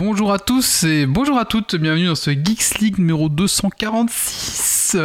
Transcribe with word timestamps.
Bonjour 0.00 0.32
à 0.32 0.38
tous 0.38 0.84
et 0.84 1.04
bonjour 1.04 1.36
à 1.36 1.44
toutes, 1.44 1.76
bienvenue 1.76 2.06
dans 2.06 2.14
ce 2.14 2.30
Geeks 2.30 2.78
League 2.80 2.98
numéro 2.98 3.28
246. 3.28 4.96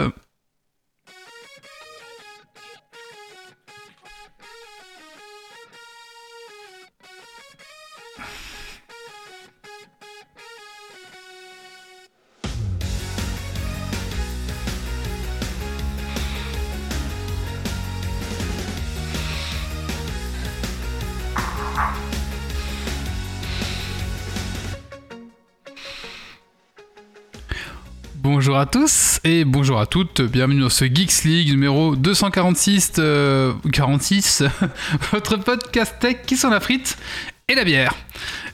Bonjour 28.55 28.67
à 28.69 28.71
tous 28.71 29.19
et 29.25 29.43
bonjour 29.43 29.81
à 29.81 29.85
toutes, 29.85 30.21
bienvenue 30.21 30.61
dans 30.61 30.69
ce 30.69 30.85
Geeks 30.85 31.25
League 31.25 31.49
numéro 31.49 31.97
246, 31.97 32.93
euh, 32.99 33.51
46, 33.73 34.43
votre 35.11 35.35
podcast 35.35 35.95
tech 35.99 36.19
qui 36.25 36.37
sont 36.37 36.49
la 36.49 36.61
frite 36.61 36.97
et 37.49 37.55
la 37.55 37.65
bière. 37.65 37.93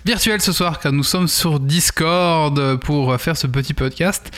Virtuel 0.03 0.41
ce 0.41 0.53
soir 0.53 0.79
car 0.79 0.91
nous 0.91 1.03
sommes 1.03 1.27
sur 1.27 1.59
Discord 1.59 2.77
pour 2.77 3.15
faire 3.21 3.37
ce 3.37 3.45
petit 3.45 3.75
podcast. 3.75 4.35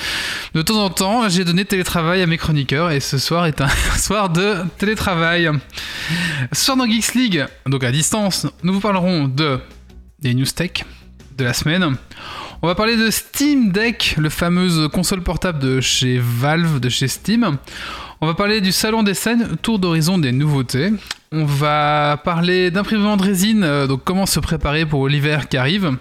De 0.54 0.62
temps 0.62 0.84
en 0.84 0.90
temps, 0.90 1.30
j'ai 1.30 1.46
donné 1.46 1.64
télétravail 1.64 2.22
à 2.22 2.28
mes 2.28 2.38
chroniqueurs 2.38 2.92
et 2.92 3.00
ce 3.00 3.18
soir 3.18 3.46
est 3.46 3.62
un 3.62 3.70
soir 3.98 4.30
de 4.30 4.58
télétravail. 4.78 5.50
Ce 6.52 6.66
soir 6.66 6.76
dans 6.76 6.86
Geeks 6.86 7.14
League, 7.16 7.46
donc 7.68 7.86
à 7.86 7.92
distance, 7.94 8.48
nous 8.64 8.74
vous 8.74 8.82
parlerons 8.82 9.30
de 9.30 9.62
des 10.20 10.34
news 10.34 10.46
tech 10.46 10.84
de 11.38 11.46
la 11.46 11.54
semaine. 11.54 11.96
On 12.66 12.68
va 12.68 12.76
parler 12.76 12.96
de 12.96 13.10
Steam 13.10 13.74
Deck, 13.74 14.16
le 14.18 14.30
fameuse 14.30 14.88
console 14.94 15.22
portable 15.22 15.60
de 15.60 15.82
chez 15.82 16.18
Valve, 16.18 16.80
de 16.80 16.88
chez 16.88 17.10
Steam. 17.10 17.58
On 18.22 18.26
va 18.26 18.36
parler 18.36 18.62
du 18.62 18.72
salon 18.72 19.04
des 19.04 19.16
scènes, 19.16 19.58
tour 19.62 19.80
d'horizon 19.80 20.18
des 20.18 20.32
nouveautés. 20.32 20.94
On 21.34 21.44
va 21.44 22.22
parler 22.24 22.72
d'imprimante 22.72 23.20
résine, 23.20 23.66
euh, 23.66 23.86
donc 23.86 24.06
comment 24.06 24.26
se 24.26 24.40
préparer 24.40 24.86
pour 24.86 25.10
l'hiver 25.10 25.50
qui 25.50 25.58
arrive. 25.58 25.98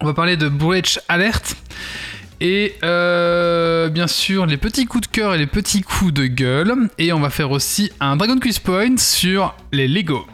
On 0.00 0.06
va 0.06 0.14
parler 0.14 0.36
de 0.36 0.48
Breach 0.48 1.00
Alert. 1.08 1.56
Et 2.40 2.76
euh, 2.84 3.88
bien 3.88 4.06
sûr, 4.06 4.46
les 4.46 4.56
petits 4.56 4.86
coups 4.86 5.08
de 5.08 5.12
cœur 5.12 5.34
et 5.34 5.38
les 5.38 5.48
petits 5.48 5.82
coups 5.82 6.14
de 6.14 6.26
gueule. 6.26 6.88
Et 6.98 7.12
on 7.12 7.18
va 7.18 7.28
faire 7.28 7.50
aussi 7.50 7.90
un 7.98 8.14
Dragon 8.14 8.38
Quiz 8.38 8.60
Point 8.60 8.98
sur 8.98 9.56
les 9.72 9.88
Lego. 9.88 10.24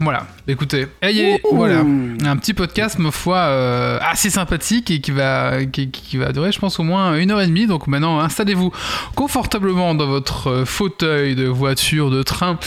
Voilà, 0.00 0.26
écoutez, 0.48 0.88
ayez, 1.00 1.40
voilà, 1.52 1.80
un 1.80 2.36
petit 2.36 2.54
podcast, 2.54 2.98
ma 2.98 3.12
foi, 3.12 3.36
euh, 3.36 3.98
assez 4.00 4.30
sympathique 4.30 4.90
et 4.90 5.00
qui 5.00 5.12
va, 5.12 5.64
qui, 5.64 5.90
qui 5.90 6.16
va 6.16 6.32
durer, 6.32 6.50
je 6.50 6.58
pense, 6.58 6.80
au 6.80 6.82
moins 6.82 7.16
une 7.16 7.30
heure 7.30 7.40
et 7.40 7.46
demie. 7.46 7.66
Donc 7.66 7.86
maintenant, 7.86 8.18
installez-vous 8.18 8.72
confortablement 9.14 9.94
dans 9.94 10.06
votre 10.06 10.64
fauteuil 10.64 11.36
de 11.36 11.46
voiture, 11.46 12.10
de 12.10 12.22
train, 12.22 12.58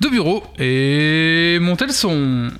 de 0.00 0.08
bureau 0.08 0.44
et 0.58 1.58
montez 1.60 1.86
le 1.86 1.92
son. 1.92 2.50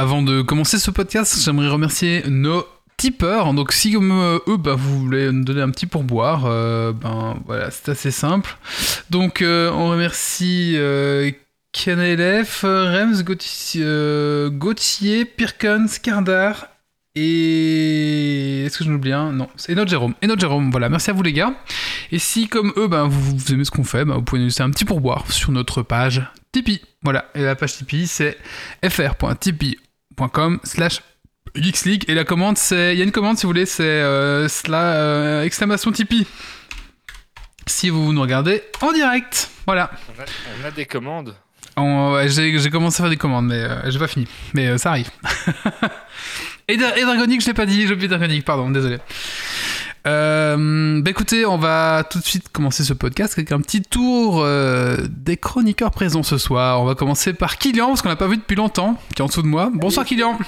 Avant 0.00 0.22
de 0.22 0.42
commencer 0.42 0.78
ce 0.78 0.92
podcast, 0.92 1.42
j'aimerais 1.42 1.66
remercier 1.66 2.22
nos 2.28 2.64
tipeurs. 2.98 3.52
Donc 3.52 3.72
si 3.72 3.90
comme 3.90 4.12
euh, 4.12 4.38
eux, 4.46 4.56
bah, 4.56 4.76
vous 4.76 5.00
voulez 5.00 5.32
nous 5.32 5.42
donner 5.42 5.60
un 5.60 5.70
petit 5.70 5.86
pourboire, 5.86 6.44
euh, 6.46 6.92
ben 6.92 7.36
voilà, 7.46 7.72
c'est 7.72 7.88
assez 7.88 8.12
simple. 8.12 8.56
Donc 9.10 9.42
euh, 9.42 9.72
on 9.72 9.90
remercie 9.90 10.74
euh, 10.76 11.32
KNLF, 11.72 12.60
Rems, 12.62 13.24
Gauthier, 14.56 15.24
Pirkens, 15.24 15.98
Kardar 15.98 16.68
et... 17.16 18.66
Est-ce 18.66 18.78
que 18.78 18.84
j'en 18.84 18.92
oublie 18.92 19.12
un 19.12 19.32
Non, 19.32 19.48
c'est 19.56 19.74
notre 19.74 19.90
Jérôme. 19.90 20.14
Et 20.22 20.28
notre 20.28 20.40
Jérôme, 20.40 20.70
voilà, 20.70 20.88
merci 20.88 21.10
à 21.10 21.12
vous 21.12 21.24
les 21.24 21.32
gars. 21.32 21.54
Et 22.12 22.20
si 22.20 22.46
comme 22.46 22.72
eux, 22.76 22.86
ben, 22.86 23.08
vous, 23.08 23.52
aimez 23.52 23.64
ce 23.64 23.72
qu'on 23.72 23.82
fait, 23.82 24.04
ben, 24.04 24.14
vous 24.14 24.22
pouvez 24.22 24.38
nous 24.38 24.46
laisser 24.46 24.62
un 24.62 24.70
petit 24.70 24.84
pourboire 24.84 25.32
sur 25.32 25.50
notre 25.50 25.82
page 25.82 26.22
Tipeee. 26.52 26.82
Voilà, 27.02 27.24
et 27.34 27.42
la 27.42 27.56
page 27.56 27.74
Tipeee 27.74 28.06
c'est 28.06 28.38
fr.tipeee.com 30.18 30.60
slash 30.64 31.00
geeksleague. 31.54 32.04
Et 32.08 32.14
la 32.14 32.24
commande 32.24 32.58
c'est... 32.58 32.94
Il 32.94 32.98
y 32.98 33.02
a 33.02 33.04
une 33.04 33.12
commande 33.12 33.38
si 33.38 33.44
vous 33.44 33.50
voulez, 33.50 33.66
c'est 33.66 33.82
euh, 33.84 34.48
cela, 34.48 34.94
euh, 34.94 35.44
exclamation 35.44 35.92
Tipeee. 35.92 36.26
Si 37.66 37.90
vous 37.90 38.12
nous 38.12 38.20
regardez 38.20 38.62
en 38.80 38.92
direct. 38.92 39.50
Voilà. 39.66 39.90
On 40.08 40.22
a, 40.22 40.24
on 40.62 40.66
a 40.66 40.70
des 40.70 40.86
commandes. 40.86 41.34
J'ai 42.26 42.70
commencé 42.70 43.00
à 43.00 43.04
faire 43.04 43.10
des 43.10 43.16
commandes, 43.16 43.46
mais 43.46 43.62
euh, 43.62 43.90
j'ai 43.90 43.98
pas 43.98 44.08
fini. 44.08 44.26
Mais 44.54 44.68
euh, 44.68 44.78
ça 44.78 44.90
arrive. 44.90 45.10
et, 46.68 46.74
et 46.74 46.76
Dragonic, 46.76 47.40
je 47.40 47.46
l'ai 47.46 47.54
pas 47.54 47.66
dit, 47.66 47.86
j'ai 47.86 47.92
oublié 47.92 48.08
Dragonic, 48.08 48.44
pardon, 48.44 48.70
désolé. 48.70 48.98
Euh, 50.12 51.02
bah 51.02 51.10
écoutez, 51.10 51.44
on 51.44 51.58
va 51.58 52.02
tout 52.10 52.18
de 52.18 52.24
suite 52.24 52.48
commencer 52.48 52.82
ce 52.82 52.94
podcast 52.94 53.34
avec 53.36 53.52
un 53.52 53.60
petit 53.60 53.82
tour 53.82 54.40
euh, 54.42 54.96
des 55.10 55.36
chroniqueurs 55.36 55.90
présents 55.90 56.22
ce 56.22 56.38
soir. 56.38 56.80
On 56.80 56.86
va 56.86 56.94
commencer 56.94 57.34
par 57.34 57.58
Kylian, 57.58 57.88
parce 57.88 58.00
qu'on 58.02 58.08
l'a 58.08 58.16
pas 58.16 58.26
vu 58.28 58.38
depuis 58.38 58.56
longtemps, 58.56 58.98
qui 59.14 59.20
est 59.20 59.24
en 59.24 59.26
dessous 59.26 59.42
de 59.42 59.46
moi. 59.48 59.70
Bonsoir 59.74 60.06
Kylian. 60.06 60.38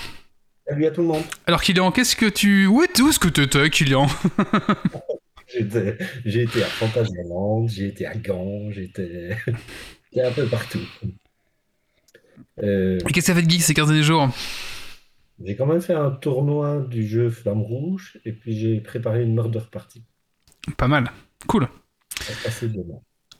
Salut 0.67 0.87
à 0.87 0.91
tout 0.91 1.03
le 1.03 1.09
monde. 1.09 1.23
Alors 1.47 1.61
Kylian, 1.61 1.91
qu'est-ce 1.93 2.17
que 2.17 2.27
tu... 2.27 2.67
Où 2.67 2.83
est- 2.83 2.99
où 3.01 3.09
est-ce 3.11 3.19
que 3.19 3.29
t'étais 3.29 3.69
Kylian? 3.69 4.07
J'étais- 5.53 5.99
J'ai 6.25 6.43
été 6.45 6.63
à 6.63 6.67
Fantasyland, 6.67 7.67
j'ai 7.69 7.89
été 7.89 8.07
à 8.07 8.15
Gand, 8.15 8.71
j'étais 8.71 9.37
j'étais 10.13 10.25
un 10.27 10.31
peu 10.31 10.47
partout. 10.47 10.79
Euh, 12.63 12.99
Et 13.01 13.13
Qu'est-ce 13.13 13.27
que 13.27 13.33
ça 13.33 13.35
fait 13.35 13.43
de 13.43 13.51
geek 13.51 13.63
ces 13.63 13.75
15 13.75 13.89
derniers 13.89 14.05
jours? 14.05 14.29
J'ai 15.45 15.57
quand 15.57 15.67
même 15.67 15.81
fait 15.81 15.95
un 15.95 16.11
tournoi 16.11 16.81
du 16.81 17.07
jeu 17.07 17.31
Flamme 17.31 17.63
Rouge 17.63 18.19
et 18.25 18.33
puis 18.33 18.57
j'ai 18.59 18.81
préparé 18.81 19.23
une 19.23 19.35
murder 19.35 19.61
party. 19.71 20.05
Pas 20.77 20.89
mal. 20.89 21.11
Cool. 21.47 21.69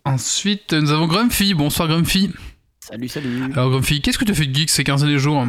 Ensuite, 0.05 0.73
nous 0.73 0.91
avons 0.91 1.07
Grumpy. 1.07 1.55
Bonsoir 1.55 1.89
Grumpy. 1.89 2.31
Salut, 2.81 3.09
salut. 3.09 3.53
Alors 3.53 3.71
Grumpy, 3.71 4.01
qu'est-ce 4.01 4.19
que 4.19 4.25
tu 4.25 4.33
as 4.33 4.35
fait 4.35 4.47
de 4.47 4.55
geek 4.55 4.71
ces 4.71 4.85
15 4.85 5.03
derniers 5.03 5.19
jours? 5.19 5.45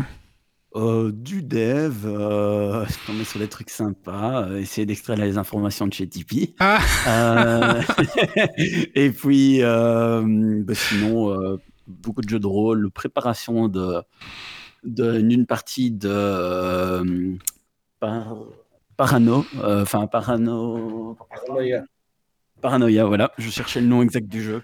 Euh, 0.75 1.11
du 1.13 1.41
dev, 1.44 2.06
euh, 2.06 2.85
tomber 3.06 3.25
sur 3.25 3.40
des 3.40 3.47
trucs 3.50 3.69
sympas, 3.69 4.44
euh, 4.47 4.57
essayer 4.59 4.85
d'extraire 4.85 5.17
les 5.17 5.38
informations 5.38 5.85
de 5.85 5.94
chez 5.94 6.07
Tipeee. 6.07 6.56
Ah 6.59 6.79
Euh, 7.07 7.81
et 8.95 9.09
puis, 9.11 9.61
euh, 9.63 10.22
bah, 10.63 10.73
sinon, 10.73 11.34
euh, 11.34 11.57
beaucoup 11.88 12.22
de 12.22 12.29
jeux 12.29 12.40
de 12.40 12.47
rôle, 12.47 12.90
préparation 12.90 13.67
de- 13.67 14.01
d'une 14.84 15.46
partie 15.46 15.92
de 15.92 16.09
euh, 16.12 17.34
par- 18.00 18.36
Parano, 18.97 19.46
euh, 19.64 19.81
enfin 19.84 20.08
Parano, 20.08 21.18
Paranoïa. 21.30 21.84
Paranoia, 22.62 23.06
voilà, 23.06 23.31
je 23.40 23.50
cherchais 23.50 23.81
le 23.81 23.88
nom 23.88 24.03
exact 24.03 24.28
du 24.28 24.44
jeu. 24.44 24.64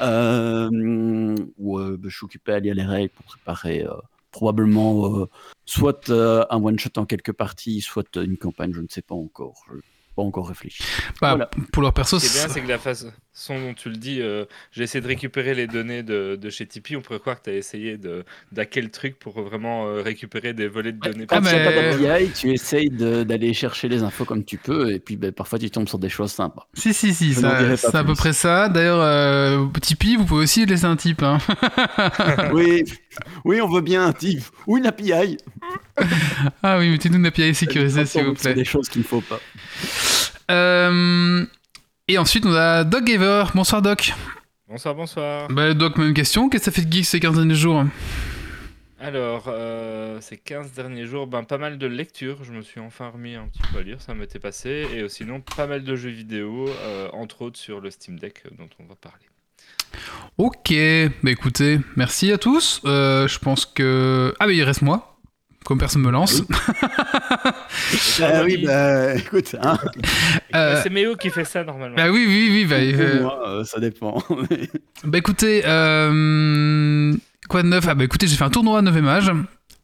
Euh, 0.00 1.34
où 1.56 1.78
euh, 1.78 1.96
bah, 1.98 2.08
je 2.10 2.16
suis 2.16 2.24
occupé 2.26 2.52
à 2.52 2.60
lire 2.60 2.74
les 2.74 2.84
règles 2.84 3.10
pour 3.10 3.24
préparer 3.24 3.84
euh, 3.86 3.92
probablement 4.30 5.16
euh, 5.22 5.26
soit 5.64 6.10
euh, 6.10 6.44
un 6.50 6.62
one-shot 6.62 6.90
en 6.98 7.06
quelques 7.06 7.32
parties, 7.32 7.80
soit 7.80 8.16
euh, 8.18 8.24
une 8.24 8.36
campagne, 8.36 8.72
je 8.74 8.80
ne 8.82 8.88
sais 8.90 9.00
pas 9.00 9.14
encore. 9.14 9.62
Je 9.70 9.76
n'ai 9.76 9.82
pas 10.14 10.22
encore 10.22 10.48
réfléchi. 10.48 10.82
Bah, 11.22 11.30
Voilà. 11.30 11.50
Pour 11.72 11.82
leur 11.82 11.94
perso, 11.94 12.18
Ce 12.18 12.26
qui 12.26 12.36
est 12.36 12.40
bien, 12.40 12.48
c'est- 12.48 12.54
c'est 12.54 12.62
que 12.62 12.68
la 12.68 12.78
façon 13.38 13.60
dont 13.60 13.74
tu 13.74 13.88
le 13.88 13.96
dis, 13.96 14.20
euh, 14.20 14.44
j'ai 14.72 14.82
essayé 14.84 15.00
de 15.00 15.06
récupérer 15.06 15.54
les 15.54 15.66
données 15.66 16.02
de, 16.02 16.36
de 16.40 16.50
chez 16.50 16.66
Tipeee. 16.66 16.96
On 16.96 17.00
pourrait 17.00 17.20
croire 17.20 17.38
que 17.38 17.44
tu 17.44 17.50
as 17.50 17.54
essayé 17.56 17.96
de- 17.96 18.24
d'hacker 18.52 18.82
le 18.82 18.90
truc 18.90 19.18
pour 19.18 19.40
vraiment 19.42 19.86
euh, 19.86 20.02
récupérer 20.02 20.52
des 20.52 20.66
volets 20.68 20.92
de 20.92 20.98
données. 20.98 21.24
Ah, 21.30 21.36
Quand 21.36 21.40
il 21.40 21.54
n'y 21.54 21.60
a 21.60 21.70
mais- 21.70 21.96
pas 21.96 21.96
d'API, 21.98 22.30
tu 22.32 22.50
essayes 22.52 22.90
d'aller 22.90 23.54
chercher 23.54 23.88
les 23.88 24.02
infos 24.02 24.24
comme 24.24 24.44
tu 24.44 24.56
peux, 24.58 24.92
et 24.92 24.98
puis 24.98 25.16
ben, 25.16 25.32
parfois 25.32 25.58
tu 25.58 25.70
tombes 25.70 25.88
sur 25.88 25.98
des 25.98 26.08
choses 26.08 26.32
sympas. 26.32 26.66
Si, 26.74 26.92
si, 26.94 27.14
si, 27.14 27.34
c'est 27.34 27.94
à 27.94 28.04
peu 28.04 28.14
près 28.14 28.32
ça. 28.32 28.68
D'ailleurs, 28.68 29.00
euh, 29.00 29.66
Tipeee, 29.80 30.16
vous 30.16 30.24
pouvez 30.24 30.44
aussi 30.44 30.66
laisser 30.66 30.84
un 30.86 30.96
type. 30.96 31.22
Hein. 31.22 31.38
oui, 32.52 32.84
oui, 33.44 33.60
on 33.60 33.68
veut 33.68 33.80
bien 33.82 34.06
un 34.06 34.12
type 34.12 34.42
ou 34.66 34.76
une 34.78 34.86
API. 34.86 35.36
ah 36.62 36.78
oui, 36.78 36.90
mettez-nous 36.90 37.16
une 37.18 37.26
API 37.26 37.54
sécurisée, 37.54 38.04
s'il 38.06 38.24
vous 38.24 38.34
C'est 38.36 38.50
plaît. 38.50 38.54
des 38.54 38.64
choses 38.64 38.88
qu'il 38.88 39.02
ne 39.02 39.06
faut 39.06 39.20
pas. 39.20 39.40
Euh, 40.50 41.44
Et 42.10 42.16
ensuite, 42.16 42.46
on 42.46 42.54
a 42.54 42.84
Doc 42.84 43.04
Gaver. 43.04 43.44
Bonsoir, 43.54 43.82
Doc. 43.82 44.14
Bonsoir, 44.66 44.94
bonsoir. 44.94 45.48
Bah, 45.48 45.74
Doc, 45.74 45.98
même 45.98 46.14
question. 46.14 46.48
Qu'est-ce 46.48 46.64
que 46.64 46.70
ça 46.70 46.72
fait 46.72 46.86
de 46.86 46.90
geek 46.90 47.04
ces 47.04 47.20
15 47.20 47.34
derniers 47.36 47.54
jours 47.54 47.84
Alors, 48.98 49.44
euh, 49.48 50.18
ces 50.22 50.38
15 50.38 50.72
derniers 50.72 51.04
jours, 51.04 51.26
ben, 51.26 51.44
pas 51.44 51.58
mal 51.58 51.76
de 51.76 51.86
lectures. 51.86 52.44
Je 52.44 52.52
me 52.52 52.62
suis 52.62 52.80
enfin 52.80 53.10
remis 53.10 53.34
un 53.34 53.46
petit 53.48 53.60
peu 53.70 53.80
à 53.80 53.82
lire, 53.82 54.00
ça 54.00 54.14
m'était 54.14 54.38
passé. 54.38 54.86
Et 54.94 55.06
sinon, 55.10 55.42
pas 55.42 55.66
mal 55.66 55.84
de 55.84 55.96
jeux 55.96 56.08
vidéo, 56.08 56.66
euh, 56.66 57.10
entre 57.12 57.42
autres 57.42 57.58
sur 57.58 57.78
le 57.78 57.90
Steam 57.90 58.18
Deck 58.18 58.42
euh, 58.46 58.50
dont 58.56 58.70
on 58.80 58.84
va 58.86 58.94
parler. 58.94 59.26
Ok, 60.38 60.72
bah 61.22 61.30
écoutez, 61.30 61.78
merci 61.96 62.32
à 62.32 62.38
tous. 62.38 62.80
Euh, 62.86 63.28
je 63.28 63.38
pense 63.38 63.66
que. 63.66 64.34
Ah, 64.40 64.46
mais 64.46 64.56
il 64.56 64.62
reste 64.62 64.80
moi. 64.80 65.17
Comme 65.64 65.78
personne 65.78 66.02
me 66.02 66.10
lance. 66.10 66.42
Ah 68.22 68.42
oui, 68.44 68.64
bah 68.64 69.14
écoute, 69.14 69.54
hein, 69.62 69.78
Euh, 70.54 70.80
C'est 70.82 70.90
Méo 70.90 71.14
qui 71.16 71.30
fait 71.30 71.44
ça 71.44 71.62
normalement. 71.64 71.96
bah 71.96 72.10
oui, 72.10 72.24
oui, 72.26 72.48
oui. 72.50 72.64
Bah, 72.64 72.76
euh, 72.76 73.22
moi, 73.22 73.48
euh, 73.48 73.64
ça 73.64 73.78
dépend. 73.80 74.22
bah 75.04 75.18
écoutez, 75.18 75.62
euh, 75.64 77.14
quoi 77.48 77.62
de 77.62 77.68
neuf? 77.68 77.86
Ah, 77.88 77.94
bah 77.94 78.04
écoutez, 78.04 78.26
j'ai 78.26 78.36
fait 78.36 78.44
un 78.44 78.50
tournoi 78.50 78.78
à 78.78 78.82
9 78.82 79.06
âge. 79.06 79.32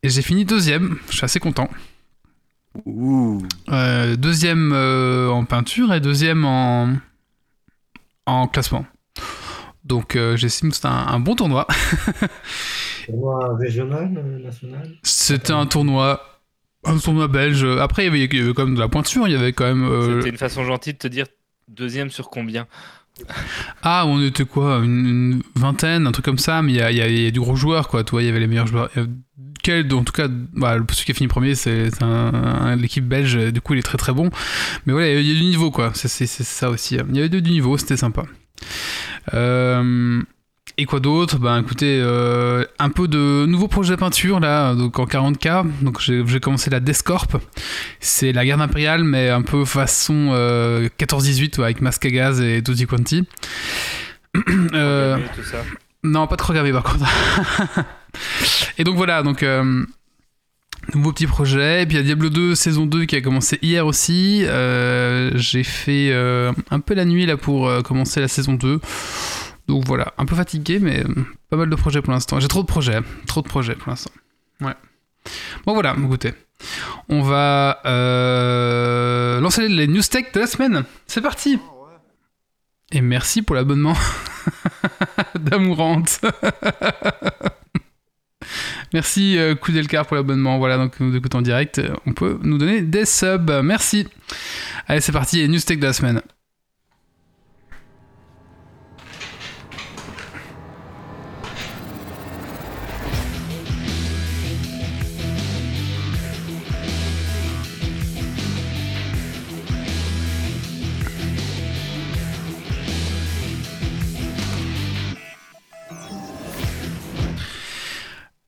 Et 0.03 0.09
j'ai 0.11 0.23
fini 0.23 0.45
deuxième. 0.45 0.99
Je 1.11 1.17
suis 1.17 1.25
assez 1.25 1.41
content. 1.41 1.69
Ouh. 2.85 3.43
Euh, 3.71 4.17
deuxième 4.17 4.73
euh, 4.75 5.29
en 5.29 5.45
peinture 5.45 5.93
et 5.95 6.01
deuxième 6.01 6.45
en, 6.45 6.95
en 8.27 8.49
classement. 8.49 8.85
Donc 9.85 10.17
euh, 10.17 10.37
j'estime 10.37 10.71
que 10.71 10.75
c'était 10.77 10.89
un, 10.89 11.07
un 11.09 11.21
bon 11.21 11.37
tournoi. 11.37 11.67
Tournoi 13.07 13.57
régional, 13.59 14.11
euh, 14.17 14.39
national? 14.45 14.91
C'était 15.03 15.53
un 15.53 15.67
tournoi, 15.67 16.41
un 16.85 16.99
tournoi 16.99 17.29
belge. 17.29 17.65
Après 17.81 18.03
il 18.03 18.07
y 18.07 18.09
avait, 18.09 18.25
il 18.25 18.35
y 18.37 18.43
avait 18.43 18.55
quand 18.55 18.65
même 18.67 18.75
de 18.75 18.81
la 18.81 18.89
pointure. 18.89 19.27
Il 19.29 19.33
y 19.33 19.37
avait 19.37 19.53
quand 19.53 19.65
même. 19.67 19.85
euh, 19.85 20.17
C'était 20.19 20.31
une 20.31 20.39
façon 20.39 20.65
gentille 20.65 20.95
de 20.95 20.99
te 20.99 21.09
dire 21.09 21.27
deuxième 21.69 22.11
sur 22.11 22.31
combien? 22.31 22.67
Ah, 23.83 24.05
on 24.07 24.21
était 24.21 24.45
quoi? 24.45 24.79
Une, 24.83 25.07
une 25.07 25.43
vingtaine, 25.55 26.07
un 26.07 26.13
truc 26.13 26.25
comme 26.25 26.39
ça. 26.39 26.63
Mais 26.63 26.73
il 26.73 26.77
y 26.77 26.81
a, 26.83 26.91
il 26.91 26.97
y 26.97 27.01
a- 27.03 27.09
il 27.09 27.21
y 27.21 27.27
a 27.27 27.31
du 27.31 27.39
gros 27.41 27.55
joueur 27.57 27.89
quoi. 27.89 28.03
Toi, 28.05 28.23
il 28.23 28.27
y 28.27 28.29
avait 28.29 28.41
les 28.41 28.47
meilleurs 28.49 28.67
joueurs. 28.67 28.91
Quel, 29.63 29.91
en 29.95 30.05
tout 30.05 30.13
cas, 30.13 30.27
bah, 30.29 30.77
celui 30.91 31.05
qui 31.07 31.11
a 31.13 31.15
fini 31.15 31.29
premier, 31.29 31.55
c'est 31.55 31.89
l'équipe 32.77 33.07
belge. 33.07 33.37
Du 33.53 33.61
coup, 33.61 33.75
il 33.75 33.79
est 33.79 33.83
très 33.83 33.97
très 33.99 34.13
bon. 34.13 34.31
Mais 34.85 34.93
voilà, 34.93 35.13
il 35.13 35.27
y 35.27 35.31
a 35.31 35.35
du 35.41 35.45
niveau 35.47 35.71
quoi. 35.71 35.93
C'est 35.95 36.09
ça 36.27 36.71
aussi. 36.71 36.97
Il 37.09 37.17
y 37.17 37.21
avait 37.21 37.29
du 37.29 37.41
du 37.41 37.51
niveau, 37.51 37.79
c'était 37.79 37.97
sympa. 37.97 38.25
Euh, 39.33 40.21
et 40.77 40.87
quoi 40.87 41.01
d'autre 41.01 41.39
Ben 41.39 41.61
écoutez, 41.61 42.01
euh, 42.03 42.65
un 42.79 42.91
peu 42.91 43.07
de 43.07 43.47
nouveaux 43.47 43.69
projets 43.69 43.95
de 43.95 44.01
peinture 44.01 44.41
là, 44.41 44.75
donc 44.75 44.99
en 44.99 45.07
40K. 45.07 45.67
Donc 45.83 46.01
j'ai 46.01 46.41
commencé 46.41 46.71
la 46.71 46.81
Descorp. 46.81 47.37
C'est 48.01 48.33
la 48.33 48.45
garde 48.45 48.61
impériale, 48.61 49.05
mais 49.05 49.31
un 49.31 49.43
peu 49.43 49.65
façon 49.65 50.31
euh, 50.33 50.89
14-18 50.99 51.59
ouais, 51.59 51.65
avec 51.65 51.81
masque 51.81 52.07
à 52.07 52.11
gaz 52.11 52.41
et 52.41 52.63
tutti 52.63 52.87
quanti. 52.87 53.27
Euh, 54.75 55.13
Programmer, 55.17 55.31
tout 55.37 55.49
ça. 55.49 55.59
non, 56.03 56.27
pas 56.27 56.37
trop 56.37 56.53
gavé 56.53 56.73
par 56.73 56.83
contre. 56.83 57.05
et 58.79 58.83
donc 58.83 58.97
voilà, 58.97 59.23
donc 59.23 59.45
euh, 59.45 59.85
nouveau 60.93 61.13
petit 61.13 61.27
projet. 61.27 61.83
Et 61.83 61.87
puis 61.87 61.97
il 61.97 62.01
y 62.01 62.03
a 62.03 62.05
Diablo 62.05 62.31
2 62.31 62.55
saison 62.55 62.87
2 62.87 63.05
qui 63.05 63.17
a 63.17 63.21
commencé 63.21 63.59
hier 63.63 63.87
aussi. 63.87 64.45
Euh, 64.45 65.31
J'ai 65.35 65.63
fait 65.63 66.11
euh, 66.11 66.53
un 66.71 66.81
peu 66.81 66.95
la 66.95 67.05
nuit 67.05 67.27
là 67.27 67.37
pour 67.37 67.69
euh, 67.69 67.83
commencer 67.83 68.21
la 68.21 68.29
saison 68.29 68.55
2. 68.55 68.81
Donc 69.69 69.85
voilà, 69.87 70.13
un 70.19 70.27
peu 70.27 70.35
fatigué, 70.35 70.79
mais 70.79 71.05
euh, 71.05 71.25
pas 71.49 71.57
mal 71.57 71.71
de 71.71 71.77
projets 71.77 72.03
pour 72.03 72.13
l'instant. 72.13 72.39
J'ai 72.41 72.49
trop 72.49 72.63
de 72.63 72.67
projets, 72.67 73.01
trop 73.27 73.41
de 73.41 73.49
projets 73.49 73.75
pour 73.75 73.91
l'instant. 73.91 74.11
Ouais. 74.61 74.75
Bon 75.65 75.73
voilà, 75.73 75.97
écoutez. 75.99 76.35
On 77.09 77.23
va 77.23 77.81
euh, 77.87 79.41
lancer 79.41 79.69
les 79.69 79.87
news 79.87 80.03
tech 80.03 80.33
de 80.33 80.41
la 80.41 80.47
semaine. 80.47 80.85
C'est 81.07 81.23
parti. 81.23 81.59
Et 82.93 83.01
merci 83.01 83.43
pour 83.43 83.57
l'abonnement 83.57 83.97
d'amourante. 85.35 86.21
Merci 88.93 89.39
euh, 89.39 89.55
Koudelkar 89.55 90.07
pour 90.07 90.17
l'abonnement. 90.17 90.59
Voilà, 90.59 90.77
donc 90.77 91.01
nous 91.01 91.17
écoutons 91.17 91.39
en 91.39 91.43
direct. 91.43 91.81
On 92.07 92.13
peut 92.13 92.39
nous 92.43 92.59
donner 92.59 92.83
des 92.83 93.07
subs. 93.07 93.63
Merci. 93.65 94.07
Allez, 94.87 95.01
c'est 95.01 95.13
parti. 95.13 95.41
Et 95.41 95.49
news 95.49 95.59
tech 95.59 95.79
de 95.79 95.87
la 95.87 95.93
semaine. 95.93 96.21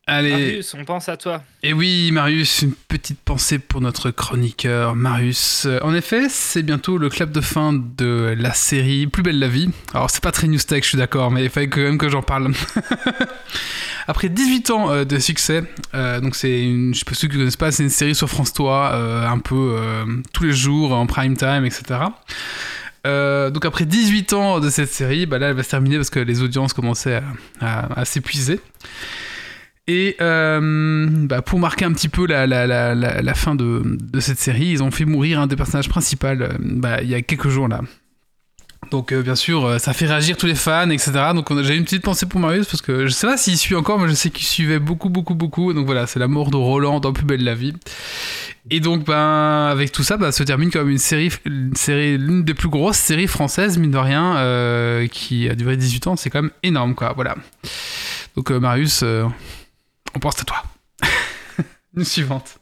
Allez. 0.08 0.30
Marius, 0.30 0.74
on 0.78 0.84
pense 0.84 1.08
à 1.08 1.16
toi. 1.16 1.42
Et 1.64 1.72
oui, 1.72 2.10
Marius, 2.12 2.62
une 2.62 2.74
petite 2.74 3.18
pensée 3.18 3.58
pour 3.58 3.80
notre 3.80 4.12
chroniqueur, 4.12 4.94
Marius. 4.94 5.64
Euh, 5.66 5.80
En 5.82 5.92
effet, 5.94 6.28
c'est 6.28 6.62
bientôt 6.62 6.96
le 6.96 7.08
clap 7.08 7.32
de 7.32 7.40
fin 7.40 7.72
de 7.72 8.32
la 8.38 8.52
série 8.54 9.08
Plus 9.08 9.24
belle 9.24 9.40
la 9.40 9.48
vie. 9.48 9.68
Alors, 9.94 10.08
c'est 10.10 10.22
pas 10.22 10.30
très 10.30 10.46
news 10.46 10.58
tech, 10.60 10.84
je 10.84 10.90
suis 10.90 10.98
d'accord, 10.98 11.32
mais 11.32 11.42
il 11.42 11.50
fallait 11.50 11.68
quand 11.68 11.80
même 11.80 11.98
que 11.98 12.08
j'en 12.08 12.22
parle. 12.22 12.52
Après 14.06 14.28
18 14.28 14.70
ans 14.70 14.90
euh, 14.92 15.04
de 15.04 15.18
succès, 15.18 15.64
euh, 15.94 16.20
donc 16.20 16.36
c'est 16.36 16.62
une, 16.62 16.94
je 16.94 17.00
sais 17.00 17.04
pas 17.04 17.14
ceux 17.14 17.26
qui 17.26 17.36
connaissent 17.36 17.56
pas, 17.56 17.72
c'est 17.72 17.82
une 17.82 17.90
série 17.90 18.14
sur 18.14 18.28
France 18.30 18.52
3, 18.52 18.92
euh, 18.92 19.26
un 19.28 19.40
peu 19.40 19.74
euh, 19.76 20.04
tous 20.32 20.44
les 20.44 20.52
jours, 20.52 20.92
en 20.92 21.06
prime 21.06 21.36
time, 21.36 21.64
etc. 21.64 21.82
Euh, 23.08 23.50
donc 23.50 23.64
après 23.64 23.84
18 23.84 24.32
ans 24.34 24.60
de 24.60 24.70
cette 24.70 24.92
série, 24.92 25.26
bah 25.26 25.38
là 25.40 25.48
elle 25.48 25.56
va 25.56 25.64
se 25.64 25.70
terminer 25.70 25.96
parce 25.96 26.10
que 26.10 26.20
les 26.20 26.42
audiences 26.42 26.72
commençaient 26.72 27.16
à, 27.16 27.24
à- 27.60 28.00
à 28.00 28.04
s'épuiser. 28.04 28.60
Et 29.88 30.16
euh, 30.20 31.06
bah, 31.10 31.42
pour 31.42 31.60
marquer 31.60 31.84
un 31.84 31.92
petit 31.92 32.08
peu 32.08 32.26
la, 32.26 32.46
la, 32.46 32.66
la, 32.66 32.94
la, 32.94 33.34
fin 33.34 33.54
de, 33.54 33.82
de 33.84 34.20
cette 34.20 34.38
série, 34.38 34.66
ils 34.66 34.82
ont 34.82 34.90
fait 34.90 35.04
mourir 35.04 35.40
un 35.40 35.46
des 35.46 35.54
personnages 35.54 35.88
principaux 35.88 36.26
euh, 36.26 36.48
bah, 36.58 37.02
il 37.02 37.08
y 37.08 37.14
a 37.14 37.22
quelques 37.22 37.48
jours 37.48 37.68
là. 37.68 37.82
Donc 38.90 39.12
euh, 39.12 39.22
bien 39.22 39.36
sûr, 39.36 39.78
ça 39.80 39.92
fait 39.92 40.06
réagir 40.06 40.36
tous 40.36 40.46
les 40.46 40.56
fans, 40.56 40.90
etc. 40.90 41.12
Donc 41.34 41.52
j'ai 41.62 41.76
une 41.76 41.84
petite 41.84 42.02
pensée 42.02 42.26
pour 42.26 42.40
Marius 42.40 42.66
parce 42.66 42.82
que 42.82 43.06
je 43.06 43.12
sais 43.12 43.28
pas 43.28 43.36
s'il 43.36 43.56
suit 43.56 43.76
encore, 43.76 44.00
mais 44.00 44.08
je 44.08 44.14
sais 44.14 44.30
qu'il 44.30 44.46
suivait 44.46 44.80
beaucoup, 44.80 45.08
beaucoup, 45.08 45.36
beaucoup. 45.36 45.72
Donc 45.72 45.86
voilà, 45.86 46.08
c'est 46.08 46.18
la 46.18 46.28
mort 46.28 46.50
de 46.50 46.56
Roland 46.56 46.98
dans 46.98 47.12
Plus 47.12 47.24
belle 47.24 47.44
la 47.44 47.54
vie. 47.54 47.72
Et 48.70 48.80
donc 48.80 49.04
ben 49.04 49.68
avec 49.70 49.92
tout 49.92 50.02
ça, 50.02 50.16
bah, 50.16 50.32
se 50.32 50.42
termine 50.42 50.70
une 50.74 50.98
série, 50.98 51.30
une 51.44 51.76
série, 51.76 52.18
l'une 52.18 52.42
des 52.42 52.54
plus 52.54 52.68
grosses 52.68 52.96
séries 52.96 53.28
françaises 53.28 53.78
mine 53.78 53.92
de 53.92 53.98
rien, 53.98 55.06
qui 55.12 55.48
a 55.48 55.54
duré 55.54 55.76
18 55.76 56.08
ans. 56.08 56.16
C'est 56.16 56.30
quand 56.30 56.42
même 56.42 56.52
énorme 56.64 56.96
quoi. 56.96 57.12
Voilà. 57.14 57.36
Donc 58.34 58.50
Marius, 58.50 59.04
on 60.16 60.18
pense 60.20 60.40
à 60.40 60.44
toi. 60.44 60.62
Une 61.94 62.04
suivante. 62.04 62.58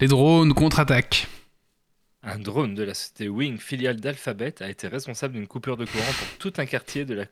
Les 0.00 0.08
drones 0.08 0.54
contre-attaquent. 0.54 1.26
Un 2.24 2.38
drone 2.38 2.74
de 2.74 2.84
la 2.84 2.94
société 2.94 3.28
Wing, 3.28 3.58
filiale 3.58 4.00
d'Alphabet, 4.00 4.62
a 4.62 4.70
été 4.70 4.86
responsable 4.88 5.34
d'une 5.34 5.46
coupure 5.48 5.76
de 5.76 5.84
courant 5.84 6.04
pour 6.18 6.38
tout 6.38 6.52
un 6.56 6.64
quartier 6.66 7.04
de 7.04 7.14
la- 7.14 7.26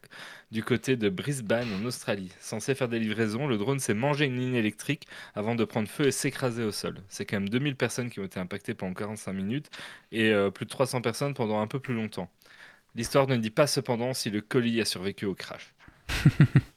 du 0.50 0.62
côté 0.64 0.96
de 0.96 1.08
Brisbane, 1.08 1.68
en 1.80 1.85
Australie. 1.87 2.30
Censé 2.40 2.75
faire 2.75 2.88
des 2.88 2.99
livraisons, 2.99 3.46
le 3.46 3.56
drone 3.56 3.78
s'est 3.78 3.94
mangé 3.94 4.26
une 4.26 4.38
ligne 4.38 4.56
électrique 4.56 5.06
avant 5.35 5.54
de 5.54 5.64
prendre 5.64 5.88
feu 5.88 6.08
et 6.08 6.12
s'écraser 6.12 6.64
au 6.64 6.73
sol. 6.73 6.99
C'est 7.08 7.25
quand 7.25 7.37
même 7.38 7.49
2000 7.49 7.76
personnes 7.76 8.11
qui 8.11 8.20
ont 8.20 8.25
été 8.25 8.38
impactées 8.40 8.75
pendant 8.75 8.92
45 8.94 9.32
minutes 9.32 9.70
et 10.12 10.30
euh, 10.30 10.50
plus 10.50 10.66
de 10.66 10.70
300 10.70 11.00
personnes 11.00 11.32
pendant 11.35 11.61
un 11.61 11.66
peu 11.68 11.78
plus 11.80 11.94
longtemps. 11.94 12.28
L'histoire 12.96 13.28
ne 13.28 13.37
dit 13.37 13.50
pas 13.50 13.68
cependant 13.68 14.12
si 14.12 14.28
le 14.30 14.40
colis 14.42 14.80
a 14.80 14.85
survécu 14.85 15.25
au 15.25 15.35
crash. 15.35 15.73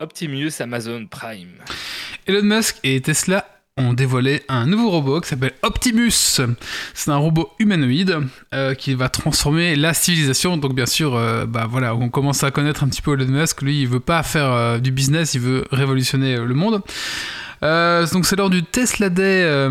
Optimus 0.00 0.52
Amazon 0.60 1.06
Prime. 1.06 1.54
Elon 2.26 2.42
Musk 2.42 2.78
et 2.82 3.00
Tesla 3.00 3.46
ont 3.76 3.92
dévoilé 3.92 4.42
un 4.48 4.66
nouveau 4.66 4.90
robot 4.90 5.20
qui 5.20 5.28
s'appelle 5.28 5.54
Optimus. 5.62 6.40
C'est 6.94 7.10
un 7.10 7.16
robot 7.16 7.50
humanoïde 7.58 8.18
euh, 8.52 8.74
qui 8.74 8.94
va 8.94 9.08
transformer 9.08 9.74
la 9.74 9.94
civilisation. 9.94 10.56
Donc 10.56 10.74
bien 10.74 10.86
sûr, 10.86 11.16
euh, 11.16 11.44
bah 11.46 11.66
voilà, 11.68 11.94
on 11.94 12.08
commence 12.08 12.44
à 12.44 12.50
connaître 12.50 12.84
un 12.84 12.88
petit 12.88 13.02
peu 13.02 13.14
Elon 13.14 13.26
Musk. 13.26 13.62
Lui, 13.62 13.80
il 13.80 13.88
veut 13.88 14.00
pas 14.00 14.22
faire 14.22 14.52
euh, 14.52 14.78
du 14.78 14.92
business, 14.92 15.34
il 15.34 15.40
veut 15.40 15.64
révolutionner 15.72 16.36
le 16.36 16.54
monde. 16.54 16.82
Donc 17.62 18.26
c'est 18.26 18.36
lors 18.36 18.50
du 18.50 18.62
Tesla 18.62 19.08
Day 19.08 19.70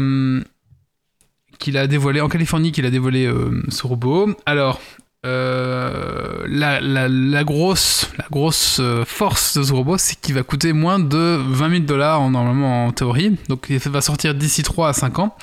qu'il 1.60 1.78
a 1.78 1.86
dévoilé 1.88 2.22
en 2.22 2.28
Californie 2.28 2.72
qu'il 2.72 2.86
a 2.86 2.90
dévoilé 2.90 3.32
ce 3.70 3.86
robot. 3.88 4.36
Alors 4.48 4.82
euh, 5.26 6.44
la, 6.48 6.82
la- 6.82 7.08
la 7.08 7.44
grosse, 7.44 8.10
la 8.18 8.26
grosse 8.30 8.78
euh, 8.82 9.04
force 9.06 9.58
de 9.58 9.64
ce 9.64 9.72
robot, 9.74 9.98
c'est 9.98 10.20
qu'il 10.20 10.36
va 10.36 10.44
coûter 10.44 10.74
moins 10.74 11.00
de 11.00 11.38
20 11.50 11.70
000 11.70 11.80
dollars 11.84 12.22
en- 12.22 12.30
normalement 12.32 12.88
en 12.88 12.92
théorie. 12.92 13.36
Donc 13.50 13.68
il 13.70 13.78
va 13.80 14.02
sortir 14.02 14.36
d'ici 14.36 14.64
3 14.64 14.90
à 14.90 14.94
5 14.94 15.20
ans. 15.20 15.36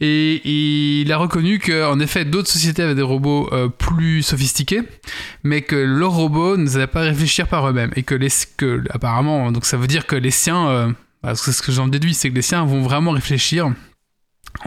Et 0.00 1.00
il 1.02 1.10
a 1.12 1.16
reconnu 1.16 1.58
qu'en 1.58 1.98
effet 2.00 2.24
d'autres 2.24 2.50
sociétés 2.50 2.82
avaient 2.82 2.94
des 2.94 3.02
robots 3.02 3.48
euh, 3.52 3.68
plus 3.68 4.22
sophistiqués, 4.22 4.82
mais 5.42 5.62
que 5.62 5.74
leurs 5.76 6.12
robots 6.12 6.56
ne 6.56 6.66
savaient 6.66 6.86
pas 6.86 7.00
réfléchir 7.00 7.48
par 7.48 7.68
eux-mêmes. 7.68 7.90
Et 7.96 8.02
que, 8.04 8.14
les, 8.14 8.28
que 8.56 8.82
apparemment, 8.90 9.50
donc 9.50 9.64
ça 9.64 9.76
veut 9.76 9.86
dire 9.88 10.06
que 10.06 10.14
les 10.16 10.30
siens, 10.30 10.68
euh, 10.68 10.88
bah, 11.22 11.34
c'est 11.34 11.52
ce 11.52 11.62
que 11.62 11.72
j'en 11.72 11.88
déduis, 11.88 12.14
c'est 12.14 12.30
que 12.30 12.34
les 12.34 12.42
siens 12.42 12.64
vont 12.64 12.82
vraiment 12.82 13.10
réfléchir 13.10 13.72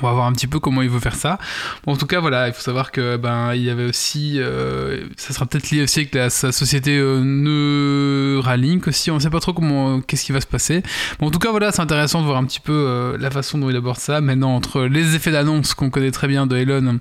On 0.02 0.08
va 0.08 0.14
voir 0.14 0.26
un 0.26 0.32
petit 0.32 0.48
peu 0.48 0.60
comment 0.60 0.82
il 0.82 0.90
veut 0.90 1.00
faire 1.02 1.16
ça. 1.16 1.38
Bon, 1.86 1.94
en 1.94 1.98
tout 1.98 2.06
cas, 2.08 2.20
voilà, 2.22 2.48
il 2.48 2.54
faut 2.54 2.62
savoir 2.62 2.92
que 2.92 3.18
ben 3.18 3.54
il 3.54 3.62
y 3.64 3.70
avait 3.70 3.86
aussi, 3.86 4.36
euh, 4.40 5.06
ça 5.18 5.34
sera 5.34 5.46
peut-être 5.46 5.70
lié 5.70 5.84
aussi 5.84 6.00
avec 6.00 6.16
la, 6.16 6.30
sa 6.30 6.52
société 6.54 6.98
euh, 6.98 7.20
Neuralink 7.24 8.88
aussi. 8.88 9.12
On 9.12 9.16
ne 9.16 9.20
sait 9.20 9.30
pas 9.30 9.40
trop 9.42 9.54
comment, 9.54 10.00
qu'est-ce 10.02 10.24
qui 10.26 10.32
va 10.32 10.40
se 10.42 10.48
passer. 10.48 10.82
Bon, 11.20 11.28
en 11.28 11.32
tout 11.32 11.40
cas, 11.40 11.52
voilà, 11.52 11.72
c'est 11.72 11.82
intéressant 11.82 12.22
de 12.22 12.26
voir 12.26 12.38
un 12.38 12.46
petit 12.46 12.60
peu 12.62 12.72
euh, 12.74 13.18
la 13.20 13.30
façon 13.32 13.58
dont 13.58 13.70
il 13.70 13.76
aborde 13.76 13.98
ça. 13.98 14.22
Maintenant, 14.22 14.56
entre 14.56 14.84
les 14.84 15.16
effets 15.16 15.32
d'annonce 15.32 15.74
qu'on 15.74 15.90
connaît 15.90 16.12
très 16.12 16.28
bien 16.28 16.48
de 16.48 16.56
Elon 16.58 17.00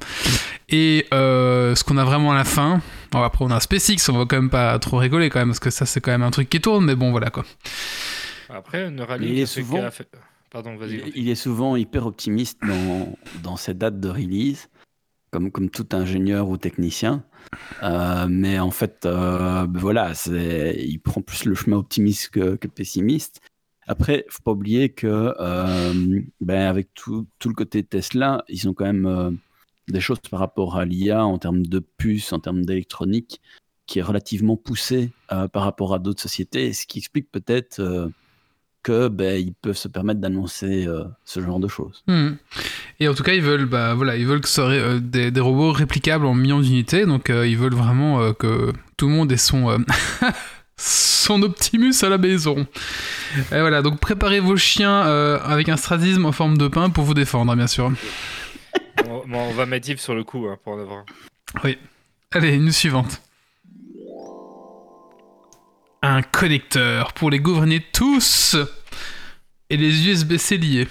et 0.69 1.07
euh, 1.15 1.75
ce 1.75 1.85
qu'on 1.85 1.97
a 1.97 2.05
vraiment 2.05 2.33
à 2.33 2.35
la 2.35 2.45
fin. 2.45 2.81
Bon, 3.13 3.23
après, 3.23 3.45
on 3.45 3.51
a 3.51 3.61
SpaceX, 3.61 4.09
on 4.09 4.19
va 4.19 4.25
quand 4.25 4.37
même 4.37 4.51
pas 4.51 4.79
trop 4.79 4.97
rigoler 4.99 5.31
quand 5.31 5.39
même 5.41 5.49
parce 5.49 5.61
que 5.61 5.71
ça, 5.71 5.87
c'est 5.87 6.01
quand 6.01 6.11
même 6.13 6.23
un 6.23 6.31
truc 6.31 6.49
qui 6.51 6.61
tourne. 6.61 6.85
Mais 6.85 6.95
bon, 6.97 7.11
voilà 7.13 7.31
quoi. 7.31 7.45
Après, 8.53 8.91
Neuralink, 8.91 9.31
Il 9.33 9.39
est 9.41 9.47
c'est 9.47 9.61
souvent- 9.63 9.91
fait- 9.91 10.09
Pardon. 10.51 10.77
Il, 10.83 11.13
il 11.15 11.29
est 11.29 11.35
souvent 11.35 11.77
hyper 11.77 12.07
optimiste 12.07 12.61
dans, 12.67 13.17
dans 13.43 13.57
ses 13.57 13.75
dates 13.75 14.01
de 14.01 14.09
release, 14.09 14.69
comme, 15.31 15.51
comme 15.51 15.71
tout 15.71 15.87
ingénieur 15.93 16.49
ou 16.49 16.57
technicien. 16.57 17.25
Euh, 17.83 18.27
mais 18.29 18.59
en 18.59 18.71
fait, 18.71 19.07
euh, 19.07 19.67
ben 19.67 19.81
voilà, 19.81 20.13
il 20.27 20.99
prend 20.99 21.23
plus 21.23 21.45
le 21.45 21.55
chemin 21.55 21.77
optimiste 21.77 22.31
que, 22.31 22.57
que 22.57 22.69
pessimiste. 22.69 23.41
Après, 23.87 24.25
faut 24.29 24.43
pas 24.43 24.53
oublier 24.53 24.91
que 24.91 25.35
euh, 25.41 26.21
ben 26.41 26.69
avec 26.69 26.95
tout, 26.95 27.27
tout 27.39 27.49
le 27.49 27.55
côté 27.55 27.83
Tesla, 27.83 28.45
ils 28.49 28.69
ont 28.69 28.75
quand 28.75 28.85
même 28.85 29.39
des 29.89 30.01
choses 30.01 30.21
par 30.31 30.41
rapport 30.41 30.77
à 30.77 30.85
l'IA 30.85 31.25
en 31.25 31.39
termes 31.39 31.67
de 31.67 31.79
puces, 31.79 32.33
en 32.33 32.39
termes 32.39 32.65
d'électronique, 32.65 33.41
qui 33.87 33.99
est 33.99 34.03
relativement 34.03 34.57
poussé 34.57 35.11
euh, 35.33 35.49
par 35.49 35.65
rapport 35.65 35.95
à 35.95 35.99
d'autres 35.99 36.23
sociétés, 36.23 36.73
ce 36.73 36.87
qui 36.87 36.99
explique 36.99 37.31
peut-être 37.31 37.81
que 38.83 39.09
ben, 39.09 39.39
ils 39.39 39.53
peuvent 39.53 39.77
se 39.77 39.89
permettre 39.89 40.21
d'annoncer 40.21 40.87
euh, 40.87 41.05
ce 41.25 41.41
genre 41.41 41.61
de 41.61 41.69
choses. 41.69 42.03
Hmm. 42.07 42.33
Et 42.99 43.09
en 43.09 43.15
tout 43.15 43.23
cas, 43.23 43.35
ils 43.35 43.43
veulent, 43.43 43.67
bah, 43.67 43.95
voilà, 43.95 44.17
ils 44.17 44.27
veulent 44.27 44.41
que 44.41 44.49
ce 44.49 44.55
soit 44.55 44.71
euh, 44.71 45.01
des, 45.01 45.31
des 45.31 45.41
robots 45.41 45.73
réplicables 45.73 46.27
en 46.27 46.35
millions 46.35 46.61
d'unités. 46.61 47.07
Donc, 47.07 47.31
euh, 47.31 47.47
ils 47.47 47.57
veulent 47.59 47.75
vraiment 47.75 48.21
euh, 48.21 48.33
que 48.33 48.73
tout 48.97 49.09
le 49.09 49.15
monde 49.15 49.31
ait 49.33 49.37
son, 49.37 49.71
euh, 49.71 49.79
son 50.77 51.43
Optimus 51.43 51.95
à 52.03 52.09
la 52.09 52.19
maison. 52.19 52.67
Et 53.53 53.61
voilà, 53.61 53.83
donc 53.83 54.01
préparez 54.01 54.41
vos 54.41 54.57
chiens 54.57 55.07
euh, 55.07 55.39
avec 55.45 55.69
un 55.69 55.77
stratisme 55.77 56.25
en 56.27 56.33
forme 56.33 56.59
de 56.59 56.69
pain 56.69 56.91
pour 56.91 57.05
vous 57.05 57.15
défendre, 57.15 57.55
bien 57.55 57.67
sûr. 57.67 57.93
on, 59.07 59.27
bon, 59.27 59.39
on 59.51 59.53
va 59.53 59.67
mettre 59.67 59.91
Yves 59.91 60.01
sur 60.01 60.15
le 60.15 60.25
coup 60.25 60.47
hein, 60.49 60.57
pour 60.65 60.75
en 60.75 60.81
avoir. 60.81 61.05
Allez, 62.33 62.55
une 62.55 62.73
suivante. 62.73 63.21
Un 66.03 66.23
connecteur 66.23 67.13
pour 67.13 67.31
les 67.31 67.41
gouverner 67.41 67.85
tous 67.93 68.57
et 69.69 69.77
les 69.77 70.09
USB-C 70.09 70.57
liés. 70.57 70.89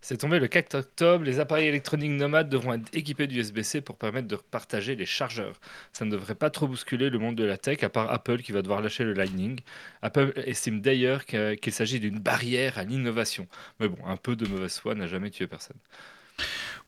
C'est 0.00 0.16
tombé 0.16 0.38
le 0.38 0.48
4 0.48 0.74
octobre, 0.74 1.22
les 1.22 1.38
appareils 1.38 1.68
électroniques 1.68 2.12
nomades 2.12 2.48
devront 2.48 2.72
être 2.74 2.88
équipés 2.94 3.26
d'USB-C 3.26 3.82
pour 3.82 3.98
permettre 3.98 4.26
de 4.26 4.36
partager 4.36 4.96
les 4.96 5.04
chargeurs. 5.04 5.60
Ça 5.92 6.06
ne 6.06 6.10
devrait 6.10 6.34
pas 6.34 6.48
trop 6.48 6.66
bousculer 6.66 7.10
le 7.10 7.18
monde 7.18 7.36
de 7.36 7.44
la 7.44 7.58
tech, 7.58 7.82
à 7.82 7.90
part 7.90 8.10
Apple 8.10 8.38
qui 8.38 8.52
va 8.52 8.62
devoir 8.62 8.80
lâcher 8.80 9.04
le 9.04 9.12
Lightning. 9.12 9.60
Apple 10.00 10.32
estime 10.46 10.80
d'ailleurs 10.80 11.26
qu'il 11.26 11.72
s'agit 11.72 12.00
d'une 12.00 12.20
barrière 12.20 12.78
à 12.78 12.84
l'innovation. 12.84 13.46
Mais 13.80 13.88
bon, 13.88 13.98
un 14.06 14.16
peu 14.16 14.34
de 14.34 14.46
mauvaise 14.46 14.78
foi 14.78 14.94
n'a 14.94 15.06
jamais 15.06 15.28
tué 15.28 15.46
personne. 15.46 15.76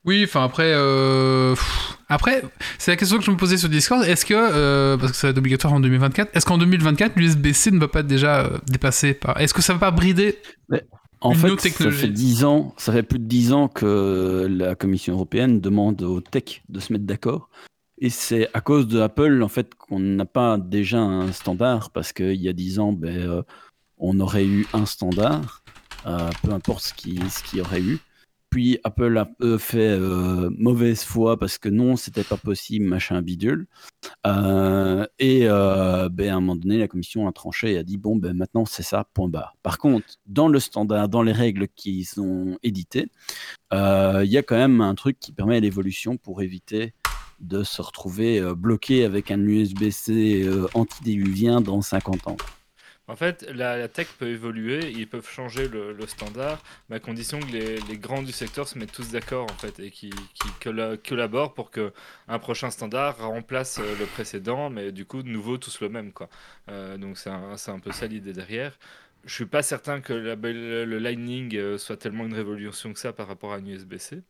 Oui, 0.07 0.23
enfin 0.25 0.45
après, 0.45 0.73
euh, 0.73 1.55
pff, 1.55 1.99
après, 2.09 2.45
c'est 2.79 2.93
la 2.93 2.97
question 2.97 3.19
que 3.19 3.25
je 3.25 3.31
me 3.33 3.37
posais 3.37 3.57
sur 3.57 3.69
Discord. 3.69 4.05
Est-ce 4.05 4.25
que, 4.25 4.35
euh, 4.35 4.97
parce 4.97 5.11
que 5.11 5.19
ça 5.19 5.27
va 5.27 5.31
être 5.33 5.39
obligatoire 5.39 5.73
en 5.73 5.81
2024, 5.81 6.31
est-ce 6.33 6.47
qu'en 6.47 6.59
2024 6.59 7.17
l'USB-C 7.17 7.73
ne 7.73 7.81
va 7.81 7.89
pas 7.89 8.05
déjà 8.05 8.45
euh, 8.45 8.59
dépassé 8.69 9.15
par, 9.15 9.41
est-ce 9.41 9.53
que 9.53 9.63
ça 9.63 9.73
va 9.73 9.81
pas 9.81 9.91
brider 9.91 10.39
En 11.21 11.33
Une 11.33 11.39
fait, 11.39 11.51
autre 11.51 11.69
ça 11.69 11.91
fait 11.91 12.07
10 12.07 12.45
ans, 12.45 12.73
ça 12.77 12.93
fait 12.93 13.03
plus 13.03 13.19
de 13.19 13.25
10 13.25 13.53
ans 13.53 13.67
que 13.67 14.47
la 14.49 14.77
Commission 14.77 15.15
européenne 15.15 15.61
demande 15.61 16.01
aux 16.03 16.21
tech 16.21 16.63
de 16.69 16.79
se 16.79 16.93
mettre 16.93 17.05
d'accord. 17.05 17.51
Et 17.99 18.11
c'est 18.11 18.49
à 18.55 18.61
cause 18.61 18.87
de 18.87 19.01
Apple 19.01 19.43
en 19.43 19.49
fait 19.49 19.75
qu'on 19.75 19.99
n'a 19.99 20.27
pas 20.27 20.57
déjà 20.57 21.01
un 21.01 21.33
standard 21.33 21.91
parce 21.91 22.13
qu'il 22.13 22.41
y 22.41 22.49
a 22.49 22.53
10 22.53 22.79
ans, 22.79 22.93
ben, 22.93 23.43
on 23.99 24.21
aurait 24.21 24.45
eu 24.45 24.69
un 24.73 24.87
standard, 24.87 25.65
peu 26.05 26.53
importe 26.53 26.85
ce 26.85 26.95
qui 26.95 27.19
ce 27.29 27.43
qu'il 27.43 27.59
y 27.59 27.63
aurait 27.63 27.83
eu. 27.83 27.99
Apple 28.85 29.19
a 29.19 29.29
euh, 29.43 29.59
fait 29.59 29.99
euh, 29.99 30.51
mauvaise 30.57 31.03
foi 31.03 31.39
parce 31.39 31.59
que 31.59 31.69
non, 31.69 31.97
c'était 31.97 32.25
pas 32.25 32.37
possible, 32.37 32.87
machin 32.87 33.21
bidule. 33.23 33.67
Euh, 34.27 35.07
et 35.19 35.47
ben, 35.47 36.29
à 36.29 36.37
un 36.37 36.41
moment 36.41 36.57
donné, 36.57 36.79
la 36.79 36.89
commission 36.89 37.29
a 37.29 37.33
tranché 37.33 37.73
et 37.73 37.79
a 37.79 37.83
dit 37.83 37.99
bon, 37.99 38.17
ben, 38.17 38.37
maintenant 38.37 38.65
c'est 38.65 38.83
ça, 38.83 39.07
point 39.15 39.29
barre. 39.29 39.57
Par 39.63 39.79
contre, 39.79 40.07
dans 40.27 40.49
le 40.49 40.61
standard, 40.61 41.09
dans 41.09 41.23
les 41.23 41.33
règles 41.33 41.69
qui 41.69 42.05
sont 42.05 42.59
éditées, 42.63 43.11
il 43.73 44.25
y 44.25 44.39
a 44.39 44.43
quand 44.43 44.57
même 44.57 44.81
un 44.81 44.95
truc 44.95 45.19
qui 45.19 45.33
permet 45.33 45.61
l'évolution 45.61 46.17
pour 46.17 46.43
éviter 46.43 46.95
de 47.41 47.63
se 47.63 47.83
retrouver 47.83 48.41
bloqué 48.57 49.05
avec 49.05 49.31
un 49.31 49.41
USB-C 49.41 50.49
antidiluvien 50.75 51.61
dans 51.61 51.83
50 51.83 52.29
ans. 52.29 52.37
En 53.09 53.15
fait, 53.15 53.47
la, 53.55 53.77
la 53.77 53.87
tech 53.89 54.09
peut 54.19 54.27
évoluer, 54.29 54.91
ils 54.91 55.09
peuvent 55.09 55.29
changer 55.29 55.69
le, 55.69 55.93
le 55.93 56.07
standard, 56.09 56.61
mais 56.89 56.97
à 56.97 57.01
condition 57.01 57.39
que 57.39 57.47
les, 57.53 57.77
les 57.83 57.99
grands 57.99 58.23
du 58.23 58.33
secteur 58.33 58.67
se 58.67 58.77
mettent 58.79 58.91
tous 58.93 59.13
d'accord 59.13 59.45
en 59.49 59.57
fait 59.57 59.79
et 59.79 59.93
qui, 59.93 60.11
qui 60.11 60.49
colla- 60.61 60.97
collaborent 60.97 61.55
pour 61.55 61.71
que 61.71 61.93
un 62.27 62.41
prochain 62.41 62.71
standard 62.71 63.19
remplace 63.19 63.79
euh, 63.79 63.97
le 64.01 64.07
précédent, 64.07 64.71
mais 64.71 64.91
du 64.91 65.05
coup 65.07 65.23
de 65.23 65.29
nouveau 65.29 65.57
tous 65.57 65.81
le 65.81 65.89
même 65.89 66.13
quoi. 66.13 66.29
Euh, 66.69 66.97
donc 66.99 67.17
c'est 67.17 67.31
un, 67.31 67.79
peu 67.79 67.93
ça 67.93 68.09
l'idée 68.09 68.33
derrière. 68.33 68.77
Je 69.25 69.33
suis 69.35 69.47
pas 69.47 69.63
certain 69.63 70.01
que 70.01 70.13
la- 70.13 70.35
le, 70.35 70.85
le 70.85 70.99
Lightning 70.99 71.55
euh, 71.57 71.79
soit 71.79 71.97
tellement 71.97 72.25
une 72.25 72.35
révolution 72.35 72.93
que 72.93 72.99
ça 72.99 73.13
par 73.13 73.29
rapport 73.29 73.53
à 73.53 73.57
un 73.57 73.67
USB-C. 73.67 74.23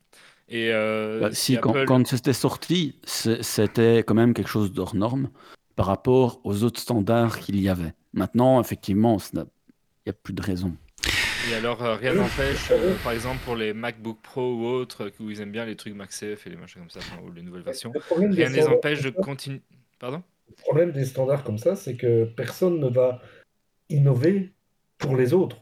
Et 0.49 0.71
euh, 0.73 1.21
Bah, 1.21 1.30
si 1.33 1.54
si, 1.54 1.59
quand, 1.59 1.71
Apple- 1.71 1.87
quand 1.87 2.06
c'était 2.06 2.33
sorti, 2.33 2.99
c'était 3.04 3.99
quand 4.06 4.14
même 4.14 4.35
quelque 4.35 4.49
chose 4.49 4.73
d'hors 4.73 4.95
norme 4.95 5.30
par 5.76 5.87
rapport 5.87 6.40
aux 6.45 6.62
autres 6.62 6.80
standards 6.80 7.38
qu'il 7.40 7.61
y 7.61 7.68
avait. 7.68 7.95
Maintenant, 8.16 8.61
effectivement, 8.62 9.18
il 9.35 9.44
n'y 10.06 10.11
a 10.11 10.12
plus 10.14 10.32
de 10.32 10.42
raison. 10.42 10.75
Et 11.50 11.54
alors, 11.54 11.85
euh, 11.85 11.94
rien 11.96 12.14
n'empêche, 12.14 12.70
euh, 12.70 12.94
par 13.04 13.12
exemple, 13.12 13.38
pour 13.44 13.54
les 13.54 13.75
MacBook 13.75 14.18
Pro 14.23 14.54
ou 14.54 14.64
autres, 14.64 15.04
euh, 15.04 15.11
où 15.20 15.30
ils 15.30 15.42
aiment 15.42 15.52
bien 15.52 15.66
les 15.66 15.76
trucs 15.76 15.94
MagSafe 15.94 16.46
et 16.46 16.50
les 16.50 16.56
machins 16.56 16.80
comme 16.80 16.90
ça, 16.90 17.00
enfin, 17.00 17.20
ou 17.23 17.30
les 17.30 17.42
nouvelles 17.42 17.62
versions, 17.62 17.92
Le 17.94 18.16
rien 18.16 18.28
ne 18.28 18.35
les 18.35 18.62
standards 18.62 18.78
empêche 18.78 19.02
de 19.02 19.11
continuer. 19.11 19.61
Pardon? 19.99 20.23
Le 20.49 20.54
problème 20.54 20.92
des 20.92 21.04
standards 21.04 21.44
comme 21.44 21.58
ça, 21.58 21.76
c'est 21.76 21.96
que 21.96 22.25
personne 22.25 22.80
ne 22.80 22.88
va 22.88 23.20
innover 23.90 24.54
pour 24.96 25.14
les 25.14 25.35
autres. 25.35 25.58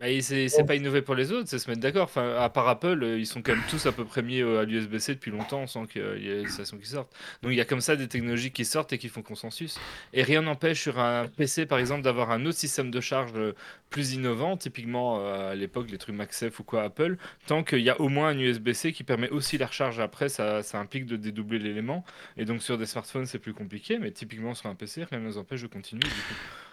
Bah, 0.00 0.08
et 0.08 0.22
C'est 0.22 0.64
pas 0.66 0.76
innover 0.76 1.02
pour 1.02 1.14
les 1.14 1.30
autres, 1.30 1.48
c'est 1.48 1.58
se 1.58 1.68
mettre 1.68 1.82
d'accord. 1.82 2.04
Enfin, 2.04 2.34
à 2.38 2.48
part 2.48 2.66
Apple, 2.68 3.02
euh, 3.02 3.18
ils 3.18 3.26
sont 3.26 3.42
quand 3.42 3.52
même 3.52 3.64
tous 3.68 3.84
à 3.84 3.92
peu 3.92 4.06
près 4.06 4.22
mis 4.22 4.40
euh, 4.40 4.60
à 4.60 4.64
l'USB-C 4.64 5.14
depuis 5.14 5.30
longtemps 5.30 5.66
sans 5.66 5.84
qu'il 5.84 6.00
y 6.00 6.28
ait 6.28 6.36
des 6.36 6.42
législation 6.42 6.78
qui 6.78 6.86
sortent. 6.86 7.14
Donc 7.42 7.52
il 7.52 7.56
y 7.56 7.60
a 7.60 7.66
comme 7.66 7.82
ça 7.82 7.96
des 7.96 8.08
technologies 8.08 8.50
qui 8.50 8.64
sortent 8.64 8.94
et 8.94 8.98
qui 8.98 9.10
font 9.10 9.20
consensus. 9.20 9.78
Et 10.14 10.22
rien 10.22 10.40
n'empêche 10.40 10.80
sur 10.80 10.98
un 10.98 11.26
PC, 11.28 11.66
par 11.66 11.78
exemple, 11.78 12.00
d'avoir 12.00 12.30
un 12.30 12.46
autre 12.46 12.56
système 12.56 12.90
de 12.90 13.00
charge 13.00 13.32
euh, 13.36 13.54
plus 13.90 14.14
innovant, 14.14 14.56
typiquement 14.56 15.26
à 15.28 15.54
l'époque 15.56 15.90
les 15.90 15.98
trucs 15.98 16.14
MagSafe 16.14 16.60
ou 16.60 16.62
quoi 16.62 16.84
Apple, 16.84 17.16
tant 17.48 17.64
qu'il 17.64 17.80
y 17.80 17.90
a 17.90 18.00
au 18.00 18.08
moins 18.08 18.28
un 18.28 18.38
USB-C 18.38 18.92
qui 18.92 19.02
permet 19.02 19.28
aussi 19.30 19.58
la 19.58 19.66
recharge 19.66 19.98
après, 19.98 20.28
ça, 20.28 20.62
ça 20.62 20.78
implique 20.78 21.06
de 21.06 21.16
dédoubler 21.16 21.58
l'élément. 21.58 22.04
Et 22.36 22.44
donc 22.44 22.62
sur 22.62 22.78
des 22.78 22.86
smartphones 22.86 23.26
c'est 23.26 23.40
plus 23.40 23.52
compliqué, 23.52 23.98
mais 23.98 24.12
typiquement 24.12 24.54
sur 24.54 24.70
un 24.70 24.76
PC, 24.76 25.04
rien 25.10 25.18
ne 25.18 25.26
nous 25.26 25.38
empêche 25.38 25.62
de 25.62 25.66
continuer. 25.66 26.04
du 26.04 26.08
coup. 26.08 26.69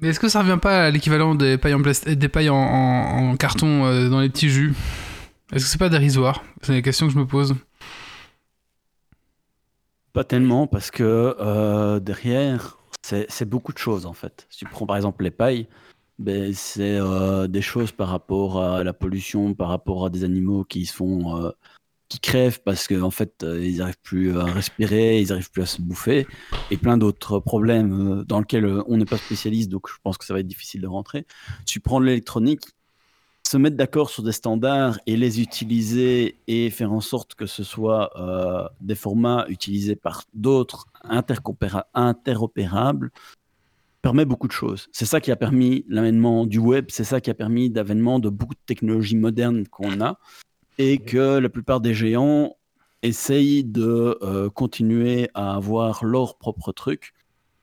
Mais 0.00 0.08
est-ce 0.08 0.20
que 0.20 0.28
ça 0.28 0.42
revient 0.42 0.58
pas 0.60 0.84
à 0.86 0.90
l'équivalent 0.90 1.34
des 1.34 1.58
pailles 1.58 1.74
en, 1.74 1.82
plast- 1.82 2.08
des 2.08 2.28
pailles 2.28 2.50
en, 2.50 3.36
carton 3.36 3.84
euh, 3.84 4.08
dans 4.08 4.20
les 4.20 4.28
petits 4.28 4.48
jus? 4.48 4.74
Est-ce 5.52 5.64
que 5.64 5.70
c'est 5.70 5.78
pas 5.78 5.88
dérisoire? 5.88 6.44
C'est 6.62 6.72
la 6.72 6.82
question 6.82 7.06
que 7.06 7.12
je 7.12 7.18
me 7.18 7.26
pose. 7.26 7.56
Pas 10.12 10.24
tellement, 10.24 10.66
parce 10.66 10.90
que 10.90 11.36
euh, 11.40 12.00
derrière, 12.00 12.78
c'est 13.02 13.48
beaucoup 13.48 13.72
de 13.72 13.78
choses 13.78 14.06
en 14.06 14.12
fait. 14.12 14.46
Si 14.50 14.60
tu 14.60 14.64
prends 14.66 14.86
par 14.86 14.96
exemple 14.96 15.24
les 15.24 15.30
pailles, 15.30 15.66
ben, 16.18 16.52
c'est 16.52 16.98
euh, 16.98 17.46
des 17.46 17.62
choses 17.62 17.92
par 17.92 18.08
rapport 18.08 18.62
à 18.62 18.84
la 18.84 18.92
pollution, 18.92 19.54
par 19.54 19.68
rapport 19.68 20.06
à 20.06 20.10
des 20.10 20.24
animaux 20.24 20.64
qui 20.64 20.86
se 20.86 20.94
font, 20.94 21.52
qui 22.08 22.20
crèvent 22.20 22.60
parce 22.62 22.88
qu'en 22.88 23.02
en 23.02 23.10
fait, 23.10 23.42
euh, 23.42 23.64
ils 23.64 23.78
n'arrivent 23.78 24.00
plus 24.02 24.38
à 24.38 24.44
respirer, 24.44 25.20
ils 25.20 25.28
n'arrivent 25.28 25.50
plus 25.50 25.62
à 25.62 25.66
se 25.66 25.82
bouffer, 25.82 26.26
et 26.70 26.76
plein 26.76 26.96
d'autres 26.96 27.38
problèmes 27.38 28.20
euh, 28.20 28.24
dans 28.24 28.40
lesquels 28.40 28.64
euh, 28.64 28.82
on 28.86 28.96
n'est 28.96 29.04
pas 29.04 29.18
spécialiste, 29.18 29.68
donc 29.68 29.88
je 29.88 29.94
pense 30.02 30.16
que 30.16 30.24
ça 30.24 30.34
va 30.34 30.40
être 30.40 30.46
difficile 30.46 30.80
de 30.80 30.86
rentrer. 30.86 31.26
Tu 31.66 31.80
prends 31.80 32.00
l'électronique, 32.00 32.62
se 33.46 33.56
mettre 33.56 33.76
d'accord 33.76 34.10
sur 34.10 34.22
des 34.22 34.32
standards 34.32 34.98
et 35.06 35.16
les 35.16 35.40
utiliser 35.40 36.36
et 36.46 36.70
faire 36.70 36.92
en 36.92 37.00
sorte 37.00 37.34
que 37.34 37.46
ce 37.46 37.64
soit 37.64 38.10
des 38.82 38.94
formats 38.94 39.46
utilisés 39.48 39.96
par 39.96 40.24
d'autres 40.34 40.86
interopérables 41.02 43.10
permet 44.02 44.26
beaucoup 44.26 44.48
de 44.48 44.52
choses. 44.52 44.88
C'est 44.92 45.06
ça 45.06 45.22
qui 45.22 45.30
a 45.30 45.36
permis 45.36 45.86
l'avènement 45.88 46.44
du 46.44 46.58
web, 46.58 46.86
c'est 46.88 47.04
ça 47.04 47.22
qui 47.22 47.30
a 47.30 47.34
permis 47.34 47.72
l'avènement 47.72 48.18
de 48.18 48.28
beaucoup 48.28 48.54
de 48.54 48.60
technologies 48.66 49.16
modernes 49.16 49.66
qu'on 49.66 50.02
a 50.02 50.18
et 50.78 50.98
que 50.98 51.38
la 51.38 51.48
plupart 51.48 51.80
des 51.80 51.94
géants 51.94 52.56
essayent 53.02 53.64
de 53.64 54.18
euh, 54.22 54.48
continuer 54.50 55.30
à 55.34 55.54
avoir 55.54 56.04
leur 56.04 56.38
propre 56.38 56.72
truc. 56.72 57.14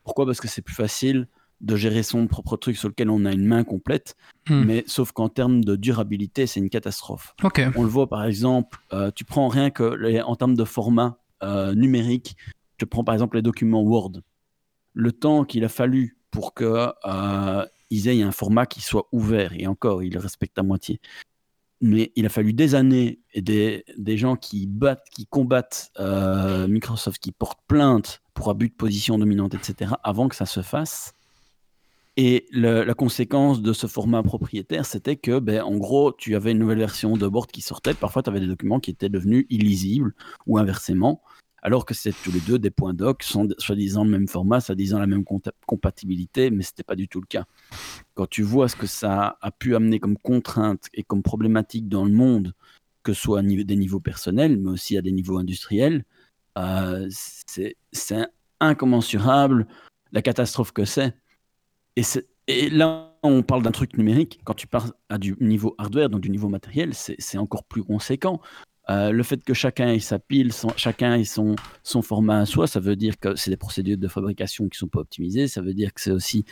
Pourquoi? 0.04 0.26
Parce 0.26 0.40
que 0.40 0.48
c'est 0.48 0.62
plus 0.62 0.76
facile 0.76 1.28
de 1.62 1.76
gérer 1.76 2.04
son 2.04 2.28
propre 2.28 2.58
truc 2.58 2.78
sur 2.78 2.90
lequel 2.90 3.10
on 3.10 3.26
a 3.26 3.32
une 3.32 3.46
main 3.46 3.64
complète. 3.64 4.16
Hmm. 4.50 4.64
Mais 4.66 4.84
sauf 4.88 5.14
qu'en 5.14 5.30
termes 5.30 5.64
de 5.64 5.76
durabilité, 5.76 6.48
c'est 6.48 6.60
une 6.60 6.70
catastrophe. 6.70 7.34
On 7.76 7.84
le 7.84 7.90
voit 7.90 8.08
par 8.08 8.26
exemple, 8.26 8.80
euh, 8.94 9.10
tu 9.16 9.24
prends 9.26 9.48
rien 9.48 9.70
que 9.72 9.84
les- 9.84 10.22
en 10.22 10.36
termes 10.36 10.56
de 10.56 10.66
format 10.66 11.18
euh, 11.44 11.74
numérique, 11.74 12.36
tu 12.78 12.86
prends 12.86 13.04
par 13.04 13.14
exemple 13.16 13.38
les 13.38 13.42
documents 13.42 13.82
Word. 13.82 14.22
Le 14.94 15.12
temps 15.12 15.44
qu'il 15.44 15.64
a 15.64 15.70
fallu 15.70 16.18
pour 16.32 16.54
que 16.54 16.90
euh, 17.06 17.66
ils 17.90 18.08
aient 18.08 18.22
un 18.22 18.32
format 18.32 18.66
qui 18.66 18.82
soit 18.82 19.08
ouvert, 19.12 19.54
et 19.58 19.68
encore, 19.68 20.04
il 20.04 20.14
le 20.14 20.20
respecte 20.20 20.58
à 20.58 20.64
moitié. 20.64 21.00
Mais 21.82 22.12
il 22.16 22.26
a 22.26 22.30
fallu 22.30 22.54
des 22.54 22.74
années 22.74 23.20
et 23.34 23.42
des, 23.42 23.84
des 23.98 24.18
gens 24.18 24.36
qui 24.36 24.66
battent, 24.66 25.06
qui 25.12 25.26
combattent 25.26 25.92
euh, 26.00 26.68
Microsoft, 26.68 27.22
qui 27.22 27.32
portent 27.32 27.60
plainte 27.68 28.22
pour 28.34 28.50
abus 28.50 28.70
de 28.70 28.74
position 28.74 29.18
dominante, 29.18 29.54
etc., 29.54 29.94
avant 30.04 30.28
que 30.28 30.36
ça 30.36 30.46
se 30.46 30.62
fasse. 30.62 31.14
Et 32.18 32.48
la 32.54 32.94
conséquence 32.94 33.62
de 33.62 33.74
ce 33.74 33.88
format 33.88 34.24
propriétaire, 34.24 34.86
c'était 34.86 35.18
que, 35.18 35.40
ben, 35.40 35.62
en 35.62 35.76
gros, 35.76 36.14
tu 36.14 36.36
avais 36.36 36.52
une 36.52 36.60
nouvelle 36.60 36.78
version 36.78 37.18
de 37.18 37.28
Board 37.28 37.52
qui 37.52 37.60
sortait. 37.60 37.94
Parfois, 37.94 38.24
tu 38.24 38.30
avais 38.30 38.40
des 38.40 38.48
documents 38.48 38.80
qui 38.80 38.92
étaient 38.92 39.10
devenus 39.10 39.46
illisibles 39.50 40.14
ou 40.48 40.58
inversement, 40.58 41.22
alors 41.66 41.84
que 41.84 41.96
c'est 41.96 42.14
tous 42.24 42.32
les 42.32 42.42
deux 42.42 42.60
des 42.60 42.70
points 42.70 42.94
doc, 42.94 43.24
soi-disant 43.24 44.04
le 44.04 44.12
même 44.12 44.28
format, 44.28 44.62
soi-disant 44.62 45.00
la 45.00 45.08
même 45.08 45.24
compatibilité, 45.66 46.52
mais 46.52 46.62
ce 46.62 46.70
n'était 46.70 46.84
pas 46.84 46.96
du 46.96 47.08
tout 47.08 47.20
le 47.20 47.26
cas. 47.26 47.46
Quand 48.14 48.30
tu 48.30 48.44
vois 48.44 48.70
ce 48.70 48.76
que 48.76 48.86
ça 48.86 49.40
a 49.42 49.50
pu 49.50 49.76
amener 49.76 50.00
comme 50.00 50.16
contrainte 50.16 50.90
et 50.94 51.02
comme 51.02 51.24
problématique 51.24 51.90
dans 51.90 52.06
le 52.06 52.12
monde, 52.12 52.54
que 53.02 53.14
ce 53.14 53.22
soit 53.24 53.40
à 53.40 53.42
des 53.42 53.76
niveaux 53.76 54.00
personnels, 54.00 54.60
mais 54.60 54.70
aussi 54.70 54.96
à 54.96 55.02
des 55.02 55.12
niveaux 55.12 55.40
industriels, 55.40 56.06
euh, 56.60 57.10
c'est 57.10 57.76
incommensurable 58.60 59.66
la 60.12 60.22
catastrophe 60.22 60.72
que 60.72 60.86
c'est. 60.86 61.16
Et, 61.96 62.04
et 62.48 62.70
là, 62.70 63.18
on 63.24 63.42
parle 63.42 63.64
d'un 63.64 63.72
truc 63.72 63.98
numérique. 63.98 64.40
Quand 64.44 64.54
tu 64.54 64.68
parles 64.68 64.94
à 65.10 65.18
du 65.18 65.36
niveau 65.40 65.74
hardware, 65.80 66.12
donc 66.12 66.22
du 66.22 66.30
niveau 66.30 66.48
matériel, 66.48 66.94
c'est 66.94 67.38
encore 67.40 67.64
plus 67.64 67.84
conséquent. 67.84 68.40
Euh, 68.90 69.12
le 69.12 69.24
fait 69.24 69.44
que 69.44 69.54
chacun 69.54 69.90
ait 69.90 70.00
sa 70.00 70.20
pile, 70.20 70.52
chacun 70.76 71.16
ait 71.16 71.24
son, 71.24 71.56
format 72.02 72.40
à 72.40 72.46
soi, 72.46 72.68
ça 72.68 72.80
veut 72.80 72.96
dire 72.96 73.20
que 73.20 73.36
c'est 73.36 73.50
des 73.50 73.58
procédures 73.58 73.98
de 73.98 74.08
fabrication 74.08 74.70
qui 74.70 74.78
sont 74.78 74.88
pas 74.88 75.00
optimisées. 75.00 75.48
Ça 75.48 75.62
veut 75.62 75.74
dire 75.74 75.94
que 75.94 76.02
c'est 76.02 76.12
aussi 76.12 76.46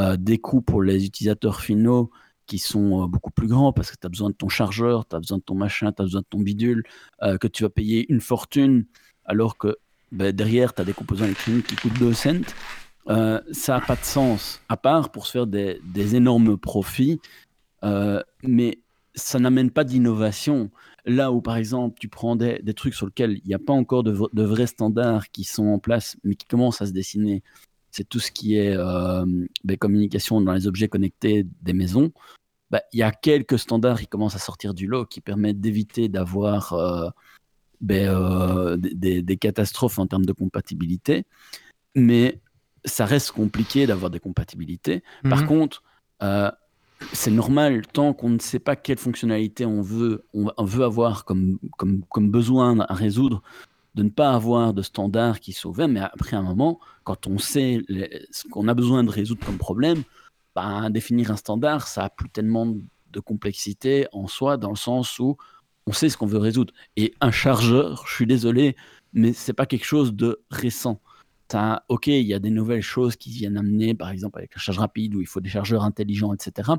euh, 0.00 0.16
des 0.16 0.38
coûts 0.38 0.60
pour 0.60 0.82
les 0.82 1.04
utilisateurs 1.04 1.60
finaux 1.60 2.10
qui 2.46 2.58
sont 2.58 3.04
euh, 3.04 3.06
beaucoup 3.06 3.30
plus 3.30 3.46
grands 3.46 3.72
parce 3.72 3.90
que 3.90 3.96
tu 4.00 4.06
as 4.06 4.10
besoin 4.10 4.30
de 4.30 4.34
ton 4.34 4.48
chargeur, 4.48 5.06
tu 5.06 5.14
as 5.14 5.20
besoin 5.20 5.38
de 5.38 5.42
ton 5.42 5.54
machin, 5.54 5.92
tu 5.92 6.02
as 6.02 6.04
besoin 6.04 6.22
de 6.22 6.26
ton 6.28 6.40
bidule, 6.40 6.82
que 7.20 7.46
tu 7.46 7.62
vas 7.62 7.70
payer 7.70 8.06
une 8.10 8.20
fortune 8.20 8.84
alors 9.24 9.56
que 9.56 9.76
ben, 10.10 10.32
derrière, 10.32 10.74
tu 10.74 10.80
as 10.80 10.84
des 10.84 10.94
composants 10.94 11.26
électroniques 11.26 11.66
qui 11.66 11.76
coûtent 11.76 11.98
2 11.98 12.12
cents. 12.12 12.40
Ça 13.06 13.74
n'a 13.74 13.80
pas 13.80 13.96
de 13.96 14.04
sens, 14.04 14.60
à 14.68 14.76
part 14.76 15.10
pour 15.10 15.26
se 15.26 15.32
faire 15.32 15.46
des, 15.46 15.80
énormes 16.14 16.56
profits, 16.56 17.20
mais 18.42 18.78
ça 19.14 19.38
n'amène 19.38 19.70
pas 19.70 19.84
d'innovation. 19.84 20.70
Là 21.08 21.32
où, 21.32 21.40
par 21.40 21.56
exemple, 21.56 21.98
tu 21.98 22.08
prends 22.08 22.36
des, 22.36 22.60
des 22.62 22.74
trucs 22.74 22.94
sur 22.94 23.06
lesquels 23.06 23.38
il 23.42 23.48
n'y 23.48 23.54
a 23.54 23.58
pas 23.58 23.72
encore 23.72 24.04
de, 24.04 24.12
vrais 24.42 24.66
standards 24.66 25.30
qui 25.30 25.42
sont 25.42 25.66
en 25.66 25.78
place, 25.78 26.16
mais 26.22 26.34
qui 26.34 26.46
commencent 26.46 26.82
à 26.82 26.86
se 26.86 26.92
dessiner, 26.92 27.42
c'est 27.90 28.06
tout 28.06 28.20
ce 28.20 28.30
qui 28.30 28.56
est 28.56 28.76
euh, 28.76 29.24
ben, 29.64 29.76
communication 29.78 30.40
dans 30.42 30.52
les 30.52 30.66
objets 30.66 30.88
connectés 30.88 31.46
des 31.62 31.72
maisons. 31.72 32.12
Ben, 32.70 32.80
Il 32.92 32.98
y 32.98 33.02
a 33.02 33.10
quelques 33.10 33.58
standards 33.58 33.98
qui 33.98 34.06
commencent 34.06 34.36
à 34.36 34.38
sortir 34.38 34.74
du 34.74 34.86
lot 34.86 35.06
qui 35.06 35.22
permettent 35.22 35.60
d'éviter 35.60 36.08
d'avoir 36.10 36.74
euh, 36.74 37.08
ben, 37.80 38.08
euh, 38.08 38.76
des- 38.76 39.36
catastrophes 39.38 39.98
en 39.98 40.06
termes 40.06 40.26
de 40.26 40.34
compatibilité. 40.34 41.24
Mais 41.94 42.38
ça 42.84 43.06
reste 43.06 43.32
compliqué 43.32 43.86
d'avoir 43.86 44.10
des 44.10 44.20
compatibilités. 44.20 45.02
Par 45.30 45.40
Mhm. 45.42 45.46
contre, 45.48 45.82
c'est 47.12 47.30
normal, 47.30 47.86
tant 47.86 48.12
qu'on 48.12 48.30
ne 48.30 48.38
sait 48.38 48.58
pas 48.58 48.76
quelle 48.76 48.98
fonctionnalité 48.98 49.64
on 49.66 49.82
veut, 49.82 50.24
on, 50.34 50.64
veut 50.64 50.84
avoir 50.84 51.24
comme, 51.24 51.58
comme, 51.76 52.30
besoin 52.30 52.80
à 52.80 52.94
résoudre, 52.94 53.42
de 53.94 54.02
ne 54.02 54.08
pas 54.08 54.32
avoir 54.32 54.74
de 54.74 54.82
standard 54.82 55.40
qui 55.40 55.56
ouvert. 55.64 55.88
Mais 55.88 56.00
après 56.00 56.36
un 56.36 56.42
moment, 56.42 56.80
quand 57.04 57.26
on 57.26 57.38
sait 57.38 57.82
ce 58.30 58.48
qu'on 58.48 58.68
a 58.68 58.74
besoin 58.74 59.04
de 59.04 59.10
résoudre 59.10 59.44
comme 59.44 59.58
problème, 59.58 60.02
ben, 60.54 60.90
définir 60.90 61.30
un 61.30 61.36
standard, 61.36 61.86
ça 61.86 62.04
a 62.04 62.10
plus 62.10 62.28
tellement 62.30 62.66
de 62.66 63.20
complexité 63.20 64.06
en 64.12 64.26
soi, 64.26 64.56
dans 64.56 64.70
le 64.70 64.76
sens 64.76 65.18
où 65.18 65.36
on 65.86 65.92
sait 65.92 66.08
ce 66.08 66.16
qu'on 66.16 66.26
veut 66.26 66.38
résoudre. 66.38 66.74
Et 66.96 67.14
un 67.20 67.30
chargeur, 67.30 68.04
je 68.06 68.14
suis 68.14 68.26
désolé, 68.26 68.76
mais 69.12 69.32
c'est 69.32 69.54
pas 69.54 69.66
quelque 69.66 69.86
chose 69.86 70.14
de 70.14 70.42
récent. 70.50 71.00
Ok, 71.88 72.06
il 72.08 72.26
y 72.26 72.34
a 72.34 72.38
des 72.38 72.50
nouvelles 72.50 72.82
choses 72.82 73.16
qui 73.16 73.30
viennent 73.30 73.56
amener, 73.56 73.94
par 73.94 74.10
exemple 74.10 74.38
avec 74.38 74.54
la 74.54 74.60
charge 74.60 74.78
rapide, 74.78 75.14
où 75.14 75.20
il 75.20 75.26
faut 75.26 75.40
des 75.40 75.48
chargeurs 75.48 75.84
intelligents, 75.84 76.34
etc. 76.34 76.72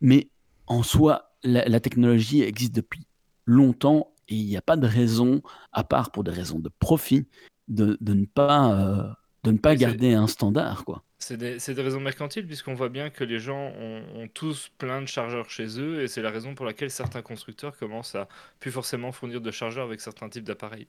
Mais 0.00 0.28
en 0.66 0.82
soi, 0.82 1.32
la, 1.42 1.66
la 1.68 1.80
technologie 1.80 2.42
existe 2.42 2.74
depuis 2.74 3.06
longtemps 3.46 4.12
et 4.28 4.36
il 4.36 4.46
n'y 4.46 4.56
a 4.56 4.62
pas 4.62 4.76
de 4.76 4.86
raison, 4.86 5.42
à 5.72 5.84
part 5.84 6.10
pour 6.12 6.24
des 6.24 6.30
raisons 6.30 6.58
de 6.58 6.70
profit, 6.78 7.26
de, 7.68 7.96
de 8.00 8.12
ne 8.14 8.26
pas, 8.26 8.74
euh, 8.74 9.08
de 9.44 9.52
ne 9.52 9.58
pas 9.58 9.70
c'est- 9.70 9.76
garder 9.78 10.14
un 10.14 10.26
standard. 10.26 10.84
Quoi. 10.84 11.02
C'est 11.28 11.74
des, 11.74 11.82
raisons 11.82 12.00
mercantiles, 12.00 12.46
puisqu'on 12.46 12.72
voit 12.72 12.88
bien 12.88 13.10
que 13.10 13.22
les 13.22 13.38
gens 13.38 13.72
ont, 13.78 14.02
ont 14.14 14.28
tous 14.28 14.70
plein 14.78 15.02
de 15.02 15.06
chargeurs 15.06 15.50
chez 15.50 15.78
eux, 15.78 16.00
et 16.00 16.08
c'est 16.08 16.22
la 16.22 16.30
raison 16.30 16.54
pour 16.54 16.64
laquelle 16.64 16.90
certains 16.90 17.20
constructeurs 17.20 17.76
commencent 17.76 18.14
à 18.14 18.28
plus 18.60 18.70
forcément 18.70 19.12
fournir 19.12 19.42
de 19.42 19.50
chargeurs 19.50 19.84
avec 19.84 20.00
certains 20.00 20.30
types 20.30 20.44
d'appareils. 20.44 20.86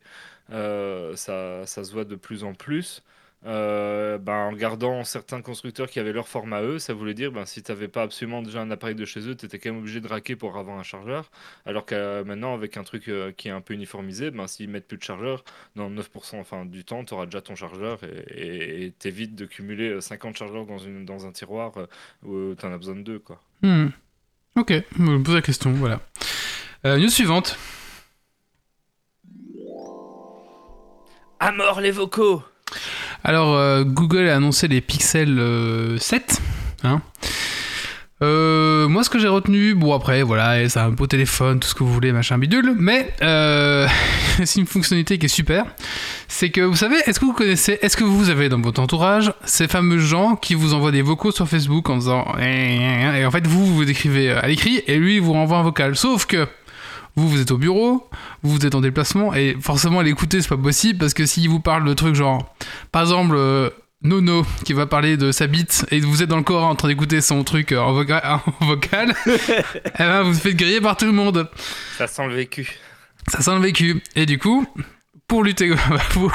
Euh, 0.52 1.13
ça, 1.17 1.65
ça 1.65 1.84
se 1.84 1.91
voit 1.91 2.06
de 2.06 2.15
plus 2.15 2.45
en 2.45 2.54
plus. 2.54 3.04
Euh, 3.45 4.17
ben, 4.17 4.49
en 4.49 4.54
gardant 4.54 5.06
certains 5.06 5.41
constructeurs 5.41 5.89
qui 5.89 5.99
avaient 5.99 6.12
leur 6.12 6.28
format 6.28 6.58
à 6.58 6.63
eux, 6.63 6.80
ça 6.80 6.93
voulait 6.93 7.13
dire 7.13 7.32
ben, 7.32 7.45
si 7.45 7.63
tu 7.63 7.71
n'avais 7.71 7.88
pas 7.88 8.04
absolument 8.04 8.41
déjà 8.41 8.62
un 8.62 8.69
appareil 8.69 8.95
de 8.95 9.06
chez 9.06 9.21
eux, 9.21 9.36
tu 9.36 9.45
étais 9.45 9.60
quand 9.60 9.69
même 9.69 9.80
obligé 9.80 10.02
de 10.02 10.08
raquer 10.08 10.36
pour 10.36 10.58
avoir 10.58 10.78
un 10.78 10.84
chargeur. 10.84 11.32
Alors 11.65 11.86
que 11.86 11.95
euh, 11.95 12.23
maintenant, 12.25 12.54
avec 12.54 12.75
un 12.75 12.84
truc 12.84 13.08
euh, 13.08 13.32
qui 13.32 13.47
est 13.47 13.52
un 13.52 13.62
peu 13.62 13.73
uniformisé, 13.73 14.32
ben, 14.32 14.47
s'ils 14.47 14.69
mettent 14.69 14.88
plus 14.88 14.97
de 14.97 15.04
chargeur, 15.04 15.43
dans 15.75 15.89
9% 15.89 16.39
enfin, 16.39 16.65
du 16.65 16.84
temps, 16.84 17.06
tu 17.06 17.13
auras 17.13 17.25
déjà 17.25 17.41
ton 17.41 17.56
chargeur 17.56 17.99
et 18.04 18.93
t'évites 18.99 19.36
de 19.36 19.45
cumuler 19.45 19.89
euh, 19.89 20.02
50 20.02 20.38
chargeurs 20.38 20.65
dans, 20.65 20.78
une, 20.78 21.06
dans 21.06 21.25
un 21.25 21.32
tiroir 21.32 21.71
euh, 21.78 21.86
où 22.23 22.56
tu 22.56 22.65
en 22.65 22.73
as 22.73 22.78
besoin 22.78 22.95
de 22.95 23.02
deux. 23.02 23.19
Quoi. 23.19 23.39
Hmm. 23.62 23.88
Ok, 24.56 24.73
je 24.97 25.02
me 25.02 25.23
pose 25.23 25.36
la 25.36 25.41
question, 25.41 25.71
voilà. 25.73 26.02
Euh, 26.86 26.97
news 26.97 27.10
suivante. 27.10 27.58
À 31.39 31.52
mort 31.52 31.80
les 31.80 31.91
vocaux 31.91 32.43
Alors, 33.23 33.55
euh, 33.55 33.84
Google 33.84 34.27
a 34.29 34.36
annoncé 34.36 34.67
les 34.67 34.82
Pixel 34.82 35.38
euh, 35.39 35.97
7. 35.97 36.41
Hein. 36.84 37.01
Euh, 38.21 38.89
moi, 38.89 39.03
ce 39.03 39.10
que 39.10 39.17
j'ai 39.17 39.29
retenu, 39.29 39.75
bon 39.75 39.93
après, 39.93 40.23
voilà, 40.23 40.67
c'est 40.67 40.79
un 40.79 40.89
beau 40.89 41.08
téléphone, 41.08 41.60
tout 41.60 41.69
ce 41.69 41.73
que 41.73 41.84
vous 41.84 41.93
voulez, 41.93 42.12
machin 42.12 42.38
bidule, 42.38 42.75
mais 42.77 43.13
euh, 43.21 43.88
c'est 44.43 44.60
une 44.60 44.67
fonctionnalité 44.67 45.17
qui 45.17 45.27
est 45.27 45.29
super. 45.29 45.65
C'est 46.27 46.49
que 46.49 46.60
vous 46.62 46.75
savez, 46.75 46.97
est-ce 47.05 47.19
que 47.19 47.25
vous 47.25 47.34
connaissez, 47.34 47.79
est-ce 47.82 47.95
que 47.95 48.03
vous 48.03 48.29
avez 48.29 48.49
dans 48.49 48.60
votre 48.60 48.82
entourage 48.82 49.32
ces 49.45 49.69
fameux 49.69 49.99
gens 49.99 50.36
qui 50.36 50.53
vous 50.53 50.73
envoient 50.73 50.91
des 50.91 51.01
vocaux 51.01 51.32
sur 51.32 51.47
Facebook 51.47 51.89
en 51.89 51.97
disant 51.97 52.25
et 52.39 53.25
en 53.25 53.32
fait 53.32 53.47
vous 53.47 53.65
vous 53.65 53.89
écrivez 53.89 54.32
à 54.32 54.47
l'écrit 54.47 54.84
et 54.86 54.97
lui 54.97 55.15
il 55.15 55.21
vous 55.21 55.34
renvoie 55.34 55.58
un 55.58 55.63
vocal. 55.63 55.95
Sauf 55.95 56.25
que 56.25 56.47
vous 57.15 57.28
vous 57.28 57.41
êtes 57.41 57.52
au 57.52 57.58
bureau, 57.58 58.08
vous 58.43 58.52
vous 58.56 58.65
êtes 58.65 58.76
en 58.76 58.82
déplacement 58.82 59.34
et 59.34 59.58
forcément 59.62 60.02
l'écouter 60.02 60.41
c'est 60.41 60.50
pas 60.50 60.58
possible 60.58 61.00
parce 61.00 61.13
que 61.13 61.26
s'il 61.26 61.50
vous 61.50 61.60
parle 61.60 61.86
de 61.86 61.93
trucs 61.93 62.15
genre 62.15 62.54
par 62.91 63.02
exemple 63.04 63.36
euh, 63.38 63.69
Nono 64.02 64.45
qui 64.63 64.72
va 64.74 64.86
parler 64.86 65.17
de 65.17 65.32
sa 65.34 65.48
bite 65.48 65.86
et 65.91 66.00
vous 66.00 66.24
êtes 66.24 66.30
dans 66.30 66.38
le 66.38 66.43
corps 66.43 66.63
en 66.65 66.76
train 66.76 66.88
d'écouter 66.88 67.19
son 67.19 67.43
truc 67.43 67.72
euh, 67.74 67.80
en, 67.80 67.93
voca- 67.93 68.39
en 68.62 68.65
vocal, 68.65 69.13
eh 69.28 69.98
ben 69.98 70.22
vous 70.24 70.32
vous 70.34 70.39
faites 70.39 70.56
griller 70.56 70.80
par 70.82 70.95
tout 70.95 71.06
le 71.06 71.12
monde. 71.12 71.50
Ça 71.98 72.08
sent 72.08 72.28
le 72.28 72.36
vécu. 72.36 72.78
Ça 73.28 73.41
sent 73.41 73.56
le 73.56 73.62
vécu. 73.62 74.02
Et 74.15 74.26
du 74.26 74.39
coup, 74.39 74.65
pour 75.28 75.43
lutter, 75.43 75.69
pour, 76.12 76.32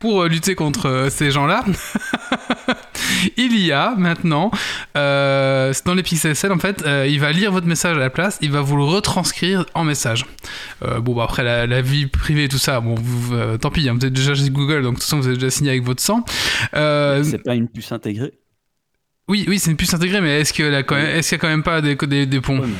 pour, 0.00 0.22
euh, 0.22 0.28
lutter 0.28 0.54
contre 0.56 1.06
ces 1.10 1.30
gens-là, 1.30 1.64
il 3.36 3.58
y 3.58 3.72
a 3.72 3.94
maintenant, 3.96 4.50
euh, 4.96 5.72
dans 5.84 5.94
les 5.94 6.02
Pixel 6.02 6.34
7 6.34 6.50
en 6.50 6.58
fait, 6.58 6.82
euh, 6.86 7.06
il 7.08 7.20
va 7.20 7.32
lire 7.32 7.52
votre 7.52 7.66
message 7.66 7.96
à 7.96 8.00
la 8.00 8.10
place, 8.10 8.38
il 8.42 8.50
va 8.50 8.60
vous 8.60 8.76
le 8.76 8.84
retranscrire 8.84 9.64
en 9.74 9.84
message. 9.84 10.24
Euh, 10.82 11.00
bon, 11.00 11.14
bah, 11.14 11.24
après 11.24 11.42
la, 11.44 11.66
la 11.66 11.80
vie 11.82 12.06
privée 12.06 12.44
et 12.44 12.48
tout 12.48 12.58
ça, 12.58 12.80
bon, 12.80 12.94
vous, 12.96 13.34
tant 13.58 13.70
pis, 13.70 13.88
hein, 13.88 13.96
vous 13.98 14.06
êtes 14.06 14.12
déjà 14.12 14.34
chez 14.34 14.50
Google, 14.50 14.82
donc 14.82 14.94
de 14.94 14.98
toute 14.98 15.04
façon 15.04 15.18
vous 15.20 15.28
êtes 15.28 15.34
déjà 15.34 15.50
signé 15.50 15.70
avec 15.70 15.82
votre 15.84 16.02
sang. 16.02 16.24
C'est 16.72 17.42
pas 17.44 17.54
une 17.54 17.68
puce 17.68 17.92
intégrée? 17.92 18.32
oui, 19.28 19.44
oui, 19.48 19.58
c'est 19.58 19.70
une 19.72 19.76
puce 19.76 19.92
intégrée, 19.92 20.20
mais 20.20 20.40
est-ce 20.40 20.52
qu'il 20.52 20.64
y 20.70 20.74
a 20.74 20.82
quand 20.84 20.94
même, 20.94 21.06
est-ce 21.16 21.28
qu'il 21.30 21.36
y 21.36 21.38
a 21.38 21.42
quand 21.42 21.48
même 21.48 21.62
pas 21.64 21.80
des, 21.80 21.96
des, 21.96 22.26
des 22.26 22.40
ponts? 22.40 22.60
Ouais, 22.60 22.66
mais- 22.68 22.74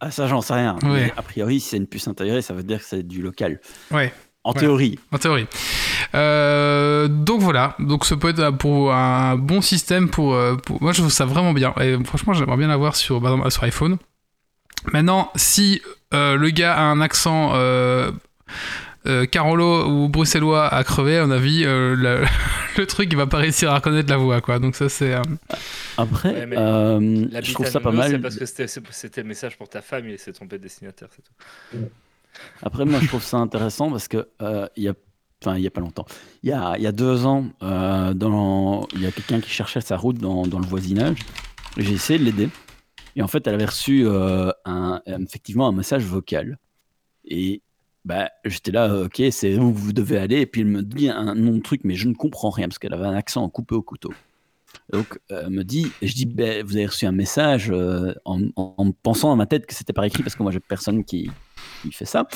Ah, 0.00 0.10
ça, 0.10 0.26
j'en 0.26 0.40
sais 0.40 0.54
rien. 0.54 0.76
Ouais. 0.82 1.12
A 1.16 1.22
priori, 1.22 1.60
si 1.60 1.68
c'est 1.70 1.76
une 1.76 1.86
puce 1.86 2.08
intégrée, 2.08 2.42
ça 2.42 2.52
veut 2.54 2.62
dire 2.64 2.78
que 2.78 2.84
c'est 2.84 3.02
du 3.06 3.22
local. 3.22 3.60
Ouais. 3.92 4.12
En 4.44 4.52
théorie. 4.54 4.98
En 5.12 5.18
théorie. 5.18 5.46
Euh, 6.14 7.08
donc 7.08 7.40
voilà, 7.40 7.74
donc 7.78 8.04
ça 8.04 8.16
peut 8.16 8.28
être 8.30 8.50
pour 8.56 8.92
un 8.92 9.36
bon 9.36 9.60
système 9.60 10.08
pour, 10.08 10.34
euh, 10.34 10.56
pour- 10.56 10.82
moi 10.82 10.92
je 10.92 11.00
trouve 11.00 11.12
ça 11.12 11.24
vraiment 11.24 11.52
bien 11.52 11.74
et 11.80 11.96
franchement 12.04 12.32
j'aimerais 12.32 12.56
bien 12.56 12.68
l'avoir 12.68 12.96
sur 12.96 13.20
par 13.20 13.32
exemple, 13.32 13.50
sur 13.50 13.62
iPhone. 13.64 13.96
Maintenant 14.92 15.30
si 15.36 15.82
euh, 16.14 16.36
le 16.36 16.50
gars 16.50 16.74
a 16.76 16.82
un 16.82 17.00
accent 17.00 17.52
euh, 17.54 18.10
euh, 19.06 19.26
Carolo 19.26 19.86
ou 19.88 20.08
bruxellois 20.08 20.66
à 20.66 20.82
crever, 20.84 21.18
à 21.18 21.26
mon 21.26 21.32
avis, 21.32 21.64
euh, 21.64 21.94
le 22.76 22.86
truc, 22.86 23.08
il 23.10 23.16
va 23.16 23.26
pas 23.26 23.38
réussir 23.38 23.70
à 23.70 23.76
reconnaître 23.76 24.10
la 24.10 24.16
voix, 24.18 24.40
quoi. 24.40 24.58
Donc 24.58 24.74
ça, 24.74 24.88
c'est. 24.88 25.14
euh, 25.14 25.22
Après, 25.96 26.30
Ouais, 26.46 26.58
euh, 26.58 27.26
je 27.42 27.52
trouve 27.54 27.66
ça 27.66 27.80
pas 27.80 27.92
mal. 27.92 28.10
C'est 28.10 28.18
parce 28.18 28.36
que 28.36 28.44
c'était 28.90 29.22
le 29.22 29.28
message 29.28 29.56
pour 29.56 29.68
ta 29.68 29.80
femme, 29.82 30.08
il 30.08 30.18
s'est 30.18 30.32
trompé 30.32 30.58
de 30.58 30.62
destinataire, 30.64 31.08
c'est 31.14 31.22
tout. 31.22 31.78
Après, 32.62 32.84
moi, 32.84 32.98
je 33.00 33.06
trouve 33.06 33.22
ça 33.22 33.38
intéressant 33.38 33.90
parce 33.90 34.08
que 34.08 34.28
euh, 34.42 34.66
il 34.76 34.82
y 34.84 34.88
a, 34.88 34.94
enfin, 35.42 35.56
il 35.56 35.62
y 35.62 35.66
a 35.66 35.70
pas 35.70 35.80
longtemps, 35.80 36.06
il 36.42 36.50
y 36.50 36.52
a, 36.52 36.74
il 36.76 36.82
y 36.82 36.86
a 36.86 36.92
deux 36.92 37.26
ans, 37.26 37.46
euh, 37.62 38.14
dans, 38.14 38.86
il 38.94 39.02
y 39.02 39.06
a 39.06 39.12
quelqu'un 39.12 39.40
qui 39.40 39.50
cherchait 39.50 39.80
sa 39.80 39.96
route 39.96 40.18
dans, 40.18 40.46
dans 40.46 40.58
le 40.58 40.66
voisinage. 40.66 41.18
J'ai 41.76 41.92
essayé 41.92 42.18
de 42.18 42.24
l'aider. 42.24 42.48
Et 43.16 43.22
en 43.22 43.28
fait, 43.28 43.46
elle 43.46 43.54
avait 43.54 43.64
reçu 43.64 44.06
euh, 44.06 44.50
un, 44.64 45.00
effectivement 45.06 45.68
un 45.68 45.72
message 45.72 46.04
vocal. 46.04 46.58
Et 47.24 47.62
bah, 48.04 48.30
j'étais 48.44 48.70
là, 48.70 48.90
euh, 48.90 49.06
ok, 49.06 49.22
c'est 49.30 49.56
où 49.58 49.72
vous 49.72 49.92
devez 49.92 50.18
aller. 50.18 50.40
Et 50.40 50.46
puis 50.46 50.62
elle 50.62 50.68
me 50.68 50.82
dit 50.82 51.08
un 51.08 51.34
nom 51.34 51.56
de 51.56 51.60
truc, 51.60 51.82
mais 51.84 51.94
je 51.94 52.08
ne 52.08 52.14
comprends 52.14 52.50
rien 52.50 52.68
parce 52.68 52.78
qu'elle 52.78 52.94
avait 52.94 53.06
un 53.06 53.14
accent 53.14 53.48
coupé 53.48 53.74
au 53.74 53.82
couteau. 53.82 54.12
Donc, 54.92 55.18
elle 55.30 55.50
me 55.50 55.64
dit, 55.64 55.90
je 56.02 56.12
dis, 56.14 56.26
ben, 56.26 56.64
vous 56.64 56.76
avez 56.76 56.86
reçu 56.86 57.06
un 57.06 57.12
message 57.12 57.72
en 58.24 58.92
pensant 59.02 59.28
dans 59.28 59.36
ma 59.36 59.46
tête 59.46 59.66
que 59.66 59.74
c'était 59.74 59.92
par 59.92 60.04
écrit 60.04 60.22
parce 60.22 60.36
que 60.36 60.42
moi, 60.42 60.52
j'ai 60.52 60.60
personne 60.60 61.04
qui, 61.04 61.30
qui 61.82 61.92
fait 61.92 62.04
ça. 62.04 62.26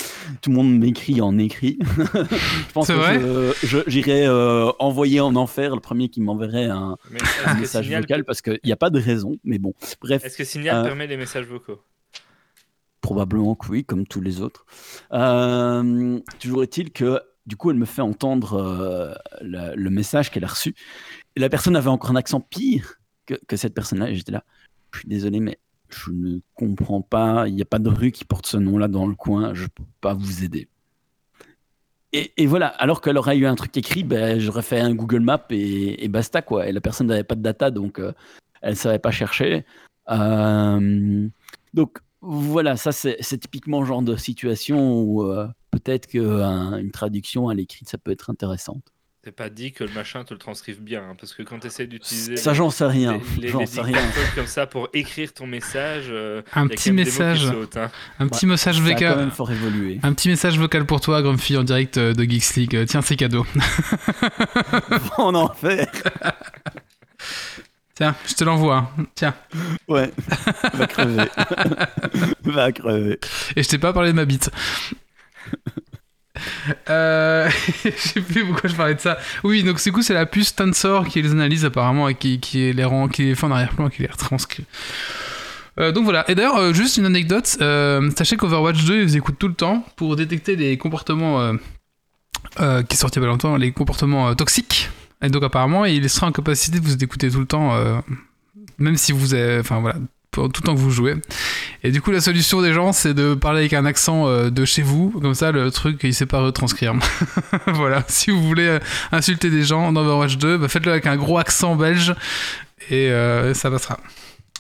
Tout 0.40 0.50
le 0.50 0.56
monde 0.56 0.78
m'écrit 0.78 1.20
en 1.20 1.38
écrit. 1.38 1.78
je 1.86 2.72
pense 2.72 2.88
que 2.88 2.92
vrai 2.92 3.84
j'irais 3.86 4.26
euh, 4.26 4.70
envoyer 4.78 5.20
en 5.20 5.36
enfer 5.36 5.74
le 5.74 5.80
premier 5.80 6.08
qui 6.08 6.20
m'enverrait 6.20 6.66
un, 6.66 6.96
message 7.58 7.86
Signal, 7.86 8.02
vocal 8.02 8.24
parce 8.24 8.42
qu'il 8.42 8.60
n'y 8.64 8.72
a 8.72 8.76
pas 8.76 8.90
de 8.90 9.00
raison. 9.00 9.36
Mais 9.44 9.58
bon, 9.58 9.74
bref, 10.00 10.24
est-ce 10.24 10.36
que 10.36 10.44
Signal 10.44 10.72
Euh, 10.76 10.82
permet 10.84 11.06
les 11.06 11.16
messages 11.16 11.46
vocaux? 11.46 11.80
Probablement 13.00 13.54
que 13.54 13.68
oui, 13.68 13.84
comme 13.84 14.06
tous 14.06 14.20
les 14.20 14.40
autres. 14.40 14.64
Euh, 15.12 16.20
toujours 16.38 16.62
est-il 16.62 16.92
que 16.92 17.20
du 17.46 17.56
coup, 17.56 17.70
elle 17.70 17.76
me 17.76 17.86
fait 17.86 18.02
entendre 18.02 18.54
euh, 18.54 19.14
le 19.40 19.90
message 19.90 20.30
qu'elle 20.30 20.44
a 20.44 20.48
reçu. 20.48 20.76
Et 21.34 21.40
la 21.40 21.48
personne 21.48 21.74
avait 21.74 21.88
encore 21.88 22.10
un 22.10 22.16
accent 22.16 22.40
pire 22.40 23.00
que, 23.26 23.34
que 23.48 23.56
cette 23.56 23.74
personne-là. 23.74 24.10
Et 24.10 24.14
j'étais 24.14 24.30
là, 24.30 24.44
je 24.92 25.00
suis 25.00 25.08
désolé, 25.08 25.40
mais 25.40 25.58
je 25.94 26.10
ne 26.10 26.38
comprends 26.54 27.02
pas. 27.02 27.48
Il 27.48 27.54
n'y 27.54 27.62
a 27.62 27.66
pas 27.66 27.78
de 27.78 27.88
rue 27.88 28.12
qui 28.12 28.24
porte 28.24 28.46
ce 28.46 28.56
nom-là 28.56 28.88
dans 28.88 29.06
le 29.06 29.14
coin. 29.14 29.54
Je 29.54 29.64
ne 29.64 29.68
peux 29.68 29.84
pas 30.00 30.14
vous 30.14 30.44
aider. 30.44 30.68
Et, 32.14 32.46
voilà, 32.46 32.66
alors 32.66 33.00
qu'elle 33.00 33.16
aurait 33.16 33.38
eu 33.38 33.46
un 33.46 33.54
truc 33.54 33.74
écrit, 33.74 34.04
ben, 34.04 34.38
j'aurais 34.38 34.60
fait 34.60 34.78
un 34.78 34.94
Google 34.94 35.20
Map 35.20 35.46
et, 35.48 36.08
basta, 36.08 36.42
quoi. 36.42 36.68
Et 36.68 36.72
la 36.72 36.82
personne 36.82 37.06
n'avait 37.06 37.24
pas 37.24 37.36
de 37.36 37.40
data, 37.40 37.70
donc 37.70 37.98
euh, 37.98 38.12
elle 38.60 38.72
ne 38.72 38.76
savait 38.76 38.98
pas 38.98 39.10
chercher. 39.10 39.64
Euh, 40.10 41.28
donc 41.72 42.00
voilà, 42.20 42.76
ça 42.76 42.92
c'est 42.92 43.16
c'est 43.20 43.38
typiquement 43.38 43.80
le 43.80 43.86
genre 43.86 44.02
de 44.02 44.16
situation 44.16 45.00
où 45.00 45.22
euh, 45.22 45.48
peut-être 45.70 46.06
qu'une 46.06 46.90
traduction 46.92 47.48
à 47.48 47.54
l'écrit, 47.54 47.86
ça 47.86 47.96
peut 47.96 48.10
être 48.10 48.28
intéressante. 48.28 48.92
C'est 49.24 49.30
pas 49.30 49.50
dit 49.50 49.70
que 49.70 49.84
le 49.84 49.92
machin 49.92 50.24
te 50.24 50.34
le 50.34 50.38
transcrive 50.40 50.80
bien, 50.80 51.00
hein, 51.10 51.14
parce 51.16 51.32
que 51.32 51.44
quand 51.44 51.60
tu 51.60 51.68
essaies 51.68 51.86
d'utiliser 51.86 52.36
Ça, 52.36 52.54
j'en 52.54 52.70
sais 52.70 52.86
rien. 52.86 53.20
les, 53.36 53.42
les, 53.42 53.48
J'en 53.50 53.60
les 53.60 53.66
sais 53.66 53.80
rien. 53.80 53.96
comme 54.34 54.48
ça 54.48 54.66
pour 54.66 54.88
écrire 54.94 55.32
ton 55.32 55.46
message, 55.46 56.06
euh, 56.08 56.42
Un 56.54 56.62
y 56.62 56.66
a 56.66 56.68
petit 56.70 56.90
message, 56.90 57.46
sautent, 57.46 57.76
hein. 57.76 57.88
un 58.18 58.26
petit 58.26 58.46
message 58.46 58.80
vocal. 58.80 59.18
même 59.18 59.30
fort 59.30 59.52
évolué. 59.52 60.00
Un 60.02 60.12
petit 60.12 60.28
message 60.28 60.58
vocal 60.58 60.86
pour 60.86 61.00
toi, 61.00 61.22
Grumpy, 61.22 61.56
en 61.56 61.62
direct 61.62 61.98
euh, 61.98 62.14
de 62.14 62.24
Geeks 62.24 62.56
League. 62.56 62.74
Euh, 62.74 62.84
Tiens, 62.84 63.00
c'est 63.00 63.14
cadeau. 63.14 63.46
en 65.18 65.36
enfer. 65.36 65.86
Tiens, 67.94 68.16
je 68.26 68.34
te 68.34 68.42
l'envoie. 68.42 68.90
hein. 68.98 69.04
Tiens. 69.14 69.34
Ouais. 69.86 70.10
Va 70.74 70.86
crever. 70.88 71.24
Va 72.42 72.72
crever. 72.72 73.20
Et 73.54 73.62
je 73.62 73.68
t'ai 73.68 73.78
pas 73.78 73.92
parlé 73.92 74.10
de 74.10 74.16
ma 74.16 74.24
bite. 74.24 74.50
Euh, 76.88 77.50
je 77.84 77.90
sais 77.90 78.20
plus 78.20 78.46
pourquoi 78.46 78.70
je 78.70 78.74
parlais 78.74 78.94
de 78.94 79.00
ça. 79.00 79.18
Oui, 79.44 79.62
donc 79.62 79.82
du 79.82 79.92
coup, 79.92 80.02
c'est 80.02 80.14
la 80.14 80.26
puce 80.26 80.54
Tensor 80.54 81.06
qui 81.08 81.20
les 81.22 81.30
analyse 81.30 81.64
apparemment 81.64 82.08
et 82.08 82.14
qui, 82.14 82.38
les 82.72 82.84
rend, 82.84 83.08
qui 83.08 83.24
les 83.24 83.34
fait 83.34 83.46
en 83.46 83.50
arrière-plan 83.50 83.88
et 83.88 83.90
qui 83.90 84.02
les 84.02 84.08
retranscrit. 84.08 84.64
Euh, 85.78 85.92
donc 85.92 86.04
voilà. 86.04 86.28
Et 86.30 86.34
d'ailleurs, 86.34 86.56
euh, 86.56 86.72
juste 86.72 86.96
une 86.96 87.06
anecdote. 87.06 87.56
Euh, 87.60 88.10
sachez 88.16 88.36
qu'Overwatch 88.36 88.84
2, 88.84 89.02
ils 89.02 89.16
écoutent 89.16 89.38
tout 89.38 89.48
le 89.48 89.54
temps 89.54 89.84
pour 89.96 90.16
détecter 90.16 90.56
les 90.56 90.76
comportements 90.76 91.54
qui 92.56 92.62
a 92.62 92.82
pas 92.82 93.20
longtemps, 93.20 93.56
les 93.56 93.72
comportements 93.72 94.34
toxiques. 94.34 94.90
Et 95.22 95.28
donc 95.28 95.42
apparemment, 95.44 95.84
il 95.84 96.08
sera 96.10 96.26
en 96.26 96.32
capacité 96.32 96.80
de 96.80 96.84
vous 96.84 97.02
écouter 97.02 97.30
tout 97.30 97.38
le 97.38 97.46
temps, 97.46 98.02
même 98.78 98.96
si 98.96 99.12
vous 99.12 99.34
avez, 99.34 99.60
enfin 99.60 99.80
voilà, 99.80 99.96
tout 100.32 100.42
le 100.44 100.66
temps 100.66 100.74
que 100.74 100.80
vous 100.80 100.90
jouez. 100.90 101.16
Et 101.84 101.90
du 101.90 102.00
coup, 102.00 102.10
la 102.10 102.20
solution 102.20 102.62
des 102.62 102.72
gens, 102.72 102.92
c'est 102.92 103.14
de 103.14 103.34
parler 103.34 103.60
avec 103.60 103.72
un 103.74 103.84
accent 103.84 104.26
euh, 104.26 104.50
de 104.50 104.64
chez 104.64 104.82
vous, 104.82 105.10
comme 105.20 105.34
ça, 105.34 105.52
le 105.52 105.70
truc, 105.70 106.00
il 106.02 106.14
sait 106.14 106.26
pas 106.26 106.40
retranscrire. 106.40 106.94
voilà, 107.66 108.04
si 108.08 108.30
vous 108.30 108.42
voulez 108.42 108.66
euh, 108.66 108.78
insulter 109.12 109.50
des 109.50 109.62
gens 109.62 109.92
dans 109.92 110.00
Overwatch 110.00 110.38
2, 110.38 110.56
bah, 110.56 110.68
faites-le 110.68 110.92
avec 110.92 111.06
un 111.06 111.16
gros 111.16 111.38
accent 111.38 111.76
belge 111.76 112.14
et 112.90 113.10
euh, 113.10 113.54
ça 113.54 113.70
passera. 113.70 113.98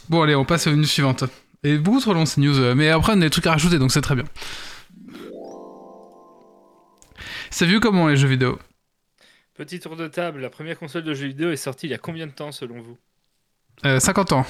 Bon, 0.08 0.22
allez, 0.22 0.34
on 0.34 0.44
passe 0.44 0.66
aux 0.66 0.76
news 0.76 0.84
suivantes. 0.84 1.24
Et 1.64 1.78
beaucoup 1.78 2.00
trop 2.00 2.12
long 2.12 2.26
ces 2.26 2.40
news, 2.40 2.74
mais 2.74 2.88
après 2.88 3.12
on 3.12 3.16
a 3.16 3.20
des 3.20 3.30
trucs 3.30 3.46
à 3.46 3.52
rajouter, 3.52 3.78
donc 3.78 3.92
c'est 3.92 4.00
très 4.00 4.16
bien. 4.16 4.24
C'est 7.50 7.66
vieux 7.66 7.78
comment 7.78 8.08
les 8.08 8.16
jeux 8.16 8.26
vidéo? 8.26 8.58
Petit 9.54 9.78
tour 9.78 9.94
de 9.94 10.08
table, 10.08 10.40
la 10.40 10.50
première 10.50 10.76
console 10.76 11.04
de 11.04 11.14
jeux 11.14 11.28
vidéo 11.28 11.50
est 11.50 11.56
sortie 11.56 11.86
il 11.86 11.90
y 11.90 11.94
a 11.94 11.98
combien 11.98 12.26
de 12.26 12.32
temps 12.32 12.50
selon 12.50 12.80
vous? 12.80 12.98
Euh, 13.84 14.00
50 14.00 14.32
ans. 14.32 14.46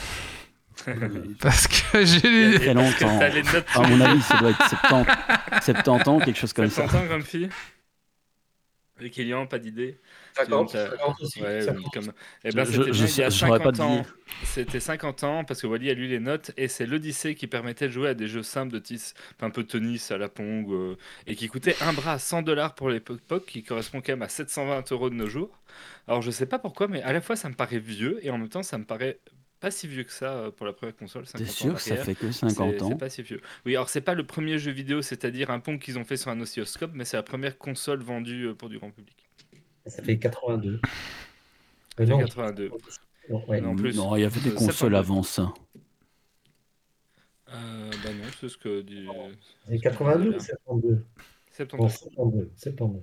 Parce 1.40 1.66
que 1.68 2.05
j'ai 2.05 2.18
Il 2.25 2.40
y 2.40 2.45
a- 2.45 2.49
lu... 2.51 2.59
Très 2.61 2.75
longtemps. 2.75 3.18
les 3.33 3.42
notes 3.42 3.66
À 3.75 3.81
mon 3.88 4.01
avis, 4.01 4.23
ça 4.23 4.38
doit 4.38 4.51
être 4.51 4.68
70, 4.68 5.12
70 5.64 6.09
ans, 6.09 6.18
quelque 6.21 6.38
chose 6.38 6.53
comme 6.53 6.68
ça. 6.68 6.88
50 6.88 7.01
ans, 7.03 7.07
Grumpy 7.07 7.49
Et 9.01 9.11
Kélian, 9.11 9.47
pas 9.47 9.59
d'idée 9.59 9.99
50, 10.37 10.71
Tu 10.71 10.77
vois, 10.77 10.85
t'as- 10.85 10.90
50 10.97 11.21
aussi. 11.21 11.42
Ouais, 11.42 11.62
50. 11.62 11.92
comme... 11.92 12.12
Eh 12.45 12.53
ben, 12.53 12.64
Je- 12.64 12.71
c'était 12.73 12.92
je- 12.92 13.05
bien 13.05 13.07
il 13.07 13.18
y 13.18 13.23
a 13.25 13.31
je 13.31 13.37
saurais 13.37 13.59
pas 13.59 13.64
50 13.64 13.77
te 13.77 13.83
ans. 13.83 13.95
dire. 13.97 14.14
C'était 14.45 14.81
50 14.81 15.25
ans 15.25 15.45
parce 15.45 15.61
que 15.61 15.66
Wally 15.66 15.90
a 15.90 15.95
lu 15.95 16.07
les 16.07 16.21
notes 16.21 16.53
et 16.57 16.68
c'est 16.68 16.87
l'Odyssée 16.87 17.35
qui 17.35 17.47
permettait 17.47 17.88
de 17.88 17.92
jouer 17.92 18.09
à 18.11 18.14
des 18.14 18.29
jeux 18.29 18.42
simples 18.42 18.73
de 18.73 18.79
tis, 18.79 19.12
un 19.40 19.51
peu 19.51 19.64
tennis 19.64 20.11
à 20.11 20.18
la 20.18 20.29
Pong 20.29 20.66
euh, 20.71 20.97
et 21.27 21.35
qui 21.35 21.49
coûtait 21.49 21.77
un 21.83 21.92
bras 21.92 22.12
à 22.14 22.18
100 22.18 22.42
dollars 22.42 22.75
pour 22.75 22.90
l'époque, 22.90 23.45
qui 23.47 23.62
correspond 23.62 24.01
quand 24.01 24.12
même 24.12 24.23
à 24.23 24.29
720 24.29 24.90
euros 24.92 25.11
de 25.11 25.14
nos 25.16 25.29
jours. 25.29 25.51
Alors 26.09 26.23
je 26.23 26.31
sais 26.31 26.47
pas 26.47 26.59
pourquoi, 26.59 26.87
mais 26.88 27.03
à 27.03 27.12
la 27.12 27.21
fois 27.21 27.37
ça 27.37 27.49
me 27.49 27.55
paraît 27.55 27.79
vieux 27.79 28.18
et 28.23 28.31
en 28.31 28.38
même 28.38 28.49
temps 28.49 28.62
ça 28.62 28.79
me 28.79 28.85
paraît 28.85 29.18
pas 29.62 29.70
si 29.70 29.87
vieux 29.88 30.03
que 30.03 30.12
ça 30.12 30.33
euh, 30.33 30.51
pour 30.51 30.66
la 30.66 30.72
première 30.72 30.94
console. 30.96 31.25
50 31.25 31.46
T'es 31.46 31.51
sûr 31.53 31.75
que 31.75 31.81
ça 31.81 31.96
fait 31.96 32.14
que 32.14 32.31
C'est- 32.33 32.48
50 32.51 32.83
ans 32.83 32.88
C'est 32.90 32.98
pas 32.98 33.09
si 33.09 33.22
vieux. 33.22 33.40
Oui, 33.64 33.75
alors 33.77 33.88
c'est 33.88 34.01
pas 34.03 34.14
le 34.14 34.27
premier 34.27 34.59
jeu 34.59 34.72
vidéo, 34.72 35.01
c'est-à-dire 35.03 35.51
un 35.51 35.61
pont 35.61 35.79
qu'ils 35.79 35.98
ont 35.98 36.05
fait 36.05 36.16
sur 36.16 36.31
un 36.31 36.40
oscilloscope, 36.40 36.90
mais 36.94 37.05
c'est 37.05 37.16
la 37.16 37.22
première 37.22 37.57
console 37.57 38.03
vendue 38.03 38.48
euh, 38.48 38.55
pour 38.55 38.68
du 38.68 38.79
grand 38.79 38.90
public. 38.90 39.16
Ça 39.87 40.03
fait 40.03 40.18
82. 40.18 40.81
Euh, 42.01 42.07
non, 42.07 42.18
82. 42.18 42.70
non, 43.31 43.44
ouais. 43.48 43.61
Non, 43.61 43.77
plus. 43.77 43.96
Non, 43.96 44.16
il 44.16 44.22
y 44.22 44.25
avait 44.25 44.40
des 44.40 44.51
consoles 44.51 44.75
72. 44.75 44.98
avant 44.98 45.22
ça. 45.22 45.55
Euh, 47.51 47.90
bah 48.03 48.11
non, 48.14 48.25
c'est 48.40 48.48
ce 48.48 48.57
que 48.59 48.81
dit. 48.81 49.07
C'est 49.68 49.79
82 49.79 50.29
ou 50.31 50.40
72 50.40 51.05
Bon, 51.77 51.88
72. 51.88 52.48
72. 52.57 53.03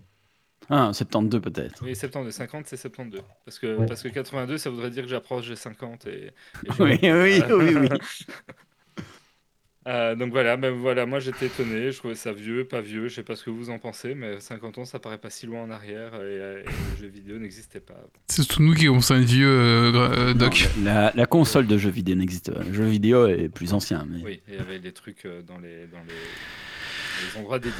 72. 0.69 0.89
Ah, 0.89 0.93
72 0.93 1.41
peut-être. 1.41 1.83
Oui, 1.83 1.95
72, 1.95 2.33
50 2.33 2.67
c'est 2.67 2.77
72. 2.77 3.21
Parce 3.45 3.59
que, 3.59 3.75
Ouais. 3.75 3.85
parce 3.85 4.01
que 4.03 4.07
82 4.09 4.57
ça 4.57 4.69
voudrait 4.69 4.91
dire 4.91 5.03
que 5.03 5.09
j'approche 5.09 5.49
des 5.49 5.55
50 5.55 6.05
et, 6.07 6.31
Oui, 6.79 6.97
oui, 7.01 7.41
oui, 7.49 7.75
oui. 7.75 7.89
Euh, 9.87 10.13
donc 10.13 10.31
voilà, 10.33 10.57
même 10.57 10.75
voilà, 10.75 11.05
moi 11.05 11.19
j'étais 11.19 11.47
étonné, 11.47 11.91
je 11.91 11.97
trouvais 11.97 12.13
ça 12.13 12.33
vieux, 12.33 12.65
pas 12.65 12.81
vieux, 12.81 13.07
je 13.07 13.15
sais 13.15 13.23
pas 13.23 13.35
ce 13.35 13.45
que 13.45 13.49
vous 13.49 13.69
en 13.69 13.79
pensez, 13.79 14.13
mais 14.13 14.39
50 14.39 14.77
ans 14.77 14.85
ça 14.85 14.99
paraît 14.99 15.17
pas 15.17 15.29
si 15.29 15.47
loin 15.47 15.63
en 15.63 15.71
arrière 15.71 16.13
et, 16.15 16.17
euh, 16.21 16.61
et 16.61 16.65
le 16.65 17.01
jeu 17.01 17.07
vidéo 17.07 17.39
n'existait 17.39 17.79
pas. 17.79 17.95
C'est 18.27 18.43
surtout 18.43 18.61
nous 18.61 18.75
qui 18.75 18.87
à 18.87 18.91
être 18.91 19.23
vieux, 19.23 19.47
euh, 19.49 19.91
euh, 19.95 20.33
Doc. 20.33 20.67
Non, 20.77 20.83
la, 20.85 21.11
la 21.15 21.25
console 21.25 21.65
de 21.65 21.77
jeux 21.77 21.89
vidéo 21.89 22.15
n'existe 22.15 22.53
pas. 22.53 22.61
Le 22.61 22.73
jeu 22.73 22.83
vidéo 22.83 23.25
est 23.27 23.47
plus 23.49 23.73
ancien, 23.73 24.05
mais 24.07 24.21
Oui, 24.21 24.41
il 24.49 24.55
y 24.55 24.57
avait 24.57 24.79
des 24.79 24.91
trucs 24.91 25.25
dans 25.47 25.57
les, 25.57 25.87
dans 25.87 26.03
les, 26.07 26.13
les 27.33 27.39
endroits 27.39 27.59
dédiés. 27.59 27.73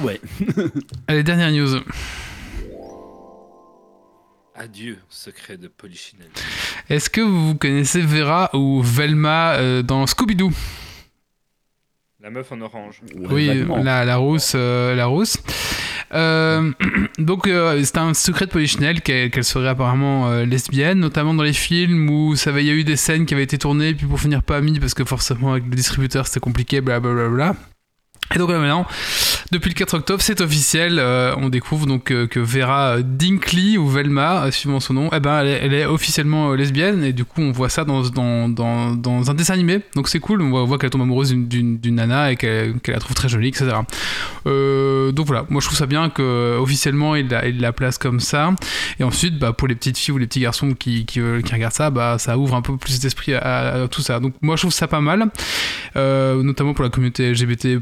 ouais. 0.00 0.20
Allez, 1.08 1.22
dernière 1.22 1.50
news. 1.50 1.80
Adieu, 4.54 4.98
secret 5.08 5.56
de 5.56 5.68
Polichinelle. 5.68 6.28
Est-ce 6.90 7.08
que 7.08 7.20
vous 7.22 7.54
connaissez 7.54 8.02
Vera 8.02 8.50
ou 8.54 8.82
Velma 8.82 9.54
euh, 9.54 9.82
dans 9.82 10.04
Scooby-Doo? 10.06 10.52
La 12.20 12.30
meuf 12.30 12.52
en 12.52 12.60
orange. 12.60 13.00
Oui, 13.30 13.64
la, 13.82 14.04
la 14.04 14.16
rousse. 14.16 14.52
euh, 14.54 14.94
la 14.94 15.06
rousse. 15.06 15.38
Euh, 16.12 16.70
donc, 17.18 17.46
euh, 17.48 17.82
c'est 17.82 17.96
un 17.98 18.12
secret 18.14 18.44
de 18.46 18.50
Polichinelle 18.50 19.00
qu'elle 19.00 19.30
qu'elle 19.30 19.42
serait 19.42 19.68
apparemment 19.68 20.28
euh, 20.30 20.44
lesbienne, 20.44 21.00
notamment 21.00 21.32
dans 21.34 21.42
les 21.42 21.54
films 21.54 22.10
où 22.10 22.36
ça 22.36 22.50
avait- 22.50 22.62
il 22.62 22.66
y 22.66 22.70
a 22.70 22.74
eu 22.74 22.84
des 22.84 22.96
scènes 22.96 23.24
qui 23.26 23.32
avaient 23.34 23.42
été 23.42 23.56
tournées, 23.58 23.94
puis 23.94 24.06
pour 24.06 24.20
finir 24.20 24.42
pas 24.42 24.60
mis 24.60 24.78
parce 24.78 24.92
que 24.94 25.04
forcément 25.04 25.52
avec 25.52 25.64
le 25.64 25.70
distributeur 25.74 26.26
c'était 26.26 26.38
compliqué, 26.40 26.80
blablabla. 26.82 27.56
Et 28.34 28.38
donc 28.38 28.48
maintenant, 28.48 28.86
depuis 29.50 29.68
le 29.68 29.74
4 29.74 29.94
octobre, 29.94 30.22
c'est 30.22 30.40
officiel. 30.40 30.98
euh, 30.98 31.34
on 31.36 31.50
découvre 31.50 31.86
donc 31.86 32.10
euh, 32.10 32.26
que 32.26 32.40
Vera 32.40 33.02
Dinkley 33.02 33.76
ou 33.76 33.86
Velma, 33.86 34.44
euh, 34.44 34.50
suivant 34.50 34.80
son 34.80 34.94
nom, 34.94 35.10
eh 35.12 35.20
ben, 35.20 35.40
elle, 35.40 35.48
est, 35.48 35.60
elle 35.62 35.74
est 35.74 35.84
officiellement 35.84 36.52
lesbienne 36.54 37.04
et 37.04 37.12
du 37.12 37.26
coup 37.26 37.42
on 37.42 37.52
voit 37.52 37.68
ça 37.68 37.84
dans, 37.84 38.00
dans, 38.08 38.48
dans, 38.48 39.30
un 39.30 39.34
dessin 39.34 39.52
animé. 39.52 39.80
Donc 39.94 40.08
c'est 40.08 40.20
cool. 40.20 40.40
On 40.40 40.64
voit, 40.64 40.78
qu'elle 40.78 40.88
tombe 40.88 41.02
amoureuse 41.02 41.34
d'une- 41.34 41.78
nana 41.82 42.32
et 42.32 42.36
qu'elle 42.36 42.80
qu'elle 42.80 42.94
la 42.94 43.00
trouve 43.00 43.14
très 43.14 43.28
jolie, 43.28 43.48
etc. 43.48 43.66
Donc 44.46 45.26
voilà, 45.26 45.44
moi 45.50 45.60
je 45.60 45.66
trouve 45.66 45.76
ça 45.76 45.86
bien 45.86 46.08
que 46.08 46.56
officiellement 46.58 47.14
il 47.14 47.28
la, 47.28 47.72
place 47.72 47.98
comme 47.98 48.20
ça. 48.20 48.54
Et 48.98 49.04
ensuite, 49.04 49.38
bah, 49.38 49.52
pour 49.52 49.68
les 49.68 49.74
petites 49.74 49.98
filles 49.98 50.14
ou 50.14 50.18
les 50.18 50.26
petits 50.26 50.40
garçons 50.40 50.72
qui, 50.72 51.04
qui, 51.04 51.20
regardent 51.20 51.72
ça, 51.74 51.90
bah, 51.90 52.16
ça 52.18 52.38
ouvre 52.38 52.54
un 52.54 52.62
peu 52.62 52.78
plus 52.78 53.00
d'esprit 53.00 53.34
à, 53.34 53.86
tout 53.90 54.00
ça. 54.00 54.20
Donc 54.20 54.32
moi 54.40 54.56
je 54.56 54.62
trouve 54.62 54.72
ça 54.72 54.88
pas 54.88 55.02
mal, 55.02 55.26
notamment 55.94 56.72
pour 56.72 56.84
la 56.84 56.90
communauté 56.90 57.30
LGBT++, 57.32 57.78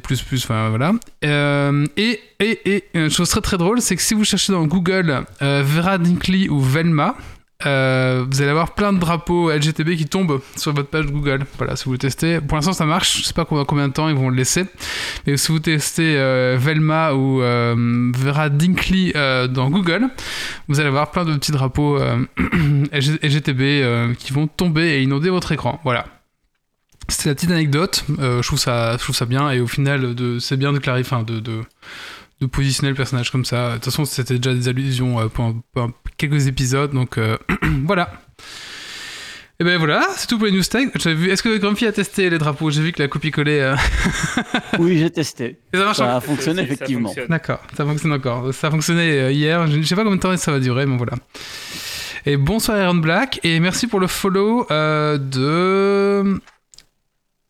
Euh, 1.24 1.86
et, 1.96 2.20
et, 2.40 2.60
et 2.74 2.84
une 2.94 3.10
chose 3.10 3.28
très 3.28 3.40
très 3.40 3.58
drôle, 3.58 3.80
c'est 3.80 3.96
que 3.96 4.02
si 4.02 4.14
vous 4.14 4.24
cherchez 4.24 4.52
dans 4.52 4.64
Google 4.66 5.24
euh, 5.42 5.62
Vera 5.64 5.98
Dinkley 5.98 6.48
ou 6.48 6.60
Velma, 6.60 7.14
euh, 7.66 8.24
vous 8.30 8.40
allez 8.40 8.50
avoir 8.50 8.74
plein 8.74 8.92
de 8.94 8.98
drapeaux 8.98 9.50
LGTB 9.50 9.96
qui 9.96 10.06
tombent 10.06 10.40
sur 10.56 10.72
votre 10.72 10.88
page 10.88 11.06
Google. 11.06 11.44
Voilà, 11.58 11.76
si 11.76 11.84
vous 11.84 11.96
testez. 11.98 12.40
Pour 12.40 12.56
l'instant, 12.56 12.72
ça 12.72 12.86
marche. 12.86 13.18
Je 13.18 13.24
sais 13.24 13.34
pas 13.34 13.44
combien, 13.44 13.88
de 13.88 13.92
temps 13.92 14.08
ils 14.08 14.14
vont 14.14 14.30
le 14.30 14.36
laisser. 14.36 14.64
Mais 15.26 15.36
si 15.36 15.52
vous 15.52 15.58
testez 15.58 16.16
euh, 16.16 16.56
Velma 16.58 17.12
ou 17.12 17.42
euh, 17.42 18.10
Vera 18.16 18.48
Dinkley 18.48 19.12
dans 19.48 19.68
Google, 19.68 20.08
vous 20.68 20.80
allez 20.80 20.88
avoir 20.88 21.10
plein 21.10 21.26
de 21.26 21.34
petits 21.34 21.52
drapeaux 21.52 21.98
LG- 22.38 23.18
LGTB 23.22 24.16
qui 24.16 24.32
vont 24.32 24.46
tomber 24.46 24.94
et 24.94 25.02
inonder 25.02 25.28
votre 25.28 25.52
écran. 25.52 25.80
Voilà. 25.84 26.06
C'était 27.10 27.28
la 27.30 27.34
petite 27.34 27.50
anecdote. 27.50 28.04
Euh, 28.18 28.40
je, 28.42 28.46
trouve 28.46 28.58
ça, 28.58 28.92
je 28.92 29.02
trouve 29.02 29.14
ça 29.16 29.26
bien. 29.26 29.50
Et 29.50 29.60
au 29.60 29.66
final, 29.66 30.14
de, 30.14 30.38
c'est 30.38 30.56
bien 30.56 30.72
de 30.72 30.78
clarifier, 30.78 31.14
enfin, 31.14 31.22
de, 31.24 31.40
de, 31.40 31.60
de 32.40 32.46
positionner 32.46 32.88
le 32.90 32.94
personnage 32.96 33.30
comme 33.30 33.44
ça. 33.44 33.70
De 33.70 33.74
toute 33.74 33.84
façon, 33.86 34.04
c'était 34.04 34.38
déjà 34.38 34.54
des 34.54 34.68
allusions 34.68 35.20
euh, 35.20 35.26
pour, 35.28 35.44
un- 35.44 35.60
pour 35.74 35.82
un- 35.82 35.92
quelques 36.16 36.46
épisodes. 36.46 36.92
Donc 36.92 37.18
euh, 37.18 37.36
voilà. 37.84 38.10
Et 39.58 39.64
ben 39.64 39.76
voilà, 39.76 40.06
c'est 40.16 40.26
tout 40.26 40.38
pour 40.38 40.46
les 40.46 40.52
news 40.52 40.62
vu. 41.04 41.28
Est-ce 41.30 41.42
que 41.42 41.58
Grumpy 41.58 41.84
a 41.84 41.92
testé 41.92 42.30
les 42.30 42.38
drapeaux? 42.38 42.70
J'ai 42.70 42.80
vu 42.80 42.92
que 42.92 43.02
la 43.02 43.08
copie-collée. 43.08 43.58
euh, 43.60 43.76
Oui, 44.78 44.96
j'ai 44.98 45.10
testé. 45.10 45.58
et 45.74 45.76
ça 45.76 45.84
marche 45.84 45.98
Ça 45.98 46.16
a 46.16 46.20
fonctionné 46.22 46.62
effectivement. 46.62 47.12
D'accord, 47.28 47.60
ça 47.76 47.84
fonctionne 47.84 48.12
encore. 48.14 48.54
Ça 48.54 48.68
a 48.68 48.70
fonctionné 48.70 49.20
euh, 49.20 49.30
hier. 49.32 49.66
Je 49.66 49.76
ne 49.76 49.82
sais 49.82 49.94
pas 49.94 50.02
combien 50.02 50.16
de 50.16 50.22
temps 50.22 50.34
ça 50.38 50.50
va 50.52 50.60
durer, 50.60 50.86
mais 50.86 50.96
voilà. 50.96 51.12
Et 52.24 52.38
bonsoir 52.38 52.78
Iron 52.82 52.94
Black 52.94 53.38
et 53.44 53.60
merci 53.60 53.86
pour 53.86 54.00
le 54.00 54.06
follow 54.06 54.66
euh, 54.70 55.18
de 55.18 56.40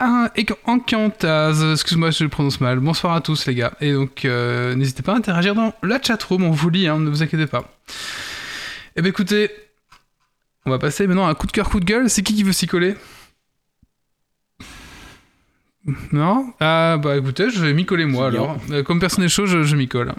ah, 0.01 0.31
Ec- 0.37 0.53
Encantaz. 0.65 1.63
Excuse-moi, 1.73 2.11
je 2.11 2.25
le 2.25 2.31
prononce 2.31 2.61
mal. 2.61 2.81
Bonsoir 2.81 3.15
à 3.15 3.21
tous 3.21 3.47
les 3.47 3.55
gars. 3.55 3.73
Et 3.81 3.93
donc 3.93 4.25
euh, 4.25 4.75
n'hésitez 4.75 5.03
pas 5.03 5.13
à 5.13 5.17
interagir 5.17 5.55
dans 5.55 5.73
la 5.83 6.01
chatroom. 6.03 6.43
On 6.45 6.51
vous 6.51 6.71
lit, 6.71 6.89
hein, 6.89 6.99
ne 6.99 7.09
vous 7.11 7.23
inquiétez 7.23 7.47
pas. 7.47 7.71
Et 8.97 9.03
ben 9.03 9.09
écoutez, 9.09 9.51
on 10.67 10.71
va 10.71 10.79
passer 10.79 11.07
maintenant 11.07 11.27
à 11.27 11.31
un 11.31 11.35
coup 11.35 11.47
de 11.47 11.53
cœur, 11.53 11.69
coup 11.71 11.81
de 11.81 11.85
gueule. 11.85 12.11
C'est 12.11 12.23
qui 12.23 12.35
qui 12.35 12.43
veut 12.43 12.53
s'y 12.53 12.67
coller? 12.67 12.95
Non? 16.13 16.53
Ah 16.61 16.99
bah 17.03 17.17
écoutez, 17.17 17.51
je 17.51 17.65
vais 17.65 17.73
m'y 17.73 17.87
coller 17.87 18.05
moi 18.05 18.31
bien. 18.31 18.43
alors. 18.43 18.57
Euh, 18.71 18.83
Comme 18.83 19.01
personne 19.01 19.25
n'est 19.25 19.31
chaud, 19.31 19.47
je, 19.47 19.63
je 19.63 19.77
m'y 19.77 19.89
colle. 19.89 20.13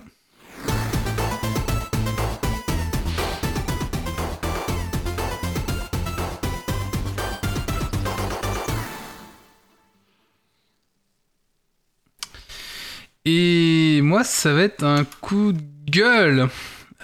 Moi, 14.21 14.23
ça 14.23 14.53
va 14.53 14.62
être 14.62 14.84
un 14.84 15.03
coup 15.19 15.51
de 15.51 15.62
gueule. 15.89 16.47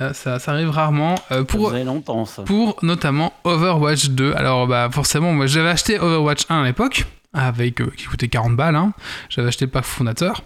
Euh, 0.02 0.14
ça, 0.14 0.38
ça 0.38 0.52
arrive 0.52 0.70
rarement. 0.70 1.16
Euh, 1.32 1.44
pour, 1.44 1.72
faisait 1.72 1.84
longtemps 1.84 2.26
ça. 2.26 2.44
pour 2.44 2.78
notamment 2.84 3.34
Overwatch 3.44 4.10
2. 4.10 4.34
Alors, 4.34 4.68
bah, 4.68 4.88
forcément, 4.92 5.34
moi 5.34 5.48
j'avais 5.48 5.70
acheté 5.70 6.00
Overwatch 6.00 6.44
1 6.50 6.62
à 6.62 6.66
l'époque, 6.66 7.06
avec, 7.34 7.82
euh, 7.82 7.92
qui 7.98 8.06
coûtait 8.06 8.28
40 8.28 8.56
balles. 8.56 8.76
hein. 8.76 8.94
J'avais 9.30 9.48
acheté 9.48 9.66
le 9.66 9.72
pack 9.72 9.86
fondateur. 9.86 10.44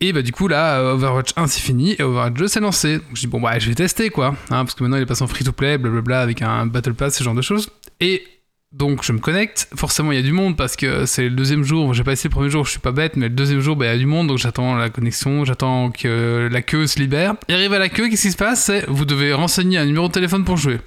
Et 0.00 0.12
bah, 0.12 0.22
du 0.22 0.32
coup, 0.32 0.48
là, 0.48 0.82
Overwatch 0.82 1.30
1 1.36 1.46
c'est 1.46 1.60
fini 1.60 1.94
et 1.96 2.02
Overwatch 2.02 2.34
2 2.34 2.48
c'est 2.48 2.58
lancé. 2.60 2.94
Donc, 2.96 3.04
je 3.14 3.20
dis, 3.20 3.26
bon, 3.28 3.40
bah, 3.40 3.56
je 3.60 3.68
vais 3.68 3.76
tester 3.76 4.10
quoi. 4.10 4.28
hein, 4.50 4.64
parce 4.64 4.74
que 4.74 4.82
maintenant 4.82 4.96
il 4.96 5.04
est 5.04 5.06
passé 5.06 5.22
en 5.22 5.28
free 5.28 5.44
to 5.44 5.52
play, 5.52 5.78
blablabla, 5.78 6.20
avec 6.22 6.42
un 6.42 6.66
Battle 6.66 6.94
Pass, 6.94 7.16
ce 7.16 7.22
genre 7.22 7.34
de 7.34 7.42
choses. 7.42 7.70
Et. 8.00 8.24
Donc 8.72 9.04
je 9.04 9.12
me 9.12 9.18
connecte, 9.18 9.68
forcément 9.76 10.12
il 10.12 10.16
y 10.16 10.18
a 10.18 10.22
du 10.22 10.32
monde 10.32 10.56
parce 10.56 10.76
que 10.76 11.04
c'est 11.04 11.24
le 11.24 11.36
deuxième 11.36 11.62
jour, 11.62 11.92
j'ai 11.92 12.04
pas 12.04 12.12
essayé 12.12 12.30
le 12.30 12.34
premier 12.34 12.48
jour, 12.48 12.64
je 12.64 12.70
suis 12.70 12.80
pas 12.80 12.92
bête, 12.92 13.16
mais 13.16 13.28
le 13.28 13.34
deuxième 13.34 13.60
jour 13.60 13.76
bah, 13.76 13.84
il 13.84 13.88
y 13.88 13.94
a 13.94 13.98
du 13.98 14.06
monde, 14.06 14.28
donc 14.28 14.38
j'attends 14.38 14.74
la 14.76 14.88
connexion, 14.88 15.44
j'attends 15.44 15.90
que 15.90 16.48
la 16.50 16.62
queue 16.62 16.86
se 16.86 16.98
libère. 16.98 17.34
Et 17.48 17.54
arrive 17.54 17.74
à 17.74 17.78
la 17.78 17.90
queue, 17.90 18.08
qu'est-ce 18.08 18.22
qui 18.22 18.32
se 18.32 18.36
passe? 18.36 18.70
Vous 18.88 19.04
devez 19.04 19.34
renseigner 19.34 19.76
un 19.76 19.84
numéro 19.84 20.08
de 20.08 20.12
téléphone 20.12 20.44
pour 20.44 20.56
jouer. 20.56 20.78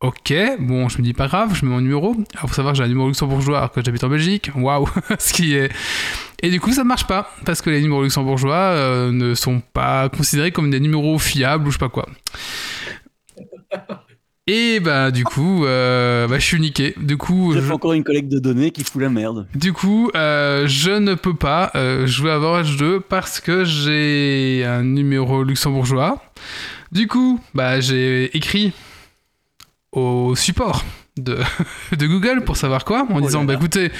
Ok, 0.00 0.34
bon, 0.58 0.88
je 0.90 0.98
me 0.98 1.02
dis 1.02 1.14
pas 1.14 1.28
grave, 1.28 1.54
je 1.54 1.64
mets 1.64 1.72
mon 1.72 1.80
numéro. 1.80 2.14
Alors, 2.34 2.48
faut 2.48 2.54
savoir 2.54 2.74
que 2.74 2.76
j'ai 2.76 2.84
un 2.84 2.88
numéro 2.88 3.08
luxembourgeois 3.08 3.56
alors 3.56 3.72
que 3.72 3.82
j'habite 3.82 4.04
en 4.04 4.08
Belgique. 4.08 4.50
Waouh, 4.54 4.86
ce 5.18 5.32
qui 5.32 5.54
est. 5.54 5.72
Et 6.42 6.50
du 6.50 6.60
coup, 6.60 6.72
ça 6.72 6.84
marche 6.84 7.06
pas 7.06 7.30
parce 7.46 7.62
que 7.62 7.70
les 7.70 7.80
numéros 7.80 8.02
luxembourgeois 8.02 8.54
euh, 8.54 9.12
ne 9.12 9.34
sont 9.34 9.62
pas 9.72 10.10
considérés 10.10 10.52
comme 10.52 10.70
des 10.70 10.78
numéros 10.78 11.18
fiables 11.18 11.66
ou 11.66 11.70
je 11.70 11.76
sais 11.76 11.78
pas 11.78 11.88
quoi. 11.88 12.06
Et 14.46 14.78
bah, 14.80 15.10
du 15.10 15.24
coup, 15.24 15.64
euh, 15.64 16.28
bah, 16.28 16.38
je 16.38 16.44
suis 16.44 16.60
niqué. 16.60 16.94
Du 17.00 17.16
coup, 17.16 17.52
J'ai 17.54 17.62
je- 17.62 17.72
encore 17.72 17.94
une 17.94 18.04
collecte 18.04 18.28
de 18.28 18.38
données 18.38 18.70
qui 18.72 18.84
fout 18.84 19.00
la 19.00 19.08
merde. 19.08 19.46
du 19.54 19.72
coup, 19.72 20.10
euh, 20.14 20.66
je 20.66 20.90
ne 20.90 21.14
peux 21.14 21.34
pas 21.34 21.70
euh, 21.74 22.06
jouer 22.06 22.30
à 22.30 22.36
Overwatch 22.36 22.76
2 22.76 23.00
parce 23.00 23.40
que 23.40 23.64
j'ai 23.64 24.62
un 24.66 24.82
numéro 24.82 25.42
luxembourgeois. 25.44 26.22
Du 26.92 27.06
coup, 27.06 27.40
bah, 27.54 27.80
j'ai 27.80 28.36
écrit 28.36 28.72
au 29.92 30.34
support 30.36 30.84
de, 31.16 31.38
de 31.96 32.06
Google 32.06 32.44
pour 32.44 32.58
savoir 32.58 32.84
quoi, 32.84 33.06
en 33.10 33.16
Oh 33.16 33.20
disant 33.22 33.40
là 33.40 33.46
bah 33.46 33.54
écoutez, 33.54 33.90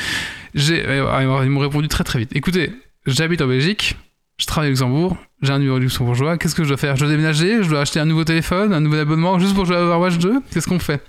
j'ai, 0.55 0.85
euh, 0.87 1.41
ils 1.43 1.49
m'ont 1.49 1.61
répondu 1.61 1.89
très 1.89 2.05
très 2.05 2.19
vite. 2.19 2.31
Écoutez, 2.35 2.71
j'habite 3.07 3.41
en 3.41 3.47
Belgique, 3.47 3.97
je 4.39 4.47
travaille 4.47 4.69
au 4.69 4.73
Luxembourg, 4.73 5.17
j'ai 5.43 5.53
un 5.53 5.59
numéro 5.59 5.79
luxembourgeois, 5.79 6.39
qu'est-ce 6.39 6.55
que 6.55 6.65
je 6.65 6.69
dois 6.69 6.77
faire? 6.77 6.97
Je 6.97 7.01
dois 7.05 7.11
déménager, 7.11 7.63
je 7.63 7.69
dois 7.69 7.81
acheter 7.81 8.01
un 8.01 8.05
nouveau 8.05 8.25
téléphone, 8.25 8.73
un 8.73 8.81
nouvel 8.81 9.01
abonnement 9.01 9.39
juste 9.39 9.55
pour 9.55 9.65
jouer 9.65 9.77
à 9.77 9.83
Overwatch 9.83 10.19
2 10.19 10.41
Qu'est-ce 10.51 10.67
qu'on 10.67 10.79
fait? 10.79 11.03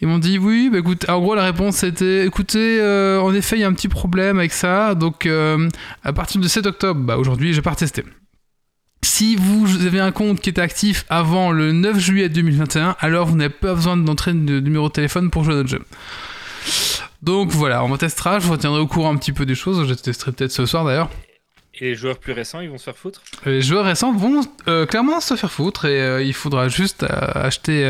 Ils 0.00 0.08
m'ont 0.08 0.18
dit 0.18 0.38
oui, 0.38 0.70
bah 0.70 0.78
écoute, 0.78 1.08
en 1.10 1.20
gros 1.20 1.34
la 1.34 1.44
réponse 1.44 1.76
c'était 1.76 2.24
écoutez, 2.24 2.80
euh, 2.80 3.20
en 3.20 3.34
effet 3.34 3.56
il 3.56 3.60
y 3.60 3.64
a 3.64 3.68
un 3.68 3.72
petit 3.74 3.88
problème 3.88 4.38
avec 4.38 4.52
ça, 4.52 4.94
donc 4.94 5.26
euh, 5.26 5.68
à 6.04 6.12
partir 6.12 6.40
de 6.40 6.48
7 6.48 6.66
octobre, 6.66 7.00
bah 7.00 7.18
aujourd'hui 7.18 7.52
j'ai 7.52 7.62
pas 7.62 7.70
retesté. 7.70 8.04
Si 9.04 9.36
vous 9.36 9.86
avez 9.86 10.00
un 10.00 10.10
compte 10.10 10.40
qui 10.40 10.50
était 10.50 10.60
actif 10.60 11.04
avant 11.08 11.52
le 11.52 11.72
9 11.72 11.98
juillet 11.98 12.28
2021, 12.28 12.96
alors 12.98 13.26
vous 13.26 13.36
n'avez 13.36 13.52
pas 13.52 13.74
besoin 13.74 13.96
d'entrer 13.96 14.32
de 14.32 14.60
numéro 14.60 14.88
de 14.88 14.92
téléphone 14.92 15.30
pour 15.30 15.44
jouer 15.44 15.54
à 15.54 15.56
notre 15.58 15.68
jeu. 15.68 15.82
Donc 17.22 17.50
voilà, 17.50 17.84
on 17.84 17.96
testera, 17.96 18.38
je 18.38 18.46
vous 18.46 18.52
retiendrai 18.52 18.80
au 18.80 18.86
courant 18.86 19.12
un 19.12 19.16
petit 19.16 19.32
peu 19.32 19.44
des 19.44 19.54
choses, 19.54 19.86
je 19.86 19.94
testerai 19.94 20.32
peut-être 20.32 20.52
ce 20.52 20.66
soir 20.66 20.84
d'ailleurs. 20.84 21.10
Et 21.80 21.90
les 21.90 21.94
joueurs 21.94 22.18
plus 22.18 22.32
récents, 22.32 22.60
ils 22.60 22.68
vont 22.68 22.78
se 22.78 22.84
faire 22.84 22.96
foutre? 22.96 23.22
Les 23.46 23.62
joueurs 23.62 23.84
récents 23.84 24.12
vont 24.12 24.40
euh, 24.66 24.84
clairement 24.84 25.20
se 25.20 25.36
faire 25.36 25.50
foutre 25.52 25.84
et 25.84 26.00
euh, 26.00 26.22
il 26.22 26.34
faudra 26.34 26.68
juste 26.68 27.04
euh, 27.04 27.08
acheter. 27.34 27.84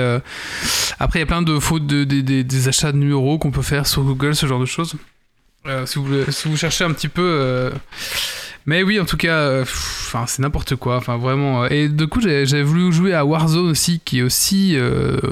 Après, 0.99 1.19
il 1.19 1.23
y 1.23 1.23
a 1.23 1.27
plein 1.27 1.41
de 1.43 1.59
fautes 1.59 1.87
de, 1.87 2.05
des- 2.05 2.69
achats 2.69 2.93
de 2.93 2.99
numéros 2.99 3.39
qu'on 3.39 3.51
peut 3.51 3.63
faire 3.63 3.87
sur 3.87 4.03
Google, 4.03 4.35
ce 4.35 4.47
genre 4.47 4.61
de 4.61 4.67
choses. 4.67 4.95
Si, 5.87 5.99
vous, 5.99 6.31
si 6.31 6.49
vous 6.49 6.57
cherchez 6.57 6.85
un 6.85 6.93
petit 6.93 7.09
peu. 7.09 7.71
Mais 8.67 8.83
oui, 8.83 9.01
en 9.01 9.07
tout 9.07 9.17
cas, 9.17 9.63
enfin, 9.63 10.25
c'est 10.27 10.43
n'importe 10.43 10.77
quoi. 10.77 10.97
Enfin, 10.97 11.17
vraiment. 11.17 11.67
Et 11.67 11.89
du 11.89 12.07
coup, 12.09 12.21
j'avais 12.21 12.63
voulu 12.63 12.93
jouer 12.93 13.15
à 13.15 13.25
Warzone 13.25 13.71
aussi, 13.71 14.01
qui 14.05 14.19
est 14.19 14.23
aussi 14.23 14.77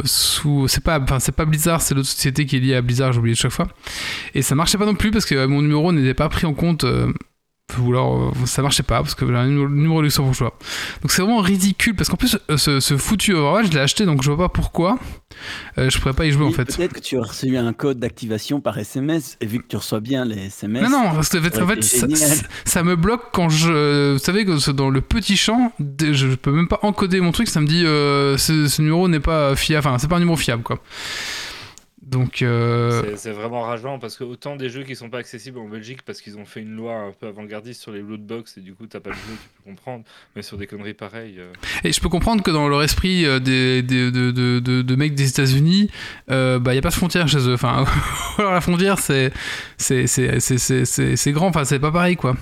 sous. 0.04 0.66
C'est 0.68 0.82
pas, 0.82 0.98
pas 1.00 1.44
Blizzard, 1.44 1.82
c'est 1.82 1.94
l'autre 1.94 2.08
société 2.08 2.46
qui 2.46 2.56
est 2.56 2.60
liée 2.60 2.74
à 2.74 2.80
Blizzard. 2.82 3.12
J'oublie 3.12 3.34
chaque 3.36 3.52
fois. 3.52 3.66
Et 4.34 4.40
ça 4.42 4.54
marchait 4.54 4.78
pas 4.78 4.86
non 4.86 4.94
plus 4.94 5.10
parce 5.10 5.26
que 5.26 5.44
mon 5.46 5.60
numéro 5.62 5.92
n'était 5.92 6.14
pas 6.14 6.28
pris 6.28 6.46
en 6.46 6.54
compte. 6.54 6.84
Ou 7.78 7.90
alors 7.90 8.16
euh, 8.16 8.46
ça 8.46 8.62
marchait 8.62 8.82
pas 8.82 9.02
parce 9.02 9.14
que 9.14 9.24
un 9.24 9.46
numéro, 9.46 9.68
numéro 9.68 10.02
luxembourgeois. 10.02 10.56
Donc 11.02 11.10
c'est 11.10 11.22
vraiment 11.22 11.40
ridicule 11.40 11.94
parce 11.94 12.08
qu'en 12.08 12.16
plus 12.16 12.38
euh, 12.50 12.56
ce, 12.56 12.80
ce 12.80 12.96
foutu 12.96 13.34
Overwatch 13.34 13.66
je 13.66 13.72
l'ai 13.72 13.80
acheté 13.80 14.06
donc 14.06 14.22
je 14.22 14.30
vois 14.30 14.48
pas 14.48 14.48
pourquoi 14.48 14.98
euh, 15.76 15.90
je 15.90 15.98
pourrais 15.98 16.14
pas 16.14 16.24
y 16.24 16.30
jouer 16.30 16.46
en 16.46 16.52
fait. 16.52 16.74
Peut-être 16.76 16.94
que 16.94 17.00
tu 17.00 17.18
as 17.18 17.22
reçu 17.22 17.54
un 17.56 17.72
code 17.72 17.98
d'activation 17.98 18.60
par 18.60 18.78
SMS 18.78 19.36
et 19.40 19.46
vu 19.46 19.58
que 19.58 19.66
tu 19.66 19.76
reçois 19.76 20.00
bien 20.00 20.24
les 20.24 20.46
SMS. 20.46 20.82
Non 20.84 20.90
non 20.90 21.14
parce 21.14 21.28
que, 21.28 21.38
en 21.62 21.66
fait, 21.66 21.82
Ça 22.64 22.82
me 22.82 22.96
bloque 22.96 23.24
quand 23.32 23.48
je 23.48 24.12
vous 24.12 24.18
savez 24.18 24.44
que 24.44 24.70
dans 24.70 24.88
le 24.88 25.00
petit 25.00 25.36
champ 25.36 25.72
je 26.00 26.34
peux 26.34 26.52
même 26.52 26.68
pas 26.68 26.78
encoder 26.82 27.20
mon 27.20 27.32
truc 27.32 27.48
ça 27.48 27.60
me 27.60 27.66
dit 27.66 27.84
euh, 27.84 28.38
ce, 28.38 28.68
ce 28.68 28.80
numéro 28.80 29.08
n'est 29.08 29.20
pas 29.20 29.56
fiable 29.56 29.86
enfin 29.86 29.98
c'est 29.98 30.08
pas 30.08 30.16
un 30.16 30.20
numéro 30.20 30.36
fiable 30.36 30.62
quoi. 30.62 30.78
Donc 32.02 32.42
euh, 32.42 33.16
C'est- 33.16 33.32
vraiment 33.32 33.62
rageant 33.62 33.98
parce 33.98 34.16
que 34.16 34.22
autant 34.24 34.54
des 34.56 34.68
jeux 34.68 34.84
qui 34.84 34.94
sont 34.94 35.08
pas 35.08 35.18
accessibles 35.18 35.58
en 35.58 35.66
Belgique 35.66 36.02
parce 36.02 36.20
qu'ils 36.20 36.36
ont 36.38 36.44
fait 36.44 36.60
une 36.60 36.76
loi 36.76 36.92
un 36.94 37.12
peu 37.12 37.26
avant-gardiste 37.26 37.80
sur 37.80 37.90
les 37.90 38.00
lootbox 38.00 38.58
et 38.58 38.60
du 38.60 38.74
coup 38.74 38.86
t'as 38.86 39.00
pas 39.00 39.10
le 39.10 39.16
jeu, 39.16 39.20
tu 39.32 39.48
peux 39.56 39.70
comprendre. 39.70 40.04
Mais 40.36 40.42
sur 40.42 40.58
des 40.58 40.66
conneries 40.66 40.92
pareilles. 40.94 41.36
euh, 41.38 41.52
Et 41.84 41.92
je 41.92 42.00
peux 42.00 42.10
comprendre 42.10 42.42
que 42.42 42.50
dans 42.50 42.68
leur 42.68 42.82
esprit 42.82 43.24
euh, 43.24 43.38
des, 43.40 43.82
des- 43.82 44.10
de, 44.10 44.30
de, 44.30 44.60
de, 44.60 44.82
de 44.82 44.94
mecs 44.96 45.14
des 45.14 45.28
États-Unis, 45.30 45.90
il 46.28 46.34
n'y 46.34 46.78
a 46.78 46.82
pas 46.82 46.90
de 46.90 46.94
frontière 46.94 47.28
chez 47.28 47.38
eux. 47.48 47.54
Enfin, 47.54 47.84
alors 48.38 48.52
la 48.52 48.60
frontière, 48.60 48.98
c'est- 48.98 49.32
c'est 49.78 51.32
grand, 51.32 51.46
enfin, 51.48 51.64
c'est 51.64 51.78
pas 51.78 51.90
pareil, 51.92 52.16
quoi. 52.16 52.36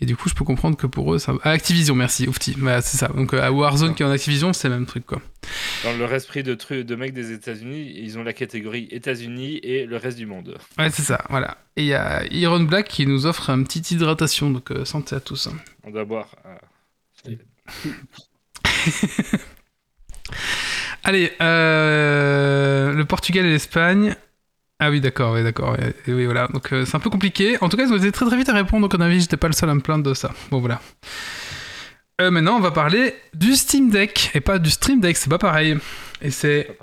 Et 0.00 0.06
du 0.06 0.16
coup, 0.16 0.28
je 0.28 0.34
peux 0.34 0.44
comprendre 0.44 0.76
que 0.76 0.86
pour 0.86 1.14
eux, 1.14 1.18
ça... 1.18 1.32
Ah, 1.42 1.50
Activision, 1.50 1.94
merci, 1.94 2.26
Oufti. 2.28 2.54
Bah, 2.58 2.82
c'est 2.82 2.96
ça. 2.96 3.08
Donc, 3.08 3.32
à 3.32 3.50
Warzone 3.52 3.94
qui 3.94 4.02
est 4.02 4.06
en 4.06 4.10
Activision, 4.10 4.52
c'est 4.52 4.68
le 4.68 4.74
même 4.74 4.86
truc, 4.86 5.06
quoi. 5.06 5.22
Dans 5.84 5.96
leur 5.96 6.12
esprit 6.12 6.42
de, 6.42 6.54
truc, 6.54 6.84
de 6.86 6.94
mecs 6.96 7.12
des 7.14 7.32
États-Unis, 7.32 7.92
ils 7.96 8.18
ont 8.18 8.22
la 8.24 8.32
catégorie 8.32 8.88
États-Unis 8.90 9.60
et 9.62 9.86
le 9.86 9.96
reste 9.96 10.16
du 10.18 10.26
monde. 10.26 10.58
Ouais, 10.78 10.90
c'est 10.90 11.02
ça, 11.02 11.24
voilà. 11.30 11.58
Et 11.76 11.82
il 11.82 11.86
y 11.88 11.94
a 11.94 12.24
Iron 12.32 12.60
Black 12.60 12.88
qui 12.88 13.06
nous 13.06 13.26
offre 13.26 13.50
un 13.50 13.62
petit 13.62 13.94
hydratation, 13.94 14.50
donc 14.50 14.70
euh, 14.72 14.84
santé 14.84 15.14
à 15.16 15.20
tous. 15.20 15.46
hein. 15.46 15.56
On 15.84 15.90
doit 15.90 16.04
boire. 16.04 16.34
euh, 16.46 17.36
Allez, 21.04 21.32
euh, 21.42 22.92
le 22.92 23.04
Portugal 23.04 23.44
et 23.46 23.50
l'Espagne. 23.50 24.16
Ah 24.80 24.90
oui, 24.90 25.00
d'accord, 25.00 25.34
oui, 25.34 25.42
d'accord. 25.42 25.76
et 25.78 26.12
oui, 26.12 26.24
voilà. 26.24 26.48
Donc 26.48 26.72
euh, 26.72 26.84
c'est 26.84 26.96
un 26.96 27.00
peu 27.00 27.10
compliqué. 27.10 27.56
En 27.60 27.68
tout 27.68 27.76
cas, 27.76 27.84
ils 27.84 27.92
ont 27.92 27.96
été 27.96 28.10
très 28.12 28.26
très 28.26 28.36
vite 28.36 28.48
à 28.48 28.54
répondre, 28.54 28.82
donc 28.82 28.94
à 28.94 28.98
mon 28.98 29.04
avis, 29.04 29.20
j'étais 29.20 29.36
pas 29.36 29.46
le 29.46 29.52
seul 29.52 29.70
à 29.70 29.74
me 29.74 29.80
plaindre 29.80 30.04
de 30.04 30.14
ça. 30.14 30.32
Bon, 30.50 30.58
voilà. 30.58 30.80
Euh, 32.20 32.30
maintenant, 32.30 32.56
on 32.56 32.60
va 32.60 32.70
parler 32.70 33.14
du 33.34 33.54
Steam 33.54 33.90
Deck, 33.90 34.30
et 34.34 34.40
pas 34.40 34.58
du 34.58 34.70
Stream 34.70 35.00
Deck, 35.00 35.16
c'est 35.16 35.30
pas 35.30 35.38
pareil. 35.38 35.76
Et 36.22 36.30
c'est 36.30 36.76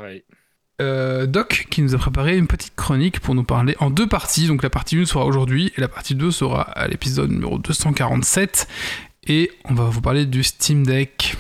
euh, 0.82 1.26
Doc 1.26 1.68
qui 1.70 1.82
nous 1.82 1.94
a 1.94 1.98
préparé 1.98 2.38
une 2.38 2.48
petite 2.48 2.76
chronique 2.76 3.20
pour 3.20 3.36
nous 3.36 3.44
parler 3.44 3.76
en 3.80 3.90
deux 3.90 4.08
parties. 4.08 4.48
Donc 4.48 4.64
la 4.64 4.70
partie 4.70 4.98
1 4.98 5.06
sera 5.06 5.26
aujourd'hui, 5.26 5.72
et 5.78 5.82
la 5.82 5.88
partie 5.88 6.16
2 6.16 6.32
sera 6.32 6.62
à 6.62 6.88
l'épisode 6.88 7.30
numéro 7.30 7.60
247. 7.60 8.68
Et 9.28 9.52
on 9.66 9.74
va 9.74 9.86
vous 9.86 10.02
parler 10.02 10.26
du 10.26 10.44
Steam 10.44 10.86
Deck. 10.86 11.36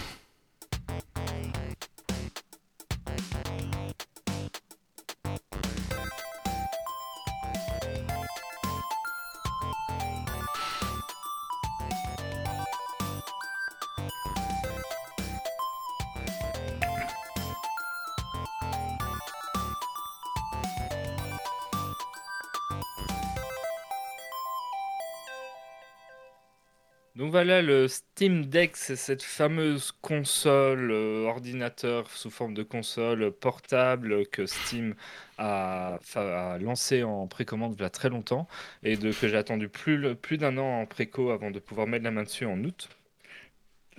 Donc 27.22 27.30
voilà, 27.30 27.62
le 27.62 27.88
Steam 27.88 28.48
Deck, 28.48 28.76
c'est 28.76 28.96
cette 28.96 29.22
fameuse 29.22 29.92
console, 30.02 30.90
euh, 30.90 31.28
ordinateur 31.28 32.10
sous 32.10 32.32
forme 32.32 32.56
de 32.56 32.64
console 32.64 33.32
portable 33.32 34.26
que 34.26 34.48
Steam 34.48 34.96
a, 35.38 36.00
a 36.16 36.58
lancé 36.58 37.04
en 37.04 37.28
précommande 37.28 37.76
il 37.78 37.82
y 37.84 37.86
a 37.86 37.92
très 37.92 38.10
longtemps 38.10 38.48
et 38.82 38.98
que 38.98 39.12
j'ai 39.12 39.38
attendu 39.38 39.70
plus, 39.70 40.16
plus 40.16 40.40
d'un 40.40 40.58
an 40.58 40.82
en 40.82 40.88
préco 40.88 41.30
avant 41.30 41.52
de 41.52 41.60
pouvoir 41.60 41.86
mettre 41.86 42.06
la 42.06 42.12
main 42.12 42.24
dessus 42.24 42.46
en 42.48 42.64
août. 42.64 42.90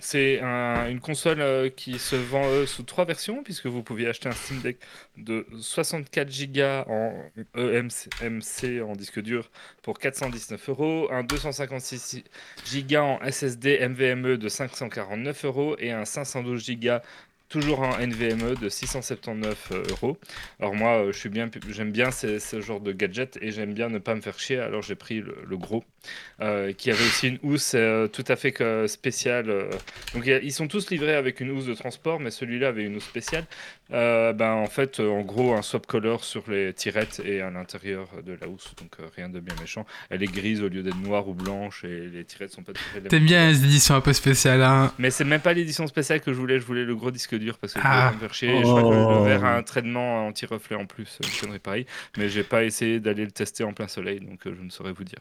C'est 0.05 0.41
un- 0.41 0.89
une 0.89 0.99
console 0.99 1.39
euh, 1.39 1.69
qui 1.69 1.97
se 1.97 2.17
vend 2.17 2.43
euh, 2.45 2.65
sous 2.65 2.83
trois 2.83 3.05
versions, 3.05 3.41
puisque 3.41 3.67
vous 3.67 3.83
pouviez 3.83 4.07
acheter 4.09 4.27
un 4.27 4.33
Steam 4.33 4.59
Deck 4.59 4.77
de 5.15 5.47
64 5.57 6.29
Go 6.51 6.91
en 6.91 7.13
EMC 7.55 8.81
en 8.81 8.93
disque 8.97 9.21
dur 9.21 9.49
pour 9.81 9.97
419 9.99 10.67
euros, 10.69 11.07
un 11.09 11.23
256 11.23 12.21
Go 12.89 12.97
en 12.97 13.19
SSD 13.31 13.79
NVMe 13.87 14.35
de 14.37 14.49
549 14.49 15.45
euros 15.45 15.77
et 15.79 15.91
un 15.91 16.03
512 16.03 16.69
Go 16.81 16.97
toujours 17.53 17.81
en 17.81 17.99
NVMe 17.99 18.55
de 18.55 18.67
679 18.67 19.73
euros. 19.91 20.17
Alors 20.59 20.73
moi, 20.73 21.03
euh, 21.03 21.11
je 21.11 21.19
suis 21.19 21.29
bien, 21.29 21.51
j'aime 21.69 21.91
bien 21.91 22.09
ce 22.09 22.61
genre 22.61 22.79
de 22.79 22.91
gadget 22.91 23.37
et 23.41 23.51
j'aime 23.51 23.75
bien 23.75 23.89
ne 23.89 23.99
pas 23.99 24.15
me 24.15 24.21
faire 24.21 24.39
chier, 24.39 24.57
alors 24.57 24.81
j'ai 24.81 24.95
pris 24.95 25.21
le, 25.21 25.55
gros, 25.55 25.83
euh, 26.41 26.73
qui 26.73 26.89
avait 26.89 27.03
aussi 27.03 27.27
une 27.27 27.39
housse 27.43 27.73
euh, 27.75 28.07
tout 28.07 28.25
à 28.27 28.35
fait 28.35 28.55
spéciale. 28.87 29.51
euh. 29.51 29.69
Donc 30.15 30.25
ils 30.25 30.51
sont 30.51 30.67
tous 30.67 30.89
livrés 30.89 31.13
avec 31.13 31.41
une 31.41 31.51
housse 31.51 31.67
de 31.67 31.75
transport, 31.75 32.19
mais 32.19 32.31
celui-là 32.31 32.69
avait 32.69 32.85
une 32.85 32.95
housse 32.95 33.05
spéciale. 33.05 33.45
Euh, 33.91 34.33
ben, 34.33 34.51
en 34.53 34.65
fait, 34.65 34.99
euh, 34.99 35.09
en 35.09 35.21
gros, 35.21 35.53
un 35.53 35.61
swap 35.61 35.85
color 35.85 36.23
sur 36.23 36.49
les 36.49 36.73
tirettes 36.73 37.21
et 37.23 37.41
à 37.41 37.49
l'intérieur 37.51 38.07
de 38.25 38.35
la 38.39 38.47
housse, 38.47 38.73
donc 38.77 38.91
euh, 38.99 39.03
rien 39.15 39.29
de 39.29 39.39
bien 39.39 39.53
méchant. 39.59 39.85
Elle 40.09 40.23
est 40.23 40.31
grise 40.31 40.63
au 40.63 40.69
lieu 40.69 40.81
d'être 40.81 40.97
noire 40.97 41.27
ou 41.27 41.33
blanche 41.33 41.83
et 41.83 42.07
les 42.07 42.23
tirettes 42.23 42.51
sont 42.53 42.63
pas 42.63 42.71
la 42.95 43.01
T'aimes 43.01 43.19
même 43.19 43.27
bien 43.27 43.49
les 43.49 43.63
éditions 43.65 43.95
un 43.95 44.01
peu 44.01 44.13
spéciales, 44.13 44.63
hein 44.63 44.91
Mais 44.97 45.11
c'est 45.11 45.25
même 45.25 45.41
pas 45.41 45.53
l'édition 45.53 45.85
spéciale 45.85 46.21
que 46.21 46.31
je 46.33 46.37
voulais, 46.39 46.59
je 46.59 46.65
voulais 46.65 46.85
le 46.85 46.95
gros 46.95 47.11
disque 47.11 47.35
dur 47.35 47.57
parce 47.59 47.73
que 47.73 47.81
je 47.81 47.85
Ah. 47.85 48.07
voulais 48.07 48.09
pas 48.09 48.13
me 48.15 48.19
faire 48.21 48.33
chier. 48.33 48.49
Et 48.55 48.59
Je 48.59 48.63
crois 48.63 48.81
que 48.83 48.87
le 48.87 49.19
Oh. 49.19 49.23
verre 49.25 49.45
a 49.45 49.55
un 49.57 49.63
traitement 49.63 50.27
anti-reflet 50.27 50.75
en 50.77 50.85
plus, 50.85 51.19
une 51.23 51.39
connerie 51.41 51.59
pareil. 51.59 51.85
Mais 52.17 52.29
j'ai 52.29 52.43
pas 52.43 52.63
essayé 52.63 52.99
d'aller 52.99 53.25
le 53.25 53.31
tester 53.31 53.63
en 53.63 53.73
plein 53.73 53.87
soleil, 53.89 54.21
donc 54.21 54.47
euh, 54.47 54.55
je 54.57 54.63
ne 54.63 54.69
saurais 54.69 54.93
vous 54.93 55.03
dire. 55.03 55.19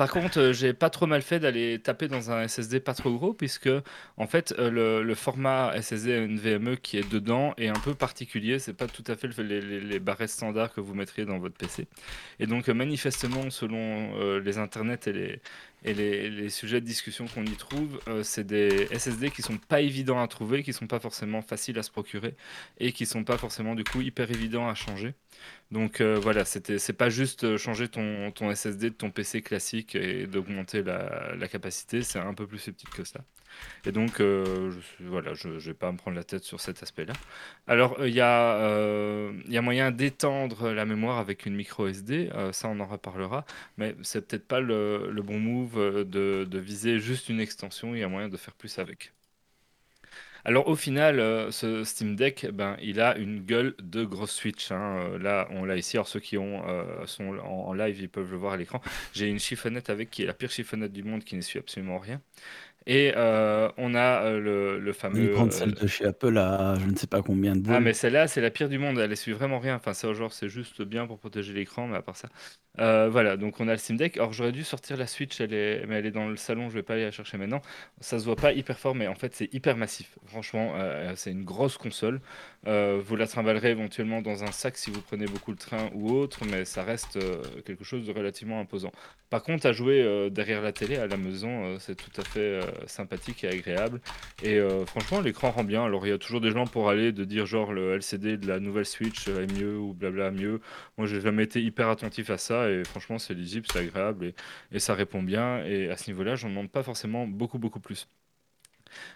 Par 0.00 0.10
contre, 0.10 0.38
euh, 0.40 0.52
j'ai 0.54 0.72
pas 0.72 0.88
trop 0.88 1.06
mal 1.06 1.20
fait 1.20 1.40
d'aller 1.40 1.78
taper 1.78 2.08
dans 2.08 2.30
un 2.30 2.44
SSD 2.48 2.80
pas 2.80 2.94
trop 2.94 3.12
gros, 3.12 3.34
puisque 3.34 3.68
en 4.16 4.26
fait 4.26 4.54
euh, 4.58 5.02
le, 5.02 5.14
format 5.14 5.74
SSD 5.78 6.26
NVMe 6.26 6.78
qui 6.78 6.96
est 6.96 7.06
dedans 7.12 7.52
est 7.58 7.68
un 7.68 7.74
peu 7.74 7.94
particulier. 7.94 8.58
C'est 8.58 8.72
pas 8.72 8.86
tout 8.86 9.04
à 9.08 9.14
fait 9.14 9.28
le- 9.28 9.42
les, 9.42 9.60
les- 9.60 9.98
barrettes 10.00 10.30
standards 10.30 10.72
que 10.72 10.80
vous 10.80 10.94
mettriez 10.94 11.26
dans 11.26 11.38
votre 11.38 11.54
PC. 11.54 11.86
Et 12.38 12.46
donc 12.46 12.70
euh, 12.70 12.72
manifestement, 12.72 13.50
selon 13.50 14.38
les 14.38 14.56
internets 14.56 15.06
et 15.84 15.94
les 15.94 16.48
sujets 16.48 16.80
de 16.80 16.86
discussion 16.86 17.26
qu'on 17.26 17.44
y 17.44 17.56
trouve, 17.56 18.00
euh, 18.08 18.22
c'est 18.22 18.44
des 18.46 18.88
SSD 18.90 19.30
qui 19.30 19.42
sont 19.42 19.58
pas 19.58 19.82
évidents 19.82 20.22
à 20.22 20.28
trouver, 20.28 20.62
qui 20.62 20.72
sont 20.72 20.86
pas 20.86 21.00
forcément 21.00 21.42
faciles 21.42 21.78
à 21.78 21.82
se 21.82 21.90
procurer 21.90 22.34
et 22.78 22.92
qui 22.92 23.04
sont 23.04 23.24
pas 23.24 23.36
forcément 23.36 23.74
du 23.74 23.84
coup 23.84 24.00
hyper 24.00 24.30
évidents 24.30 24.66
à 24.66 24.74
changer. 24.74 25.12
Donc 25.70 26.00
euh, 26.00 26.18
voilà, 26.20 26.44
c'est 26.44 26.92
pas 26.92 27.10
juste 27.10 27.44
euh, 27.44 27.56
changer 27.56 27.88
ton, 27.88 28.32
SSD 28.54 28.90
de 28.90 28.94
ton 28.94 29.10
PC 29.10 29.40
classique 29.40 29.94
et 29.94 30.26
d'augmenter 30.26 30.82
la, 30.82 31.46
capacité, 31.48 32.02
c'est 32.02 32.18
un 32.18 32.34
peu 32.34 32.46
plus 32.46 32.58
subtil 32.58 32.88
que 32.90 33.04
ça. 33.04 33.20
Et 33.84 33.92
donc 33.92 34.20
euh, 34.20 34.72
je 34.98 35.04
voilà, 35.04 35.34
je, 35.34 35.48
vais 35.48 35.74
pas 35.74 35.92
me 35.92 35.96
prendre 35.96 36.16
la 36.16 36.24
tête 36.24 36.42
sur 36.42 36.60
cet 36.60 36.82
aspect-là. 36.82 37.12
Alors 37.68 37.96
il 38.04 38.12
y 38.12 38.16
y 38.16 38.20
a 38.20 39.62
moyen 39.62 39.90
d'étendre 39.92 40.70
la 40.72 40.84
mémoire 40.84 41.18
avec 41.18 41.46
une 41.46 41.54
micro 41.54 41.86
SD, 41.86 42.30
ça 42.52 42.68
on 42.68 42.80
en 42.80 42.86
reparlera, 42.86 43.44
mais 43.76 43.94
c'est 44.02 44.26
peut-être 44.26 44.46
pas 44.48 44.60
le, 44.60 45.22
bon 45.22 45.38
move 45.38 46.04
de 46.04 46.58
viser 46.58 46.98
juste 46.98 47.28
une 47.28 47.40
extension, 47.40 47.94
il 47.94 48.00
y 48.00 48.04
a 48.04 48.08
moyen 48.08 48.28
de 48.28 48.36
faire 48.36 48.54
plus 48.54 48.78
avec. 48.78 49.12
Alors 50.44 50.68
au 50.68 50.76
final, 50.76 51.20
euh, 51.20 51.50
ce 51.50 51.84
Steam 51.84 52.16
Deck, 52.16 52.46
ben, 52.52 52.76
il 52.80 53.00
a 53.00 53.16
une 53.16 53.40
gueule 53.40 53.74
de 53.82 54.04
grosse 54.04 54.32
Switch. 54.32 54.70
hein. 54.72 54.98
Euh, 55.12 55.18
là, 55.18 55.46
on 55.50 55.64
l'a 55.64 55.76
ici. 55.76 55.96
Alors 55.96 56.08
ceux 56.08 56.20
qui 56.20 56.36
euh, 56.36 57.06
sont 57.06 57.38
en 57.38 57.72
live, 57.74 58.00
ils 58.00 58.08
peuvent 58.08 58.30
le 58.30 58.36
voir 58.36 58.54
à 58.54 58.56
l'écran. 58.56 58.80
J'ai 59.12 59.28
une 59.28 59.38
chiffonnette 59.38 59.90
avec 59.90 60.10
qui 60.10 60.22
est 60.22 60.26
la 60.26 60.34
pire 60.34 60.50
chiffonnette 60.50 60.92
du 60.92 61.02
monde 61.02 61.24
qui 61.24 61.36
ne 61.36 61.40
suit 61.42 61.58
absolument 61.58 61.98
rien. 61.98 62.20
Et 62.86 63.12
euh, 63.14 63.68
on 63.76 63.94
a 63.94 64.24
euh, 64.24 64.40
le, 64.40 64.78
le 64.78 64.92
fameux... 64.92 65.32
prend 65.32 65.46
euh, 65.46 65.50
celle 65.50 65.74
de 65.74 65.86
chez 65.86 66.06
Apple 66.06 66.38
à 66.38 66.76
je 66.80 66.86
ne 66.86 66.96
sais 66.96 67.06
pas 67.06 67.22
combien 67.22 67.54
de 67.54 67.60
boules. 67.60 67.74
ah 67.74 67.80
mais 67.80 67.92
celle-là 67.92 68.26
c'est 68.26 68.40
la 68.40 68.50
pire 68.50 68.70
du 68.70 68.78
monde, 68.78 68.98
elle 68.98 69.12
essuie 69.12 69.32
vraiment 69.32 69.58
rien. 69.58 69.76
Enfin 69.76 69.92
c'est 69.92 70.12
genre 70.14 70.32
c'est 70.32 70.48
juste 70.48 70.82
bien 70.82 71.06
pour 71.06 71.18
protéger 71.18 71.52
l'écran, 71.52 71.86
mais 71.86 71.96
à 71.96 72.02
part 72.02 72.16
ça. 72.16 72.28
Voilà, 72.78 73.36
donc 73.36 73.60
on 73.60 73.68
a 73.68 73.72
le 73.72 73.78
Steam 73.78 73.98
Deck. 73.98 74.16
Alors 74.16 74.32
j'aurais 74.32 74.52
dû 74.52 74.64
sortir 74.64 74.96
la 74.96 75.06
Switch, 75.06 75.40
elle 75.40 75.52
est... 75.52 75.84
mais 75.86 75.96
elle 75.96 76.06
est 76.06 76.10
dans 76.10 76.28
le 76.28 76.36
salon, 76.36 76.70
je 76.70 76.74
vais 76.74 76.82
pas 76.82 76.94
aller 76.94 77.04
la 77.04 77.10
chercher 77.10 77.36
maintenant. 77.36 77.60
Ça 78.00 78.18
se 78.18 78.24
voit 78.24 78.36
pas 78.36 78.52
hyper 78.52 78.78
fort, 78.78 78.94
mais 78.94 79.06
en 79.06 79.14
fait 79.14 79.34
c'est 79.34 79.52
hyper 79.52 79.76
massif. 79.76 80.18
Franchement, 80.26 80.74
c'est 81.16 81.30
une 81.32 81.44
grosse 81.44 81.76
console. 81.76 82.20
Euh, 82.66 83.00
vous 83.02 83.16
la 83.16 83.26
trimballerez 83.26 83.70
éventuellement 83.70 84.20
dans 84.20 84.44
un 84.44 84.52
sac 84.52 84.76
si 84.76 84.90
vous 84.90 85.00
prenez 85.00 85.24
beaucoup 85.24 85.50
le 85.50 85.56
train 85.56 85.88
ou 85.94 86.10
autre, 86.12 86.40
mais 86.44 86.66
ça 86.66 86.82
reste 86.82 87.16
euh, 87.16 87.42
quelque 87.64 87.84
chose 87.84 88.06
de 88.06 88.12
relativement 88.12 88.60
imposant. 88.60 88.92
Par 89.30 89.42
contre, 89.42 89.66
à 89.66 89.72
jouer 89.72 90.02
euh, 90.02 90.28
derrière 90.28 90.60
la 90.60 90.72
télé 90.72 90.96
à 90.96 91.06
la 91.06 91.16
maison, 91.16 91.78
c'est 91.78 91.94
tout 91.94 92.10
à 92.20 92.24
fait 92.24 92.60
sympathique 92.86 93.44
et 93.44 93.48
agréable. 93.48 94.00
Et 94.42 94.60
franchement, 94.86 95.20
l'écran 95.20 95.50
rend 95.50 95.64
bien. 95.64 95.84
Alors, 95.84 96.06
il 96.06 96.10
y 96.10 96.12
a 96.12 96.18
toujours 96.18 96.40
des 96.40 96.50
gens 96.50 96.66
pour 96.66 96.90
aller 96.90 97.12
de 97.12 97.24
dire 97.24 97.46
genre 97.46 97.72
le 97.72 97.94
LCD 97.94 98.36
de 98.36 98.46
la 98.46 98.60
nouvelle 98.60 98.86
Switch 98.86 99.28
est 99.28 99.52
mieux 99.52 99.78
ou 99.78 99.94
blabla 99.94 100.30
mieux. 100.30 100.60
Moi, 100.98 101.06
j'ai 101.06 101.20
jamais 101.20 101.44
été 101.44 101.62
hyper 101.62 101.88
attentif 101.88 102.30
à 102.30 102.38
ça 102.38 102.70
et 102.70 102.84
franchement, 102.84 103.18
c'est 103.18 103.34
lisible, 103.34 103.66
c'est 103.72 103.80
agréable 103.80 104.32
et, 104.72 104.78
ça 104.78 104.94
répond 104.94 105.22
bien. 105.22 105.64
Et 105.64 105.90
à 105.90 105.96
ce 105.96 106.10
niveau-là, 106.10 106.36
j'en 106.36 106.48
demande 106.48 106.70
pas 106.70 106.82
forcément 106.82 107.26
beaucoup, 107.26 107.58
beaucoup 107.58 107.80
plus. 107.80 108.08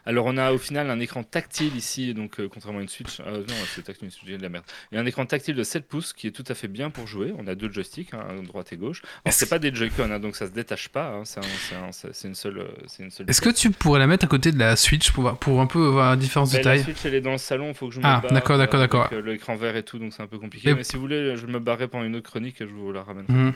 Alors, 0.06 0.26
on 0.26 0.36
a 0.36 0.52
au 0.52 0.58
final 0.58 0.90
un 0.90 1.00
écran 1.00 1.22
tactile 1.22 1.74
ici, 1.76 2.14
donc 2.14 2.40
euh, 2.40 2.48
contrairement 2.52 2.78
à 2.80 2.82
une 2.82 2.88
Switch. 2.88 3.20
euh, 3.20 3.38
non, 3.38 3.54
c'est 3.74 3.82
tactile, 3.82 4.10
je 4.10 4.24
dis 4.32 4.36
de 4.36 4.42
la 4.42 4.48
merde. 4.48 4.64
Il 4.92 4.96
y 4.96 4.98
a 4.98 5.00
un 5.00 5.06
écran 5.06 5.26
tactile 5.26 5.54
de 5.54 5.62
7 5.62 5.86
pouces 5.88 6.12
qui 6.12 6.26
est 6.26 6.30
tout 6.30 6.44
à 6.48 6.54
fait 6.54 6.68
bien 6.68 6.90
pour 6.90 7.06
jouer. 7.06 7.32
On 7.38 7.46
a 7.46 7.54
deux 7.54 7.70
joysticks, 7.72 8.14
hein, 8.14 8.42
droite 8.46 8.72
et 8.72 8.76
gauche. 8.76 9.02
Alors, 9.24 9.32
c'est 9.34 9.48
pas 9.48 9.58
des 9.58 9.74
Joy-Con, 9.74 10.10
hein, 10.10 10.18
donc 10.18 10.36
ça 10.36 10.46
se 10.46 10.52
détache 10.52 10.88
pas. 10.88 11.08
hein, 11.08 11.22
c'est 11.24 11.40
un- 11.40 11.42
c'est 11.68 11.74
un- 11.76 11.92
c'est- 11.92 12.12
c'est 12.14 12.28
une 12.28 12.34
seule. 12.34 12.66
une 12.98 13.10
Est-ce 13.28 13.40
que 13.40 13.50
tu 13.50 13.70
pourrais 13.70 13.98
la 13.98 14.06
mettre 14.06 14.24
à 14.24 14.28
côté 14.28 14.52
de 14.52 14.58
la 14.58 14.76
Switch 14.76 15.10
pour, 15.12 15.22
voir- 15.22 15.38
pour 15.38 15.60
un 15.60 15.66
peu 15.66 15.84
voir 15.86 16.10
la 16.10 16.16
différence 16.16 16.50
de 16.52 16.56
Ben, 16.58 16.64
la 16.64 16.70
taille 16.76 16.84
Switch, 16.84 17.04
elle 17.04 17.14
est 17.14 17.20
dans 17.20 17.32
le 17.32 17.38
salon, 17.38 17.68
il 17.68 17.74
faut 17.74 17.88
que 17.88 17.94
je 17.94 18.00
me 18.00 18.04
Ah, 18.06 18.22
d'accord, 18.30 18.58
d'accord, 18.58 18.80
euh, 18.80 18.82
d'accord. 18.84 19.10
L'écran 19.24 19.56
vert 19.56 19.76
et 19.76 19.82
tout, 19.82 19.98
donc 19.98 20.12
c'est 20.12 20.22
un 20.22 20.26
peu 20.26 20.38
compliqué. 20.38 20.70
Et- 20.70 20.74
Mais 20.74 20.84
si 20.84 20.96
vous 20.96 21.02
voulez, 21.02 21.36
je 21.36 21.46
me 21.46 21.58
barrerai 21.58 21.88
pendant 21.88 22.04
une 22.04 22.16
autre 22.16 22.28
chronique, 22.30 22.56
je 22.60 22.64
vous 22.66 22.92
la 22.92 23.02
ramène. 23.02 23.24
Mhm. 23.28 23.52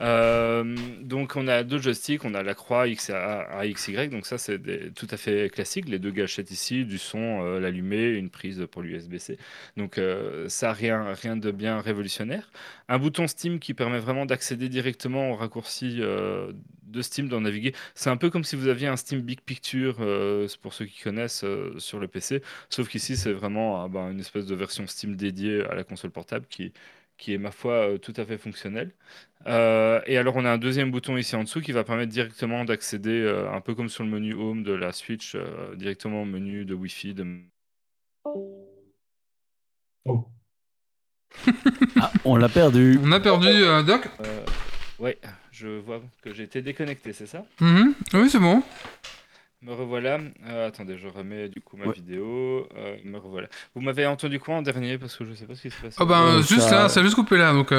Euh, 0.00 0.64
donc 1.02 1.36
on 1.36 1.46
a 1.46 1.62
deux 1.62 1.78
joysticks, 1.78 2.24
on 2.24 2.34
a 2.34 2.42
la 2.42 2.54
croix 2.54 2.88
X 2.88 3.10
à, 3.10 3.62
XY, 3.66 4.08
donc 4.08 4.26
ça 4.26 4.38
c'est 4.38 4.58
tout 4.94 5.06
à 5.10 5.16
fait 5.16 5.52
classique, 5.52 5.88
les 5.88 5.98
deux 5.98 6.10
gâchettes 6.10 6.50
ici, 6.50 6.84
du 6.84 6.98
son, 6.98 7.44
euh, 7.44 7.60
l'allumé, 7.60 8.08
une 8.08 8.30
prise 8.30 8.66
pour 8.70 8.82
l'USB-C. 8.82 9.36
Donc 9.76 9.98
euh, 9.98 10.48
ça 10.48 10.72
rien, 10.72 11.12
rien 11.12 11.36
de 11.36 11.50
bien 11.50 11.80
révolutionnaire. 11.80 12.50
Un 12.88 12.98
bouton 12.98 13.26
Steam 13.26 13.58
qui 13.58 13.74
permet 13.74 13.98
vraiment 13.98 14.26
d'accéder 14.26 14.68
directement 14.68 15.32
au 15.32 15.36
raccourci 15.36 16.00
de 16.00 17.02
Steam 17.02 17.28
dans 17.28 17.40
naviguer. 17.40 17.72
C'est 17.94 18.10
un 18.10 18.16
peu 18.16 18.30
comme 18.30 18.42
si 18.44 18.56
vous 18.56 18.68
aviez 18.68 18.88
un 18.88 18.96
Steam 18.96 19.20
Big 19.20 19.40
Picture, 19.40 19.96
pour 20.62 20.72
ceux 20.72 20.86
qui 20.86 21.00
connaissent, 21.02 21.44
sur 21.78 21.98
le 22.00 22.08
PC, 22.08 22.42
sauf 22.68 22.88
qu'ici 22.88 23.16
c'est 23.16 23.32
vraiment 23.32 23.88
ben, 23.88 24.10
une 24.10 24.20
espèce 24.20 24.46
de 24.46 24.54
version 24.54 24.86
Steam 24.86 25.14
dédiée 25.16 25.62
à 25.64 25.74
la 25.74 25.84
console 25.84 26.10
portable 26.10 26.46
qui 26.48 26.72
qui 27.20 27.34
est 27.34 27.38
ma 27.38 27.52
foi 27.52 27.98
tout 28.02 28.14
à 28.16 28.24
fait 28.24 28.38
fonctionnel. 28.38 28.90
Euh, 29.46 30.00
et 30.06 30.18
alors 30.18 30.36
on 30.36 30.44
a 30.44 30.50
un 30.50 30.58
deuxième 30.58 30.90
bouton 30.90 31.16
ici 31.16 31.36
en 31.36 31.44
dessous 31.44 31.60
qui 31.60 31.72
va 31.72 31.84
permettre 31.84 32.12
directement 32.12 32.64
d'accéder, 32.64 33.20
euh, 33.20 33.50
un 33.52 33.60
peu 33.60 33.74
comme 33.74 33.88
sur 33.88 34.04
le 34.04 34.10
menu 34.10 34.34
Home 34.34 34.64
de 34.64 34.72
la 34.72 34.92
Switch, 34.92 35.34
euh, 35.34 35.74
directement 35.76 36.22
au 36.22 36.24
menu 36.24 36.64
de 36.64 36.74
Wi-Fi. 36.74 37.14
De... 37.14 37.26
Oh. 38.24 40.26
ah, 42.00 42.10
on 42.24 42.36
l'a 42.36 42.48
perdu. 42.48 42.98
On 43.04 43.12
a 43.12 43.20
perdu 43.20 43.48
Doc 43.86 44.08
Ouais, 44.98 45.18
je 45.50 45.68
vois 45.68 46.02
que 46.22 46.34
j'ai 46.34 46.42
été 46.42 46.60
déconnecté, 46.60 47.14
c'est 47.14 47.26
ça? 47.26 47.46
Mm-hmm. 47.60 47.94
Oui, 48.14 48.28
c'est 48.28 48.38
bon. 48.38 48.62
Me 49.62 49.74
revoilà. 49.74 50.18
attendez, 50.66 50.96
je 50.96 51.06
remets 51.06 51.48
du 51.48 51.60
coup 51.60 51.76
ma 51.76 51.92
vidéo. 51.92 52.66
me 53.04 53.18
revoilà. 53.18 53.48
Vous 53.74 53.82
m'avez 53.82 54.06
entendu 54.06 54.38
quoi 54.40 54.54
en 54.56 54.62
dernier? 54.62 54.96
Parce 54.98 55.16
que 55.16 55.24
je 55.24 55.34
sais 55.34 55.44
pas 55.44 55.54
ce 55.54 55.62
qui 55.62 55.70
se 55.70 55.80
passe. 55.80 55.96
Oh 55.98 56.06
ben, 56.06 56.40
juste 56.40 56.70
là, 56.70 56.88
ça 56.88 57.00
a 57.00 57.02
juste 57.02 57.14
coupé 57.14 57.36
là, 57.36 57.52
donc. 57.52 57.72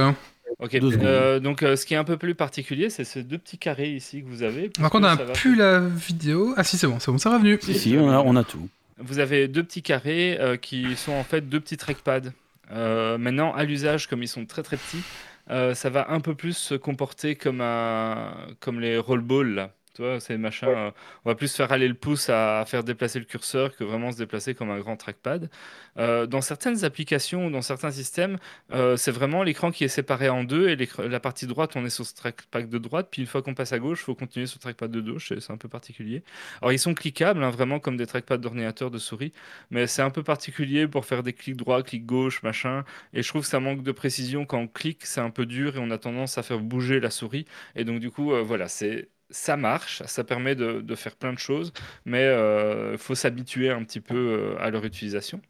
Ok, 0.60 0.76
euh, 0.76 1.40
donc 1.40 1.64
euh, 1.64 1.76
ce 1.76 1.88
qui 1.88 1.96
est 1.96 1.98
un 1.98 2.04
peu 2.04 2.18
plus 2.18 2.36
particulier, 2.36 2.92
c'est 2.92 3.04
ces 3.04 3.24
deux 3.24 3.40
petits 3.40 3.58
carrés 3.58 3.90
ici 3.90 4.22
que 4.22 4.28
vous 4.28 4.44
avez. 4.44 4.70
Par 4.70 4.92
contre, 4.92 5.08
on 5.08 5.16
n'a 5.16 5.34
plus 5.34 5.56
la 5.56 5.80
vidéo? 5.80 6.54
Ah 6.56 6.64
si, 6.64 6.78
c'est 6.78 6.86
bon, 6.86 7.00
c'est 7.00 7.12
bon, 7.12 7.18
c'est 7.18 7.30
revenu. 7.30 7.58
Si, 7.62 7.74
si, 7.74 7.98
on 7.98 8.12
a, 8.12 8.20
on 8.20 8.36
a 8.36 8.44
tout. 8.44 8.70
Vous 9.00 9.18
avez 9.18 9.48
deux 9.48 9.64
petits 9.64 9.82
carrés 9.82 10.38
euh, 10.40 10.58
qui 10.58 10.96
sont 10.96 11.14
en 11.14 11.24
fait 11.24 11.42
deux 11.42 11.60
petits 11.60 11.78
trackpads. 11.78 12.32
maintenant, 12.70 13.54
à 13.54 13.64
l'usage, 13.64 14.08
comme 14.08 14.22
ils 14.22 14.28
sont 14.28 14.46
très 14.46 14.62
très 14.62 14.78
petits, 14.78 15.02
ça 15.48 15.90
va 15.90 16.12
un 16.12 16.20
peu 16.20 16.36
plus 16.36 16.56
se 16.56 16.76
comporter 16.76 17.36
comme, 17.36 17.62
un, 17.62 18.34
comme 18.60 18.80
les 18.80 18.98
rollballs 19.00 19.56
là. 19.56 19.72
Tu 19.94 20.02
vois, 20.04 20.22
c'est 20.22 20.38
machin. 20.38 20.68
Euh, 20.70 20.92
on 21.26 21.30
va 21.30 21.36
plus 21.36 21.54
faire 21.54 21.72
aller 21.74 21.88
le 21.88 21.94
pouce 21.96 22.30
à, 22.30 22.64
faire 22.66 22.84
déplacer 22.84 23.20
le 23.20 23.26
curseur 23.26 23.76
que 23.76 23.84
vraiment 23.84 24.12
se 24.12 24.18
déplacer 24.18 24.56
comme 24.56 24.70
un 24.70 24.80
grand 24.80 24.96
trackpad. 24.96 25.50
Euh, 25.98 26.26
dans 26.28 26.39
certaines 26.39 26.86
applications 26.86 27.48
ou 27.48 27.52
dans 27.52 27.62
certains 27.62 27.92
systèmes, 27.92 28.38
euh, 28.72 28.96
c'est 28.96 29.12
vraiment 29.12 29.44
l'écran 29.44 29.72
qui 29.72 29.84
est 29.84 29.89
séparé 29.89 30.30
en 30.30 30.46
deux 30.46 30.70
et 30.70 30.78
la 30.98 31.20
partie 31.20 31.46
droite, 31.46 31.76
on 31.76 31.86
est 31.86 31.89
sur 31.89 32.06
ce 32.06 32.16
trackpad 32.16 32.70
de 32.70 32.78
droite, 32.78 33.10
puis 33.12 33.22
une 33.22 33.28
fois 33.28 33.42
qu'on 33.42 33.54
passe 33.54 33.74
à 33.74 33.80
gauche, 33.80 34.00
il 34.02 34.06
faut 34.06 34.16
continuer 34.16 34.46
sur 34.46 34.60
le 34.60 34.62
trackpad 34.62 34.92
de 34.92 35.02
gauche. 35.02 35.34
C'est 35.38 35.52
un 35.52 35.58
peu 35.58 35.68
particulier. 35.68 36.24
Alors, 36.62 36.72
ils 36.72 36.80
sont 36.80 36.94
cliquables, 36.94 37.44
hein, 37.44 37.50
vraiment 37.50 37.80
comme 37.80 37.98
des 37.98 38.08
trackpads 38.08 38.38
d'ordinateur 38.38 38.92
de 38.92 38.98
souris, 38.98 39.34
mais 39.72 39.88
c'est 39.88 40.02
un 40.02 40.10
peu 40.10 40.24
particulier 40.24 40.88
pour 40.88 41.06
faire 41.06 41.22
des 41.24 41.34
clics 41.34 41.58
droits, 41.58 41.84
clics 41.84 42.06
gauche, 42.06 42.44
machin. 42.44 42.86
Et 43.14 43.24
je 43.24 43.28
trouve 43.28 43.42
que 43.42 43.48
ça 43.48 43.60
manque 43.60 43.84
de 43.84 43.92
précision 43.92 44.46
quand 44.46 44.60
on 44.60 44.68
clique, 44.68 45.06
c'est 45.06 45.22
un 45.22 45.32
peu 45.32 45.46
dur 45.46 45.76
et 45.76 45.80
on 45.80 45.92
a 45.92 45.98
tendance 45.98 46.38
à 46.38 46.44
faire 46.44 46.60
bouger 46.60 47.00
la 47.02 47.10
souris. 47.10 47.46
Et 47.76 47.84
donc, 47.84 48.00
du 48.00 48.10
coup, 48.12 48.32
voilà, 48.44 48.68
c'est 48.70 49.10
ça 49.32 49.58
marche, 49.58 50.04
ça 50.06 50.24
permet 50.24 50.56
de, 50.56 50.96
faire 50.96 51.16
plein 51.16 51.34
de 51.34 51.40
choses, 51.40 51.74
mais 52.06 52.24
il 52.24 52.28
euh, 52.28 52.98
faut 52.98 53.16
s'habituer 53.16 53.70
un 53.70 53.84
petit 53.84 54.02
peu 54.02 54.16
euh, 54.16 54.56
à 54.60 54.70
leur 54.70 54.86
utilisation. 54.86 55.42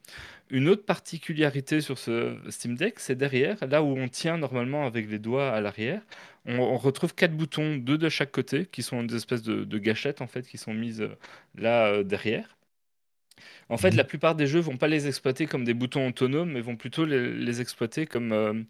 Une 0.50 0.68
autre 0.68 0.86
particularité 0.86 1.82
sur 1.82 1.98
ce 1.98 2.38
Steam 2.50 2.76
Deck, 2.76 3.00
c'est 3.00 3.16
derrière, 3.16 3.58
là 3.68 3.82
où 3.84 3.98
on 3.98 4.08
tient 4.08 4.38
normalement 4.38 4.86
avec 4.86 5.10
les 5.10 5.20
doigts 5.20 5.50
à 5.50 5.62
l'arrière, 5.62 6.02
on, 6.46 6.78
retrouve 6.78 7.16
quatre 7.16 7.36
boutons, 7.36 7.78
deux 7.78 7.98
de 7.98 8.10
chaque 8.10 8.32
côté, 8.32 8.66
qui 8.66 8.84
sont 8.84 9.04
des 9.04 9.16
espèces 9.16 9.44
de, 9.44 9.78
gâchettes 9.78 10.22
en 10.22 10.28
fait, 10.28 10.46
qui 10.48 10.58
sont 10.58 10.74
mises 10.74 11.02
euh, 11.02 11.18
là 11.56 12.04
derrière. 12.04 12.58
En 13.70 13.78
fait, 13.78 13.92
mmh. 13.92 13.98
la 13.98 14.04
plupart 14.04 14.36
des 14.36 14.48
jeux 14.48 14.60
vont 14.60 14.78
pas 14.78 14.88
les 14.88 15.08
exploiter 15.08 15.46
comme 15.46 15.64
des 15.64 15.74
boutons 15.74 16.08
autonomes, 16.08 16.52
mais 16.52 16.62
vont 16.62 16.76
plutôt 16.76 17.06
les, 17.06 17.62
exploiter 17.62 18.06
comme 18.06 18.66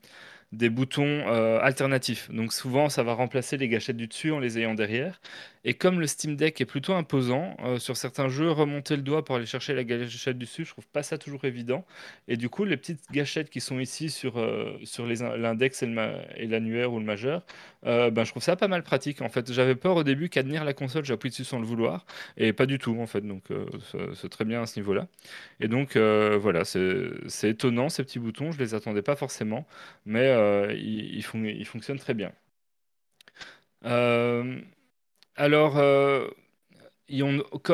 des 0.51 0.69
boutons 0.69 1.05
euh, 1.05 1.59
alternatifs. 1.61 2.29
Donc 2.29 2.51
souvent, 2.51 2.89
ça 2.89 3.03
va 3.03 3.13
remplacer 3.13 3.55
les 3.55 3.69
gâchettes 3.69 3.95
du 3.95 4.07
dessus 4.07 4.31
en 4.31 4.39
les 4.39 4.59
ayant 4.59 4.73
derrière. 4.73 5.21
Et 5.63 5.75
comme 5.75 5.99
le 5.99 6.07
Steam 6.07 6.35
Deck 6.35 6.59
est 6.59 6.65
plutôt 6.65 6.93
imposant, 6.93 7.55
euh, 7.63 7.77
sur 7.77 7.95
certains 7.95 8.27
jeux, 8.27 8.49
remonter 8.49 8.95
le 8.97 9.03
doigt 9.03 9.23
pour 9.23 9.35
aller 9.35 9.45
chercher 9.45 9.73
la 9.75 9.83
gâchette 9.83 10.37
du 10.37 10.45
dessus, 10.45 10.65
je 10.65 10.71
trouve 10.71 10.87
pas 10.87 11.03
ça 11.03 11.17
toujours 11.17 11.45
évident. 11.45 11.85
Et 12.27 12.35
du 12.35 12.49
coup, 12.49 12.65
les 12.65 12.75
petites 12.77 12.99
gâchettes 13.11 13.49
qui 13.49 13.61
sont 13.61 13.79
ici 13.79 14.09
sur, 14.09 14.39
euh, 14.39 14.77
sur 14.83 15.05
l'index 15.05 15.83
et 15.83 16.47
l'annuaire 16.47 16.91
ou 16.91 16.99
le 16.99 17.05
majeur, 17.05 17.45
ben, 17.83 18.23
je 18.23 18.31
trouve 18.31 18.43
ça 18.43 18.55
pas 18.55 18.67
mal 18.67 18.83
pratique. 18.83 19.21
En 19.21 19.29
fait, 19.29 19.51
j'avais 19.53 19.75
peur 19.75 19.95
au 19.95 20.03
début 20.03 20.29
qu'à 20.29 20.43
tenir 20.43 20.65
la 20.65 20.73
console, 20.73 21.05
j'appuie 21.05 21.29
dessus 21.29 21.45
sans 21.45 21.59
le 21.59 21.65
vouloir. 21.65 22.05
Et 22.37 22.53
pas 22.53 22.65
du 22.65 22.77
tout, 22.79 22.97
en 22.99 23.07
fait. 23.07 23.21
Donc 23.21 23.43
c'est 24.15 24.29
très 24.29 24.45
bien 24.45 24.63
à 24.63 24.65
ce 24.65 24.79
niveau-là. 24.79 25.07
Et 25.59 25.67
donc 25.67 25.95
voilà, 25.95 26.65
c'est 26.65 27.49
étonnant 27.49 27.89
ces 27.89 28.03
petits 28.03 28.19
boutons, 28.19 28.51
je 28.51 28.59
les 28.59 28.73
attendais 28.73 29.01
pas 29.01 29.15
forcément. 29.15 29.67
Mais 30.05 30.40
euh, 30.41 30.73
il, 30.73 31.23
fonctionne 31.65 31.99
très 31.99 32.13
bien. 32.13 32.31
Euh, 33.85 34.61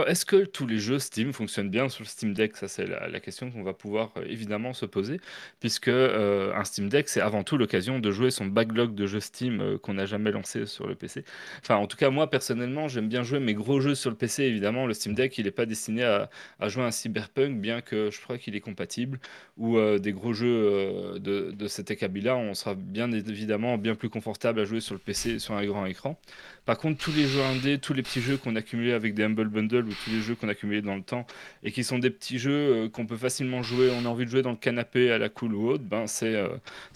est-ce 0.08 0.26
que 0.26 0.46
tous 0.46 0.66
les 0.66 0.80
jeux 0.80 1.00
Steam 1.00 1.34
fonctionnent 1.34 1.70
bien 1.70 1.90
sur 1.90 2.04
le 2.04 2.08
Steam 2.08 2.34
Deck? 2.34 2.56
Ça, 2.58 2.68
c'est 2.68 2.86
la, 2.86 3.20
question 3.20 3.52
qu'on 3.52 3.64
va 3.64 3.74
pouvoir 3.74 4.12
euh, 4.18 4.26
évidemment 4.28 4.74
se 4.74 4.86
poser, 4.86 5.20
puisque 5.60 5.88
euh, 5.88 6.54
un 6.56 6.64
Steam 6.64 6.90
Deck, 6.90 7.10
c'est 7.10 7.22
avant 7.22 7.44
tout 7.44 7.58
l'occasion 7.58 8.00
de 8.00 8.12
jouer 8.12 8.32
son 8.32 8.46
backlog 8.46 8.96
de 8.96 9.06
jeux 9.06 9.20
Steam 9.20 9.62
euh, 9.62 9.78
qu'on 9.78 9.96
n'a 9.96 10.06
jamais 10.06 10.32
lancé 10.32 10.66
sur 10.66 10.88
le 10.88 10.96
PC. 10.96 11.24
Enfin, 11.62 11.76
en 11.76 11.88
tout 11.88 11.98
cas, 11.98 12.10
moi, 12.10 12.30
personnellement, 12.30 12.88
j'aime 12.88 13.08
bien 13.08 13.24
jouer 13.24 13.40
mes 13.40 13.54
gros 13.54 13.80
jeux 13.80 13.96
sur 13.96 14.10
le 14.10 14.16
PC, 14.16 14.44
évidemment. 14.44 14.86
Le 14.86 14.94
Steam 14.94 15.14
Deck, 15.14 15.38
il 15.38 15.46
n'est 15.46 15.52
pas 15.52 15.66
destiné 15.66 16.04
à, 16.04 16.30
jouer 16.68 16.84
un 16.84 16.92
Cyberpunk, 16.92 17.60
bien 17.60 17.82
que 17.82 18.10
je 18.12 18.22
crois 18.22 18.38
qu'il 18.38 18.56
est 18.56 18.62
compatible, 18.62 19.20
ou 19.58 19.80
des 20.00 20.12
gros 20.12 20.34
jeux 20.34 21.20
de, 21.20 21.52
de 21.52 21.68
cet 21.68 21.92
acabit-là, 21.92 22.36
on 22.36 22.54
sera 22.54 22.76
bien 22.76 23.12
évidemment 23.12 23.78
bien 23.78 23.96
plus 23.96 24.10
confortable 24.10 24.60
à 24.60 24.66
jouer 24.66 24.80
sur 24.80 24.94
le 24.96 25.00
PC 25.00 25.40
sur 25.40 25.54
un 25.54 25.66
grand 25.66 25.86
écran. 25.86 26.20
Par 26.68 26.78
contre, 26.78 27.02
tous 27.02 27.14
les 27.14 27.28
jeux 27.28 27.42
indés, 27.42 27.80
tous 27.80 27.94
les 27.94 28.04
petits 28.04 28.20
jeux 28.20 28.36
qu'on 28.36 28.58
a 28.58 28.60
accumulés 28.60 28.92
avec 28.92 29.14
des 29.14 29.24
Humble 29.24 29.48
Bundle 29.48 29.86
ou 29.88 29.94
tous 30.04 30.10
les 30.12 30.20
jeux 30.20 30.36
qu'on 30.36 30.50
a 30.50 30.52
accumulés 30.52 30.82
dans 30.82 30.96
le 30.96 31.02
temps 31.02 31.26
et 31.64 31.72
qui 31.72 31.86
sont 31.86 31.98
des 31.98 32.10
petits 32.10 32.40
jeux 32.40 32.52
euh, 32.52 32.90
qu'on 32.90 33.06
peut 33.06 33.16
facilement 33.16 33.64
jouer, 33.64 33.90
on 33.90 34.06
a 34.06 34.10
envie 34.10 34.26
de 34.26 34.30
jouer 34.30 34.42
dans 34.42 34.52
le 34.52 34.58
canapé 34.58 35.10
à 35.10 35.18
la 35.18 35.30
cool 35.30 35.56
ou 35.56 35.70
autre, 35.70 35.86
ben 35.86 36.08
c'est 36.08 36.36
euh, 36.36 36.50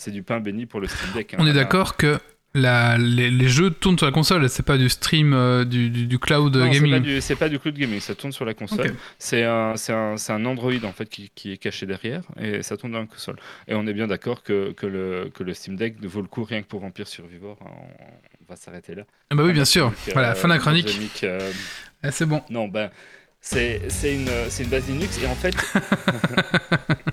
du 0.07 0.23
pain 0.23 0.41
béni 0.41 0.65
pour 0.65 0.81
le 0.81 0.87
Steam 0.87 1.13
Deck. 1.13 1.33
Hein. 1.33 1.37
On 1.39 1.47
est 1.47 1.53
d'accord 1.53 1.95
que 1.95 2.19
la, 2.53 2.97
les, 2.97 3.47
jeux 3.47 3.71
tournent 3.71 3.97
sur 3.97 4.05
la 4.05 4.11
console, 4.11 4.49
c'est 4.49 4.65
pas 4.65 4.77
du 4.77 4.89
stream 4.89 5.33
euh, 5.33 5.63
du, 5.63 5.89
du, 5.89 6.19
cloud 6.19 6.51
gaming. 6.51 7.21
C'est 7.21 7.35
pas, 7.35 7.47
du 7.47 7.59
cloud 7.59 7.75
gaming, 7.75 7.99
ça 7.99 8.13
tourne 8.13 8.33
sur 8.33 8.45
la 8.45 8.53
console. 8.53 8.93
C'est 9.19 9.43
un, 9.43 9.75
un, 9.89 10.15
un, 10.27 10.45
Android 10.45 10.83
en 10.83 10.91
fait 10.91 11.07
qui, 11.07 11.31
qui, 11.33 11.53
est 11.53 11.57
caché 11.57 11.85
derrière 11.85 12.23
et 12.39 12.61
ça 12.61 12.75
tourne 12.75 12.91
dans 12.91 12.99
la 12.99 13.05
console. 13.05 13.37
Et 13.67 13.75
on 13.75 13.87
est 13.87 13.93
bien 13.93 14.07
d'accord 14.07 14.43
que, 14.43 14.73
que, 14.73 14.85
le, 14.85 15.31
que 15.33 15.43
le 15.43 15.53
Steam 15.53 15.75
Deck 15.75 16.03
vaut 16.03 16.21
le 16.21 16.27
coup 16.27 16.43
rien 16.43 16.61
que 16.61 16.67
pour 16.67 16.81
Vampire 16.81 17.07
Survivor. 17.07 17.57
Hein, 17.61 17.69
on, 17.99 18.51
va 18.51 18.57
s'arrêter 18.57 18.95
là. 18.95 19.03
Ah 19.29 19.35
bah 19.35 19.43
oui, 19.45 19.53
bien 19.53 19.63
sûr. 19.65 19.93
voilà, 20.11 20.35
fin 20.35 20.49
de 20.49 20.53
la 20.53 20.59
chronique. 20.59 21.23
Euh, 21.23 21.51
ah, 22.03 22.11
c'est 22.11 22.25
bon. 22.25 22.41
Non, 22.49 22.67
ben, 22.67 22.89
c'est 23.39 23.79
une, 24.03 24.27
une 24.59 24.69
base 24.69 24.87
Linux 24.89 25.19
et 25.23 25.27
en 25.27 25.35
fait. 25.35 25.55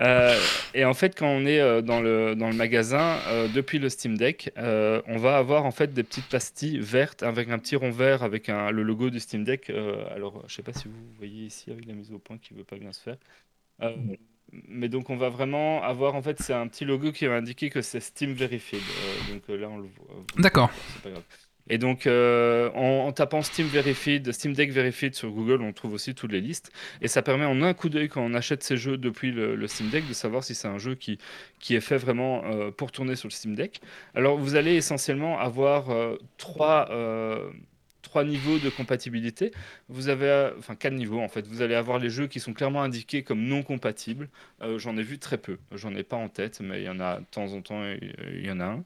Euh, 0.00 0.38
et 0.74 0.84
en 0.84 0.94
fait, 0.94 1.18
quand 1.18 1.28
on 1.28 1.44
est 1.44 1.60
euh, 1.60 1.82
dans, 1.82 2.00
le, 2.00 2.34
dans 2.34 2.48
le 2.48 2.56
magasin, 2.56 3.18
euh, 3.28 3.48
depuis 3.48 3.78
le 3.78 3.88
Steam 3.88 4.16
Deck, 4.16 4.52
on 4.56 5.16
va 5.18 5.36
avoir 5.36 5.66
en 5.66 5.70
fait 5.70 5.92
des 5.92 6.02
petites 6.02 6.28
pastilles 6.28 6.78
vertes 6.78 7.22
avec 7.22 7.50
un 7.50 7.58
petit 7.58 7.76
rond 7.76 7.90
vert 7.90 8.22
avec 8.22 8.48
un, 8.48 8.70
le 8.70 8.82
logo 8.82 9.10
du 9.10 9.20
Steam 9.20 9.44
Deck. 9.44 9.70
alors, 10.14 10.42
je 10.48 10.54
sais 10.54 10.62
pas 10.62 10.72
si 10.72 10.88
vous 10.88 10.94
voyez 11.18 11.46
ici 11.46 11.70
avec 11.70 11.86
la 11.86 11.94
mise 11.94 12.12
au 12.12 12.18
point 12.18 12.38
qui 12.38 12.54
veut 12.54 12.64
pas 12.64 12.76
bien 12.76 12.92
se 12.92 13.00
faire. 13.00 13.16
mais 14.68 14.88
donc, 14.88 15.10
on 15.10 15.16
va 15.16 15.28
vraiment 15.28 15.82
avoir 15.82 16.14
en 16.14 16.22
fait, 16.22 16.40
c'est 16.40 16.54
un 16.54 16.66
petit 16.66 16.84
logo 16.84 17.12
qui 17.12 17.26
va 17.26 17.36
indiquer 17.36 17.70
que 17.70 17.82
c'est 17.82 18.00
Steam 18.00 18.32
Verified. 18.32 18.82
donc 19.30 19.42
là, 19.48 19.68
on 19.68 19.78
le 19.78 19.88
voit. 19.96 20.24
D'accord. 20.38 20.70
C'est 20.94 21.02
pas 21.02 21.10
grave. 21.10 21.24
Et 21.68 21.78
donc, 21.78 22.06
euh, 22.06 22.70
en, 22.74 23.12
tapant 23.12 23.42
Steam 23.42 23.66
Verified, 23.66 24.32
Steam 24.32 24.54
Deck 24.54 24.72
Verified 24.72 25.14
sur 25.14 25.30
Google, 25.30 25.62
on 25.62 25.72
trouve 25.72 25.94
aussi 25.94 26.14
toutes 26.14 26.32
les 26.32 26.40
listes. 26.40 26.72
Et 27.00 27.08
ça 27.08 27.22
permet 27.22 27.44
en 27.44 27.62
un 27.62 27.74
coup 27.74 27.88
d'œil, 27.88 28.08
quand 28.08 28.22
on 28.22 28.34
achète 28.34 28.62
ces 28.62 28.76
jeux 28.76 28.96
depuis 28.96 29.30
le, 29.30 29.66
Steam 29.66 29.88
Deck, 29.90 30.08
de 30.08 30.12
savoir 30.12 30.42
si 30.42 30.54
c'est 30.54 30.68
un 30.68 30.78
jeu 30.78 30.94
qui, 30.94 31.18
qui 31.58 31.74
est 31.74 31.80
fait 31.80 31.98
vraiment 31.98 32.42
euh, 32.44 32.70
pour 32.70 32.92
tourner 32.92 33.16
sur 33.16 33.28
le 33.28 33.32
Steam 33.32 33.54
Deck. 33.54 33.80
Alors, 34.14 34.38
vous 34.38 34.56
allez 34.56 34.74
essentiellement 34.74 35.38
avoir 35.38 35.90
euh, 35.90 36.16
trois 36.38 36.88
trois 38.10 38.24
niveaux 38.24 38.58
de 38.58 38.68
compatibilité. 38.70 39.52
Vous 39.88 40.08
avez, 40.08 40.26
euh, 40.26 40.50
enfin 40.58 40.74
quatre 40.74 40.94
niveaux 40.94 41.20
en 41.20 41.28
fait. 41.28 41.46
Vous 41.46 41.62
allez 41.62 41.76
avoir 41.76 42.00
les 42.00 42.10
jeux 42.10 42.26
qui 42.26 42.40
sont 42.40 42.52
clairement 42.52 42.82
indiqués 42.82 43.22
comme 43.22 43.44
non 43.44 43.62
compatibles. 43.62 44.28
Euh, 44.62 44.80
j'en 44.80 44.96
ai 44.96 45.02
vu 45.04 45.18
très 45.18 45.38
peu. 45.38 45.58
J'en 45.72 45.94
ai 45.94 46.02
pas 46.02 46.16
en 46.16 46.28
tête, 46.28 46.60
mais 46.60 46.80
il 46.82 46.86
y 46.86 46.88
en 46.88 46.98
a 46.98 47.20
de 47.20 47.24
temps 47.30 47.52
en 47.52 47.62
temps. 47.62 47.84
Il 47.84 48.44
y 48.44 48.50
en 48.50 48.58
a 48.58 48.64
un. 48.64 48.84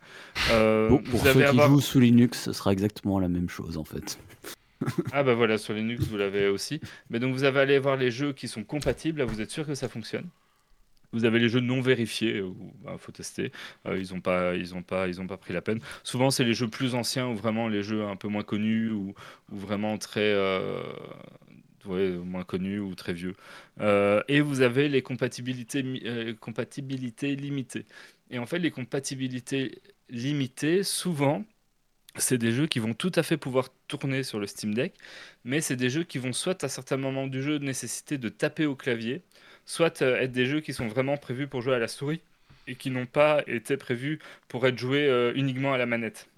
Euh, 0.51 0.89
pour 0.91 1.21
ceux 1.27 1.43
qui 1.43 1.59
jouent 1.59 1.81
sous 1.81 2.01
Linux, 2.01 2.43
ce 2.43 2.53
sera 2.53 2.73
exactement 2.73 3.19
la 3.19 3.29
même 3.29 3.49
chose 3.49 3.79
en 3.79 3.85
fait. 3.85 4.19
ah 5.13 5.23
bah 5.23 5.33
voilà, 5.33 5.57
sur 5.57 5.73
Linux 5.73 6.05
vous 6.05 6.19
l'avez 6.19 6.49
aussi. 6.49 6.81
Mais 7.09 7.19
donc 7.19 7.35
vous 7.35 7.45
allez 7.45 7.79
voir 7.79 7.97
les 7.97 8.11
jeux 8.11 8.35
qui 8.35 8.47
sont 8.47 8.63
compatibles. 8.63 9.21
Là, 9.21 9.25
vous 9.25 9.41
êtes 9.41 9.51
sûr 9.51 9.67
que 9.67 9.75
ça 9.75 9.89
fonctionne? 9.89 10.29
Vous 11.15 11.25
avez 11.25 11.39
les 11.39 11.49
jeux 11.49 11.61
non 11.61 11.81
vérifiés 11.81 12.39
il 12.39 12.53
bah, 12.83 12.97
faut 12.99 13.13
tester. 13.13 13.53
Euh, 13.87 13.99
ils 13.99 14.13
n'ont 14.13 14.21
pas, 14.21 14.53
ont 14.55 14.83
pas, 14.83 15.37
pris 15.37 15.53
la 15.55 15.63
peine. 15.63 15.81
Souvent, 16.03 16.31
c'est 16.31 16.45
les 16.45 16.55
jeux 16.55 16.69
plus 16.69 16.95
anciens 16.95 17.29
ou 17.29 17.35
vraiment 17.35 17.69
les 17.69 17.83
jeux 17.83 18.05
un 18.05 18.17
peu 18.17 18.29
moins 18.29 18.43
connus 18.43 18.91
ou, 18.91 19.15
ou 19.53 19.57
vraiment 19.57 19.97
très 19.99 20.21
euh, 20.21 20.83
moins 21.87 22.45
connus 22.45 22.81
ou 22.81 22.95
très 22.95 23.13
vieux. 23.13 23.35
Euh, 23.81 24.23
et 24.29 24.41
vous 24.41 24.61
avez 24.61 24.89
les 24.89 25.03
compatibilités, 25.03 25.85
compatibilités 26.41 27.37
limitées. 27.37 27.87
Et 28.31 28.39
en 28.39 28.47
fait, 28.47 28.59
les 28.59 28.71
compatibilités 28.71 29.81
limitées, 30.09 30.83
souvent, 30.83 31.45
c'est 32.17 32.39
des 32.39 32.53
jeux 32.53 32.67
qui 32.67 32.79
vont 32.79 32.95
tout 32.95 33.13
à 33.17 33.23
fait 33.23 33.37
pouvoir 33.37 33.69
tourner 33.89 34.23
sur 34.23 34.39
le 34.39 34.47
Steam 34.47 34.75
Deck, 34.75 34.95
mais 35.45 35.61
c'est 35.61 35.77
des 35.77 35.91
jeux 35.91 36.05
qui 36.05 36.19
vont 36.19 36.33
soit 36.33 36.63
à 36.65 36.69
certains 36.69 36.97
moments 36.97 37.27
du 37.27 37.43
jeu 37.43 37.59
nécessiter 37.59 38.19
de 38.19 38.29
taper 38.29 38.67
au 38.67 38.77
clavier, 38.77 39.23
soit 39.67 40.03
euh, 40.03 40.21
être 40.21 40.33
des 40.33 40.47
jeux 40.47 40.61
qui 40.61 40.73
sont 40.73 40.89
vraiment 40.89 41.17
prévus 41.17 41.47
pour 41.47 41.63
jouer 41.63 41.75
à 41.75 41.79
la 41.79 41.89
souris 41.89 42.21
et 42.67 42.77
qui 42.77 42.91
n'ont 42.91 43.07
pas 43.07 43.43
été 43.47 43.77
prévus 43.77 44.19
pour 44.49 44.67
être 44.67 44.79
joués 44.79 45.07
euh, 45.07 45.33
uniquement 45.35 45.75
à 45.75 45.79
la 45.79 45.87
manette. 45.87 46.29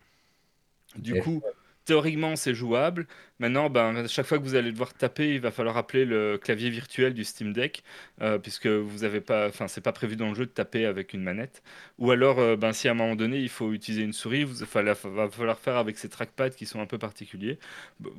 Du 0.96 1.20
coup, 1.20 1.42
théoriquement, 1.84 2.36
c'est 2.36 2.54
jouable, 2.54 3.06
Maintenant, 3.38 3.68
ben, 3.68 4.08
chaque 4.08 4.24
fois 4.24 4.38
que 4.38 4.44
vous 4.44 4.54
allez 4.54 4.72
devoir 4.72 4.94
taper, 4.94 5.34
il 5.34 5.40
va 5.40 5.50
falloir 5.50 5.76
appeler 5.76 6.06
le 6.06 6.38
clavier 6.38 6.70
virtuel 6.70 7.12
du 7.12 7.22
Steam 7.22 7.52
Deck, 7.52 7.82
euh, 8.22 8.38
puisque 8.38 8.66
vous 8.66 9.04
avez 9.04 9.20
pas, 9.20 9.48
enfin, 9.48 9.68
c'est 9.68 9.82
pas 9.82 9.92
prévu 9.92 10.16
dans 10.16 10.30
le 10.30 10.34
jeu 10.34 10.46
de 10.46 10.50
taper 10.50 10.86
avec 10.86 11.12
une 11.12 11.22
manette. 11.22 11.62
Ou 11.98 12.10
alors, 12.10 12.38
euh, 12.38 12.56
ben, 12.56 12.72
si 12.72 12.88
à 12.88 12.92
un 12.92 12.94
moment 12.94 13.14
donné, 13.14 13.38
il 13.38 13.50
faut 13.50 13.72
utiliser 13.72 14.04
une 14.04 14.14
souris, 14.14 14.40
il 14.40 14.46
va 14.46 14.94
falloir 15.28 15.58
faire 15.58 15.76
avec 15.76 15.98
ces 15.98 16.08
trackpads 16.08 16.50
qui 16.50 16.64
sont 16.64 16.80
un 16.80 16.86
peu 16.86 16.96
particuliers, 16.96 17.58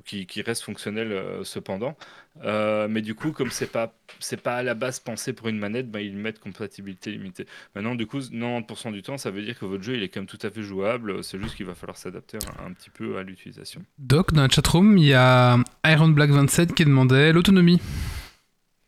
qui, 0.05 0.27
qui 0.27 0.43
restent 0.43 0.63
fonctionnels 0.63 1.11
euh, 1.11 1.43
cependant. 1.43 1.97
mais 2.43 3.01
du 3.01 3.15
coup, 3.15 3.31
comme 3.31 3.49
c'est 3.49 3.71
pas, 3.71 3.95
c'est 4.19 4.41
pas 4.41 4.57
à 4.57 4.63
la 4.63 4.75
base 4.75 4.99
pensé 4.99 5.33
pour 5.33 5.47
une 5.47 5.57
manette, 5.57 5.89
ben, 5.89 5.99
ils 5.99 6.15
mettent 6.15 6.39
compatibilité 6.39 7.09
limitée. 7.09 7.47
Maintenant, 7.73 7.95
du 7.95 8.05
coup, 8.05 8.19
90% 8.19 8.91
du 8.91 9.01
temps, 9.01 9.17
ça 9.17 9.31
veut 9.31 9.41
dire 9.41 9.57
que 9.57 9.65
votre 9.65 9.83
jeu, 9.83 9.95
il 9.95 10.03
est 10.03 10.09
quand 10.09 10.19
même 10.19 10.27
tout 10.27 10.37
à 10.43 10.51
fait 10.51 10.61
jouable. 10.61 11.23
C'est 11.23 11.39
juste 11.39 11.55
qu'il 11.55 11.65
va 11.65 11.73
falloir 11.73 11.97
s'adapter 11.97 12.37
un, 12.59 12.67
un, 12.67 12.73
petit 12.73 12.91
peu 12.91 13.17
à 13.17 13.23
l'utilisation. 13.23 13.83
Doc, 13.97 14.33
dans 14.33 14.43
la 14.43 14.49
chatroom, 14.49 14.97
il 14.97 15.06
y 15.07 15.13
a 15.13 15.57
Iron 15.85 16.09
Black 16.09 16.29
27 16.29 16.73
qui 16.73 16.85
demandait 16.85 17.33
l'autonomie. 17.33 17.81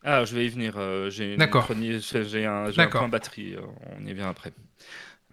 Ah, 0.03 0.25
je 0.25 0.33
vais 0.35 0.45
y 0.45 0.49
venir. 0.49 0.75
Euh, 0.77 1.09
j'ai 1.09 1.35
un, 2.45 2.65
un, 2.65 2.87
point 2.87 3.07
batterie. 3.09 3.55
Euh, 3.55 3.61
on 3.97 4.05
y 4.05 4.13
vient 4.13 4.29
après. 4.29 4.53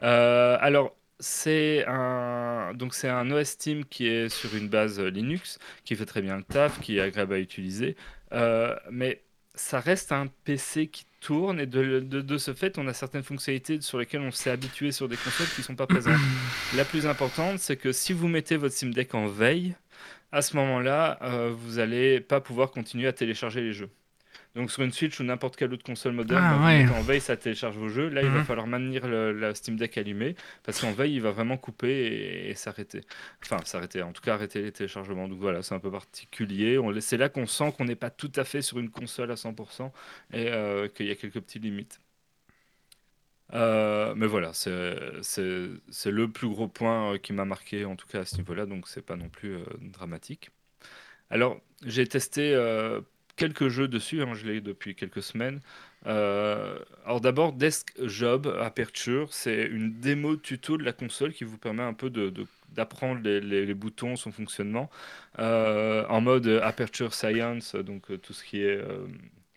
Euh, 0.03 0.57
alors, 0.61 0.97
c'est 1.18 1.84
un 1.87 2.74
donc 2.74 2.95
c'est 2.95 3.09
un 3.09 3.30
OS 3.30 3.57
Team 3.57 3.84
qui 3.84 4.07
est 4.07 4.28
sur 4.28 4.55
une 4.55 4.68
base 4.68 5.01
Linux, 5.01 5.59
qui 5.84 5.97
fait 5.97 6.05
très 6.05 6.20
bien 6.20 6.37
le 6.37 6.43
taf, 6.43 6.80
qui 6.80 6.99
est 6.99 7.01
agréable 7.01 7.34
à 7.34 7.39
utiliser, 7.39 7.97
mais 8.91 9.22
ça 9.55 9.80
reste 9.80 10.12
un 10.12 10.26
PC 10.45 10.89
qui 10.89 11.07
tourne 11.20 11.59
et 11.59 11.66
de, 11.66 12.01
de, 12.01 12.20
de, 12.20 12.39
ce 12.39 12.53
fait, 12.53 12.78
on 12.78 12.87
a 12.87 12.93
certaines 12.93 13.22
fonctionnalités 13.22 13.80
sur 13.80 13.99
lesquelles 13.99 14.20
on 14.20 14.30
s'est 14.30 14.51
habitué 14.51 14.93
sur 14.93 15.09
des 15.09 15.16
consoles 15.16 15.49
qui 15.49 15.62
ne 15.62 15.64
sont 15.64 15.74
pas 15.74 15.87
présentes. 15.87 16.20
La 16.76 16.84
plus 16.84 17.07
importante, 17.07 17.59
c'est 17.59 17.76
que 17.76 17.91
si 17.93 18.12
vous 18.12 18.28
mettez 18.28 18.57
votre 18.57 18.74
Steam 18.74 18.93
Deck 18.93 19.14
en 19.14 19.26
veille, 19.26 19.74
à 20.33 20.43
ce 20.43 20.57
moment-là, 20.57 21.18
euh, 21.22 21.53
vous 21.55 21.77
n'allez 21.77 22.20
pas 22.20 22.41
pouvoir 22.41 22.70
continuer 22.70 23.07
à 23.07 23.12
télécharger 23.12 23.61
les 23.61 23.72
jeux. 23.72 23.91
Donc 24.57 24.70
sur 24.70 24.83
une 24.83 24.91
Switch 24.91 25.20
ou 25.20 25.22
n'importe 25.22 25.55
quelle 25.57 25.72
autre 25.74 25.85
console 25.85 26.14
moderne, 26.14 26.43
ah, 26.43 26.99
en 26.99 27.03
veille, 27.03 27.20
ça 27.20 27.37
télécharge 27.37 27.77
vos 27.77 27.89
jeux. 27.89 28.09
Là, 28.09 28.22
il 28.22 28.31
va 28.31 28.39
mhm. 28.39 28.45
falloir 28.45 28.66
maintenir 28.66 29.07
le, 29.07 29.33
la 29.33 29.55
Steam 29.55 29.77
Deck 29.77 29.99
allumé 29.99 30.35
parce 30.64 30.81
qu'en 30.81 30.93
veille, 30.93 31.14
il 31.14 31.20
va 31.20 31.31
vraiment 31.31 31.59
couper 31.59 32.49
et, 32.49 32.55
s'arrêter. 32.55 33.03
Enfin, 33.43 33.59
s'arrêter, 33.64 34.01
en 34.01 34.12
tout 34.12 34.22
cas 34.22 34.33
arrêter 34.33 34.62
les 34.62 34.72
téléchargements. 34.72 35.29
Donc 35.29 35.39
voilà, 35.41 35.62
c'est 35.62 35.74
un 35.74 35.79
peu 35.79 35.91
particulier. 35.91 36.81
C'est 37.01 37.18
là 37.18 37.29
qu'on 37.29 37.47
sent 37.47 37.74
qu'on 37.77 37.85
n'est 37.85 37.97
pas 37.97 38.09
tout 38.09 38.33
à 38.35 38.45
fait 38.45 38.62
sur 38.62 38.79
une 38.79 38.89
console 38.89 39.31
à 39.31 39.35
100% 39.35 39.91
et 40.33 40.49
euh, 40.49 40.89
qu'il 40.89 41.07
y 41.07 41.11
a 41.11 41.16
quelques 41.16 41.41
petites 41.41 41.62
limites. 41.62 42.01
Euh, 43.55 44.14
mais 44.16 44.26
voilà, 44.26 44.53
c'est 44.53 44.70
le 44.70 46.26
plus 46.26 46.49
gros 46.49 46.68
point 46.68 47.12
euh, 47.12 47.18
qui 47.18 47.32
m'a 47.32 47.44
marqué, 47.44 47.84
en 47.84 47.97
tout 47.97 48.07
cas 48.09 48.20
à 48.20 48.24
ce 48.24 48.36
niveau-là, 48.36 48.66
donc 48.66 48.88
c'est 48.88 49.05
pas 49.05 49.16
non 49.16 49.28
plus 49.28 49.55
euh, 49.55 49.64
dramatique. 49.80 50.51
Alors, 51.30 51.61
j'ai 51.84 52.07
testé 52.07 52.57
quelques 53.36 53.68
jeux 53.68 53.88
dessus, 53.88 54.22
hein, 54.22 54.34
je 54.34 54.47
l'ai 54.47 54.61
depuis 54.61 54.94
quelques 54.94 55.22
semaines. 55.22 55.61
alors 56.05 57.20
d'abord, 57.20 57.53
Desk 57.53 57.92
Job 58.01 58.47
Aperture, 58.61 59.32
c'est 59.32 59.64
une 59.64 59.99
démo 60.01 60.36
tuto 60.36 60.76
de 60.76 60.84
la 60.84 60.92
console 60.92 61.32
qui 61.32 61.42
vous 61.42 61.59
permet 61.59 61.82
un 61.82 61.94
peu 61.94 62.11
d'apprendre 62.70 63.20
les, 63.22 63.40
les, 63.40 63.74
boutons, 63.74 64.14
son 64.14 64.30
fonctionnement, 64.30 64.88
en 65.38 66.20
mode 66.20 66.47
Aperture 66.62 67.12
Science, 67.12 67.74
donc 67.74 68.20
tout 68.22 68.32
ce 68.32 68.44
qui 68.44 68.62
est... 68.62 68.80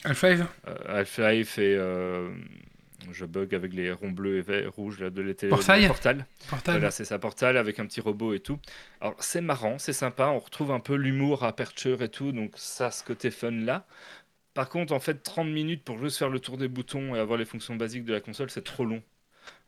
Half-Life? 0.03 0.41
Half-Life 0.87 1.59
et 1.59 1.77
je 3.11 3.25
bug 3.25 3.53
avec 3.53 3.73
les 3.73 3.91
ronds 3.91 4.11
bleus 4.11 4.43
et 4.49 4.67
rouges 4.67 4.99
là, 4.99 5.09
de 5.09 5.21
l'été. 5.21 5.49
Portail. 5.87 5.87
Portal. 5.87 6.25
Voilà, 6.65 6.91
c'est 6.91 7.05
ça, 7.05 7.19
Portal 7.19 7.57
avec 7.57 7.79
un 7.79 7.85
petit 7.85 8.01
robot 8.01 8.33
et 8.33 8.39
tout. 8.39 8.59
Alors, 9.01 9.15
c'est 9.19 9.41
marrant, 9.41 9.77
c'est 9.79 9.93
sympa. 9.93 10.27
On 10.27 10.39
retrouve 10.39 10.71
un 10.71 10.79
peu 10.79 10.95
l'humour 10.95 11.43
à 11.43 11.49
Aperture 11.49 12.01
et 12.01 12.09
tout. 12.09 12.31
Donc, 12.31 12.53
ça, 12.55 12.91
ce 12.91 13.03
côté 13.03 13.31
fun 13.31 13.51
là. 13.51 13.85
Par 14.53 14.69
contre, 14.69 14.93
en 14.93 14.99
fait, 14.99 15.23
30 15.23 15.47
minutes 15.47 15.83
pour 15.83 15.97
juste 15.99 16.17
faire 16.17 16.29
le 16.29 16.39
tour 16.39 16.57
des 16.57 16.67
boutons 16.67 17.15
et 17.15 17.19
avoir 17.19 17.37
les 17.37 17.45
fonctions 17.45 17.75
basiques 17.75 18.05
de 18.05 18.13
la 18.13 18.19
console, 18.19 18.49
c'est 18.49 18.63
trop 18.63 18.85
long. 18.85 19.01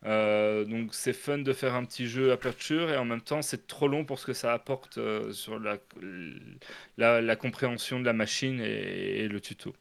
Euh, 0.04 0.64
donc 0.64 0.94
c'est 0.94 1.12
fun 1.12 1.38
de 1.38 1.52
faire 1.52 1.74
un 1.74 1.84
petit 1.84 2.08
jeu 2.08 2.32
Aperture 2.32 2.90
et 2.90 2.96
en 2.96 3.04
même 3.04 3.20
temps 3.20 3.40
c'est 3.40 3.68
trop 3.68 3.86
long 3.86 4.04
pour 4.04 4.18
ce 4.18 4.26
que 4.26 4.32
ça 4.32 4.52
apporte 4.52 4.98
euh, 4.98 5.32
sur 5.32 5.60
la, 5.60 5.78
la, 6.98 7.36
compréhension 7.36 8.00
de 8.00 8.04
la 8.04 8.12
machine 8.12 8.60
et 8.60 9.28
le 9.28 9.40
tuto. 9.40 9.74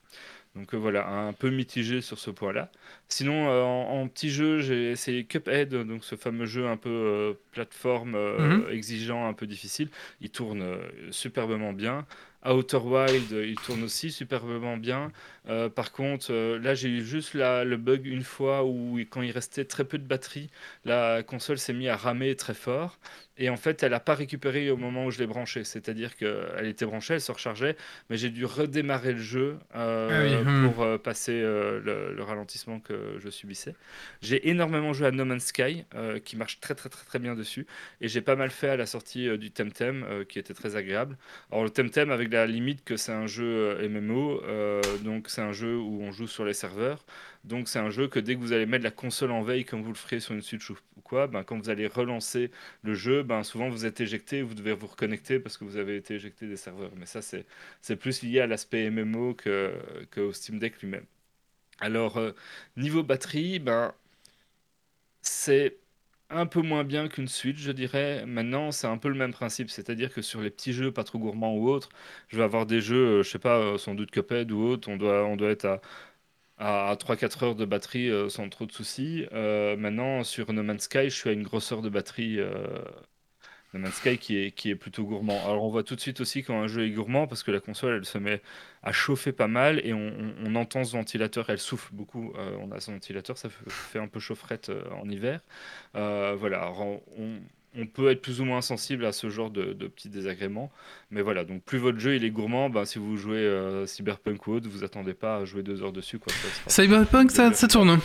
Donc 0.55 0.73
euh, 0.73 0.77
voilà, 0.77 1.07
un 1.07 1.31
peu 1.31 1.49
mitigé 1.49 2.01
sur 2.01 2.19
ce 2.19 2.29
point-là. 2.29 2.71
Sinon, 3.07 3.49
euh, 3.49 3.63
en, 3.63 4.07
petit 4.09 4.29
jeu, 4.29 4.59
j'ai 4.59 4.91
essayé 4.91 5.23
Cuphead, 5.23 5.73
donc 5.73 6.03
ce 6.03 6.15
fameux 6.15 6.45
jeu 6.45 6.67
un 6.67 6.75
peu 6.75 6.89
euh, 6.89 7.33
plateforme 7.51 8.17
mhm. 8.17 8.65
exigeant, 8.69 9.27
un 9.27 9.33
peu 9.33 9.47
difficile. 9.47 9.89
Il 10.19 10.29
tourne 10.29 10.77
superbement 11.11 11.71
bien. 11.71 12.05
Outer 12.43 12.77
Wild, 12.77 13.31
il 13.31 13.55
tourne 13.55 13.83
aussi 13.83 14.11
superbement 14.11 14.75
bien. 14.75 15.11
par 15.75 15.91
contre, 15.91 16.33
là, 16.33 16.73
j'ai 16.73 16.89
eu 16.89 17.03
juste 17.03 17.35
le 17.35 17.75
bug 17.75 18.07
une 18.07 18.23
fois 18.23 18.65
où, 18.65 18.97
quand 19.11 19.21
il 19.21 19.29
restait 19.29 19.65
très 19.65 19.85
peu 19.85 19.99
de 19.99 20.07
batterie, 20.07 20.49
la 20.83 21.21
console 21.21 21.59
s'est 21.59 21.73
mise 21.73 21.89
à 21.89 21.95
ramer 21.95 22.35
très 22.35 22.55
fort. 22.55 22.97
Et 23.41 23.49
en 23.49 23.57
fait, 23.57 23.81
elle 23.81 23.89
n'a 23.89 23.99
pas 23.99 24.13
récupéré 24.13 24.69
au 24.69 24.77
moment 24.77 25.05
où 25.05 25.11
je 25.11 25.17
l'ai 25.17 25.25
branchée. 25.25 25.63
C'est-à-dire 25.63 26.15
qu'elle 26.15 26.67
était 26.67 26.85
branchée, 26.85 27.15
elle 27.15 27.21
se 27.21 27.31
rechargeait, 27.31 27.75
mais 28.11 28.15
j'ai 28.15 28.29
dû 28.29 28.45
redémarrer 28.45 29.13
le 29.13 29.19
jeu 29.19 29.57
euh, 29.75 30.43
ah 30.45 30.69
pour 30.69 30.83
euh, 30.83 30.99
passer 30.99 31.41
euh, 31.41 32.13
le, 32.15 32.23
ralentissement 32.23 32.79
que 32.79 33.17
je 33.17 33.29
subissais. 33.31 33.73
J'ai 34.21 34.49
énormément 34.49 34.93
joué 34.93 35.07
à 35.07 35.11
No 35.11 35.25
Man's 35.25 35.45
Sky, 35.45 35.85
qui 36.23 36.37
marche 36.37 36.59
très 36.59 36.75
très 36.75 36.89
très 36.89 37.03
très 37.03 37.17
bien 37.17 37.33
dessus. 37.33 37.65
Et 37.99 38.07
j'ai 38.07 38.21
pas 38.21 38.35
mal 38.35 38.51
fait 38.51 38.69
à 38.69 38.77
la 38.77 38.85
sortie 38.85 39.35
du 39.39 39.49
Temtem, 39.49 40.23
qui 40.29 40.37
était 40.37 40.53
très 40.53 40.75
agréable. 40.75 41.17
Alors 41.51 41.63
le 41.63 41.71
Temtem, 41.71 42.11
avec 42.11 42.31
la 42.31 42.45
limite 42.45 42.83
que 42.83 42.95
c'est 42.95 43.11
un 43.11 43.25
jeu 43.25 43.75
MMO, 43.89 44.39
donc 45.03 45.29
c'est 45.29 45.41
un 45.41 45.51
jeu 45.51 45.77
où 45.77 46.03
on 46.03 46.11
joue 46.11 46.27
sur 46.27 46.45
les 46.45 46.53
serveurs. 46.53 47.03
Donc 47.43 47.67
c'est 47.67 47.79
un 47.79 47.89
jeu 47.89 48.07
que 48.07 48.19
dès 48.19 48.35
que 48.35 48.39
vous 48.39 48.53
allez 48.53 48.65
mettre 48.65 48.83
la 48.83 48.91
console 48.91 49.31
en 49.31 49.41
veille, 49.41 49.65
comme 49.65 49.81
vous 49.81 49.89
le 49.89 49.95
ferez 49.97 50.19
sur 50.19 50.33
une 50.33 50.41
Switch 50.41 50.69
ou 50.69 50.77
quoi, 51.03 51.27
ben, 51.27 51.43
quand 51.43 51.57
vous 51.57 51.69
allez 51.69 51.87
relancer 51.87 52.51
le 52.83 52.93
jeu, 52.93 53.23
ben, 53.23 53.43
souvent 53.43 53.69
vous 53.69 53.85
êtes 53.85 53.99
éjecté, 54.01 54.41
vous 54.43 54.53
devez 54.53 54.73
vous 54.73 54.87
reconnecter 54.87 55.39
parce 55.39 55.57
que 55.57 55.63
vous 55.65 55.77
avez 55.77 55.95
été 55.97 56.15
éjecté 56.15 56.47
des 56.47 56.57
serveurs. 56.57 56.91
Mais 56.97 57.05
ça, 57.05 57.21
c'est 57.21 57.95
plus 57.95 58.21
lié 58.23 58.41
à 58.41 58.47
l'aspect 58.47 58.89
MMO 58.89 59.33
que, 59.35 59.73
que, 60.11 60.21
au 60.21 60.33
Steam 60.33 60.59
Deck 60.59 60.81
lui-même. 60.81 61.05
Alors, 61.79 62.17
euh, 62.17 62.33
niveau 62.77 63.03
batterie, 63.03 63.59
ben, 63.59 63.93
c'est 65.21 65.77
un 66.29 66.45
peu 66.45 66.61
moins 66.61 66.83
bien 66.83 67.07
qu'une 67.09 67.27
Switch, 67.27 67.57
je 67.59 67.71
dirais. 67.71 68.25
Maintenant, 68.25 68.71
c'est 68.71 68.87
un 68.87 68.97
peu 68.97 69.09
le 69.09 69.15
même 69.15 69.33
principe, 69.33 69.69
c'est-à-dire 69.69 70.13
que 70.13 70.21
sur 70.21 70.41
les 70.41 70.49
petits 70.49 70.73
jeux 70.73 70.91
pas 70.91 71.03
trop 71.03 71.19
gourmands 71.19 71.55
ou 71.55 71.69
autres, 71.69 71.89
je 72.29 72.37
vais 72.37 72.43
avoir 72.43 72.65
des 72.65 72.81
jeux, 72.81 73.19
euh, 73.19 73.23
je 73.23 73.29
sais 73.29 73.39
pas, 73.39 73.57
euh, 73.59 73.77
sans 73.77 73.95
doute 73.95 74.11
Cuphead 74.11 74.51
ou 74.51 74.61
autre, 74.61 74.89
on 74.89 74.97
doit, 74.97 75.25
on 75.25 75.35
doit 75.35 75.49
être 75.51 75.65
à 75.65 75.81
à 76.61 76.95
3-4 76.95 77.43
heures 77.43 77.55
de 77.55 77.65
batterie 77.65 78.09
euh, 78.09 78.29
sans 78.29 78.47
trop 78.49 78.65
de 78.65 78.71
soucis. 78.71 79.25
Euh, 79.33 79.75
maintenant, 79.75 80.23
sur 80.23 80.53
No 80.53 80.61
Man's 80.63 80.83
Sky, 80.83 81.05
je 81.05 81.15
suis 81.15 81.29
à 81.29 81.33
une 81.33 81.43
grosseur 81.43 81.81
de 81.81 81.89
batterie. 81.89 82.39
Euh, 82.39 82.53
no 83.73 83.79
Man's 83.79 83.95
Sky 83.95 84.17
qui 84.17 84.37
est, 84.37 84.51
qui 84.51 84.69
est 84.69 84.75
plutôt 84.75 85.03
gourmand. 85.03 85.43
Alors, 85.45 85.63
on 85.63 85.69
voit 85.69 85.83
tout 85.83 85.95
de 85.95 86.01
suite 86.01 86.21
aussi 86.21 86.43
quand 86.43 86.61
un 86.61 86.67
jeu 86.67 86.85
est 86.85 86.91
gourmand 86.91 87.25
parce 87.25 87.41
que 87.41 87.51
la 87.51 87.59
console, 87.59 87.95
elle 87.95 88.05
se 88.05 88.19
met 88.19 88.41
à 88.83 88.91
chauffer 88.91 89.31
pas 89.31 89.47
mal 89.47 89.81
et 89.85 89.93
on, 89.93 90.55
entend 90.55 90.83
ce 90.83 90.91
ventilateur, 90.93 91.49
elle 91.49 91.59
souffle 91.59 91.93
beaucoup. 91.93 92.33
on 92.59 92.71
a 92.71 92.79
ce 92.79 92.91
ventilateur, 92.91 93.37
ça 93.37 93.49
fait, 93.49 93.99
un 93.99 94.07
peu 94.07 94.19
chaufferette 94.19 94.71
en 94.91 95.09
hiver. 95.09 95.39
voilà, 95.93 96.71
on 97.17 97.39
on 97.77 97.85
peut 97.85 98.09
être 98.09 98.21
plus 98.21 98.41
ou 98.41 98.45
moins 98.45 98.61
sensible 98.61 99.05
à 99.05 99.11
ce 99.11 99.29
genre 99.29 99.49
de, 99.49 99.73
petits 99.87 100.09
désagréments. 100.09 100.71
Mais 101.09 101.21
voilà, 101.21 101.43
donc 101.43 101.63
plus 101.63 101.77
votre 101.77 101.99
jeu 101.99 102.15
il 102.15 102.23
est 102.23 102.31
gourmand, 102.31 102.69
ben, 102.69 102.85
si 102.85 102.99
vous 102.99 103.17
jouez 103.17 103.37
euh, 103.37 103.85
Cyberpunk 103.85 104.45
ou 104.47 104.53
autre, 104.53 104.67
vous 104.69 104.83
attendez 104.83 105.13
pas 105.13 105.37
à 105.37 105.45
jouer 105.45 105.63
deux 105.63 105.81
heures 105.83 105.93
dessus. 105.93 106.19
Quoi, 106.19 106.33
Cyberpunk, 106.67 107.31
ça, 107.31 107.51
tourne. 107.67 107.99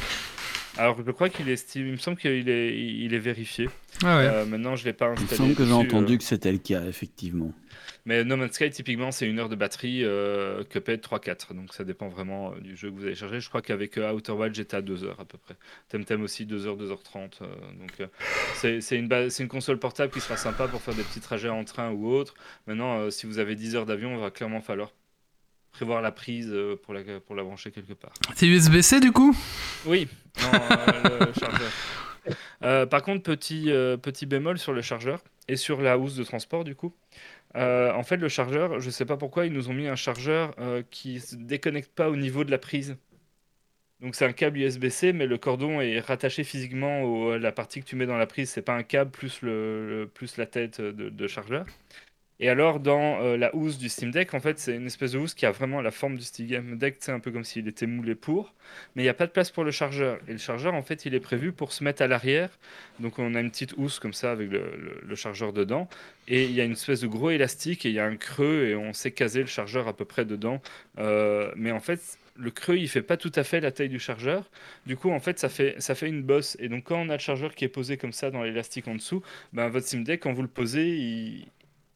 Alors, 0.78 0.98
je 1.04 1.10
crois 1.10 1.30
qu'il 1.30 1.48
est. 1.48 1.74
Il 1.74 1.84
me 1.84 1.96
semble 1.96 2.18
qu'il 2.18 2.48
est, 2.48 2.78
il 2.78 3.14
est 3.14 3.18
vérifié. 3.18 3.68
Ah 4.04 4.18
ouais. 4.18 4.26
Euh, 4.26 4.44
maintenant, 4.44 4.76
je 4.76 4.84
l'ai 4.84 4.92
pas 4.92 5.06
Il 5.06 5.20
me 5.20 5.24
installé. 5.24 5.36
semble 5.36 5.54
que 5.54 5.64
j'ai 5.64 5.72
entendu 5.72 6.14
euh, 6.14 6.16
que 6.18 6.22
c'était 6.22 6.52
le 6.52 6.58
cas, 6.58 6.84
effectivement. 6.84 7.52
Mais 8.06 8.22
No 8.22 8.36
Man's 8.36 8.52
Sky, 8.52 8.70
typiquement, 8.70 9.10
c'est 9.10 9.26
une 9.26 9.40
heure 9.40 9.48
de 9.48 9.56
batterie. 9.56 10.04
Euh, 10.04 10.62
Cuphead 10.62 11.00
3-4. 11.00 11.52
Donc, 11.54 11.74
ça 11.74 11.82
dépend 11.82 12.08
vraiment 12.08 12.52
euh, 12.52 12.60
du 12.60 12.76
jeu 12.76 12.88
que 12.88 12.94
vous 12.94 13.04
allez 13.04 13.16
charger. 13.16 13.40
Je 13.40 13.48
crois 13.48 13.62
qu'avec 13.62 13.98
euh, 13.98 14.12
Outer 14.12 14.30
Wild, 14.30 14.54
j'étais 14.54 14.76
à 14.76 14.80
2 14.80 15.02
heures 15.04 15.18
à 15.18 15.24
peu 15.24 15.36
près. 15.38 15.56
Temtem 15.88 16.22
aussi, 16.22 16.46
2 16.46 16.68
heures, 16.68 16.76
2h30. 16.76 17.42
euh, 17.42 17.46
donc, 17.80 18.08
c'est 18.54 18.96
une, 18.96 19.12
une 19.12 19.48
console 19.48 19.78
portable 19.80 20.12
qui 20.12 20.20
sera 20.20 20.36
sympa 20.36 20.68
pour 20.68 20.80
faire 20.80 20.94
des 20.94 21.02
petits 21.02 21.20
trajets 21.20 21.48
en 21.48 21.64
train 21.64 21.90
ou 21.90 22.06
autre. 22.08 22.34
Maintenant, 22.68 23.10
si 23.10 23.26
vous 23.26 23.40
avez 23.40 23.56
10 23.56 23.74
heures 23.74 23.86
d'avion, 23.86 24.14
il 24.14 24.20
va 24.20 24.30
clairement 24.30 24.60
falloir 24.60 24.92
prévoir 25.72 26.00
la 26.00 26.12
prise 26.12 26.54
pour 26.84 26.94
la, 26.94 27.02
pour 27.20 27.34
la 27.34 27.42
brancher 27.42 27.70
quelque 27.72 27.92
part. 27.92 28.12
C'est 28.34 28.46
USB-C 28.46 29.00
du 29.00 29.10
coup? 29.12 29.36
Oui, 29.84 30.08
non, 30.40 30.50
le 31.20 31.32
chargeur. 31.38 32.88
Par 32.88 33.02
contre, 33.02 33.24
petit, 33.24 33.64
petit 34.00 34.26
bémol 34.26 34.58
sur 34.58 34.72
le 34.72 34.80
chargeur 34.80 35.20
et 35.48 35.56
sur 35.56 35.82
la 35.82 35.98
housse 35.98 36.14
de 36.14 36.24
transport, 36.24 36.64
du 36.64 36.74
coup. 36.74 36.94
Euh, 37.56 37.92
en 37.92 38.02
fait, 38.02 38.16
le 38.18 38.28
chargeur, 38.28 38.80
je 38.80 38.90
sais 38.90 39.06
pas 39.06 39.16
pourquoi, 39.16 39.46
ils 39.46 39.52
nous 39.52 39.70
ont 39.70 39.72
mis 39.74 39.88
un 39.88 39.96
chargeur 39.96 40.54
euh, 40.58 40.82
qui 40.90 41.20
se 41.20 41.36
déconnecte 41.36 41.90
pas 41.94 42.10
au 42.10 42.16
niveau 42.16 42.44
de 42.44 42.50
la 42.50 42.58
prise. 42.58 42.96
Donc 44.00 44.14
c'est 44.14 44.26
un 44.26 44.32
câble 44.32 44.58
USB-C, 44.58 45.12
mais 45.14 45.26
le 45.26 45.38
cordon 45.38 45.80
est 45.80 46.00
rattaché 46.00 46.44
physiquement 46.44 47.30
à 47.32 47.38
la 47.38 47.50
partie 47.52 47.80
que 47.80 47.86
tu 47.86 47.96
mets 47.96 48.06
dans 48.06 48.18
la 48.18 48.26
prise. 48.26 48.50
C'est 48.50 48.62
pas 48.62 48.74
un 48.74 48.82
câble 48.82 49.10
plus, 49.10 49.40
la 49.42 50.46
tête 50.46 50.80
de 50.80 51.26
chargeur. 51.26 51.66
Et 52.38 52.50
alors, 52.50 52.80
dans 52.80 53.20
euh, 53.22 53.36
la 53.38 53.54
housse 53.54 53.78
du 53.78 53.88
Steam 53.88 54.10
Deck, 54.10 54.34
en 54.34 54.40
fait, 54.40 54.58
c'est 54.58 54.76
une 54.76 54.86
espèce 54.86 55.12
de 55.12 55.18
housse 55.18 55.32
qui 55.32 55.46
a 55.46 55.50
vraiment 55.52 55.80
la 55.80 55.90
forme 55.90 56.16
du 56.16 56.24
Steam 56.24 56.76
Deck, 56.76 56.96
c'est 57.00 57.12
un 57.12 57.20
peu 57.20 57.30
comme 57.30 57.44
s'il 57.44 57.66
était 57.66 57.86
moulé 57.86 58.14
pour, 58.14 58.52
mais 58.94 59.02
il 59.02 59.06
n'y 59.06 59.10
a 59.10 59.14
pas 59.14 59.26
de 59.26 59.32
place 59.32 59.50
pour 59.50 59.64
le 59.64 59.70
chargeur. 59.70 60.18
Et 60.28 60.32
le 60.32 60.38
chargeur, 60.38 60.74
en 60.74 60.82
fait, 60.82 61.06
il 61.06 61.14
est 61.14 61.20
prévu 61.20 61.52
pour 61.52 61.72
se 61.72 61.82
mettre 61.82 62.02
à 62.02 62.06
l'arrière. 62.06 62.50
Donc, 63.00 63.18
on 63.18 63.34
a 63.34 63.40
une 63.40 63.50
petite 63.50 63.74
housse 63.78 63.98
comme 63.98 64.12
ça 64.12 64.32
avec 64.32 64.50
le, 64.50 65.14
chargeur 65.14 65.54
dedans. 65.54 65.88
Et 66.28 66.44
il 66.44 66.52
y 66.52 66.60
a 66.60 66.64
une 66.64 66.72
espèce 66.72 67.00
de 67.00 67.06
gros 67.06 67.30
élastique 67.30 67.86
et 67.86 67.88
il 67.88 67.94
y 67.94 68.00
a 68.00 68.04
un 68.04 68.16
creux 68.16 68.66
et 68.66 68.76
on 68.76 68.92
sait 68.92 69.12
caser 69.12 69.40
le 69.40 69.46
chargeur 69.46 69.88
à 69.88 69.96
peu 69.96 70.04
près 70.04 70.26
dedans. 70.26 70.60
Euh, 70.98 71.50
mais 71.56 71.72
en 71.72 71.80
fait, 71.80 72.18
le 72.38 72.50
creux, 72.50 72.76
il 72.76 72.88
fait 72.88 73.02
pas 73.02 73.16
tout 73.16 73.32
à 73.34 73.44
fait 73.44 73.60
la 73.60 73.72
taille 73.72 73.88
du 73.88 73.98
chargeur. 73.98 74.50
Du 74.86 74.96
coup, 74.96 75.10
en 75.10 75.20
fait, 75.20 75.38
ça 75.38 75.48
fait, 75.48 75.76
ça 75.78 75.94
fait 75.94 76.08
une 76.08 76.22
bosse. 76.22 76.56
Et 76.60 76.68
donc, 76.68 76.84
quand 76.84 77.00
on 77.00 77.08
a 77.08 77.14
le 77.14 77.18
chargeur 77.18 77.54
qui 77.54 77.64
est 77.64 77.68
posé 77.68 77.96
comme 77.96 78.12
ça 78.12 78.30
dans 78.30 78.42
l'élastique 78.42 78.88
en 78.88 78.94
dessous, 78.94 79.22
ben, 79.54 79.68
votre 79.68 79.86
Steam 79.86 80.04
Deck, 80.04 80.20
quand 80.20 80.32
vous 80.32 80.42
le 80.42 80.48
posez, 80.48 80.86
il, 80.86 81.46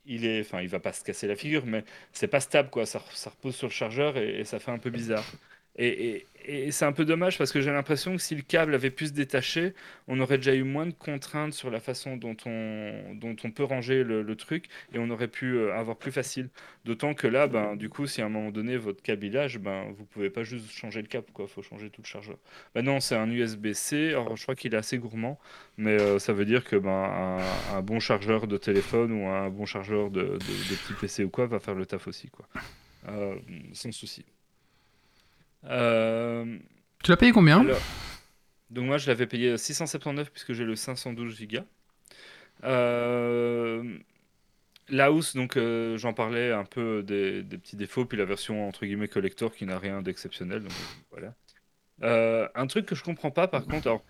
il 0.07 0.25
est, 0.27 0.41
enfin, 0.41 0.61
il 0.63 0.69
va 0.69 0.81
pas 0.81 0.93
se 0.93 1.05
casser 1.05 1.27
la 1.27 1.37
figure, 1.37 1.67
mais 1.67 1.85
c'est 2.13 2.29
pas 2.29 2.41
stable, 2.41 2.71
quoi. 2.71 2.87
Ça, 2.87 3.01
repose 3.27 3.57
sur 3.57 3.69
le 3.69 3.73
chargeur 3.73 4.17
et 4.17 4.45
ça 4.45 4.59
fait 4.59 4.71
un 4.71 4.79
peu 4.79 4.91
bizarre. 4.91 5.39
Et, 5.77 6.27
c'est 6.71 6.85
un 6.85 6.93
peu 6.93 7.05
dommage 7.05 7.39
parce 7.39 7.53
que 7.53 7.61
j'ai 7.61 7.71
l'impression 7.71 8.16
que 8.16 8.23
si 8.23 8.35
le 8.35 8.43
câble 8.43 8.75
avait 8.75 8.91
pu 8.91 9.07
se 9.07 9.12
détacher, 9.12 9.75
on 10.09 10.18
aurait 10.21 10.39
déjà 10.39 10.55
eu 10.55 10.64
moins 10.64 10.87
de 10.87 10.93
contraintes 10.93 11.53
sur 11.53 11.71
la 11.71 11.81
façon 11.81 12.16
dont 12.16 12.37
on, 12.45 13.51
peut 13.55 13.62
ranger 13.62 14.03
le, 14.03 14.37
truc 14.37 14.66
et 14.93 14.99
on 14.99 15.11
aurait 15.11 15.29
pu 15.29 15.57
euh, 15.57 15.75
avoir 15.77 15.97
plus 15.97 16.11
facile. 16.11 16.49
D'autant 16.85 17.14
que 17.14 17.27
là, 17.27 17.47
ben, 17.47 17.77
du 17.77 17.89
coup, 17.89 18.07
si 18.07 18.23
à 18.23 18.27
un 18.27 18.31
moment 18.31 18.51
donné 18.51 18.79
votre 18.79 19.03
câblage, 19.03 19.59
ben, 19.59 19.93
vous 19.97 20.05
pouvez 20.07 20.31
pas 20.31 20.43
juste 20.43 20.71
changer 20.71 21.03
le 21.03 21.09
câble, 21.09 21.27
quoi. 21.33 21.47
Faut 21.47 21.62
changer 21.62 21.91
tout 21.91 22.01
le 22.03 22.09
chargeur. 22.09 22.39
Ben 22.75 22.83
non, 22.83 23.01
c'est 23.01 23.16
un 23.16 23.31
USB-C. 23.31 24.16
Je 24.35 24.43
crois 24.43 24.55
qu'il 24.55 24.75
est 24.75 24.79
assez 24.79 24.99
gourmand, 24.99 25.39
mais 25.77 26.01
euh, 26.01 26.18
ça 26.18 26.33
veut 26.33 26.47
dire 26.47 26.64
que 26.64 26.77
ben, 26.77 27.39
un, 27.75 27.83
bon 27.83 28.01
chargeur 28.01 28.47
de 28.47 28.57
téléphone 28.57 29.12
ou 29.12 29.29
un 29.29 29.51
bon 29.51 29.66
chargeur 29.66 30.11
de, 30.11 30.39
petit 30.39 30.95
PC 31.01 31.25
ou 31.25 31.31
quoi 31.31 31.47
va 31.47 31.61
faire 31.61 31.75
le 31.75 31.87
taf 31.87 32.09
aussi. 32.09 32.31
Euh, 33.09 33.37
sans 33.73 33.93
souci. 33.93 34.25
Euh, 35.65 36.59
Tu 37.03 37.11
l'as 37.11 37.17
payé 37.17 37.33
combien 37.33 37.61
alors, 37.61 37.81
donc 38.71 38.87
moi 38.87 38.99
je 38.99 39.07
l'avais 39.09 39.27
payé 39.27 39.57
679 39.59 40.31
puisque 40.31 40.53
j'ai 40.53 40.65
le 40.65 40.77
512 40.77 41.41
Go. 41.49 41.59
Euh, 42.65 43.99
la 44.89 45.13
housse, 45.13 45.35
donc 45.37 45.57
euh, 45.57 45.97
j'en 45.99 46.13
parlais 46.13 46.53
un 46.53 46.65
peu 46.65 47.03
des, 47.03 47.43
des 47.43 47.59
petits 47.59 47.77
défauts, 47.77 48.05
puis 48.05 48.19
la 48.19 48.25
version 48.25 48.67
entre 48.69 48.87
guillemets 48.87 49.09
collector 49.09 49.53
qui 49.55 49.67
n'a 49.67 49.79
rien 49.79 50.03
d'exceptionnel. 50.03 50.67
voilà. 51.11 51.35
Euh, 52.03 52.49
un 52.55 52.67
truc 52.67 52.87
que 52.87 52.95
je 52.95 53.03
comprends 53.05 53.31
pas 53.31 53.49
par 53.49 53.67
contre, 53.67 54.03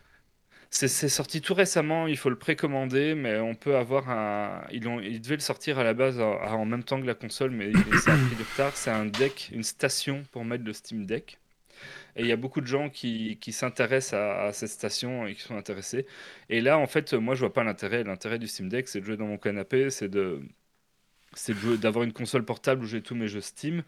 c'est 0.70 0.88
sorti 1.08 1.40
tout 1.42 1.54
récemment, 1.54 2.06
il 2.06 2.16
faut 2.16 2.30
le 2.30 2.38
précommander, 2.38 3.14
mais 3.16 3.38
on 3.40 3.54
peut 3.56 3.76
avoir 3.76 4.08
un. 4.10 4.64
Ils, 4.72 4.86
ont, 4.88 5.00
ils 5.00 5.20
devaient 5.20 5.36
le 5.36 5.40
sortir 5.40 5.78
à 5.80 5.84
la 5.84 5.94
base 5.94 6.20
en, 6.20 6.32
en 6.40 6.64
même 6.64 6.84
temps 6.84 7.00
que 7.00 7.06
la 7.06 7.14
console, 7.16 7.50
mais 7.50 7.76
ça 8.04 8.14
a 8.14 8.18
pris 8.18 8.36
du 8.36 8.42
retard. 8.44 8.76
C'est 8.76 8.90
un 8.90 9.06
deck, 9.06 9.50
une 9.52 9.64
station 9.64 10.24
pour 10.30 10.44
mettre 10.44 10.64
le 10.64 10.72
Steam 10.72 11.06
Deck. 11.06 11.39
Et 12.16 12.22
il 12.22 12.26
y 12.26 12.32
a 12.32 12.36
beaucoup 12.36 12.60
de 12.60 12.66
gens 12.66 12.90
qui, 12.90 13.38
qui 13.40 13.52
s'intéressent 13.52 14.14
à, 14.14 14.52
cette 14.52 14.70
station 14.70 15.26
et 15.26 15.34
qui 15.34 15.42
sont 15.42 15.56
intéressés. 15.56 16.06
Et 16.48 16.60
là, 16.60 16.78
en 16.78 16.86
fait, 16.86 17.14
moi, 17.14 17.34
je 17.34 17.40
vois 17.40 17.52
pas 17.52 17.64
l'intérêt. 17.64 18.04
L'intérêt 18.04 18.38
du 18.38 18.48
Steam 18.48 18.68
Deck, 18.68 18.88
c'est 18.88 19.00
de 19.00 19.04
jouer 19.04 19.16
dans 19.16 19.26
mon 19.26 19.38
canapé, 19.38 19.90
c'est 19.90 20.08
de, 20.08 20.42
c'est 21.34 21.54
d'avoir 21.80 22.04
une 22.04 22.12
console 22.12 22.44
portable 22.44 22.84
où 22.84 22.86
j'ai 22.86 23.02
tous 23.02 23.14
mes 23.14 23.28
jeux 23.28 23.40
Steam. 23.40 23.82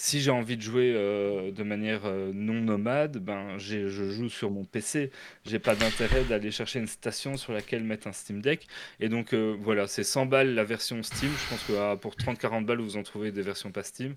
Si 0.00 0.20
j'ai 0.20 0.30
envie 0.30 0.56
de 0.56 0.62
jouer 0.62 0.92
euh, 0.94 1.50
de 1.50 1.64
manière 1.64 2.02
euh, 2.04 2.30
non 2.32 2.54
nomade, 2.54 3.18
ben 3.18 3.58
je 3.58 3.88
joue 3.88 4.28
sur 4.28 4.48
mon 4.48 4.64
PC. 4.64 5.10
J'ai 5.44 5.58
pas 5.58 5.74
d'intérêt 5.74 6.22
d'aller 6.22 6.52
chercher 6.52 6.78
une 6.78 6.86
station 6.86 7.36
sur 7.36 7.52
laquelle 7.52 7.82
mettre 7.82 8.06
un 8.06 8.12
Steam 8.12 8.40
Deck. 8.40 8.68
Et 9.00 9.08
donc 9.08 9.34
euh, 9.34 9.56
voilà, 9.60 9.88
c'est 9.88 10.04
100 10.04 10.26
balles 10.26 10.54
la 10.54 10.62
version 10.62 11.02
Steam. 11.02 11.32
Je 11.32 11.50
pense 11.50 11.64
que 11.64 11.72
ah, 11.72 11.96
pour 11.96 12.14
30-40 12.14 12.64
balles, 12.64 12.78
vous 12.78 12.96
en 12.96 13.02
trouvez 13.02 13.32
des 13.32 13.42
versions 13.42 13.72
pas 13.72 13.82
Steam. 13.82 14.14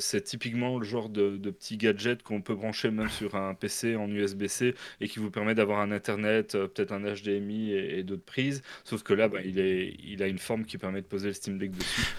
C'est 0.00 0.22
typiquement 0.24 0.80
le 0.80 0.84
genre 0.84 1.10
de, 1.10 1.36
de 1.36 1.50
petit 1.50 1.76
gadget 1.76 2.24
qu'on 2.24 2.40
peut 2.40 2.56
brancher 2.56 2.90
même 2.90 3.08
sur 3.08 3.36
un 3.36 3.54
PC 3.54 3.94
en 3.94 4.10
USB-C 4.10 4.74
et 5.00 5.08
qui 5.08 5.20
vous 5.20 5.30
permet 5.30 5.54
d'avoir 5.54 5.78
un 5.78 5.92
Internet, 5.92 6.54
peut-être 6.54 6.90
un 6.90 7.02
HDMI 7.02 7.70
et, 7.70 8.02
d'autres 8.02 8.24
prises. 8.24 8.62
Sauf 8.82 9.04
que 9.04 9.14
là, 9.14 9.28
bah, 9.28 9.38
il, 9.44 10.22
a 10.22 10.26
une 10.26 10.38
forme 10.38 10.64
qui 10.64 10.76
permet 10.76 11.02
de 11.02 11.06
poser 11.06 11.28
le 11.28 11.34
Steam 11.34 11.56
Deck 11.56 11.70
dessus. 11.70 12.16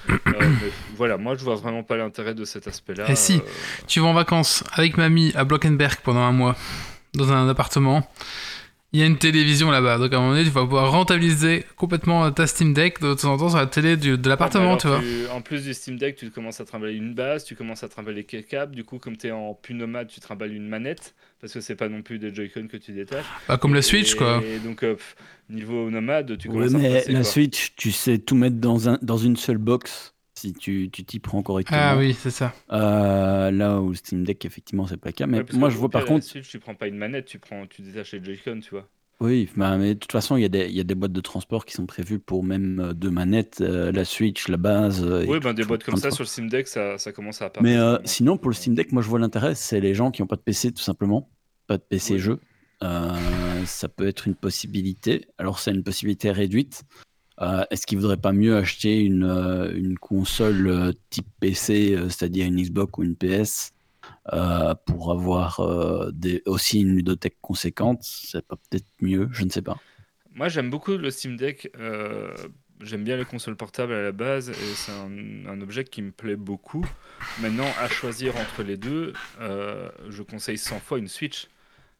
Voilà, 0.96 1.18
moi 1.18 1.36
je 1.36 1.44
vois 1.44 1.56
vraiment 1.56 1.84
pas 1.84 1.98
l'intérêt 1.98 2.37
de 2.38 2.46
cet 2.46 2.68
aspect-là. 2.68 3.06
Eh 3.10 3.16
si. 3.16 3.36
Euh, 3.36 3.40
Tu 3.88 4.00
vas 4.00 4.08
en 4.08 4.14
vacances 4.14 4.64
avec 4.74 4.96
mamie 4.98 5.34
à 5.36 5.44
Blockenberg 5.44 6.00
pendant 6.04 6.22
un 6.22 6.32
mois, 6.32 6.56
dans 7.14 7.32
un 7.34 7.50
appartement. 7.50 8.10
Il 8.94 9.02
y 9.02 9.04
a 9.04 9.06
une 9.06 9.18
télévision 9.18 9.70
là-bas, 9.70 9.98
donc 9.98 10.14
à 10.14 10.16
un 10.16 10.20
moment 10.22 10.32
donné, 10.32 10.46
tu 10.46 10.50
vas 10.50 10.64
pouvoir 10.64 10.90
rentabiliser 10.92 11.66
complètement 11.76 12.32
ta 12.32 12.48
Steam 12.48 12.74
Deck 12.74 13.02
de 13.02 13.14
temps 13.16 13.34
en 13.34 13.38
temps 13.38 13.50
sur 13.50 13.58
la 13.58 13.66
télé 13.66 13.98
du- 13.98 14.18
de 14.18 14.30
l'appartement, 14.30 14.78
tu 14.78 14.88
vois. 14.88 15.02
En 15.34 15.42
plus 15.42 15.66
du 15.66 15.74
Steam 15.74 15.98
Deck, 15.98 16.16
tu 16.16 16.32
commences 16.32 16.62
à 16.62 16.66
trimballer 16.66 16.96
une 16.96 17.14
base, 17.14 17.44
tu 17.44 17.54
commences 17.54 17.84
à 17.84 17.90
trimballer 17.90 18.24
quelques 18.24 18.48
câbles. 18.48 18.74
Du 18.74 18.86
coup, 18.86 18.98
comme 18.98 19.18
tu 19.18 19.28
es 19.28 19.32
en 19.32 19.54
plus 19.54 19.76
nomade, 19.76 20.08
tu 20.08 20.22
trimbales 20.22 20.54
une 20.54 20.70
manette. 20.70 21.16
Parce 21.42 21.54
que 21.54 21.60
c'est 21.62 21.76
pas 21.76 21.90
non 21.90 22.02
plus 22.02 22.18
des 22.18 22.34
Joy-Con 22.34 22.68
que 22.72 22.78
tu 22.78 22.94
détaches. 22.94 23.26
Bah, 23.50 23.58
comme 23.58 23.74
la 23.74 23.80
Et- 23.80 23.84
Switch, 23.84 24.16
quoi. 24.16 24.42
Et 24.44 24.58
donc, 24.60 24.82
euh, 24.84 24.96
pff, 24.96 25.16
niveau 25.50 25.92
nomade, 25.92 26.38
tu 26.38 26.48
Ouais, 26.48 26.54
commences 26.56 26.74
à 26.74 26.78
mais 26.78 26.88
repasser, 26.88 27.12
la 27.12 27.20
quoi. 27.20 27.30
Switch, 27.30 27.74
tu 27.76 27.92
sais 27.92 28.18
tout 28.20 28.36
mettre 28.36 28.56
dans, 28.56 28.88
un, 28.90 28.98
dans 29.02 29.18
une 29.18 29.36
seule 29.36 29.58
box 29.60 30.14
si 30.38 30.54
tu 30.54 30.90
tu 30.92 31.04
t'y 31.04 31.20
prends 31.20 31.42
correctement. 31.44 31.80
Ah 31.82 31.98
oui, 31.98 32.14
c'est 32.14 32.30
ça. 32.32 32.54
Euh, 32.72 33.52
là 33.52 33.82
où 33.82 33.90
le 33.90 33.96
Steam 33.96 34.24
Deck, 34.24 34.46
effectivement, 34.46 34.86
c'est 34.88 34.98
pas 34.98 35.10
le 35.10 35.14
cas. 35.14 35.28
Mais 35.28 35.40
Ouais, 35.40 35.46
moi, 35.54 35.70
je 35.70 35.78
vois 35.78 35.90
par 35.90 36.06
contre. 36.06 36.26
Switch, 36.26 36.48
tu 36.50 36.60
prends 36.60 36.76
pas 36.76 36.88
une 36.88 36.98
manette, 36.98 37.26
tu, 37.26 37.40
prends, 37.40 37.66
tu 37.68 37.82
détaches 37.82 38.14
les 38.14 38.24
Joy-Con, 38.24 38.60
tu 38.62 38.70
vois. 38.72 38.88
Oui, 39.20 39.50
bah, 39.56 39.78
mais 39.78 39.96
de 39.96 40.00
toute 40.00 40.12
façon, 40.12 40.38
il 40.38 40.42
y, 40.44 40.46
a 40.46 40.50
des- 40.50 40.68
il 40.68 40.76
y 40.76 40.80
a 40.80 40.84
des 40.84 40.94
boîtes 40.94 41.12
de 41.12 41.22
transport 41.22 41.66
qui 41.66 41.74
sont 41.74 41.88
prévues 41.88 42.20
pour 42.20 42.44
même 42.44 42.80
euh, 42.80 42.94
deux 42.94 43.10
manettes, 43.10 43.62
euh, 43.62 43.92
la 43.92 44.06
Switch, 44.06 44.48
la 44.48 44.58
base. 44.58 45.04
euh, 45.04 45.26
Oui, 45.28 45.38
tout- 45.40 45.44
ben, 45.44 45.54
des 45.56 45.64
boîtes 45.66 45.84
comme 45.84 45.98
ça 45.98 46.12
sur 46.12 46.22
le 46.22 46.28
Steam 46.28 46.50
Deck, 46.50 46.68
ça, 46.68 47.00
ça 47.00 47.12
commence 47.12 47.42
à 47.42 47.46
apparaître. 47.46 47.68
Mais 47.68 47.78
euh, 47.80 47.98
sinon, 48.06 48.38
pour 48.38 48.52
le 48.52 48.56
Steam 48.56 48.76
Deck, 48.76 48.92
moi, 48.92 49.02
je 49.02 49.08
vois 49.10 49.18
l'intérêt, 49.18 49.56
c'est 49.56 49.80
les 49.80 49.96
gens 49.96 50.12
qui 50.12 50.22
n'ont 50.22 50.28
pas 50.28 50.36
de 50.36 50.42
PC, 50.42 50.72
tout 50.72 50.84
simplement. 50.84 51.32
Pas 51.66 51.78
de 51.80 51.84
PC 51.84 52.14
Oui. 52.14 52.20
jeu. 52.20 52.40
Euh, 52.84 53.66
ça 53.66 53.90
peut 53.90 54.08
être 54.08 54.28
une 54.28 54.36
possibilité. 54.36 55.26
Alors, 55.40 55.58
c'est 55.58 55.72
une 55.72 55.84
possibilité 55.84 56.30
réduite. 56.30 56.84
Euh, 57.42 57.64
Est-ce 57.70 57.86
qu'il 57.86 57.98
ne 57.98 58.02
vaudrait 58.02 58.18
pas 58.18 58.34
mieux 58.34 58.58
acheter 58.58 59.00
une, 59.00 59.24
euh, 59.24 59.96
console 60.02 60.68
euh, 60.68 60.92
type 61.10 61.28
PC, 61.40 61.98
c'est-à-dire 62.10 62.48
une 62.48 62.62
Xbox 62.62 62.98
ou 62.98 63.04
une 63.04 63.16
PS, 63.16 63.74
pour 64.86 65.12
avoir 65.12 65.60
aussi 66.46 66.82
une 66.82 66.96
ludothèque 66.96 67.38
conséquente? 67.42 68.00
C'est 68.02 68.46
peut-être 68.46 68.88
mieux, 69.02 69.30
je 69.32 69.44
ne 69.44 69.50
sais 69.50 69.62
pas. 69.62 69.78
Moi, 70.34 70.50
j'aime 70.50 70.70
beaucoup 70.70 70.98
le 70.98 71.10
Steam 71.12 71.38
Deck. 71.38 71.72
j'aime 72.82 73.04
bien 73.04 73.18
les 73.18 73.26
consoles 73.26 73.56
portables 73.56 73.94
à 73.94 74.02
la 74.02 74.12
base 74.12 74.50
et 74.50 74.54
c'est 74.76 74.92
un, 74.92 75.48
un 75.48 75.62
objet 75.62 75.84
qui 75.84 76.02
me 76.02 76.12
plaît 76.12 76.36
beaucoup. 76.36 76.86
Maintenant, 77.42 77.68
à 77.80 77.88
choisir 77.88 78.36
entre 78.38 78.64
les 78.64 78.78
deux, 78.78 79.14
je 79.40 80.22
conseille 80.24 80.58
100 80.58 80.80
fois 80.80 81.00
une 81.00 81.08
Switch. 81.08 81.48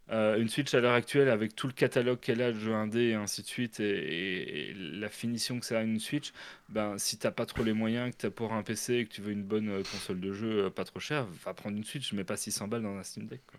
Euh, 0.10 0.38
une 0.40 0.48
Switch 0.48 0.74
à 0.74 0.80
l'heure 0.80 0.94
actuelle 0.94 1.28
avec 1.28 1.54
tout 1.54 1.68
le 1.68 1.74
catalogue 1.74 2.20
qu'elle 2.22 2.42
a 2.42 2.54
de 2.54 2.58
jeux 2.60 2.74
indés 2.74 3.08
et 3.10 3.14
ainsi 3.16 3.42
de 3.42 3.48
suite 3.48 3.82
et, 3.82 3.84
et- 3.90 4.70
et 4.70 4.74
la 4.74 5.10
finition 5.10 5.60
que 5.60 5.66
ça 5.66 5.80
a 5.80 5.82
une 5.84 6.00
Switch, 6.00 6.32
ben 6.70 6.98
si 6.98 7.18
t'as 7.18 7.32
pas 7.32 7.46
trop 7.46 7.62
les 7.64 7.74
moyens, 7.74 8.12
que 8.12 8.18
t'as 8.22 8.30
pour 8.30 8.54
un 8.54 8.64
PC 8.64 8.94
et 8.96 9.06
que 9.06 9.14
tu 9.14 9.22
veux 9.22 9.32
une 9.34 9.44
bonne 9.44 9.68
euh, 9.70 9.84
console 9.84 10.22
de 10.22 10.32
jeu 10.32 10.66
euh, 10.66 10.70
pas 10.70 10.86
trop 10.86 11.00
chère, 11.02 11.26
va 11.44 11.54
prendre 11.54 11.76
une 11.76 11.84
Switch, 11.84 12.14
mais 12.14 12.24
pas 12.24 12.38
600 12.38 12.68
balles 12.70 12.84
dans 12.84 12.96
un 12.96 13.04
Steam 13.04 13.28
Deck. 13.28 13.42
quoi. 13.48 13.58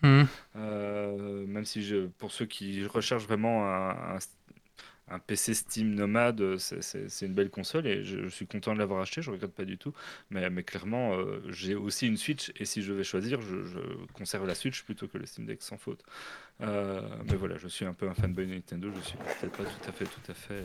Euh, 0.56 1.46
même 1.46 1.64
si 1.64 1.82
je, 1.82 2.06
pour 2.18 2.30
ceux 2.32 2.46
qui 2.46 2.84
recherchent 2.86 3.24
vraiment 3.26 3.66
un, 3.68 4.16
un- 4.16 4.18
un 5.10 5.18
PC 5.18 5.54
Steam 5.54 5.94
nomade, 5.94 6.40
euh, 6.40 6.56
c'est 6.58 7.26
une 7.26 7.34
belle 7.34 7.50
console 7.50 7.86
et 7.86 8.04
je, 8.04 8.28
suis 8.28 8.46
content 8.46 8.74
de 8.74 8.78
l'avoir 8.78 9.00
acheté, 9.00 9.22
je 9.22 9.30
regrette 9.30 9.52
pas 9.52 9.64
du 9.64 9.78
tout. 9.78 9.92
Mais, 10.30 10.50
clairement, 10.62 11.14
euh, 11.14 11.42
j'ai 11.48 11.74
aussi 11.74 12.06
une 12.06 12.16
Switch 12.16 12.52
et 12.56 12.64
si 12.64 12.82
je 12.82 12.92
vais 12.92 13.04
choisir, 13.04 13.40
je, 13.40 13.78
conserve 14.12 14.46
la 14.46 14.54
Switch 14.54 14.82
plutôt 14.82 15.08
que 15.08 15.18
le 15.18 15.26
Steam 15.26 15.46
Deck 15.46 15.62
sans 15.62 15.78
faute. 15.78 16.02
Euh, 16.60 17.00
mais 17.30 17.36
voilà, 17.36 17.56
je 17.56 17.68
suis 17.68 17.84
un 17.84 17.94
peu 17.94 18.08
un 18.08 18.14
fanboy 18.14 18.46
de 18.46 18.54
Nintendo, 18.54 18.90
je 18.94 19.00
suis 19.00 19.18
peut-être 19.18 19.56
pas 19.56 19.64
tout 19.64 19.88
à 19.88 19.92
fait, 19.92 20.04
tout 20.04 20.30
à 20.30 20.34
fait 20.34 20.64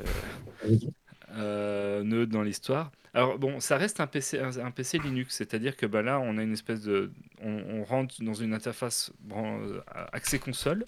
neutre 1.33 2.31
dans 2.31 2.43
l'histoire. 2.43 2.91
Alors 3.15 3.37
bon, 3.37 3.59
ça 3.59 3.77
reste 3.77 3.99
un 3.99 4.07
PC, 4.07 4.39
un, 4.39 4.71
PC 4.71 4.97
Linux, 4.97 5.35
c'est-à-dire 5.35 5.75
que 5.75 5.85
bah, 5.85 6.01
là, 6.01 6.19
on 6.19 6.37
a 6.39 6.43
une 6.43 6.53
espèce 6.53 6.81
de, 6.81 7.11
on, 7.43 7.83
rentre 7.83 8.23
dans 8.23 8.33
une 8.33 8.55
interface 8.55 9.11
bon, 9.19 9.61
accès 10.11 10.39
console, 10.39 10.83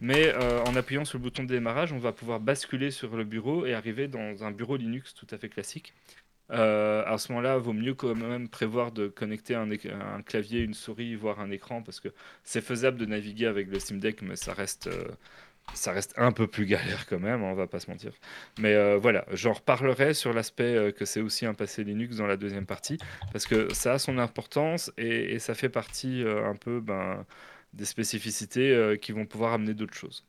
mais 0.00 0.28
euh, 0.28 0.62
en 0.64 0.74
appuyant 0.74 1.04
sur 1.04 1.18
le 1.18 1.24
bouton 1.24 1.42
de 1.42 1.48
démarrage, 1.48 1.92
on 1.92 1.98
va 1.98 2.12
pouvoir 2.12 2.40
basculer 2.40 2.90
sur 2.90 3.14
le 3.14 3.24
bureau 3.24 3.66
et 3.66 3.74
arriver 3.74 4.08
dans 4.08 4.42
un 4.42 4.52
bureau 4.52 4.76
Linux 4.76 5.12
tout 5.12 5.26
à 5.30 5.36
fait 5.36 5.50
classique. 5.50 5.92
Euh, 6.52 7.02
à 7.06 7.18
ce 7.18 7.32
moment-là, 7.32 7.58
vaut 7.58 7.72
mieux 7.72 7.94
quand 7.94 8.14
même 8.14 8.48
prévoir 8.48 8.92
de 8.92 9.08
connecter 9.08 9.54
un, 9.54 9.68
clavier, 10.22 10.60
une 10.60 10.74
souris, 10.74 11.14
voire 11.14 11.40
un 11.40 11.50
écran, 11.50 11.82
parce 11.82 12.00
que 12.00 12.08
c'est 12.44 12.60
faisable 12.60 12.98
de 12.98 13.06
naviguer 13.06 13.46
avec 13.46 13.68
le 13.68 13.78
Steam 13.80 13.98
Deck, 13.98 14.22
mais 14.22 14.36
ça 14.36 14.54
reste, 14.54 14.86
euh, 14.86 15.08
ça 15.74 15.92
reste 15.92 16.14
un 16.16 16.32
peu 16.32 16.46
plus 16.46 16.66
galère 16.66 17.06
quand 17.06 17.20
même, 17.20 17.42
hein, 17.42 17.48
on 17.50 17.54
va 17.54 17.66
pas 17.66 17.80
se 17.80 17.90
mentir. 17.90 18.12
Mais 18.58 18.74
euh, 18.74 18.98
voilà, 18.98 19.24
j'en 19.32 19.52
reparlerai 19.52 20.14
sur 20.14 20.32
l'aspect 20.32 20.74
euh, 20.74 20.92
que 20.92 21.04
c'est 21.04 21.20
aussi 21.20 21.46
un 21.46 21.54
passé 21.54 21.84
Linux 21.84 22.16
dans 22.16 22.26
la 22.26 22.36
deuxième 22.36 22.66
partie, 22.66 22.98
parce 23.32 23.46
que 23.46 23.72
ça 23.74 23.94
a 23.94 23.98
son 23.98 24.18
importance 24.18 24.92
et, 24.98 25.38
ça 25.38 25.54
fait 25.54 25.68
partie 25.68 26.24
euh, 26.24 26.48
un 26.48 26.54
peu 26.54 26.80
ben, 26.80 27.24
des 27.72 27.84
spécificités 27.84 28.96
qui 29.02 29.12
vont 29.12 29.26
pouvoir 29.26 29.52
amener 29.52 29.74
d'autres 29.74 29.94
choses. 29.94 30.24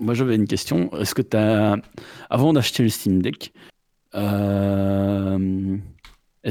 Moi 0.00 0.14
j'avais 0.14 0.36
une 0.36 0.48
question. 0.48 0.90
Est-ce 0.98 1.14
que 1.14 1.20
tu 1.20 1.36
as, 1.36 1.76
avant 2.30 2.54
d'acheter 2.54 2.82
le 2.82 2.88
Steam 2.88 3.20
Deck, 3.20 3.52
est-ce 4.14 4.20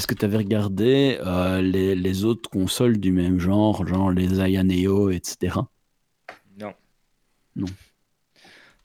que 0.07 0.13
tu 0.13 0.23
avais 0.23 0.37
regardé 0.37 1.17
les, 1.63 1.95
les, 1.95 2.25
autres 2.25 2.47
consoles 2.49 2.99
du 2.99 3.11
même 3.11 3.39
genre, 3.39 3.87
genre 3.87 4.11
les 4.11 4.39
Aya 4.39 4.63
Neo, 4.63 5.09
etc. 5.09 5.55
Non. 7.55 7.67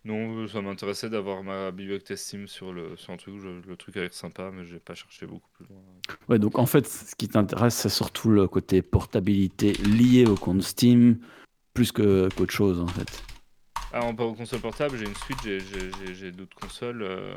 Non, 0.04 0.46
ça 0.46 0.60
m'intéressait 0.60 1.10
d'avoir 1.10 1.42
ma 1.42 1.72
bibliothèque 1.72 2.16
Steam 2.16 2.46
sur 2.46 2.72
le, 2.72 2.96
sur 2.96 3.12
un 3.12 3.16
truc. 3.16 3.34
le 3.42 3.76
truc 3.76 3.96
a 3.96 4.02
l'air 4.02 4.14
sympa, 4.14 4.52
mais 4.52 4.64
j'ai 4.64 4.78
pas 4.78 4.94
cherché 4.94 5.26
beaucoup 5.26 5.48
plus 5.54 5.66
loin. 5.66 5.80
Ouais, 6.28 6.38
donc 6.38 6.58
en 6.60 6.66
fait, 6.66 6.86
ce 6.86 7.16
qui 7.16 7.26
t'intéresse, 7.26 7.74
c'est 7.74 7.88
surtout 7.88 8.30
le 8.30 8.46
côté 8.46 8.82
portabilité 8.82 9.72
lié 9.72 10.24
au 10.24 10.36
compte 10.36 10.62
Steam, 10.62 11.18
plus 11.74 11.90
que 11.90 12.28
qu'autre 12.36 12.52
chose 12.52 12.80
en 12.80 12.86
fait. 12.86 13.24
Ah, 13.92 14.04
en 14.04 14.14
console 14.14 14.60
portable, 14.60 14.96
j'ai 14.96 15.06
une 15.06 15.14
Switch, 15.14 15.42
j'ai 16.12 16.30
d'autres 16.30 16.56
consoles. 16.56 17.02
Euh, 17.02 17.34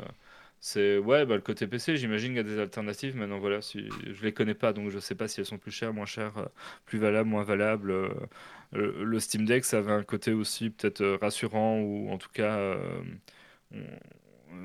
c'est 0.61 0.97
ouais, 0.97 1.25
bah, 1.25 1.35
le 1.35 1.41
côté 1.41 1.67
PC, 1.67 1.95
j'imagine 1.97 2.29
qu'il 2.29 2.37
y 2.37 2.39
a 2.39 2.43
des 2.43 2.59
alternatives. 2.59 3.15
Maintenant, 3.15 3.39
voilà, 3.39 3.61
si 3.61 3.89
je 4.05 4.23
les 4.23 4.33
connais 4.33 4.53
pas, 4.53 4.73
donc 4.73 4.89
je 4.89 4.99
sais 4.99 5.15
pas 5.15 5.27
si 5.27 5.39
elles 5.39 5.45
sont 5.45 5.57
plus 5.57 5.71
chères, 5.71 5.93
moins 5.93 6.05
chères, 6.05 6.37
euh, 6.37 6.45
plus 6.85 6.99
valables, 6.99 7.29
moins 7.29 7.43
valables. 7.43 7.91
Euh, 7.91 8.27
le 8.73 9.19
Steam 9.19 9.45
Deck, 9.45 9.65
ça 9.65 9.79
avait 9.79 9.91
un 9.93 10.03
côté 10.03 10.33
aussi 10.33 10.69
peut-être 10.69 11.01
euh, 11.01 11.17
rassurant 11.21 11.79
ou 11.79 12.09
en 12.11 12.17
tout 12.17 12.29
cas 12.29 12.77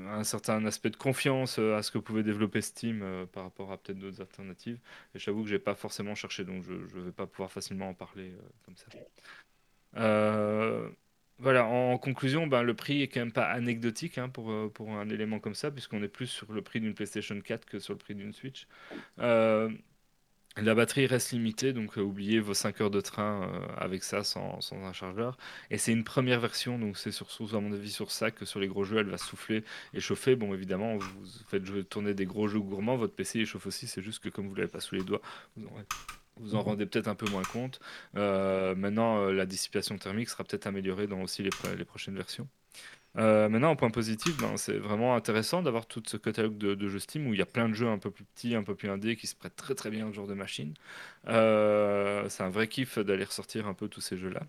un 0.07 0.23
certain 0.23 0.65
aspect 0.65 0.89
de 0.89 0.95
confiance 0.95 1.59
à 1.59 1.81
ce 1.83 1.91
que 1.91 1.97
pouvait 1.99 2.23
développer 2.23 2.61
Steam 2.61 3.03
par 3.31 3.43
rapport 3.43 3.71
à 3.71 3.77
peut-être 3.77 3.99
d'autres 3.99 4.21
alternatives. 4.21 4.79
Et 5.13 5.19
j'avoue 5.19 5.43
que 5.43 5.49
j'ai 5.49 5.59
pas 5.59 5.75
forcément 5.75 6.15
cherché, 6.15 6.43
donc 6.43 6.63
je 6.63 6.73
ne 6.73 7.03
vais 7.03 7.11
pas 7.11 7.27
pouvoir 7.27 7.51
facilement 7.51 7.89
en 7.89 7.93
parler 7.93 8.31
comme 8.65 8.75
ça. 8.75 8.87
Voilà, 11.37 11.65
en 11.65 11.97
conclusion, 11.97 12.47
ben, 12.47 12.63
le 12.63 12.73
prix 12.73 13.01
est 13.01 13.09
quand 13.09 13.19
même 13.19 13.31
pas 13.33 13.45
anecdotique 13.47 14.17
hein, 14.17 14.29
pour, 14.29 14.51
euh, 14.51 14.69
pour 14.73 14.91
un 14.91 15.09
élément 15.09 15.39
comme 15.39 15.55
ça, 15.55 15.69
puisqu'on 15.69 16.01
est 16.01 16.07
plus 16.07 16.27
sur 16.27 16.51
le 16.53 16.61
prix 16.61 16.79
d'une 16.79 16.93
PlayStation 16.93 17.39
4 17.41 17.65
que 17.65 17.79
sur 17.79 17.93
le 17.93 17.97
prix 17.97 18.15
d'une 18.15 18.31
Switch. 18.31 18.67
Euh, 19.19 19.69
la 20.57 20.73
batterie 20.75 21.07
reste 21.07 21.31
limitée, 21.33 21.73
donc 21.73 21.97
euh, 21.97 22.01
oubliez 22.01 22.39
vos 22.39 22.53
5 22.53 22.79
heures 22.79 22.91
de 22.91 23.01
train 23.01 23.51
avec 23.77 24.03
ça 24.03 24.23
sans, 24.23 24.59
un 24.71 24.93
chargeur. 24.93 25.37
Et 25.71 25.77
c'est 25.77 25.91
une 25.91 26.05
première 26.05 26.39
version, 26.39 26.79
donc 26.79 26.97
c'est 26.97 27.11
sur, 27.11 27.27
à 27.53 27.59
mon 27.59 27.73
avis 27.73 27.91
sur 27.91 28.11
ça 28.11 28.31
que 28.31 28.45
sur 28.45 28.61
les 28.61 28.67
gros 28.69 28.85
jeux 28.85 28.99
elle 28.99 29.09
va 29.09 29.17
souffler 29.17 29.65
et 29.93 29.99
chauffer. 29.99 30.37
Bon, 30.37 30.53
évidemment, 30.53 30.97
vous 30.97 31.25
faites 31.49 31.89
tourner 31.89 32.13
des 32.13 32.25
gros 32.25 32.47
jeux 32.47 32.61
gourmands, 32.61 32.95
votre 32.95 33.13
PC 33.13 33.39
il 33.39 33.45
chauffe 33.45 33.67
aussi, 33.67 33.87
c'est 33.87 34.01
juste 34.01 34.23
que 34.23 34.29
comme 34.29 34.47
vous 34.47 34.55
l'avez 34.55 34.69
pas 34.69 34.79
sous 34.79 34.95
les 34.95 35.03
doigts, 35.03 35.21
vous 35.57 35.65
aurez 35.65 35.83
vous 36.37 36.55
en 36.55 36.61
rendez 36.61 36.85
peut-être 36.85 37.07
un 37.07 37.15
peu 37.15 37.29
moins 37.29 37.43
compte. 37.43 37.79
Euh, 38.15 38.75
maintenant, 38.75 39.19
euh, 39.19 39.33
la 39.33 39.45
dissipation 39.45 39.97
thermique 39.97 40.29
sera 40.29 40.43
peut-être 40.43 40.67
améliorée 40.67 41.07
dans 41.07 41.21
aussi 41.21 41.43
les, 41.43 41.49
les 41.77 41.85
prochaines 41.85 42.15
versions. 42.15 42.47
Euh, 43.17 43.47
maintenant, 43.47 43.71
en 43.71 43.75
point 43.77 43.89
positif, 43.89 44.35
ben, 44.37 44.57
c'est 44.57 44.77
vraiment 44.77 45.15
intéressant 45.15 45.61
d'avoir 45.61 45.85
tout 45.85 46.03
ce 46.05 46.17
catalogue 46.17 46.57
de, 46.57 46.89
jeux 46.89 46.99
Steam 46.99 47.27
où 47.27 47.33
il 47.33 47.39
y 47.39 47.41
a 47.41 47.45
plein 47.45 47.69
de 47.69 47.73
jeux 47.73 47.87
un 47.87 47.97
peu 47.97 48.11
plus 48.11 48.25
petits, 48.25 48.55
un 48.55 48.63
peu 48.63 48.75
plus 48.75 48.89
indés 48.89 49.15
qui 49.15 49.27
se 49.27 49.35
prêtent 49.35 49.55
très 49.55 49.73
très 49.73 49.89
bien 49.89 50.07
au 50.07 50.13
genre 50.13 50.27
de 50.27 50.33
machine. 50.33 50.73
c'est 51.25 52.43
un 52.43 52.49
vrai 52.49 52.67
kiff 52.67 52.99
d'aller 52.99 53.23
ressortir 53.23 53.67
un 53.67 53.73
peu 53.73 53.87
tous 53.87 54.01
ces 54.01 54.17
jeux-là. 54.17 54.41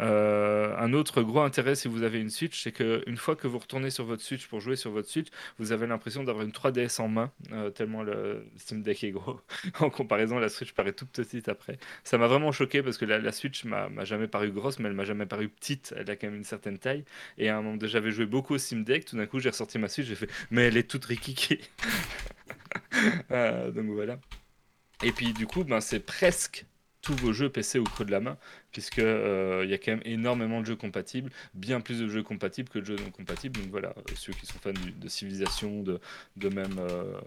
Euh, 0.00 0.74
un 0.78 0.92
autre 0.92 1.22
gros 1.22 1.40
intérêt 1.40 1.74
si 1.74 1.88
vous 1.88 2.02
avez 2.02 2.20
une 2.20 2.30
Switch, 2.30 2.62
c'est 2.62 2.72
qu'une 2.72 3.16
fois 3.16 3.36
que 3.36 3.46
vous 3.46 3.58
retournez 3.58 3.90
sur 3.90 4.04
votre 4.04 4.22
Switch 4.22 4.46
pour 4.46 4.60
jouer 4.60 4.76
sur 4.76 4.90
votre 4.90 5.08
Switch, 5.08 5.28
vous 5.58 5.72
avez 5.72 5.86
l'impression 5.86 6.24
d'avoir 6.24 6.44
une 6.44 6.52
3DS 6.52 7.00
en 7.00 7.08
main, 7.08 7.32
euh, 7.52 7.70
tellement 7.70 8.02
le 8.02 8.44
Steam 8.56 8.82
Deck 8.82 9.04
est 9.04 9.10
gros. 9.10 9.40
en 9.80 9.90
comparaison, 9.90 10.38
la 10.38 10.48
Switch 10.48 10.72
paraît 10.72 10.92
toute 10.92 11.10
petite 11.10 11.48
après. 11.48 11.78
Ça 12.04 12.18
m'a 12.18 12.26
vraiment 12.26 12.52
choqué 12.52 12.82
parce 12.82 12.98
que 12.98 13.04
la, 13.04 13.18
la 13.18 13.32
Switch 13.32 13.64
m'a 13.64 14.04
jamais 14.04 14.28
paru 14.28 14.50
grosse, 14.50 14.78
mais 14.78 14.88
elle 14.88 14.94
m'a 14.94 15.04
jamais 15.04 15.26
paru 15.26 15.48
petite. 15.48 15.94
Elle 15.96 16.10
a 16.10 16.16
quand 16.16 16.28
même 16.28 16.36
une 16.36 16.44
certaine 16.44 16.78
taille. 16.78 17.04
Et 17.38 17.48
à 17.48 17.58
un 17.58 17.62
moment 17.62 17.78
j'avais 17.82 18.10
joué 18.10 18.26
beaucoup 18.26 18.54
au 18.54 18.58
Steam 18.58 18.84
Deck, 18.84 19.04
tout 19.04 19.16
d'un 19.16 19.26
coup 19.26 19.38
j'ai 19.38 19.50
ressorti 19.50 19.78
ma 19.78 19.88
Switch, 19.88 20.06
j'ai 20.06 20.14
fait, 20.14 20.30
mais 20.50 20.62
elle 20.62 20.76
est 20.76 20.88
toute 20.88 21.04
rikiki. 21.04 21.60
Euh, 23.30 23.70
donc 23.70 23.86
voilà. 23.86 24.18
Et 25.02 25.12
puis 25.12 25.32
du 25.32 25.46
coup, 25.46 25.64
ben, 25.64 25.80
c'est 25.80 26.00
presque 26.00 26.66
tous 27.02 27.14
vos 27.14 27.32
jeux 27.32 27.48
PC 27.48 27.78
au 27.78 27.84
creux 27.84 28.04
de 28.04 28.10
la 28.10 28.20
main, 28.20 28.36
puisque 28.72 28.98
euh, 28.98 29.62
il 29.64 29.70
y 29.70 29.74
a 29.74 29.78
quand 29.78 29.92
même 29.92 30.02
énormément 30.04 30.60
de 30.60 30.66
jeux 30.66 30.76
compatibles, 30.76 31.30
bien 31.54 31.80
plus 31.80 32.00
de 32.00 32.08
jeux 32.08 32.22
compatibles 32.22 32.68
que 32.68 32.78
de 32.78 32.84
jeux 32.84 32.96
non 32.96 33.10
compatibles. 33.10 33.60
Donc 33.60 33.70
voilà, 33.70 33.90
euh, 33.96 34.02
ceux 34.14 34.32
qui 34.32 34.46
sont 34.46 34.58
fans 34.58 34.72
de 34.72 35.08
civilisation, 35.08 35.82
de, 35.82 36.00
même 36.48 36.78
euh, 36.78 37.18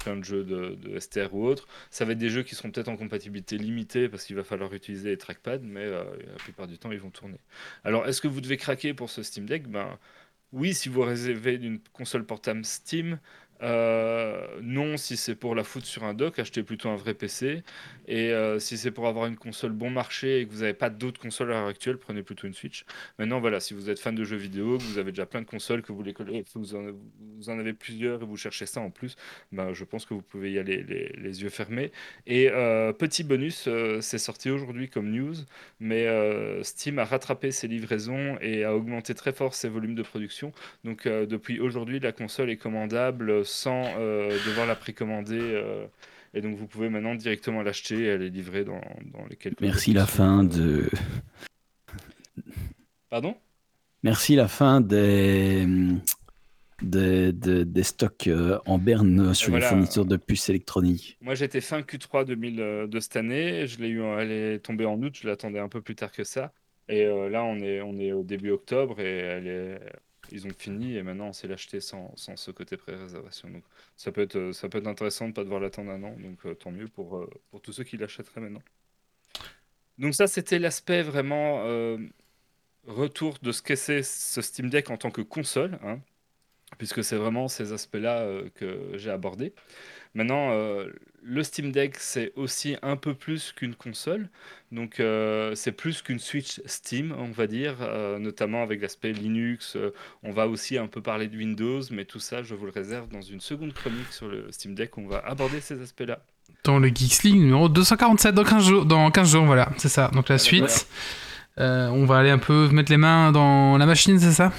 plein 0.00 0.16
de 0.16 0.24
jeux 0.24 0.44
de, 0.44 0.98
STR 0.98 1.34
ou 1.34 1.46
autres, 1.46 1.68
ça 1.90 2.04
va 2.04 2.12
être 2.12 2.18
des 2.18 2.30
jeux 2.30 2.42
qui 2.42 2.54
seront 2.54 2.70
peut-être 2.70 2.88
en 2.88 2.96
compatibilité 2.96 3.58
limitée 3.58 4.08
parce 4.08 4.24
qu'il 4.24 4.36
va 4.36 4.44
falloir 4.44 4.72
utiliser 4.74 5.10
les 5.10 5.18
trackpads, 5.18 5.58
mais 5.62 5.88
la 5.90 6.04
plupart 6.38 6.66
du 6.66 6.78
temps 6.78 6.92
ils 6.92 7.00
vont 7.00 7.10
tourner. 7.10 7.38
Alors 7.84 8.06
est-ce 8.06 8.20
que 8.20 8.28
vous 8.28 8.40
devez 8.40 8.56
craquer 8.56 8.94
pour 8.94 9.10
ce 9.10 9.22
Steam 9.22 9.46
Deck? 9.46 9.68
Ben 9.68 9.98
oui, 10.52 10.74
si 10.74 10.88
vous 10.88 11.00
réservez 11.02 11.58
d'une 11.58 11.80
console 11.92 12.24
portable 12.24 12.64
Steam, 12.64 13.18
euh, 13.62 14.46
non, 14.60 14.96
si 14.96 15.16
c'est 15.16 15.34
pour 15.34 15.54
la 15.54 15.64
foutre 15.64 15.86
sur 15.86 16.04
un 16.04 16.14
dock, 16.14 16.38
achetez 16.38 16.62
plutôt 16.62 16.88
un 16.88 16.96
vrai 16.96 17.14
PC. 17.14 17.62
Et 18.08 18.32
euh, 18.32 18.58
si 18.58 18.76
c'est 18.76 18.90
pour 18.90 19.06
avoir 19.06 19.26
une 19.26 19.36
console 19.36 19.72
bon 19.72 19.90
marché 19.90 20.40
et 20.40 20.46
que 20.46 20.52
vous 20.52 20.60
n'avez 20.60 20.74
pas 20.74 20.90
d'autres 20.90 21.20
consoles 21.20 21.52
à 21.52 21.60
l'heure 21.60 21.68
actuelle, 21.68 21.96
prenez 21.96 22.22
plutôt 22.22 22.46
une 22.46 22.54
Switch. 22.54 22.84
Maintenant, 23.18 23.40
voilà, 23.40 23.60
si 23.60 23.74
vous 23.74 23.88
êtes 23.88 24.00
fan 24.00 24.14
de 24.14 24.24
jeux 24.24 24.36
vidéo, 24.36 24.78
que 24.78 24.82
vous 24.82 24.98
avez 24.98 25.12
déjà 25.12 25.26
plein 25.26 25.40
de 25.40 25.46
consoles, 25.46 25.82
que 25.82 25.92
vous 25.92 26.02
les 26.02 26.14
vous 26.54 26.74
en, 26.74 26.90
vous 27.36 27.50
en 27.50 27.58
avez 27.58 27.72
plusieurs 27.72 28.22
et 28.22 28.24
vous 28.24 28.36
cherchez 28.36 28.66
ça 28.66 28.80
en 28.80 28.90
plus, 28.90 29.16
ben, 29.52 29.72
je 29.72 29.84
pense 29.84 30.04
que 30.04 30.14
vous 30.14 30.22
pouvez 30.22 30.52
y 30.52 30.58
aller 30.58 30.82
les, 30.82 31.42
yeux 31.42 31.48
fermés. 31.48 31.92
Et 32.26 32.50
euh, 32.50 32.92
petit 32.92 33.24
bonus, 33.24 33.68
c'est 34.00 34.18
sorti 34.18 34.50
aujourd'hui 34.50 34.88
comme 34.88 35.10
news, 35.10 35.34
mais 35.80 36.06
Steam 36.62 36.98
a 36.98 37.04
rattrapé 37.04 37.52
ses 37.52 37.68
livraisons 37.68 38.36
et 38.40 38.64
a 38.64 38.74
augmenté 38.74 39.14
très 39.14 39.32
fort 39.32 39.54
ses 39.54 39.68
volumes 39.68 39.94
de 39.94 40.02
production. 40.02 40.52
Donc 40.84 41.06
depuis 41.06 41.60
aujourd'hui, 41.60 42.00
la 42.00 42.12
console 42.12 42.50
est 42.50 42.56
commandable 42.56 43.44
sans 43.52 43.84
euh, 43.98 44.30
devoir 44.46 44.66
la 44.66 44.74
précommander. 44.74 45.38
Euh, 45.40 45.86
et 46.34 46.40
donc 46.40 46.56
vous 46.56 46.66
pouvez 46.66 46.88
maintenant 46.88 47.14
directement 47.14 47.62
l'acheter 47.62 48.00
et 48.00 48.06
elle 48.06 48.22
est 48.22 48.30
livrée 48.30 48.64
dans, 48.64 48.80
dans 49.12 49.24
les 49.28 49.36
quelques 49.36 49.60
Merci 49.60 49.92
la 49.92 50.06
fin 50.06 50.44
de. 50.44 50.88
Pardon? 53.10 53.36
Merci 54.02 54.34
la 54.34 54.48
fin 54.48 54.80
des. 54.80 55.66
Des, 56.80 57.32
des, 57.32 57.82
stocks 57.84 58.26
euh, 58.26 58.58
en 58.66 58.76
berne 58.76 59.34
sur 59.34 59.54
les 59.54 59.60
fournitures 59.60 60.04
de 60.04 60.16
puces 60.16 60.48
électroniques. 60.48 61.16
Moi 61.20 61.36
j'étais 61.36 61.60
fin 61.60 61.80
Q3 61.82 62.24
2000 62.24 62.88
de 62.88 62.98
cette 62.98 63.14
année, 63.14 63.68
je 63.68 63.78
l'ai 63.78 63.86
eu, 63.86 64.02
elle 64.02 64.32
est 64.32 64.58
tombée 64.58 64.84
en 64.84 65.00
août, 65.00 65.16
je 65.22 65.28
l'attendais 65.28 65.60
un 65.60 65.68
peu 65.68 65.80
plus 65.80 65.94
tard 65.94 66.10
que 66.10 66.24
ça. 66.24 66.52
Et 66.88 67.04
là 67.04 67.44
on 67.44 67.60
est, 67.60 67.80
on 67.82 68.00
est 68.00 68.10
au 68.10 68.24
début 68.24 68.50
octobre 68.50 68.98
et 68.98 69.18
elle 69.18 69.46
est, 69.46 69.80
ils 70.32 70.46
ont 70.46 70.52
fini 70.56 70.96
et 70.96 71.02
maintenant 71.02 71.28
on 71.28 71.32
sait 71.32 71.46
l'acheter 71.48 71.80
sans, 71.80 72.12
sans, 72.16 72.36
ce 72.36 72.50
côté 72.50 72.76
pré-réservation. 72.76 73.50
Donc 73.50 73.64
ça 73.96 74.12
peut, 74.12 74.22
être, 74.22 74.52
ça 74.52 74.68
peut 74.68 74.78
être 74.78 74.86
intéressant 74.86 75.26
de 75.26 75.30
ne 75.30 75.34
pas 75.34 75.44
devoir 75.44 75.60
l'attendre 75.60 75.90
un 75.90 76.02
an, 76.02 76.16
donc 76.18 76.44
euh, 76.46 76.54
tant 76.54 76.70
mieux 76.70 76.88
pour, 76.88 77.16
euh, 77.18 77.30
pour 77.50 77.60
tous 77.60 77.72
ceux 77.72 77.84
qui 77.84 77.96
l'achèteraient 77.96 78.40
maintenant. 78.40 78.62
Donc 79.98 80.14
ça 80.14 80.26
c'était 80.26 80.58
l'aspect 80.58 81.02
vraiment 81.02 81.62
euh, 81.66 81.98
retour 82.86 83.38
de 83.42 83.52
ce 83.52 83.62
qu'est 83.62 83.76
ce 83.76 84.42
Steam 84.42 84.70
Deck 84.70 84.90
en 84.90 84.96
tant 84.96 85.10
que 85.10 85.22
console. 85.22 85.78
Hein. 85.84 86.00
puisque 86.78 87.04
c'est 87.04 87.16
vraiment 87.16 87.48
ces 87.48 87.72
aspects-là 87.72 88.20
euh, 88.20 88.48
que 88.54 88.92
j'ai 88.96 89.10
abordés. 89.10 89.52
Maintenant, 90.14 90.50
euh, 90.52 90.88
le 91.22 91.42
Steam 91.42 91.72
Deck, 91.72 91.96
c'est 91.98 92.32
aussi 92.36 92.76
un 92.82 92.96
peu 92.96 93.14
plus 93.14 93.52
qu'une 93.52 93.74
console. 93.74 94.28
Donc, 94.72 95.00
euh, 95.00 95.54
c'est 95.54 95.72
plus 95.72 96.02
qu'une 96.02 96.18
Switch 96.18 96.60
Steam, 96.66 97.14
on 97.16 97.30
va 97.30 97.46
dire, 97.46 97.76
euh, 97.80 98.18
notamment 98.18 98.62
avec 98.62 98.80
l'aspect 98.82 99.12
Linux. 99.12 99.76
Euh, 99.76 99.92
on 100.22 100.32
va 100.32 100.48
aussi 100.48 100.78
un 100.78 100.86
peu 100.86 101.00
parler 101.00 101.28
de 101.28 101.36
Windows, 101.36 101.80
mais 101.90 102.04
tout 102.04 102.18
ça, 102.18 102.42
je 102.42 102.54
vous 102.54 102.66
le 102.66 102.72
réserve 102.72 103.08
dans 103.08 103.22
une 103.22 103.40
seconde 103.40 103.72
chronique 103.72 104.12
sur 104.12 104.28
le 104.28 104.50
Steam 104.50 104.74
Deck. 104.74 104.98
On 104.98 105.06
va 105.06 105.18
aborder 105.24 105.60
ces 105.60 105.80
aspects-là. 105.80 106.18
Dans 106.64 106.78
le 106.78 106.88
Geeks 106.88 107.22
League 107.24 107.36
numéro 107.36 107.68
247, 107.68 108.34
dans 108.34 108.44
15 108.44 108.64
jours, 108.64 108.84
dans 108.84 109.10
15 109.10 109.32
jours 109.32 109.44
voilà, 109.44 109.70
c'est 109.78 109.88
ça. 109.88 110.10
Donc 110.12 110.28
la 110.28 110.38
suite, 110.38 110.86
euh, 111.58 111.88
on 111.88 112.04
va 112.04 112.18
aller 112.18 112.30
un 112.30 112.38
peu 112.38 112.68
mettre 112.68 112.90
les 112.90 112.96
mains 112.98 113.32
dans 113.32 113.76
la 113.78 113.86
machine, 113.86 114.18
c'est 114.18 114.32
ça? 114.32 114.52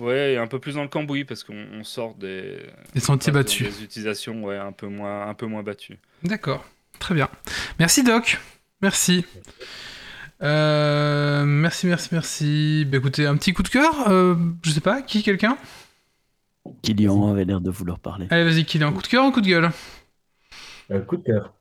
Ouais, 0.00 0.32
et 0.32 0.36
un 0.38 0.46
peu 0.46 0.58
plus 0.58 0.74
dans 0.74 0.82
le 0.82 0.88
cambouis 0.88 1.24
parce 1.24 1.44
qu'on 1.44 1.66
on 1.74 1.84
sort 1.84 2.14
des, 2.14 2.58
Les 2.94 3.00
sentiers 3.00 3.32
battus. 3.32 3.68
des 3.68 3.84
utilisations 3.84 4.42
ouais, 4.42 4.56
un 4.56 4.72
peu 4.72 4.86
moins, 4.86 5.28
un 5.28 5.34
peu 5.34 5.46
moins 5.46 5.62
battues. 5.62 5.98
D'accord, 6.22 6.64
très 6.98 7.14
bien. 7.14 7.28
Merci 7.78 8.02
Doc, 8.02 8.40
merci. 8.80 9.24
Euh, 10.42 11.44
merci, 11.44 11.86
merci, 11.86 12.08
merci. 12.12 12.86
Bah, 12.90 12.96
écoutez, 12.96 13.26
un 13.26 13.36
petit 13.36 13.52
coup 13.52 13.62
de 13.62 13.68
cœur, 13.68 14.08
euh, 14.08 14.34
je 14.64 14.70
sais 14.70 14.80
pas, 14.80 15.02
qui, 15.02 15.22
quelqu'un? 15.22 15.58
Kylian 16.82 17.30
avait 17.30 17.44
l'air 17.44 17.60
de 17.60 17.70
vouloir 17.70 17.98
parler. 17.98 18.26
Allez, 18.30 18.44
vas-y, 18.44 18.82
un 18.82 18.92
coup 18.92 19.02
de 19.02 19.06
cœur 19.06 19.24
ou 19.24 19.28
un 19.28 19.32
coup 19.32 19.40
de 19.42 19.48
gueule? 19.48 19.70
Un 20.88 21.00
coup 21.00 21.18
de 21.18 21.24
cœur. 21.24 21.52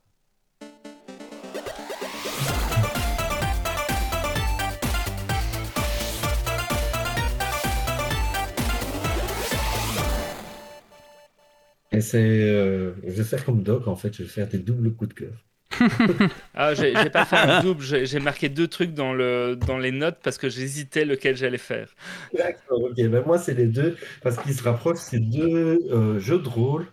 Et 12.00 12.02
c'est. 12.02 12.18
euh, 12.20 12.94
je 13.04 13.10
vais 13.12 13.24
faire 13.26 13.44
comme 13.46 13.62
Doc, 13.64 13.88
en 13.88 13.96
fait, 13.98 14.14
je 14.16 14.24
vais 14.24 14.30
faire 14.30 14.48
des 14.48 14.60
doubles 14.60 14.94
coups 14.96 15.10
de 15.10 15.14
cœur. 15.16 15.46
Ah, 16.54 16.74
j'ai 16.74 17.10
pas 17.10 17.26
fait 17.26 17.38
un 17.38 17.54
double, 17.54 17.84
j'ai 17.84 18.20
marqué 18.20 18.50
deux 18.50 18.68
trucs 18.68 18.94
dans, 18.94 19.14
le, 19.14 19.56
dans 19.56 19.78
les 19.78 19.92
notes 19.92 20.20
parce 20.24 20.38
que 20.38 20.50
j'hésitais 20.50 21.06
lequel 21.06 21.36
j'allais 21.38 21.58
faire. 21.58 21.96
D'accord, 22.34 22.84
ok. 22.84 22.96
Ben 23.08 23.24
moi, 23.26 23.38
c'est 23.40 23.54
les 23.54 23.68
deux, 23.68 23.98
parce 24.22 24.38
qu'ils 24.40 24.56
se 24.56 24.64
rapprochent. 24.64 25.00
C'est 25.00 25.20
deux 25.20 25.80
euh, 25.92 26.20
jeux 26.20 26.40
de 26.40 26.48
rôle. 26.48 26.88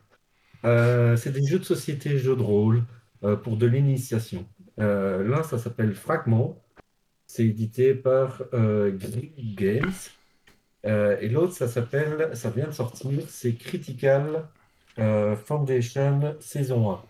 Euh, 0.65 1.17
c'est 1.17 1.33
des 1.33 1.47
jeux 1.47 1.59
de 1.61 1.65
société, 1.65 2.19
jeux 2.19 2.37
de 2.37 2.43
rôle, 2.43 2.85
euh, 3.25 3.37
pour 3.37 3.57
de 3.59 3.67
l'initiation. 3.67 4.49
L'un, 4.79 5.43
ça 5.43 5.59
s'appelle 5.59 5.95
Fragment. 5.95 6.63
C'est 7.27 7.47
édité 7.47 7.95
par 7.95 8.43
Grid 8.53 9.57
Games. 9.57 9.93
Et 10.85 11.29
l'autre, 11.29 11.55
ça 11.55 11.69
s'appelle, 11.69 12.31
ça 12.35 12.51
vient 12.51 12.69
de 12.69 12.73
sortir, 12.73 13.23
c'est 13.29 13.55
Critical 13.57 14.49
euh, 14.99 15.37
Foundation 15.37 16.37
saison 16.41 16.91
1. 16.93 17.05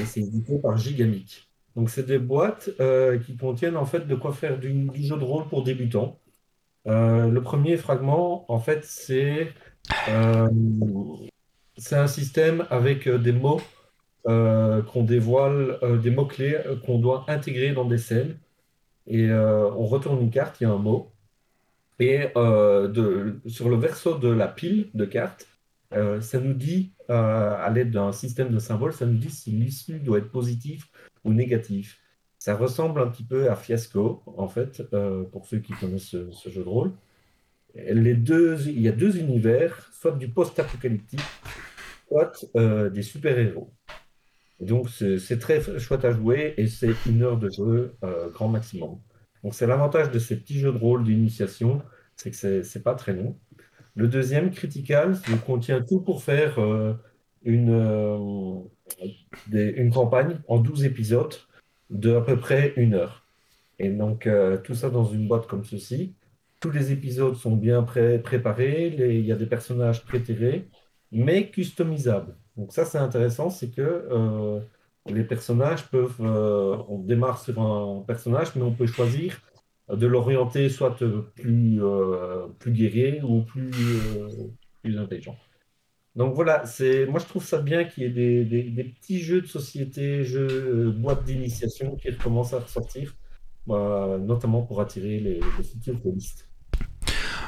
Et 0.00 0.06
c'est 0.06 0.20
édité 0.20 0.58
par 0.58 0.76
Gigamic. 0.76 1.50
Donc, 1.76 1.90
c'est 1.90 2.06
des 2.06 2.18
boîtes 2.18 2.70
euh, 2.80 3.18
qui 3.18 3.36
contiennent 3.36 3.76
en 3.76 3.86
fait 3.86 4.06
de 4.06 4.14
quoi 4.14 4.32
faire 4.32 4.58
du, 4.58 4.72
du 4.72 5.02
jeu 5.04 5.16
de 5.16 5.24
rôle 5.24 5.48
pour 5.48 5.62
débutants. 5.64 6.18
Euh, 6.88 7.28
le 7.28 7.42
premier 7.42 7.76
fragment, 7.76 8.46
en 8.52 8.58
fait, 8.60 8.84
c'est 8.84 9.52
euh, 10.08 10.48
un 11.92 12.06
système 12.06 12.66
avec 12.70 13.06
euh, 13.06 13.18
des 13.18 13.32
mots 13.32 13.60
euh, 14.28 14.82
qu'on 14.82 15.04
dévoile, 15.04 15.78
euh, 15.82 15.98
des 15.98 16.10
mots-clés 16.10 16.56
euh, 16.66 16.76
qu'on 16.76 16.98
doit 16.98 17.24
intégrer 17.28 17.72
dans 17.72 17.84
des 17.84 17.98
scènes. 17.98 18.38
Et 19.06 19.28
euh, 19.30 19.70
on 19.72 19.86
retourne 19.86 20.22
une 20.22 20.30
carte, 20.30 20.60
il 20.60 20.64
y 20.64 20.66
a 20.68 20.70
un 20.72 20.78
mot. 20.78 21.12
Et 22.00 22.28
euh, 22.36 22.88
de, 22.88 23.40
sur 23.46 23.68
le 23.68 23.76
verso 23.76 24.18
de 24.18 24.28
la 24.28 24.48
pile 24.48 24.90
de 24.94 25.04
cartes, 25.04 25.46
euh, 25.92 26.20
ça 26.20 26.38
nous 26.40 26.54
dit, 26.54 26.94
euh, 27.10 27.54
à 27.56 27.68
l'aide 27.70 27.90
d'un 27.90 28.12
système 28.12 28.50
de 28.50 28.58
symboles, 28.58 28.92
ça 28.92 29.06
nous 29.06 29.18
dit 29.18 29.30
si 29.30 29.50
l'issue 29.50 29.98
doit 29.98 30.18
être 30.18 30.30
positive 30.30 30.84
ou 31.24 31.32
négative. 31.32 31.96
Ça 32.38 32.54
ressemble 32.54 33.00
un 33.00 33.08
petit 33.08 33.24
peu 33.24 33.50
à 33.50 33.56
Fiasco, 33.56 34.22
en 34.26 34.48
fait, 34.48 34.82
euh, 34.92 35.24
pour 35.24 35.46
ceux 35.46 35.58
qui 35.58 35.72
connaissent 35.74 36.16
ce, 36.30 36.48
jeu 36.48 36.62
de 36.62 36.68
rôle. 36.68 36.92
Il 37.74 38.80
y 38.80 38.88
a 38.88 38.92
deux 38.92 39.18
univers, 39.18 39.90
soit 39.92 40.12
du 40.12 40.28
post-apocalyptique, 40.28 41.20
soit 42.08 42.32
des 42.90 43.02
super-héros. 43.02 43.72
Donc 44.60 44.88
c'est 44.90 45.38
très 45.38 45.78
chouette 45.78 46.04
à 46.04 46.12
jouer 46.12 46.54
et 46.56 46.66
c'est 46.66 46.94
une 47.06 47.22
heure 47.22 47.38
de 47.38 47.48
jeu 47.48 47.94
grand 48.32 48.48
maximum. 48.48 48.98
Donc 49.44 49.54
c'est 49.54 49.66
l'avantage 49.66 50.10
de 50.10 50.18
ces 50.18 50.36
petits 50.36 50.58
jeux 50.58 50.72
de 50.72 50.78
rôle 50.78 51.04
d'initiation, 51.04 51.80
c'est 52.16 52.30
que 52.30 52.62
c'est 52.62 52.82
pas 52.82 52.94
très 52.94 53.12
long. 53.12 53.38
Le 53.96 54.08
deuxième, 54.08 54.50
Critical, 54.50 55.18
contient 55.46 55.82
tout 55.82 56.00
pour 56.00 56.22
faire 56.22 56.58
euh, 56.58 56.94
une, 57.42 57.70
euh, 57.70 58.60
une 59.52 59.90
campagne 59.92 60.38
en 60.48 60.58
12 60.58 60.84
épisodes 60.84 61.34
de 61.90 62.14
à 62.14 62.20
peu 62.20 62.38
près 62.38 62.72
une 62.76 62.94
heure. 62.94 63.26
Et 63.78 63.90
donc 63.90 64.26
euh, 64.26 64.58
tout 64.58 64.74
ça 64.74 64.90
dans 64.90 65.04
une 65.04 65.26
boîte 65.26 65.46
comme 65.46 65.64
ceci. 65.64 66.14
Tous 66.60 66.70
les 66.70 66.92
épisodes 66.92 67.34
sont 67.36 67.56
bien 67.56 67.82
pré- 67.82 68.18
préparés, 68.18 68.88
il 68.88 69.26
y 69.26 69.32
a 69.32 69.36
des 69.36 69.46
personnages 69.46 70.04
préterrés, 70.04 70.68
mais 71.10 71.50
customisables. 71.50 72.36
Donc 72.56 72.72
ça, 72.72 72.84
c'est 72.84 72.98
intéressant, 72.98 73.48
c'est 73.48 73.70
que 73.70 74.60
les 75.06 75.24
personnages 75.24 75.88
peuvent... 75.88 76.20
on 76.20 76.98
démarre 76.98 77.40
sur 77.40 77.58
un 77.62 78.02
personnage, 78.06 78.54
mais 78.56 78.62
on 78.62 78.72
peut 78.74 78.86
choisir 78.86 79.40
de 79.96 80.06
l'orienter 80.06 80.68
soit 80.68 81.00
euh, 81.02 81.22
plus, 81.36 81.82
euh, 81.82 82.46
plus 82.58 82.72
guerrier 82.72 83.20
ou 83.22 83.42
plus, 83.42 83.70
euh, 84.16 84.28
plus 84.82 84.98
intelligent. 84.98 85.36
Donc 86.16 86.34
voilà, 86.34 86.66
c'est, 86.66 87.06
moi 87.06 87.20
je 87.20 87.26
trouve 87.26 87.44
ça 87.44 87.60
bien 87.62 87.84
qu'il 87.84 88.02
y 88.02 88.06
ait 88.06 88.10
des, 88.10 88.44
des- 88.44 88.64
des 88.70 88.84
petits 88.84 89.20
jeux 89.20 89.40
de 89.42 89.46
société, 89.46 90.24
jeux, 90.24 90.48
euh, 90.48 90.90
boîtes 90.90 91.24
d'initiation 91.24 91.94
qui 91.96 92.10
recommencent 92.10 92.52
à 92.54 92.58
ressortir, 92.60 93.14
euh, 93.70 94.18
notamment 94.18 94.62
pour 94.62 94.80
attirer 94.80 95.20
les, 95.20 95.34
les 95.58 95.64
futurs 95.64 96.00
holistes. 96.04 96.48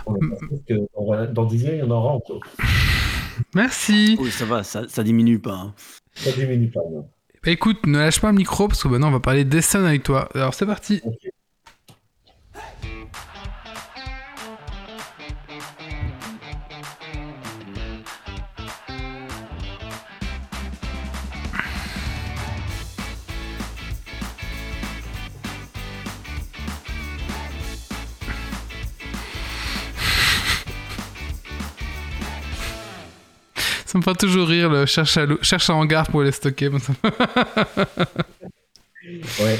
On 0.07 0.15
que 0.15 0.75
dans, 0.97 1.33
dans 1.33 1.45
10 1.45 1.67
ans, 1.67 1.71
il 1.73 1.79
y 1.79 1.83
en 1.83 1.91
aura 1.91 2.13
encore. 2.13 2.41
Merci. 3.55 4.17
Oui, 4.21 4.31
ça 4.31 4.45
va, 4.45 4.63
ça, 4.63 4.89
ça 4.89 5.03
diminue 5.03 5.39
pas. 5.39 5.55
hein. 5.55 5.75
Ça 6.15 6.33
diminue 6.33 6.71
pas. 6.71 6.81
non. 6.91 7.09
Bah, 7.45 7.51
écoute, 7.51 7.85
ne 7.87 7.99
lâche 7.99 8.21
pas 8.21 8.31
le 8.31 8.37
micro 8.37 8.69
parce 8.69 8.83
que 8.83 8.89
maintenant 8.89 9.09
on 9.09 9.13
va 9.13 9.21
parler 9.21 9.45
d'Essen 9.45 9.85
avec 9.85 10.05
toi. 10.05 10.29
Alors 10.35 10.55
c'est 10.55 10.67
parti. 10.67 11.01
Ok. 11.05 11.17
Ça 33.93 33.99
me 33.99 34.03
fait 34.03 34.15
toujours 34.15 34.49
rire 34.49 34.71
le 34.71 34.87
cherche 34.87 35.19
à, 35.19 35.27
cherche 35.43 35.69
à 35.69 35.75
hangar 35.75 36.07
pour 36.07 36.23
les 36.23 36.33
stocker. 36.33 36.71
Ouais, 39.41 39.57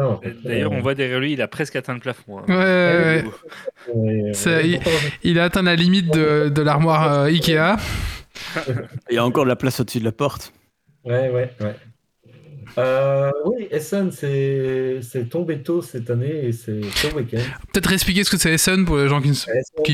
en 0.00 0.20
fait. 0.20 0.34
D'ailleurs, 0.44 0.72
on 0.72 0.80
voit 0.80 0.94
derrière 0.94 1.20
lui, 1.20 1.32
il 1.32 1.42
a 1.42 1.48
presque 1.48 1.76
atteint 1.76 1.94
le 1.94 2.00
plafond. 2.00 2.38
hein. 2.38 2.44
Ouais, 2.48 2.54
ouais, 2.54 3.24
ouais. 3.94 4.24
Ouais, 4.24 4.32
C'est- 4.34 4.56
ouais. 4.56 4.68
il- 4.68 4.80
Il 5.30 5.38
a 5.38 5.44
atteint 5.44 5.62
la 5.62 5.74
limite 5.76 6.12
de, 6.12 6.48
de 6.48 6.62
l'armoire 6.62 7.12
euh, 7.12 7.24
Ikea. 7.26 7.76
Il 9.10 9.14
y 9.14 9.18
a 9.18 9.24
encore 9.24 9.44
de 9.44 9.48
la 9.48 9.56
place 9.56 9.80
au-dessus 9.80 10.00
de 10.00 10.04
la 10.04 10.12
porte. 10.12 10.52
Ouais, 11.04 11.30
ouais, 11.30 11.50
ouais. 11.60 11.74
Euh, 12.78 13.30
oui, 13.46 13.68
Essen, 13.70 14.10
c'est 14.12 14.98
c'est 15.00 15.28
tombé 15.30 15.62
tôt 15.62 15.80
cette 15.80 16.10
année 16.10 16.46
et 16.48 16.52
c'est 16.52 16.82
ce 16.82 17.14
week-end. 17.14 17.38
Peut-être 17.72 17.92
expliquer 17.92 18.22
ce 18.24 18.30
que 18.30 18.36
c'est 18.36 18.52
Essen 18.52 18.84
pour 18.84 18.98
les 18.98 19.08
gens 19.08 19.22
qui 19.22 19.30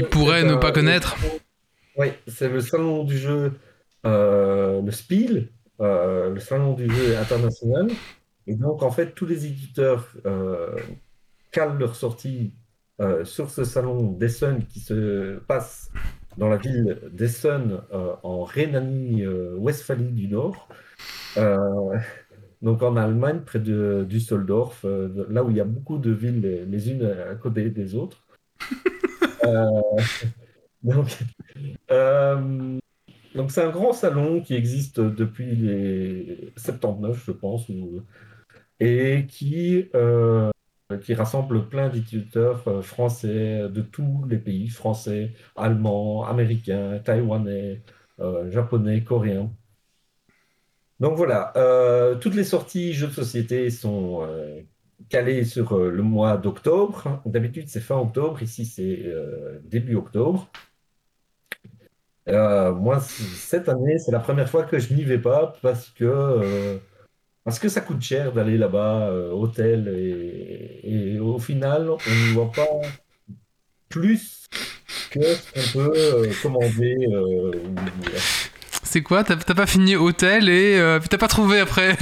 ne 0.03 0.07
pourraient 0.07 0.43
ne 0.43 0.55
un- 0.55 0.57
pas 0.57 0.73
connaître. 0.73 1.15
Oui, 1.97 2.09
c'est 2.27 2.49
le 2.49 2.61
salon 2.61 3.05
du 3.05 3.19
jeu, 3.19 3.53
euh, 4.07 4.81
le 4.83 4.91
Spiel, 4.91 5.49
euh, 5.81 6.31
le 6.35 6.41
salon 6.41 6.73
du 6.73 6.89
jeu 6.93 7.17
international. 7.19 7.89
Et 8.47 8.55
donc, 8.57 8.83
en 8.83 8.91
fait, 8.91 9.15
tous 9.15 9.27
les 9.27 9.47
éditeurs 9.47 10.09
euh, 10.27 10.77
calent 11.53 11.79
leur 11.79 11.97
sortie 11.97 12.55
euh, 13.01 13.25
sur 13.25 13.51
ce 13.51 13.65
salon 13.65 14.13
d'Essen 14.13 14.67
qui 14.67 14.81
se 14.81 15.39
passe 15.41 15.91
dans 16.39 16.49
la 16.49 16.57
ville 16.57 17.01
d'Essen 17.13 17.83
euh, 17.93 18.15
en 18.23 18.45
Rhénanie-Westphalie 18.45 20.13
du 20.13 20.29
Nord. 20.29 20.69
Donc 22.63 22.83
en 22.83 22.97
Allemagne, 22.97 23.41
près 23.45 23.59
de 23.59 24.07
Düsseldorf, 24.09 24.85
là 25.29 25.43
où 25.43 25.51
il 25.51 25.57
y 25.57 25.61
a 25.61 25.65
beaucoup 25.65 25.99
de 25.99 26.11
villes 26.13 26.41
les, 26.41 26.65
les 26.65 26.91
unes 26.91 27.05
à 27.05 27.35
côté 27.35 27.71
des 27.71 27.95
autres. 27.95 28.25
Donc, 30.83 31.09
donc 33.35 33.51
c'est 33.51 33.63
un 33.63 33.71
grand 33.71 33.93
salon 33.93 34.43
qui 34.43 34.55
existe 34.55 35.01
depuis 35.01 35.55
les 35.57 36.53
79, 36.57 37.25
je 37.27 37.33
pense, 37.33 37.69
ou- 37.69 38.03
et 38.83 39.27
qui 39.29 39.89
euh, 39.95 40.51
qui 41.03 41.15
rassemble 41.15 41.69
plein 41.69 41.89
d'éditeurs 41.89 42.67
euh, 42.69 42.83
français 42.83 43.69
de 43.69 43.83
tous 43.83 44.25
les 44.29 44.39
pays, 44.39 44.69
français, 44.69 45.33
allemands, 45.57 46.27
américains, 46.27 46.99
taïwanais, 47.05 47.83
euh, 48.21 48.51
japonais, 48.51 49.05
coréens. 49.05 49.51
Donc 51.01 51.17
voilà, 51.17 51.53
toutes 52.21 52.35
les 52.37 52.45
sorties 52.45 52.93
jeux 52.93 53.09
de 53.09 53.13
société 53.13 53.71
sont 53.71 54.25
calées 55.09 55.45
sur 55.45 55.77
le 55.77 56.03
mois 56.03 56.37
d'octobre. 56.37 57.21
D'habitude, 57.27 57.69
c'est 57.69 57.81
fin 57.81 57.97
octobre, 57.97 58.41
ici, 58.43 58.67
c'est 58.67 59.13
début 59.65 59.97
octobre. 59.97 60.49
Moi, 62.29 63.01
cette 63.01 63.69
année, 63.69 63.99
c'est 63.99 64.13
la 64.13 64.21
première 64.21 64.49
fois 64.49 64.63
que 64.65 64.79
je 64.79 64.95
n'y 64.95 65.03
vais 65.05 65.19
pas 65.19 65.55
parce 65.61 65.91
que, 65.91 66.81
parce 67.45 67.59
que 67.59 67.69
ça 67.69 67.81
coûte 67.81 68.01
cher 68.03 68.33
d'aller 68.33 68.57
là-bas, 68.59 69.09
euh, 69.09 69.31
hôtel, 69.33 69.89
et, 69.97 71.15
et 71.15 71.19
au 71.21 71.39
final, 71.39 71.89
on 71.91 71.97
n'y 71.97 72.33
voit 72.35 72.53
pas 72.53 72.67
plus 73.89 74.47
que 75.11 75.21
ce 75.23 75.53
qu'on 75.53 75.79
peut 75.79 75.93
euh, 75.97 76.33
commander. 76.43 76.97
euh, 77.13 77.51
ou- 77.51 77.75
C'est 78.85 79.03
quoi? 79.03 79.25
T'as 79.25 79.37
t'as 79.37 79.55
pas 79.55 79.67
fini 79.67 79.97
hôtel 79.97 80.49
et 80.49 80.77
euh, 80.79 80.99
puis 80.99 81.09
t'as 81.09 81.19
pas 81.19 81.29
trouvé 81.29 81.61
après? 81.61 81.97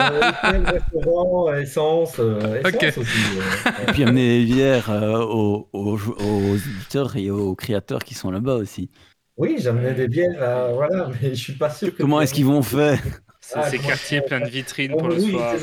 Euh, 0.00 0.30
hôtel, 0.30 0.64
restaurant, 0.64 1.54
essence, 1.54 2.16
euh, 2.18 2.60
essence 2.60 2.98
aussi. 2.98 3.08
euh, 3.36 3.82
Et 3.88 3.92
puis 3.92 4.02
amener 4.04 4.40
des 4.44 4.52
bières 4.52 4.90
euh, 4.90 5.18
aux, 5.24 5.68
aux, 5.72 6.56
éditeurs 6.56 7.16
et 7.16 7.30
aux 7.30 7.54
créateurs 7.54 8.04
qui 8.04 8.14
sont 8.14 8.30
là-bas 8.30 8.54
aussi. 8.56 8.90
Oui, 9.36 9.56
j'amenais 9.58 9.94
des 9.94 10.06
bières, 10.08 10.40
à- 10.42 10.72
voilà, 10.72 11.10
mais 11.20 11.30
je 11.30 11.40
suis 11.42 11.54
pas 11.54 11.70
sûr 11.70 11.90
que. 11.94 12.02
Comment 12.02 12.20
est-ce 12.20 12.34
qu'ils 12.34 12.46
vont 12.46 12.62
faire? 12.62 13.00
C'est 13.46 13.58
Ah, 13.58 13.70
ces 13.70 13.78
quartiers 13.78 14.20
pleins 14.22 14.40
de 14.40 14.48
vitrines 14.48 14.92
Oh, 14.94 14.98
pour 14.98 15.08
le 15.08 15.16
oui, 15.16 15.30
soir. 15.32 15.54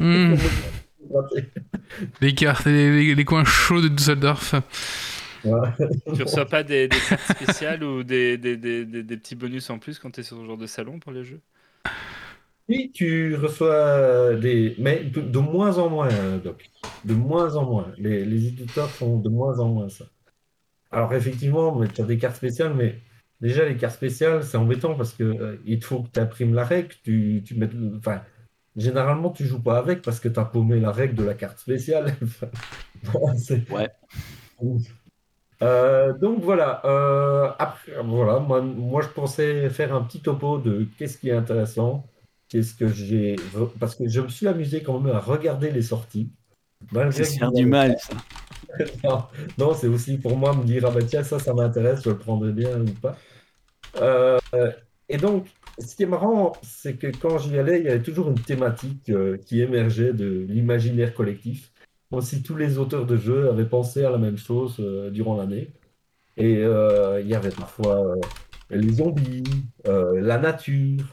Hmm. 0.00 0.34
Les 2.20 2.34
cartes, 2.34 2.66
les, 2.66 2.90
les- 2.90 3.14
les 3.14 3.24
coins 3.24 3.44
chauds 3.44 3.80
de 3.80 3.88
Düsseldorf. 3.88 4.54
Voilà. 5.44 5.74
Tu 6.14 6.22
reçois 6.22 6.46
pas 6.48 6.62
des, 6.62 6.88
des 6.88 7.00
cartes 7.00 7.26
spéciales 7.30 7.82
ou 7.84 8.02
des, 8.04 8.38
des, 8.38 8.56
des, 8.56 8.84
des- 8.84 9.02
des 9.02 9.16
petits 9.16 9.34
bonus 9.36 9.70
en 9.70 9.78
plus 9.78 9.98
quand 9.98 10.10
tu 10.10 10.20
es 10.20 10.22
sur 10.22 10.36
ce 10.38 10.44
genre 10.44 10.56
de 10.58 10.66
salon 10.66 10.98
pour 10.98 11.12
les 11.12 11.24
jeux? 11.24 11.40
Oui, 12.68 12.90
tu 12.92 13.34
reçois 13.36 14.34
des. 14.34 14.74
Mais 14.78 15.04
de, 15.04 15.20
de 15.22 15.38
moins 15.38 15.78
en 15.78 15.88
moins, 15.88 16.08
Doc. 16.42 16.70
De 17.04 17.14
moins 17.14 17.56
en 17.56 17.64
moins. 17.64 17.92
Les, 17.96 18.24
les 18.26 18.46
éditeurs 18.48 18.90
font 18.90 19.18
de 19.18 19.28
moins 19.30 19.58
en 19.58 19.68
moins 19.68 19.88
ça. 19.88 20.04
Alors, 20.90 21.14
effectivement, 21.14 21.84
tu 21.86 22.02
as 22.02 22.04
des 22.04 22.18
cartes 22.18 22.36
spéciales, 22.36 22.74
mais 22.74 23.00
déjà, 23.40 23.64
les 23.64 23.76
cartes 23.76 23.94
spéciales, 23.96 24.42
c'est 24.44 24.56
embêtant 24.56 24.94
parce 24.94 25.12
que 25.12 25.24
euh, 25.24 25.56
il 25.64 25.82
faut 25.82 26.02
que 26.02 26.08
tu 26.12 26.20
imprimes 26.20 26.54
la 26.54 26.64
règle. 26.64 26.94
Tu, 27.04 27.42
tu 27.46 27.54
mets... 27.54 27.68
Enfin, 27.96 28.22
généralement, 28.76 29.30
tu 29.30 29.44
joues 29.46 29.62
pas 29.62 29.78
avec 29.78 30.02
parce 30.02 30.20
que 30.20 30.28
tu 30.28 30.38
as 30.40 30.44
paumé 30.44 30.80
la 30.80 30.92
règle 30.92 31.14
de 31.14 31.24
la 31.24 31.34
carte 31.34 31.58
spéciale. 31.58 32.14
Enfin, 33.06 33.34
c'est- 33.36 33.70
Ouais. 33.70 33.88
Euh, 35.62 36.12
donc 36.18 36.40
voilà, 36.42 36.80
euh, 36.84 37.48
après, 37.58 37.92
voilà 38.04 38.38
moi, 38.38 38.60
moi 38.62 39.02
je 39.02 39.08
pensais 39.08 39.68
faire 39.70 39.92
un 39.94 40.02
petit 40.02 40.20
topo 40.20 40.58
de 40.58 40.86
qu'est-ce 40.96 41.18
qui 41.18 41.30
est 41.30 41.32
intéressant, 41.32 42.06
qu'est-ce 42.48 42.74
que 42.74 42.86
j'ai. 42.86 43.34
Parce 43.80 43.96
que 43.96 44.06
je 44.08 44.20
me 44.20 44.28
suis 44.28 44.46
amusé 44.46 44.82
quand 44.84 45.00
même 45.00 45.14
à 45.14 45.18
regarder 45.20 45.72
les 45.72 45.82
sorties. 45.82 46.30
Malgré 46.92 47.12
C'est 47.12 47.24
se 47.24 47.32
que- 47.34 47.38
faire 47.40 47.50
du 47.52 47.66
mal, 47.66 47.96
ça. 47.98 48.14
non, 49.58 49.74
c'est 49.74 49.88
aussi 49.88 50.18
pour 50.18 50.36
moi 50.36 50.54
me 50.54 50.64
dire, 50.64 50.84
ah 50.86 50.90
bah 50.90 51.02
tiens, 51.02 51.22
ça, 51.24 51.38
ça 51.38 51.54
m'intéresse, 51.54 52.02
je 52.04 52.10
le 52.10 52.18
prendrai 52.18 52.52
bien 52.52 52.80
ou 52.80 52.92
pas. 53.00 53.16
Euh, 53.96 54.38
et 55.08 55.16
donc, 55.18 55.48
ce 55.78 55.96
qui 55.96 56.04
est 56.04 56.06
marrant, 56.06 56.52
c'est 56.62 56.96
que 56.98 57.08
quand 57.08 57.38
j'y 57.38 57.58
allais, 57.58 57.80
il 57.80 57.86
y 57.86 57.88
avait 57.88 58.02
toujours 58.02 58.30
une 58.30 58.40
thématique 58.40 59.10
euh, 59.10 59.38
qui 59.38 59.60
émergeait 59.62 60.12
de 60.12 60.46
l'imaginaire 60.48 61.14
collectif. 61.14 61.72
Comme 62.10 62.22
si 62.22 62.42
tous 62.42 62.56
les 62.56 62.78
auteurs 62.78 63.06
de 63.06 63.16
jeux 63.16 63.48
avaient 63.50 63.68
pensé 63.68 64.04
à 64.04 64.10
la 64.10 64.18
même 64.18 64.38
chose 64.38 64.76
euh, 64.80 65.10
durant 65.10 65.36
l'année. 65.36 65.72
Et 66.36 66.62
il 66.62 67.26
y 67.28 67.34
avait 67.34 67.50
parfois 67.50 68.14
les 68.70 68.92
zombies, 68.94 69.42
la 69.84 70.38
nature, 70.38 71.04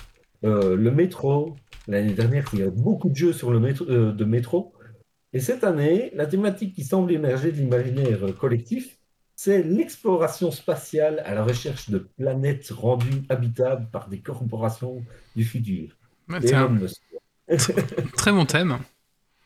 le 0.43 0.91
métro. 0.91 1.56
L'année 1.88 2.14
dernière, 2.14 2.45
il 2.53 2.60
y 2.60 2.62
avait 2.62 2.72
beaucoup 2.72 3.10
de 3.10 3.16
jeux 3.16 3.34
sur 3.34 3.51
le 3.51 3.60
métro, 3.60 3.86
de 3.86 4.26
métro. 4.26 4.75
Et 5.36 5.42
cette 5.42 5.66
année, 5.66 6.12
la 6.16 6.28
thématique 6.28 6.74
qui 6.74 6.86
semble 6.86 7.12
émerger 7.12 7.52
de 7.52 7.58
l'imaginaire 7.58 8.20
collectif, 8.40 8.98
c'est 9.36 9.64
l'exploration 9.64 10.50
spatiale 10.50 11.22
à 11.26 11.36
la 11.36 11.44
recherche 11.44 11.90
de 11.90 11.98
planètes 11.98 12.70
rendues 12.70 13.22
habitables 13.28 13.86
par 13.92 14.08
des 14.08 14.20
corporations 14.22 15.04
du 15.36 15.44
futur. 15.44 15.90
Un 16.30 16.40
très 18.16 18.32
bon 18.32 18.46
thème. 18.46 18.78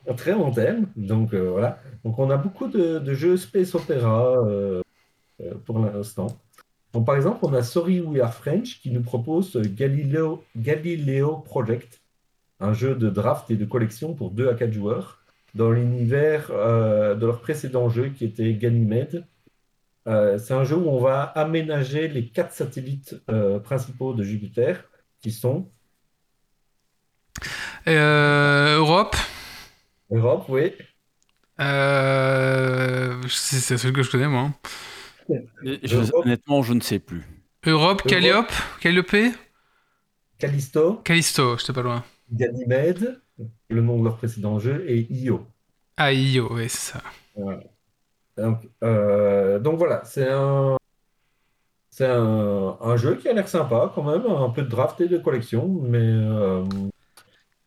Un 0.08 0.14
très 0.14 0.36
bon 0.36 0.52
thème. 0.52 0.86
Donc 0.96 1.34
euh, 1.34 1.50
voilà. 1.50 1.80
Donc 2.06 2.20
on 2.20 2.30
a 2.30 2.38
beaucoup 2.38 2.68
de, 2.68 3.00
de 3.00 3.14
jeux 3.16 3.36
space 3.36 3.74
opéra 3.74 4.46
euh, 4.46 4.84
euh, 5.42 5.56
pour 5.66 5.80
l'instant. 5.80 6.28
Donc, 6.94 7.08
par 7.08 7.16
exemple, 7.16 7.40
on 7.42 7.54
a 7.56 7.64
Sorry 7.64 8.00
We 8.00 8.22
Are 8.22 8.34
French 8.36 8.80
qui 8.80 8.92
nous 8.92 9.02
propose 9.02 9.58
Galileo, 9.58 10.44
Galileo 10.56 11.38
Project, 11.38 12.00
un 12.60 12.74
jeu 12.74 12.94
de 12.94 13.10
draft 13.10 13.50
et 13.50 13.56
de 13.56 13.66
collection 13.66 14.14
pour 14.14 14.30
2 14.30 14.50
à 14.50 14.54
4 14.54 14.72
joueurs 14.72 15.19
dans 15.60 15.72
l'univers 15.72 16.52
euh, 16.52 17.16
de 17.16 17.28
leur 17.28 17.42
précédent 17.42 17.90
jeu 17.90 18.10
qui 18.12 18.26
était 18.26 18.56
Ganymede. 18.56 19.28
Euh, 20.08 20.38
c'est 20.40 20.54
un 20.56 20.64
jeu 20.66 20.78
où 20.78 20.90
on 20.90 21.00
va 21.02 21.24
aménager 21.24 22.08
les 22.10 22.30
quatre 22.30 22.54
satellites 22.54 23.16
euh, 23.32 23.60
principaux 23.60 24.14
de 24.16 24.24
Jupiter 24.24 24.86
qui 25.22 25.32
sont 25.32 25.72
Euh, 27.88 28.78
Europe. 28.78 29.16
Europe, 30.12 30.46
oui, 30.50 30.76
Euh, 31.60 33.22
c'est 33.28 33.60
c'est 33.60 33.78
celui 33.78 33.94
que 33.94 34.04
je 34.04 34.12
connais 34.12 34.28
moi. 34.28 34.42
hein. 34.42 34.54
Je- 35.84 36.12
honnêtement, 36.24 36.64
je 36.64 36.74
ne 36.74 36.82
sais 36.82 37.00
plus. 37.00 37.24
Europe, 37.66 38.04
Calliope, 38.08 38.52
Calliope, 38.80 39.16
Callisto, 40.40 40.86
Callisto, 41.04 41.58
j'étais 41.58 41.74
pas 41.74 41.82
loin. 41.82 42.04
Ganymede, 42.32 43.22
le 43.70 43.82
nom 43.82 44.00
de 44.00 44.04
leur 44.04 44.18
précédent 44.18 44.60
jeu, 44.60 44.84
et 44.88 45.08
Io. 45.12 45.46
Ah, 45.98 46.14
Io, 46.14 46.48
oui, 46.52 46.70
c'est 46.70 46.94
ça. 46.94 47.02
Donc, 48.38 48.70
euh, 48.84 49.60
donc 49.60 49.78
voilà, 49.78 50.02
c'est 50.06 50.30
un, 50.30 50.78
c'est 51.90 52.08
un, 52.08 52.78
un 52.80 52.98
jeu 52.98 53.16
qui 53.16 53.28
a 53.28 53.34
l'air 53.34 53.48
sympa 53.48 53.92
quand 53.94 54.04
même, 54.04 54.26
un 54.26 54.50
peu 54.50 54.62
de 54.62 54.70
draft 54.70 55.00
et 55.02 55.08
de 55.08 55.18
collection, 55.18 55.68
mais 55.68 56.00
euh, 56.02 56.64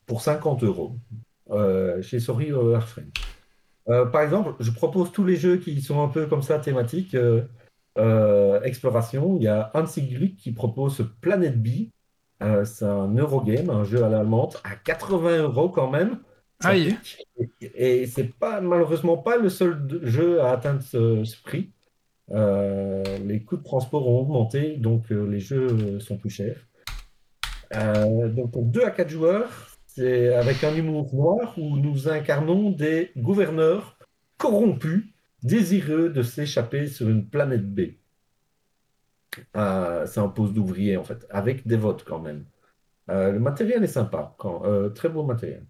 pour 0.07 0.23
50 0.23 0.64
euros 0.64 0.97
euh, 1.51 2.01
chez 2.03 2.20
Sorry 2.20 2.49
Airframe. 2.49 3.11
Par 3.85 4.23
exemple, 4.23 4.55
je 4.61 4.70
propose 4.70 5.11
tous 5.12 5.25
les 5.25 5.37
jeux 5.37 5.57
qui 5.57 5.83
sont 5.83 6.03
un 6.03 6.09
peu 6.09 6.27
comme 6.27 6.43
ça 6.43 6.59
thématiques. 6.59 7.16
exploration, 8.62 9.37
il 9.37 9.43
y 9.43 9.49
a 9.49 9.70
Hansig 9.75 10.16
Glück 10.16 10.37
qui 10.37 10.53
propose 10.53 11.07
Planet 11.20 11.61
B. 11.61 11.91
Euh, 12.43 12.64
c'est 12.64 12.84
un 12.84 13.14
Eurogame, 13.14 13.70
un 13.70 13.84
jeu 13.84 14.03
à 14.05 14.09
l'allemande, 14.09 14.55
à 14.64 14.74
80 14.76 15.43
euros 15.43 15.68
quand 15.68 15.90
même. 15.90 16.18
Aïe. 16.64 16.97
pique. 17.03 17.26
Et, 17.74 18.03
et 18.03 18.07
c'est 18.07 18.32
pas 18.34 18.61
malheureusement 18.61 19.16
pas 19.18 19.36
le 19.36 19.49
seul 19.49 20.01
jeu 20.03 20.40
à 20.40 20.53
atteindre 20.53 20.82
ce, 20.82 21.24
ce 21.24 21.40
prix. 21.43 21.70
Euh, 22.30 23.03
les 23.24 23.43
coûts 23.43 23.57
de 23.57 23.62
transport 23.62 24.09
ont 24.09 24.20
augmenté, 24.20 24.76
donc 24.76 25.11
euh, 25.11 25.26
les 25.28 25.40
jeux 25.40 26.01
sont 26.01 26.16
plus 26.16 26.30
chers. 26.30 26.57
Donc 27.74 28.53
pour 28.53 28.64
2 28.64 28.84
à 28.84 28.90
4 28.90 29.09
joueurs, 29.09 29.49
c'est 29.86 30.34
avec 30.34 30.62
un 30.62 30.74
humour 30.74 31.14
noir 31.14 31.55
où 31.57 31.76
nous 31.78 32.09
incarnons 32.09 32.70
des 32.70 33.12
gouverneurs 33.16 33.97
corrompus, 34.36 35.05
désireux 35.43 36.11
de 36.11 36.22
s'échapper 36.22 36.86
sur 36.86 37.09
une 37.09 37.26
planète 37.26 37.66
B. 37.74 37.93
Euh, 39.57 40.07
c'est 40.07 40.20
un 40.20 40.28
poste 40.28 40.53
d'ouvrier 40.53 40.97
en 40.97 41.05
fait, 41.05 41.26
avec 41.30 41.66
des 41.66 41.76
votes 41.76 42.05
quand 42.05 42.20
même. 42.20 42.45
Euh, 43.11 43.33
le 43.33 43.41
matériel 43.41 43.83
est 43.83 43.89
sympa, 43.89 44.35
quand, 44.39 44.64
euh, 44.64 44.89
très 44.91 45.09
beau 45.09 45.24
matériel. 45.24 45.64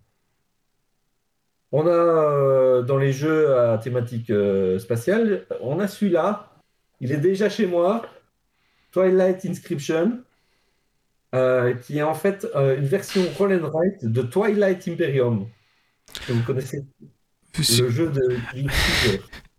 On 1.73 1.87
a 1.87 2.83
dans 2.83 2.99
les 2.99 3.13
jeux 3.13 3.57
à 3.57 3.79
thématique 3.79 4.31
spatiale, 4.79 5.47
on 5.63 5.81
a 5.81 5.89
celui-là, 5.89 6.53
il 7.01 7.13
est 7.13 7.19
déjà 7.19 7.49
chez 7.49 7.67
moi, 7.67 8.03
Twilight 8.91 9.47
Inscription, 9.47 10.23
qui 11.33 11.99
est 11.99 12.03
en 12.03 12.13
fait 12.13 12.47
une 12.55 12.85
version 12.85 13.23
roll 13.39 13.55
and 13.55 13.71
write 13.71 14.05
de 14.05 14.21
Twilight 14.21 14.87
Imperium. 14.87 15.47
Que 16.27 16.35
vous 16.35 16.43
connaissez 16.43 16.85
le 17.57 17.89
jeu 17.89 18.11
de. 18.11 18.37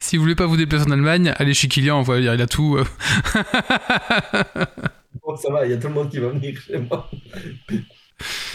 Si 0.04 0.18
vous 0.18 0.24
voulez 0.24 0.36
pas 0.36 0.46
vous 0.46 0.58
déplacer 0.58 0.86
en 0.88 0.92
Allemagne, 0.92 1.34
allez 1.38 1.54
chez 1.54 1.68
Kylian, 1.68 2.00
on 2.00 2.02
va 2.04 2.20
dire, 2.20 2.34
il 2.34 2.42
a 2.42 2.48
tout. 2.48 2.78
euh. 2.78 2.84
Bon, 5.22 5.36
ça 5.38 5.52
va, 5.52 5.66
il 5.66 5.72
y 5.72 5.74
a 5.74 5.78
tout 5.78 5.88
le 5.88 5.94
monde 5.94 6.10
qui 6.10 6.20
va 6.20 6.30
venir 6.30 6.60
chez 6.60 6.78
moi. 6.80 7.10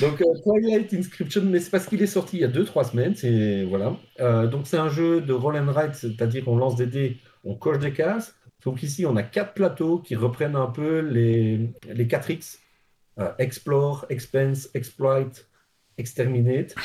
Donc, 0.01 0.21
euh, 0.21 0.25
Twilight 0.45 0.93
Inscription, 0.95 1.43
mais 1.45 1.61
c'est 1.61 1.71
parce 1.71 1.87
qu'il 1.87 2.03
est 2.03 2.07
sorti 2.07 2.37
il 2.39 2.41
y 2.41 2.45
a 2.45 2.49
2-3 2.49 2.85
semaines. 2.85 3.15
C'est, 3.17 3.65
voilà. 3.65 3.97
Euh, 4.21 4.47
donc, 4.47 4.67
c'est 4.67 4.77
un 4.79 4.89
jeu 4.89 5.21
de 5.21 5.33
roll 5.33 5.57
and 5.57 5.67
write, 5.73 5.95
c'est-à-dire 5.95 6.45
on 6.47 6.57
lance 6.57 6.77
des 6.77 6.87
dés, 6.87 7.21
on 7.45 7.55
coche 7.57 7.79
des 7.79 7.93
cases. 7.93 8.35
Donc, 8.65 8.83
ici, 8.83 9.07
on 9.07 9.17
a 9.17 9.23
quatre 9.23 9.55
plateaux 9.55 9.99
qui 10.01 10.15
reprennent 10.17 10.57
un 10.57 10.67
peu 10.69 11.01
les, 11.01 11.71
les 11.89 12.07
4X 12.07 12.59
Euh, 13.21 13.33
Explore, 13.39 14.07
Expense, 14.11 14.69
Exploit, 14.75 15.31
Exterminate. 15.99 16.79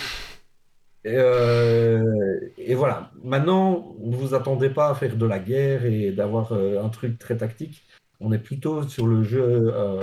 Et, 1.05 1.15
euh, 1.17 2.39
et 2.57 2.75
voilà. 2.75 3.11
Maintenant, 3.23 3.95
ne 3.99 4.15
vous 4.15 4.33
attendez 4.33 4.69
pas 4.69 4.89
à 4.89 4.95
faire 4.95 5.15
de 5.17 5.25
la 5.25 5.39
guerre 5.39 5.85
et 5.85 6.11
d'avoir 6.11 6.53
euh, 6.53 6.81
un 6.83 6.89
truc 6.89 7.19
très 7.19 7.37
tactique. 7.37 7.83
On 8.19 8.31
est 8.31 8.39
plutôt 8.39 8.83
sur 8.83 9.07
le 9.07 9.23
jeu, 9.23 9.71
euh, 9.73 10.01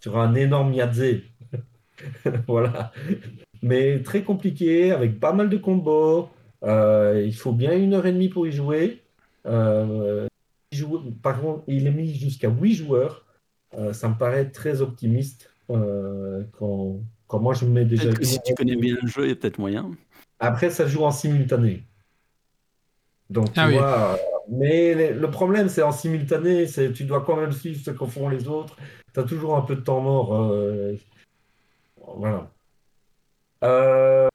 sur 0.00 0.18
un 0.18 0.34
énorme 0.34 0.72
Yadze. 0.72 1.22
voilà. 2.46 2.92
Mais 3.62 4.02
très 4.02 4.22
compliqué, 4.22 4.92
avec 4.92 5.18
pas 5.20 5.32
mal 5.32 5.48
de 5.48 5.56
combos. 5.56 6.30
Il 6.64 7.34
faut 7.34 7.52
bien 7.52 7.76
une 7.76 7.94
heure 7.94 8.06
et 8.06 8.12
demie 8.12 8.28
pour 8.28 8.46
y 8.46 8.52
jouer. 8.52 9.02
Par 11.22 11.40
contre, 11.40 11.64
il 11.66 11.86
est 11.86 11.90
mis 11.90 12.14
jusqu'à 12.14 12.48
8 12.48 12.74
joueurs. 12.74 13.24
Ça 13.92 14.08
me 14.08 14.14
paraît 14.14 14.50
très 14.50 14.80
optimiste. 14.80 15.50
quand, 15.68 17.00
quand 17.32 17.40
moi 17.40 17.54
je 17.54 17.64
me 17.64 17.70
mets 17.70 17.84
déjà. 17.86 18.12
Que 18.12 18.22
si 18.24 18.38
tu 18.44 18.54
connais 18.54 18.76
bien 18.76 18.94
le 19.00 19.08
jeu, 19.08 19.24
il 19.24 19.28
y 19.30 19.32
a 19.32 19.34
peut-être 19.36 19.56
moyen. 19.58 19.90
Après, 20.38 20.68
ça 20.68 20.86
joue 20.86 21.02
en 21.02 21.10
simultané. 21.10 21.82
Donc, 23.30 23.46
tu 23.54 23.58
Ah 23.60 23.68
oui. 23.68 23.74
vois, 23.74 24.12
euh, 24.12 24.16
mais 24.50 25.12
le 25.14 25.30
problème, 25.30 25.70
c'est 25.70 25.80
en 25.82 25.92
simultané, 25.92 26.66
c'est 26.66 26.92
tu 26.92 27.04
dois 27.04 27.22
quand 27.24 27.36
même 27.36 27.52
suivre 27.52 27.80
ce 27.82 27.90
qu'en 27.90 28.06
font 28.06 28.28
les 28.28 28.48
autres. 28.48 28.76
Tu 29.14 29.20
as 29.20 29.22
toujours 29.22 29.56
un 29.56 29.62
peu 29.62 29.74
de 29.76 29.80
temps 29.80 30.02
mort. 30.02 30.34
euh, 30.34 30.94
voilà. 32.18 32.50
Euh, 33.64 34.28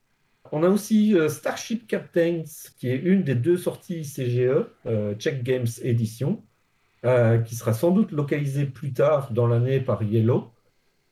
on 0.51 0.63
a 0.63 0.69
aussi 0.69 1.13
euh, 1.15 1.29
Starship 1.29 1.85
Captains, 1.87 2.41
qui 2.79 2.89
est 2.89 2.95
une 2.95 3.21
des 3.23 3.35
deux 3.35 3.57
sorties 3.57 4.03
CGE, 4.05 4.65
euh, 4.87 5.13
Check 5.15 5.43
Games 5.43 5.67
Edition, 5.83 6.41
euh, 7.05 7.37
qui 7.39 7.53
sera 7.55 7.73
sans 7.73 7.91
doute 7.91 8.11
localisée 8.11 8.65
plus 8.65 8.93
tard 8.93 9.31
dans 9.33 9.45
l'année 9.45 9.81
par 9.81 10.01
Yellow 10.01 10.51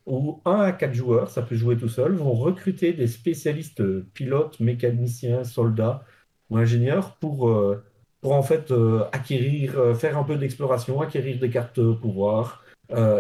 où 0.06 0.42
1 0.46 0.62
à 0.62 0.72
4 0.72 0.94
joueurs, 0.94 1.30
ça 1.30 1.42
peut 1.42 1.56
jouer 1.56 1.78
tout 1.78 1.90
seul, 1.90 2.14
vont 2.14 2.34
recruter 2.34 2.94
des 2.94 3.08
spécialistes 3.08 3.82
euh, 3.82 4.08
pilotes, 4.14 4.60
mécaniciens, 4.60 5.44
soldats 5.44 6.04
ou 6.50 6.58
ingénieurs 6.58 7.16
pour, 7.18 7.50
euh, 7.50 7.84
pour 8.22 8.34
en 8.34 8.44
fait 8.44 8.72
euh, 8.72 9.06
acquérir, 9.12 9.98
faire 9.98 10.18
un 10.18 10.24
peu 10.24 10.36
d'exploration, 10.38 11.02
acquérir 11.02 11.40
des 11.40 11.50
cartes 11.50 11.82
pouvoir, 12.02 12.64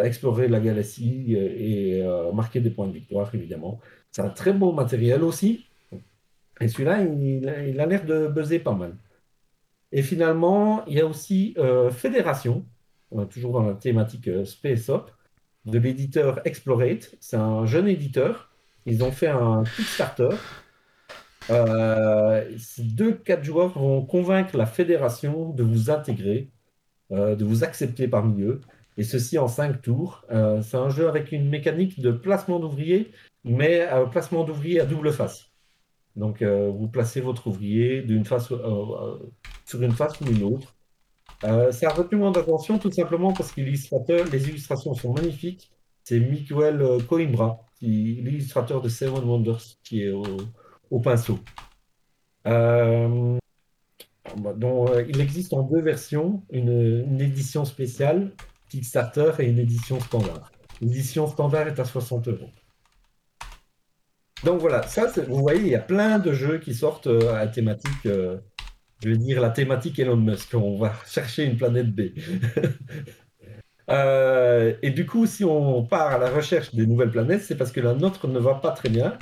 explorer 0.03 0.47
la 0.47 0.59
galaxie 0.59 1.33
et 1.35 2.03
marquer 2.33 2.59
des 2.61 2.69
points 2.69 2.87
de 2.87 2.93
victoire, 2.93 3.33
évidemment. 3.33 3.79
C'est 4.11 4.21
un 4.21 4.29
très 4.29 4.53
beau 4.53 4.71
matériel 4.71 5.23
aussi. 5.23 5.65
Et 6.61 6.67
celui-là, 6.67 7.01
il, 7.03 7.49
a- 7.79 7.85
l'air 7.87 8.05
de 8.05 8.27
buzzer 8.27 8.59
pas 8.59 8.73
mal. 8.73 8.95
Et 9.91 10.03
finalement, 10.03 10.85
il 10.85 10.93
y 10.97 11.01
a 11.01 11.05
aussi 11.07 11.55
Fédération, 11.91 12.63
toujours 13.31 13.53
dans 13.53 13.63
la 13.63 13.73
thématique 13.73 14.29
Space 14.45 14.89
Op, 14.89 15.11
de 15.65 15.79
l'éditeur 15.79 16.45
Explorate. 16.45 17.15
C'est 17.19 17.37
un 17.37 17.65
jeune 17.65 17.87
éditeur. 17.87 18.49
Ils 18.85 19.03
ont 19.03 19.11
fait 19.11 19.27
un 19.27 19.63
Kickstarter. 19.75 20.29
Euh, 21.49 22.43
deux, 22.79 23.13
quatre 23.13 23.43
joueurs 23.43 23.77
vont 23.77 24.03
convaincre 24.03 24.57
la 24.57 24.65
fédération 24.65 25.49
de 25.49 25.63
vous 25.63 25.89
intégrer, 25.89 26.49
euh, 27.11 27.35
de 27.35 27.45
vous 27.45 27.63
accepter 27.63 28.07
parmi 28.07 28.41
eux. 28.43 28.61
Et 28.97 29.03
ceci 29.03 29.37
en 29.37 29.47
cinq 29.47 29.81
tours. 29.81 30.23
Euh, 30.31 30.61
c'est 30.61 30.77
un 30.77 30.89
jeu 30.89 31.07
avec 31.07 31.31
une 31.31 31.49
mécanique 31.49 31.99
de 31.99 32.11
placement 32.11 32.59
d'ouvriers, 32.59 33.11
mais 33.43 33.81
un 33.87 34.05
placement 34.05 34.43
d'ouvriers 34.43 34.79
à 34.79 34.85
double 34.85 35.11
face. 35.11 35.51
Donc, 36.15 36.41
vous 36.41 36.87
placez 36.87 37.19
votre 37.19 37.47
ouvrier 37.47 38.01
d'une 38.01 38.23
face, 38.23 38.47
sur 39.65 39.81
une 39.81 39.91
face 39.91 40.21
ou 40.21 40.27
une 40.27 40.43
autre. 40.43 40.74
Euh, 41.43 41.71
ça 41.71 41.89
a 41.89 41.93
retenu 41.93 42.19
mon 42.19 42.31
attention 42.31 42.79
tout 42.79 42.91
simplement 42.91 43.33
parce 43.33 43.51
que 43.51 43.61
les 43.61 44.49
illustrations 44.49 44.93
sont 44.93 45.13
magnifiques. 45.13 45.71
C'est 46.03 46.19
Miguel 46.19 46.81
euh, 46.81 46.99
Coimbra, 46.99 47.59
l'illustrateur 47.81 48.81
de 48.81 48.89
Seven 48.89 49.23
Wonders, 49.23 49.77
qui 49.83 50.03
est 50.03 50.11
au, 50.11 50.23
au 50.91 50.99
pinceau. 50.99 51.39
Euh, 52.47 53.37
euh, 54.37 55.05
il 55.07 55.21
existe 55.21 55.53
en 55.53 55.63
deux 55.63 55.81
versions, 55.81 56.43
une, 56.51 57.05
une 57.07 57.21
édition 57.21 57.65
spéciale 57.65 58.31
Kickstarter 58.69 59.31
et 59.39 59.45
une 59.45 59.59
édition 59.59 59.99
standard. 59.99 60.51
L'édition 60.81 61.27
standard 61.27 61.67
est 61.67 61.79
à 61.79 61.85
60 61.85 62.27
euros. 62.27 62.49
Donc 64.43 64.59
voilà, 64.59 64.83
ça, 64.83 65.07
vous 65.27 65.39
voyez, 65.39 65.61
il 65.61 65.67
y 65.67 65.75
a 65.75 65.79
plein 65.79 66.19
de 66.19 66.33
jeux 66.33 66.59
qui 66.59 66.73
sortent 66.73 67.07
euh, 67.07 67.35
à 67.35 67.47
thématique, 67.47 68.05
je 69.03 69.09
vais 69.09 69.17
dire 69.17 69.41
la 69.41 69.49
thématique 69.49 69.99
Elon 69.99 70.17
Musk. 70.17 70.53
On 70.53 70.77
va 70.77 70.93
chercher 71.07 71.45
une 71.45 71.57
planète 71.57 71.93
B. 71.93 72.01
Euh, 73.91 74.73
et 74.81 74.89
du 74.89 75.05
coup, 75.05 75.27
si 75.27 75.43
on 75.43 75.83
part 75.83 76.13
à 76.13 76.17
la 76.17 76.31
recherche 76.31 76.73
des 76.73 76.87
nouvelles 76.87 77.11
planètes, 77.11 77.43
c'est 77.43 77.55
parce 77.55 77.71
que 77.71 77.79
la 77.79 77.93
nôtre 77.93 78.27
ne 78.27 78.39
va 78.39 78.55
pas 78.55 78.71
très 78.71 78.89
bien. 78.89 79.15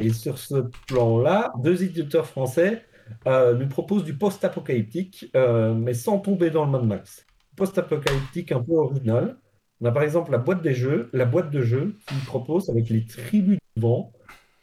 Et 0.00 0.10
sur 0.10 0.38
ce 0.38 0.70
plan-là, 0.88 1.52
deux 1.62 1.84
éditeurs 1.84 2.26
français 2.26 2.82
euh, 3.26 3.54
nous 3.54 3.68
proposent 3.68 4.04
du 4.04 4.16
post-apocalyptique, 4.16 5.30
euh, 5.36 5.74
mais 5.74 5.92
sans 5.92 6.18
tomber 6.18 6.48
dans 6.48 6.64
le 6.64 6.70
Mad 6.70 6.84
Max. 6.84 7.26
Post-apocalyptique 7.56 8.52
un 8.52 8.62
peu 8.62 8.72
original. 8.72 9.36
On 9.82 9.84
a 9.84 9.92
par 9.92 10.02
exemple 10.02 10.32
la 10.32 10.38
boîte 10.38 10.62
des 10.62 10.72
jeux, 10.72 11.10
la 11.12 11.26
boîte 11.26 11.50
de 11.50 11.60
jeux 11.60 11.98
qui 12.08 12.14
propose 12.24 12.70
avec 12.70 12.88
les 12.88 13.04
tribus 13.04 13.58
du 13.76 13.82
vent 13.82 14.14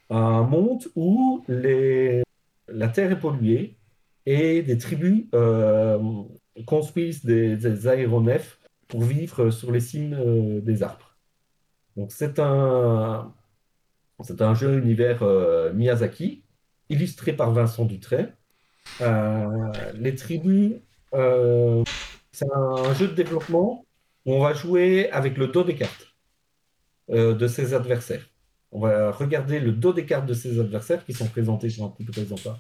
un 0.10 0.44
monde 0.44 0.84
où 0.96 1.44
la 1.48 2.88
Terre 2.90 3.12
est 3.12 3.20
polluée 3.20 3.78
et 4.26 4.62
des 4.62 4.78
tribus 4.78 5.26
euh, 5.34 6.00
construisent 6.66 7.26
des, 7.26 7.88
aéronefs 7.88 8.60
pour 8.88 9.02
vivre 9.04 9.50
sur 9.50 9.72
les 9.72 9.80
cimes 9.80 10.14
euh, 10.14 10.62
des 10.62 10.84
arbres. 10.84 11.18
Donc 11.98 12.12
c'est 12.12 12.40
un, 12.40 13.34
c'est 14.22 14.42
un 14.42 14.54
jeu 14.54 14.80
univers 14.80 15.24
euh, 15.24 15.74
Miyazaki, 15.74 16.44
illustré 16.90 17.34
par 17.34 17.52
Vincent 17.52 17.86
Dutray. 17.86 18.34
Les 19.00 20.16
tribus, 20.16 20.74
c'est 21.12 22.52
un 22.54 22.94
jeu 22.94 23.08
de 23.08 23.14
développement 23.14 23.86
où 24.26 24.34
on 24.34 24.40
va 24.42 24.54
jouer 24.54 25.10
avec 25.12 25.38
le 25.38 25.48
dos 25.48 25.64
des 25.64 25.76
cartes 25.76 26.16
de 27.10 27.48
ses 27.48 27.74
adversaires. 27.74 28.26
On 28.72 28.80
va 28.80 29.12
regarder 29.12 29.60
le 29.60 29.72
dos 29.72 29.94
des 29.94 30.06
cartes 30.06 30.26
de 30.26 30.34
ses 30.34 30.60
adversaires 30.60 31.06
qui 31.06 31.14
sont 31.14 31.28
présentés 31.28 31.70
sur 31.70 31.86
un 31.86 31.90
petit 31.90 32.06
présentoir. 32.06 32.60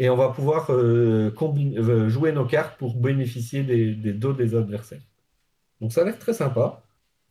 Et 0.00 0.08
on 0.08 0.16
va 0.16 0.28
pouvoir 0.28 0.70
euh, 0.70 1.34
euh, 1.42 2.08
jouer 2.08 2.30
nos 2.30 2.46
cartes 2.46 2.78
pour 2.78 2.94
bénéficier 2.94 3.64
des, 3.64 4.12
dos 4.12 4.32
des 4.32 4.54
adversaires. 4.54 5.02
Donc 5.80 5.92
ça 5.92 6.02
a 6.02 6.04
l'air 6.04 6.18
très 6.18 6.32
sympa. 6.32 6.84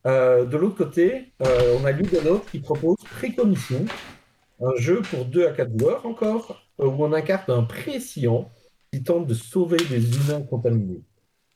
Euh, 0.06 0.46
de 0.46 0.58
l'autre 0.58 0.76
côté, 0.76 1.32
on 1.40 1.86
a 1.86 1.92
Ludelot 1.92 2.40
qui 2.52 2.60
propose 2.60 2.98
Précognition, 3.16 3.86
un 4.60 4.76
jeu 4.76 5.02
pour 5.02 5.26
2 5.26 5.48
à 5.48 5.54
4 5.54 5.80
joueurs 5.80 6.06
encore, 6.06 6.62
où 6.78 6.84
on 6.84 7.14
incarne 7.14 7.52
un 7.52 7.64
préscient 7.64 8.52
qui 8.92 9.02
tente 9.02 9.28
de 9.28 9.34
sauver 9.34 9.78
des 9.90 10.18
humains 10.18 10.42
contaminés. 10.42 11.04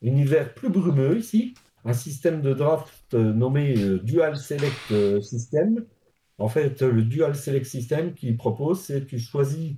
Univers 0.02 0.54
plus 0.54 0.70
brumeux 0.70 1.18
ici, 1.18 1.56
un 1.84 1.94
système 1.94 2.42
de 2.42 2.54
draft 2.54 3.14
nommé 3.14 3.76
Dual 4.04 4.38
Select 4.38 5.22
System. 5.22 5.86
En 6.38 6.48
fait, 6.48 6.82
le 6.82 7.04
Dual 7.04 7.36
Select 7.36 7.66
System 7.66 8.14
qu'il 8.14 8.38
propose, 8.38 8.82
c'est 8.82 9.06
tu 9.06 9.20
choisis 9.20 9.76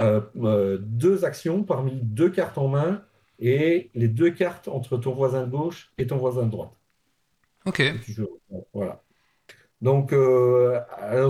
euh, 0.00 0.20
euh, 0.36 0.78
deux 0.80 1.24
actions 1.24 1.62
parmi 1.64 2.00
deux 2.02 2.30
cartes 2.30 2.58
en 2.58 2.68
main 2.68 3.02
et 3.38 3.90
les 3.94 4.08
deux 4.08 4.30
cartes 4.30 4.68
entre 4.68 4.96
ton 4.96 5.12
voisin 5.12 5.44
de 5.44 5.50
gauche 5.50 5.92
et 5.98 6.06
ton 6.06 6.16
voisin 6.16 6.44
de 6.44 6.50
droite. 6.50 6.72
Ok. 7.66 7.82
Voilà. 8.72 9.02
Donc, 9.80 10.12
euh, 10.12 10.80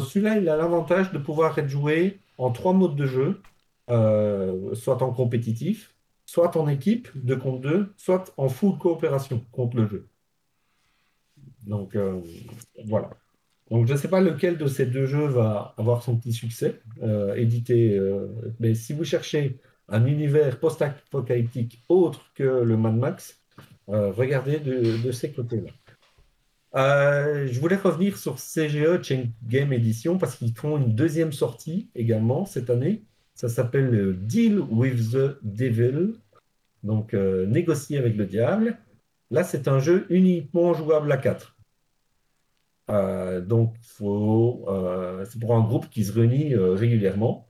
celui-là, 0.01 0.37
il 0.37 0.49
a 0.49 0.57
l'avantage 0.57 1.11
de 1.13 1.19
pouvoir 1.19 1.59
être 1.59 1.69
joué 1.69 2.21
en 2.37 2.51
trois 2.53 2.75
modes 2.75 2.97
de 2.97 3.07
jeu, 3.07 3.41
euh, 3.89 4.75
soit 4.75 5.03
en 5.03 5.13
compétitif, 5.13 5.95
soit 6.27 6.57
en 6.57 6.69
équipe, 6.69 7.09
deux 7.15 7.37
contre 7.37 7.61
deux, 7.61 7.93
soit 7.97 8.33
en 8.37 8.49
full 8.49 8.79
coopération 8.79 9.45
contre 9.53 9.77
le 9.79 9.89
jeu. 9.89 10.09
Donc, 11.67 11.97
euh, 11.97 12.21
voilà. 12.87 13.11
Donc, 13.73 13.87
je 13.87 13.95
ne 13.95 13.97
sais 13.97 14.09
pas 14.09 14.21
lequel 14.21 14.59
de 14.59 14.67
ces 14.67 14.85
deux 14.85 15.07
jeux 15.07 15.25
va 15.25 15.75
avoir 15.79 16.03
son 16.03 16.19
petit 16.19 16.35
succès 16.35 16.83
euh, 17.03 17.35
édité, 17.37 17.97
euh, 17.97 18.27
mais 18.61 18.75
si 18.75 18.93
vous 18.93 19.03
cherchez 19.03 19.61
un 19.89 20.05
univers 20.05 20.61
post-apocalyptique 20.61 21.83
autre 21.89 22.31
que 22.35 22.43
le 22.43 22.77
Mad 22.77 22.95
Max, 22.97 23.41
euh, 23.89 24.13
regardez 24.13 24.59
de, 24.59 25.03
de 25.03 25.11
ces 25.11 25.33
côtés-là. 25.33 25.71
Je 27.47 27.61
voulais 27.61 27.77
revenir 27.77 28.19
sur 28.19 28.35
CGE 28.35 29.03
Chain 29.03 29.25
Game 29.43 29.73
Edition 29.73 30.19
parce 30.19 30.37
qu'ils 30.37 30.53
font 30.53 30.77
une 30.77 30.95
deuxième 30.95 31.33
sortie 31.33 31.89
également 31.95 32.45
cette 32.45 32.69
année. 32.69 33.05
Ça 33.35 33.49
s'appelle 33.49 34.19
Deal 34.21 34.61
with 34.61 35.13
the 35.13 35.39
Devil, 35.43 36.17
donc 36.83 37.15
négocier 37.15 37.97
avec 37.97 38.19
le 38.19 38.27
diable. 38.27 38.77
Là, 39.31 39.45
c'est 39.45 39.67
un 39.67 39.79
jeu 39.79 40.05
uniquement 40.11 40.75
jouable 40.75 41.11
à 41.11 41.17
4. 41.17 41.57
Euh, 42.91 43.41
donc, 43.41 43.75
euh, 44.01 45.25
c'est 45.29 45.39
pour 45.41 45.55
un 45.55 45.63
groupe 45.63 45.89
qui 45.89 46.05
se 46.05 46.13
réunit 46.13 46.55
euh, 46.55 46.73
régulièrement, 46.73 47.49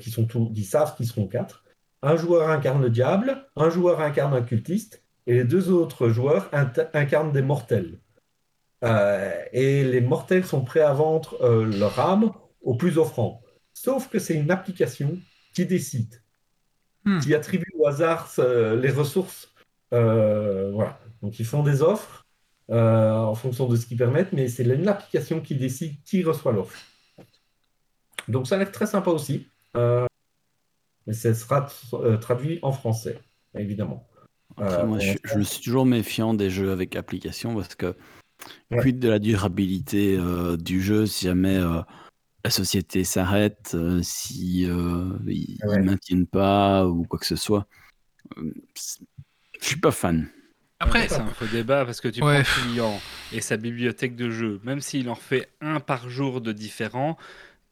qui, 0.00 0.10
sont 0.10 0.26
qui 0.26 0.64
savent 0.64 0.96
qu'ils 0.96 1.06
seront 1.06 1.28
4. 1.28 1.64
Un 2.02 2.16
joueur 2.16 2.50
incarne 2.50 2.82
le 2.82 2.90
diable, 2.90 3.46
un 3.56 3.70
joueur 3.70 4.00
incarne 4.00 4.34
un 4.34 4.42
cultiste, 4.42 5.04
et 5.26 5.34
les 5.34 5.44
deux 5.44 5.70
autres 5.70 6.08
joueurs 6.08 6.50
incarnent 6.92 7.32
des 7.32 7.42
mortels. 7.42 7.98
Euh, 8.84 9.32
et 9.52 9.82
les 9.84 10.00
mortels 10.00 10.44
sont 10.44 10.62
prêts 10.62 10.80
à 10.80 10.92
vendre 10.92 11.38
euh, 11.42 11.64
leur 11.64 11.98
âme 11.98 12.32
au 12.62 12.74
plus 12.74 12.98
offrant. 12.98 13.40
sauf 13.72 14.08
que 14.08 14.18
c'est 14.18 14.34
une 14.34 14.50
application 14.50 15.18
qui 15.54 15.66
décide, 15.66 16.20
Hmm. 17.04 17.18
qui 17.18 17.34
attribue 17.34 17.70
au 17.78 17.86
hasard 17.86 18.30
euh, 18.38 18.80
les 18.80 18.90
ressources. 18.90 19.52
Voilà. 19.90 20.98
Donc 21.22 21.38
ils 21.38 21.44
font 21.44 21.62
des 21.62 21.82
offres 21.82 22.23
euh, 22.70 23.12
en 23.12 23.34
fonction 23.34 23.68
de 23.68 23.76
ce 23.76 23.86
qu'ils 23.86 23.96
permettent, 23.96 24.32
mais 24.32 24.48
c'est 24.48 24.64
une 24.64 24.88
application 24.88 25.40
qui 25.40 25.54
décide 25.54 25.94
qui 26.04 26.22
reçoit 26.22 26.52
l'offre. 26.52 26.78
Donc 28.28 28.46
ça 28.46 28.56
a 28.56 28.58
l'air 28.58 28.72
très 28.72 28.86
sympa 28.86 29.10
aussi. 29.10 29.46
Euh, 29.76 30.06
mais 31.06 31.12
ça 31.12 31.34
sera 31.34 31.68
euh, 31.94 32.16
traduit 32.16 32.58
en 32.62 32.72
français, 32.72 33.18
évidemment. 33.58 34.08
Après, 34.56 34.86
moi, 34.86 34.98
je, 34.98 35.40
suis 35.42 35.62
toujours 35.62 35.84
méfiant 35.84 36.32
des 36.32 36.48
jeux 36.48 36.70
avec 36.70 36.96
application 36.96 37.54
parce 37.54 37.74
que 37.74 37.96
Ouais. 38.70 38.80
quid 38.82 38.98
de 38.98 39.08
la 39.08 39.18
durabilité 39.18 40.18
du 40.58 40.82
jeu 40.82 41.06
si 41.06 41.24
jamais 41.24 41.58
la 42.44 42.50
société 42.50 43.04
s'arrête, 43.04 43.72
euh, 43.74 44.00
si 44.02 44.66
euh, 44.68 45.18
ils, 45.26 45.58
Ouais. 45.64 45.80
maintiennent 45.80 46.26
pas 46.26 46.86
ou 46.86 47.04
quoi 47.04 47.18
que 47.18 47.26
ce 47.26 47.36
soit? 47.36 47.66
Euh, 48.36 48.52
je 49.60 49.66
suis 49.66 49.80
pas 49.80 49.90
fan. 49.90 50.28
Après, 50.84 51.08
c'est 51.08 51.16
un 51.20 51.26
faux 51.26 51.46
débat 51.52 51.84
parce 51.84 52.00
que 52.00 52.08
tu 52.08 52.22
Ouais. 52.22 52.42
prends 52.42 52.60
le 52.62 52.68
client 52.70 53.00
et 53.32 53.40
sa 53.40 53.56
bibliothèque 53.56 54.16
de 54.16 54.30
jeux, 54.30 54.60
même 54.64 54.80
s'il 54.80 55.08
en 55.08 55.14
fait 55.14 55.48
un 55.60 55.80
par 55.80 56.08
jour 56.08 56.40
de 56.40 56.52
différents, 56.52 57.16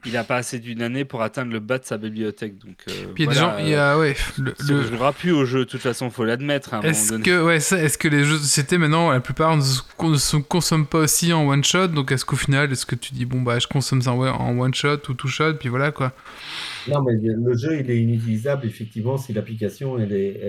il 0.04 0.14
n'a 0.14 0.24
pas 0.24 0.34
assez 0.34 0.58
d'une 0.58 0.82
année 0.82 1.04
pour 1.04 1.22
atteindre 1.22 1.52
le 1.52 1.60
bas 1.60 1.78
de 1.78 1.84
sa 1.84 1.96
bibliothèque. 1.96 2.58
Donc, 2.58 2.74
euh, 2.88 2.92
puis 3.14 3.22
il 3.22 3.26
y 3.26 3.28
a 3.28 3.32
des 3.34 3.38
voilà, 3.38 3.56
gens, 3.58 3.64
il 3.64 3.68
y 3.70 3.74
a, 3.76 3.96
ouais, 3.96 4.16
le, 4.36 4.52
le- 4.68 4.82
jouera 4.82 5.12
plus 5.12 5.30
au 5.30 5.44
jeu, 5.44 5.60
de 5.60 5.64
toute 5.64 5.80
façon, 5.80 6.10
faut 6.10 6.24
l'admettre. 6.24 6.74
moment 6.74 6.82
Est-ce 6.82 7.12
que, 7.14 7.40
ouais, 7.44 7.58
est-ce 7.58 7.96
que 7.98 8.08
les 8.08 8.24
jeux 8.24 8.32
de 8.34 8.42
société 8.42 8.78
maintenant, 8.78 9.12
la 9.12 9.20
plupart 9.20 9.56
ne 9.56 9.62
se, 9.62 10.36
consomment 10.38 10.86
pas 10.86 10.98
aussi 10.98 11.32
en 11.32 11.46
one 11.46 11.62
shot? 11.62 11.86
Donc 11.86 12.10
est-ce 12.10 12.24
qu'au 12.24 12.34
final, 12.34 12.72
est-ce 12.72 12.84
que 12.84 12.96
tu 12.96 13.14
dis 13.14 13.26
bon 13.26 13.42
bah 13.42 13.60
je 13.60 13.68
consomme 13.68 14.02
ça 14.02 14.12
en, 14.12 14.18
en 14.26 14.58
one 14.58 14.74
shot 14.74 14.98
ou 15.08 15.14
two 15.14 15.28
shot, 15.28 15.54
puis 15.54 15.68
voilà 15.68 15.92
quoi 15.92 16.12
Non, 16.88 17.00
mais 17.02 17.12
le 17.14 17.56
jeu, 17.56 17.78
il 17.80 17.90
est 17.90 17.98
inutilisable, 18.00 18.66
effectivement, 18.66 19.16
si 19.16 19.32
l'application, 19.32 19.98
elle 19.98 20.12
est... 20.12 20.40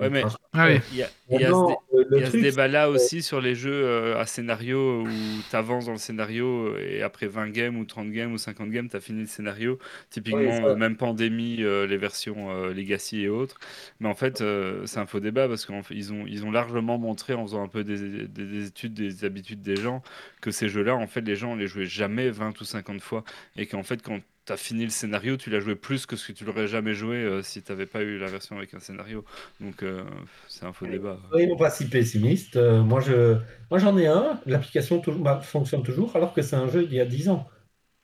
Ouais, 0.00 0.10
mais- 0.10 0.22
Ah 0.54 0.66
oui. 0.68 0.80
Il 0.92 0.98
y 0.98 1.02
a, 1.02 1.08
il 1.30 1.40
y 1.40 1.44
a 1.44 1.48
ce 1.48 1.52
dé- 1.68 2.16
y 2.20 2.22
a 2.22 2.26
ce 2.30 2.36
débat-là 2.42 2.90
aussi 2.90 3.22
sur 3.22 3.40
les 3.40 3.54
jeux 3.54 3.72
euh, 3.84 4.18
à 4.18 4.26
scénario 4.26 5.02
où 5.02 5.08
tu 5.48 5.56
avances 5.56 5.86
dans 5.86 5.92
le 5.92 5.98
scénario 5.98 6.76
et 6.78 7.02
après 7.02 7.26
20 7.26 7.48
games 7.50 7.76
ou 7.78 7.84
30 7.84 8.10
games 8.10 8.32
ou 8.32 8.38
50 8.38 8.70
games, 8.70 8.88
tu 8.88 8.96
as 8.96 9.00
fini 9.00 9.20
le 9.20 9.26
scénario. 9.26 9.78
Typiquement, 10.10 10.42
même 10.76 10.96
Pandémie, 10.96 11.62
euh, 11.62 11.86
les 11.86 11.96
versions 11.96 12.50
euh, 12.50 12.74
Legacy 12.74 13.22
et 13.22 13.28
autres. 13.28 13.58
Mais 14.00 14.08
en 14.08 14.14
fait, 14.14 14.42
c'est 14.84 14.98
un 14.98 15.06
faux 15.06 15.20
débat 15.20 15.48
parce 15.48 15.64
qu'ils 15.66 16.12
ont, 16.12 16.24
ils 16.26 16.44
ont 16.44 16.50
largement 16.50 16.98
montré 16.98 17.34
en 17.34 17.46
faisant 17.46 17.62
un 17.62 17.68
peu 17.68 17.82
des, 17.84 18.26
des- 18.26 18.44
des 18.46 18.66
études 18.66 18.94
des 18.94 19.24
habitudes 19.24 19.62
des 19.62 19.76
gens 19.76 20.02
que 20.40 20.50
ces 20.50 20.68
jeux-là, 20.68 20.94
en 20.96 21.06
fait, 21.06 21.20
les 21.22 21.36
gens 21.36 21.54
les 21.54 21.66
jouaient 21.66 21.86
jamais 21.86 22.30
20 22.30 22.60
ou 22.60 22.64
50 22.64 23.00
fois. 23.00 23.24
Et 23.56 23.66
qu'en 23.66 23.82
fait, 23.82 24.02
quand 24.02 24.18
tu 24.44 24.52
as 24.52 24.56
fini 24.56 24.84
le 24.84 24.90
scénario, 24.90 25.36
tu 25.36 25.50
l'as 25.50 25.60
joué 25.60 25.76
plus 25.76 26.06
que 26.06 26.16
ce 26.16 26.28
que 26.28 26.32
tu 26.32 26.44
l'aurais 26.44 26.66
jamais 26.66 26.94
joué 26.94 27.16
euh, 27.16 27.42
si 27.42 27.62
tu 27.62 27.70
n'avais 27.70 27.86
pas 27.86 28.02
eu 28.02 28.18
la 28.18 28.26
version 28.26 28.56
avec 28.56 28.74
un 28.74 28.80
scénario. 28.80 29.24
Donc, 29.60 29.82
euh, 29.82 30.04
c'est 30.48 30.64
un 30.64 30.72
faux 30.72 30.86
débat. 30.86 31.18
Soyons 31.30 31.56
pas 31.56 31.70
si 31.70 31.88
pessimistes. 31.88 32.56
Euh, 32.56 32.82
moi, 32.82 33.00
je, 33.00 33.38
moi, 33.70 33.78
j'en 33.78 33.96
ai 33.96 34.06
un. 34.06 34.40
L'application 34.46 35.00
bah, 35.18 35.40
fonctionne 35.42 35.82
toujours, 35.82 36.16
alors 36.16 36.32
que 36.32 36.42
c'est 36.42 36.56
un 36.56 36.68
jeu 36.68 36.84
d'il 36.86 36.96
y 36.96 37.00
a 37.00 37.06
10 37.06 37.28
ans. 37.28 37.48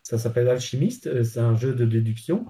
Ça 0.02 0.18
s'appelle 0.18 0.48
Alchimiste. 0.48 1.24
C'est 1.24 1.40
un 1.40 1.56
jeu 1.56 1.74
de 1.74 1.84
déduction 1.84 2.46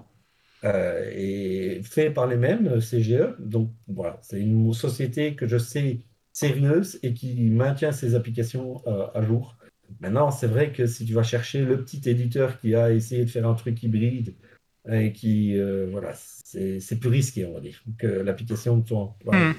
et 0.63 1.81
fait 1.83 2.09
par 2.11 2.27
les 2.27 2.37
mêmes 2.37 2.79
CGE. 2.79 3.35
Donc 3.39 3.71
voilà, 3.87 4.19
c'est 4.21 4.39
une 4.39 4.73
société 4.73 5.35
que 5.35 5.47
je 5.47 5.57
sais 5.57 5.99
sérieuse 6.31 6.99
et 7.01 7.13
qui 7.13 7.49
maintient 7.49 7.91
ses 7.91 8.15
applications 8.15 8.81
à 9.13 9.21
jour. 9.21 9.58
Maintenant, 9.99 10.31
c'est 10.31 10.47
vrai 10.47 10.71
que 10.71 10.85
si 10.85 11.05
tu 11.05 11.13
vas 11.13 11.23
chercher 11.23 11.63
le 11.65 11.83
petit 11.83 12.01
éditeur 12.09 12.59
qui 12.59 12.75
a 12.75 12.91
essayé 12.91 13.25
de 13.25 13.29
faire 13.29 13.47
un 13.47 13.55
truc 13.55 13.81
hybride 13.83 14.35
et 14.89 15.11
qui, 15.11 15.57
euh, 15.57 15.87
voilà, 15.91 16.13
c'est 16.15 16.99
plus 16.99 17.09
risqué, 17.09 17.45
on 17.45 17.53
va 17.53 17.59
dire, 17.59 17.83
que 17.97 18.07
l'application 18.07 18.77
de 18.77 18.85
toi. 18.85 19.15
Hmm. 19.25 19.53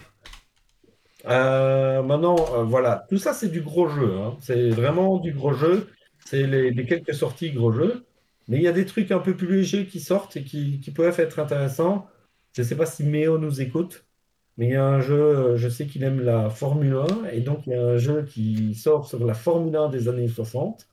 Euh, 1.27 2.02
maintenant, 2.02 2.36
euh, 2.55 2.65
voilà, 2.65 3.07
tout 3.09 3.19
ça 3.19 3.35
c'est 3.35 3.48
du 3.48 3.61
gros 3.61 3.89
jeu. 3.89 4.16
hein. 4.16 4.36
C'est 4.40 4.70
vraiment 4.70 5.19
du 5.19 5.32
gros 5.32 5.52
jeu. 5.52 5.89
C'est 6.24 6.47
les, 6.47 6.70
les 6.70 6.86
quelques 6.86 7.15
sorties 7.15 7.52
gros 7.52 7.73
jeux. 7.73 8.07
Mais 8.48 8.57
il 8.57 8.62
y 8.62 8.69
a 8.69 8.73
des 8.73 8.86
trucs 8.86 9.12
un 9.12 9.20
peu 9.20 9.36
plus 9.36 9.48
légers 9.48 9.86
qui 9.86 10.01
sortent 10.01 10.36
et 10.36 10.43
qui, 10.43 10.81
qui 10.81 10.90
peuvent 10.90 11.20
être 11.20 11.39
intéressants. 11.39 12.09
Je 12.52 12.62
ne 12.62 12.66
sais 12.66 12.74
pas 12.77 12.86
si 12.86 13.05
Méo 13.05 13.39
nous 13.39 13.61
écoute, 13.61 14.05
mais 14.61 14.66
il 14.66 14.73
y 14.73 14.77
a 14.77 14.85
un 14.85 15.01
jeu, 15.01 15.57
je 15.57 15.70
sais 15.70 15.87
qu'il 15.87 16.05
aime 16.05 16.20
la 16.20 16.51
Formule 16.51 16.95
1, 17.24 17.31
et 17.31 17.41
donc 17.41 17.66
il 17.66 17.73
y 17.73 17.74
a 17.74 17.82
un 17.82 17.97
jeu 17.97 18.27
qui 18.27 18.74
sort 18.74 19.07
sur 19.09 19.24
la 19.24 19.32
Formule 19.32 19.74
1 19.74 19.89
des 19.89 20.07
années 20.07 20.28
60. 20.28 20.87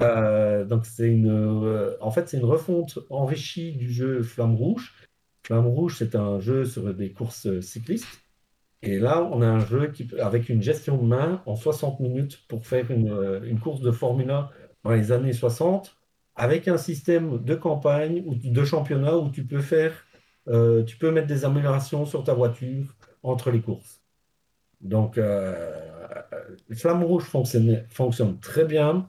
Euh, 0.00 0.64
donc 0.64 0.84
c'est 0.84 1.06
une, 1.06 1.30
euh, 1.30 1.94
en 2.00 2.10
fait, 2.10 2.28
c'est 2.28 2.38
une 2.38 2.44
refonte 2.44 2.98
enrichie 3.10 3.70
du 3.70 3.88
jeu 3.88 4.24
Flamme 4.24 4.56
Rouge. 4.56 4.94
Flamme 5.46 5.68
Rouge, 5.68 5.94
c'est 5.96 6.16
un 6.16 6.40
jeu 6.40 6.64
sur 6.64 6.92
des 6.92 7.12
courses 7.12 7.60
cyclistes. 7.60 8.08
Et 8.82 8.98
là, 8.98 9.22
on 9.30 9.42
a 9.42 9.46
un 9.46 9.64
jeu 9.64 9.92
qui, 9.92 10.08
avec 10.18 10.48
une 10.48 10.60
gestion 10.60 10.96
de 10.98 11.04
main 11.04 11.40
en 11.46 11.54
60 11.54 12.00
minutes 12.00 12.40
pour 12.48 12.66
faire 12.66 12.90
une, 12.90 13.12
euh, 13.12 13.54
course 13.62 13.80
de 13.80 13.92
Formule 13.92 14.32
1 14.32 14.50
dans 14.82 14.90
les 14.90 15.12
années 15.12 15.32
60, 15.32 15.96
avec 16.34 16.66
un 16.66 16.78
système 16.78 17.44
de 17.44 17.54
campagne 17.54 18.24
ou 18.26 18.34
de 18.34 18.64
championnat 18.64 19.16
où 19.18 19.30
tu 19.30 19.44
peux 19.44 19.60
faire, 19.60 19.92
tu 20.86 20.96
peux 20.98 21.12
mettre 21.12 21.28
des 21.28 21.44
améliorations 21.44 22.06
sur 22.06 22.24
ta 22.24 22.34
voiture 22.34 22.94
entre 23.24 23.50
les 23.50 23.60
courses. 23.60 24.00
Donc, 24.80 25.18
euh, 25.18 25.90
Flamme 26.72 27.02
Rouge 27.02 27.24
fonctionne, 27.24 28.38
très 28.40 28.64
bien. 28.64 29.08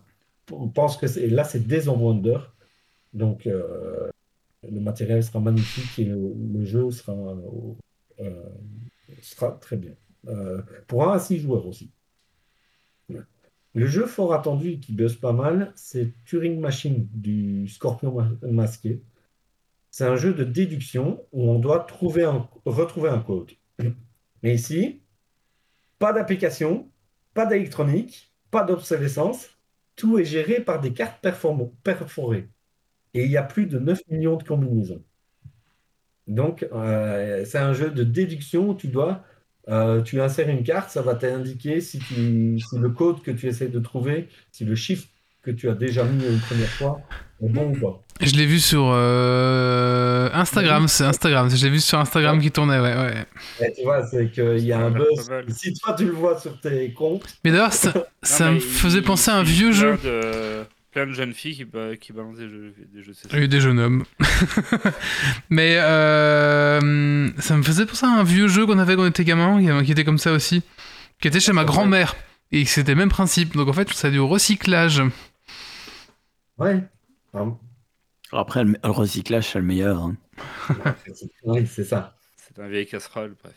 On 0.52 0.70
pense 0.70 0.98
que 0.98 1.06
là, 1.30 1.44
c'est 1.44 1.68
des 1.68 1.88
Wonder. 1.88 2.40
Donc, 3.14 3.46
euh, 3.46 4.10
le 4.64 4.80
matériel 4.80 5.24
sera 5.24 5.40
magnifique 5.40 6.00
et 6.00 6.06
le, 6.06 6.66
jeu 6.66 6.90
sera, 6.92 7.14
euh, 8.20 8.50
très 9.62 9.78
bien. 9.78 9.94
Euh, 10.28 10.62
pour 10.88 11.08
un 11.08 11.14
à 11.14 11.20
six 11.20 11.40
joueurs 11.40 11.68
aussi. 11.68 11.92
Le 13.74 13.88
jeu 13.88 14.06
fort 14.06 14.34
attendu 14.34 14.80
qui 14.80 14.94
buzz 14.94 15.18
pas 15.18 15.34
mal, 15.34 15.74
c'est 15.76 16.14
Turing 16.24 16.60
Machine 16.60 17.08
du 17.14 17.68
Scorpion 17.68 18.14
ma- 18.14 18.32
masqué. 18.50 19.02
C'est 19.92 20.06
un 20.06 20.16
jeu 20.16 20.34
de 20.34 20.46
déduction 20.46 21.22
où 21.34 21.50
on 21.50 21.60
doit 21.60 21.86
retrouver 21.86 22.24
un 23.10 23.20
code. 23.20 23.52
Mais 24.44 24.56
ici, 24.56 25.02
pas 26.00 26.14
d'application, 26.14 26.90
pas 27.34 27.46
d'électronique, 27.46 28.34
pas 28.52 28.64
d'obsolescence. 28.64 29.50
Tout 29.96 30.20
est 30.20 30.26
géré 30.26 30.60
par 30.62 30.82
des 30.82 30.94
cartes 30.94 31.26
perforées. 31.84 32.50
Et 33.14 33.26
il 33.26 33.32
y 33.32 33.38
a 33.38 33.44
plus 33.44 33.66
de 33.68 33.80
9 33.80 34.02
millions 34.10 34.38
de 34.38 34.44
combinaisons. 34.44 35.04
Donc, 36.28 36.68
euh, 36.74 37.46
c'est 37.46 37.60
un 37.60 37.74
jeu 37.74 37.92
de 37.92 38.04
déduction 38.04 38.70
où 38.70 38.76
tu 38.76 38.88
dois, 38.88 39.24
euh, 39.70 40.02
tu 40.02 40.22
insères 40.22 40.50
une 40.50 40.64
carte, 40.64 40.90
ça 40.90 41.02
va 41.02 41.16
t'indiquer 41.16 41.82
si, 41.82 42.02
tu, 42.02 42.60
si 42.60 42.78
le 42.80 42.90
code 42.90 43.22
que 43.22 43.32
tu 43.32 43.48
essaies 43.48 43.70
de 43.70 43.80
trouver, 43.80 44.30
si 44.52 44.66
le 44.66 44.76
chiffre 44.76 45.08
que 45.44 45.52
tu 45.52 45.70
as 45.70 45.76
déjà 45.76 46.06
mis 46.06 46.26
une 46.26 46.42
première 46.42 46.74
fois 46.74 47.08
est 47.42 47.50
bon 47.50 47.72
ou 47.72 47.80
pas. 47.80 48.05
Je 48.22 48.34
l'ai 48.36 48.46
vu 48.46 48.60
sur 48.62 48.92
euh, 48.94 50.30
Instagram, 50.34 50.88
c'est 50.88 51.04
Instagram. 51.04 51.50
Je 51.50 51.64
l'ai 51.66 51.70
vu 51.70 51.82
sur 51.82 52.00
Instagram 52.00 52.40
qui 52.40 52.50
tournait, 52.50 52.80
ouais, 52.80 52.96
ouais. 52.96 53.26
Et 53.68 53.74
tu 53.74 53.84
vois, 53.84 54.06
c'est 54.08 54.32
qu'il 54.32 54.60
y 54.66 54.72
a 54.72 54.80
un 54.80 54.92
Ça 55.18 55.34
a 55.34 55.42
buzz. 55.42 55.56
Si 55.58 55.74
toi 55.74 55.94
tu 55.98 56.06
le 56.06 56.12
vois 56.14 56.40
sur 56.40 56.58
tes 56.62 56.94
comptes, 56.94 57.26
Mais 57.44 57.52
d'ailleurs, 57.52 57.74
ça, 57.74 57.94
ça 58.24 58.46
Non, 58.46 58.54
me 58.54 58.60
faisait 58.62 59.00
il- 59.00 59.04
penser 59.04 59.32
à 59.32 59.36
un 59.36 59.44
il- 59.44 59.50
vieux 59.50 59.72
jeu. 59.74 59.98
De, 60.02 60.64
plein 60.94 61.08
de 61.08 61.12
jeunes 61.12 61.34
filles 61.34 61.56
qui, 61.58 61.66
qui 62.00 62.14
balancent 62.14 62.38
des 62.38 62.48
jeux, 62.50 62.74
des 62.94 63.04
jeux 63.04 63.12
de 63.12 63.18
Il 63.32 63.36
y 63.38 63.42
a 63.42 63.44
eu 63.44 63.48
des 63.50 63.60
jeunes 63.60 63.80
hommes. 63.80 64.06
Mais 65.50 65.76
euh, 65.80 67.30
ça 67.40 67.58
me 67.58 67.64
faisait 67.64 67.86
penser 67.86 68.06
à 68.06 68.10
un 68.12 68.24
vieux 68.24 68.48
jeu 68.48 68.66
qu'on 68.66 68.80
avait 68.80 68.96
quand 68.96 69.02
on 69.04 69.08
était 69.08 69.26
gamin, 69.26 69.60
qui- 69.80 69.86
qui 69.88 69.92
était 69.92 70.06
comme 70.06 70.20
ça 70.20 70.32
aussi. 70.32 70.64
Qui 71.22 71.28
était 71.28 71.42
chez 71.42 71.52
ma 71.52 71.66
grand-mère. 71.66 72.16
Et 72.54 72.64
c'était 72.64 72.94
le 72.94 72.98
même 73.00 73.10
principe. 73.10 73.58
Donc 73.58 73.68
en 73.68 73.74
fait, 73.74 73.90
c'est 73.94 74.12
du 74.12 74.22
recyclage. 74.22 75.02
ouais. 76.60 76.82
Après, 78.32 78.64
le, 78.64 78.76
le 78.84 78.90
recyclage, 78.90 79.48
c'est 79.52 79.60
le 79.60 79.66
meilleur. 79.66 80.00
hein. 80.02 80.16
oui, 81.44 81.66
c'est 81.68 81.84
ça. 81.84 82.16
C'est 82.38 82.60
un 82.62 82.68
vieil 82.68 82.86
casserole, 82.86 83.36
bref. 83.44 83.56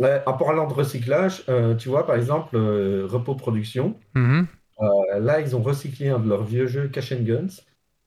Euh, 0.00 0.20
en 0.26 0.32
parlant 0.34 0.66
de 0.66 0.72
recyclage, 0.72 1.42
euh, 1.48 1.74
tu 1.74 1.88
vois, 1.90 2.06
par 2.06 2.16
exemple, 2.16 2.56
euh, 2.56 3.06
Repos 3.06 3.34
Production, 3.34 3.94
Mhm. 4.14 4.46
euh, 4.80 5.20
là, 5.20 5.40
ils 5.40 5.54
ont 5.54 5.62
recyclé 5.62 6.08
un 6.08 6.18
de 6.18 6.28
leurs 6.28 6.44
vieux 6.44 6.66
jeux 6.66 6.88
Cash 6.88 7.12
and 7.12 7.22
Guns. 7.22 7.48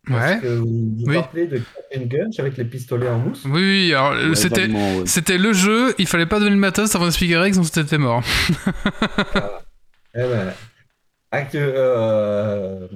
Parce 0.07 0.31
Ouais. 0.31 0.39
que 0.39 0.47
vous 0.47 0.65
vous 0.65 1.03
Oui. 1.05 1.17
rappelez 1.17 1.45
de 1.45 1.57
Cash 1.57 1.97
and 2.01 2.05
Guns 2.05 2.29
avec 2.39 2.57
les 2.57 2.65
pistolets 2.65 3.09
en 3.09 3.19
mousse? 3.19 3.43
Oui, 3.45 3.51
oui, 3.61 3.93
alors 3.93 4.13
Ouais, 4.29 4.35
c'était. 4.35 4.61
vaguement, 4.61 4.95
ouais. 4.97 5.05
C'était 5.05 5.37
le 5.37 5.53
jeu, 5.53 5.93
il 5.99 6.07
fallait 6.07 6.25
pas 6.25 6.39
donner 6.39 6.51
le 6.51 6.55
matos 6.57 6.95
avant 6.95 7.05
d'expliquer 7.05 7.33
les 7.33 7.39
règles, 7.39 7.55
sinon 7.55 7.67
c'était 7.71 7.97
mort. 7.99 8.23
Eh 10.15 10.23
ben, 10.23 10.53
acte- 11.31 11.53
euh, 11.55 12.87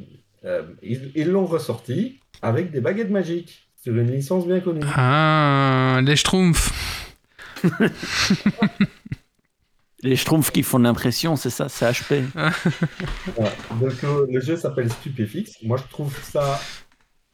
euh, 0.46 0.64
ils 0.82 1.12
ils 1.14 1.30
l'ont 1.30 1.46
ressorti 1.46 2.20
avec 2.44 2.72
des 2.72 2.82
baguettes 2.82 3.10
magiques 3.10 3.70
sur 3.82 3.96
une 3.96 4.12
licence 4.12 4.46
bien 4.46 4.60
connue. 4.60 4.82
Ah, 4.96 6.00
les 6.04 6.16
schtroumpfs. 6.16 6.72
Les 10.04 10.18
schtroumpfs 10.18 10.52
qui 10.52 10.64
font 10.64 10.80
l'impression, 10.80 11.38
c'est 11.38 11.50
ça, 11.50 11.70
c'est 11.70 11.90
HP. 11.90 12.24
Voilà. 13.38 13.54
Donc, 13.80 14.04
euh, 14.04 14.28
le 14.30 14.42
jeu 14.42 14.58
s'appelle 14.58 14.92
Stupéfix. 14.92 15.64
Moi, 15.64 15.78
je 15.78 15.90
trouve 15.90 16.14
ça 16.22 16.60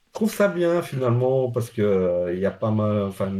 Je 0.06 0.12
trouve 0.12 0.32
ça 0.32 0.46
bien 0.46 0.80
finalement 0.80 1.50
parce 1.50 1.68
que 1.68 1.82
euh, 1.82 2.32
il 2.32 2.38
y 2.38 2.46
a 2.46 2.52
pas 2.52 2.70
mal. 2.70 3.02
Enfin, 3.02 3.32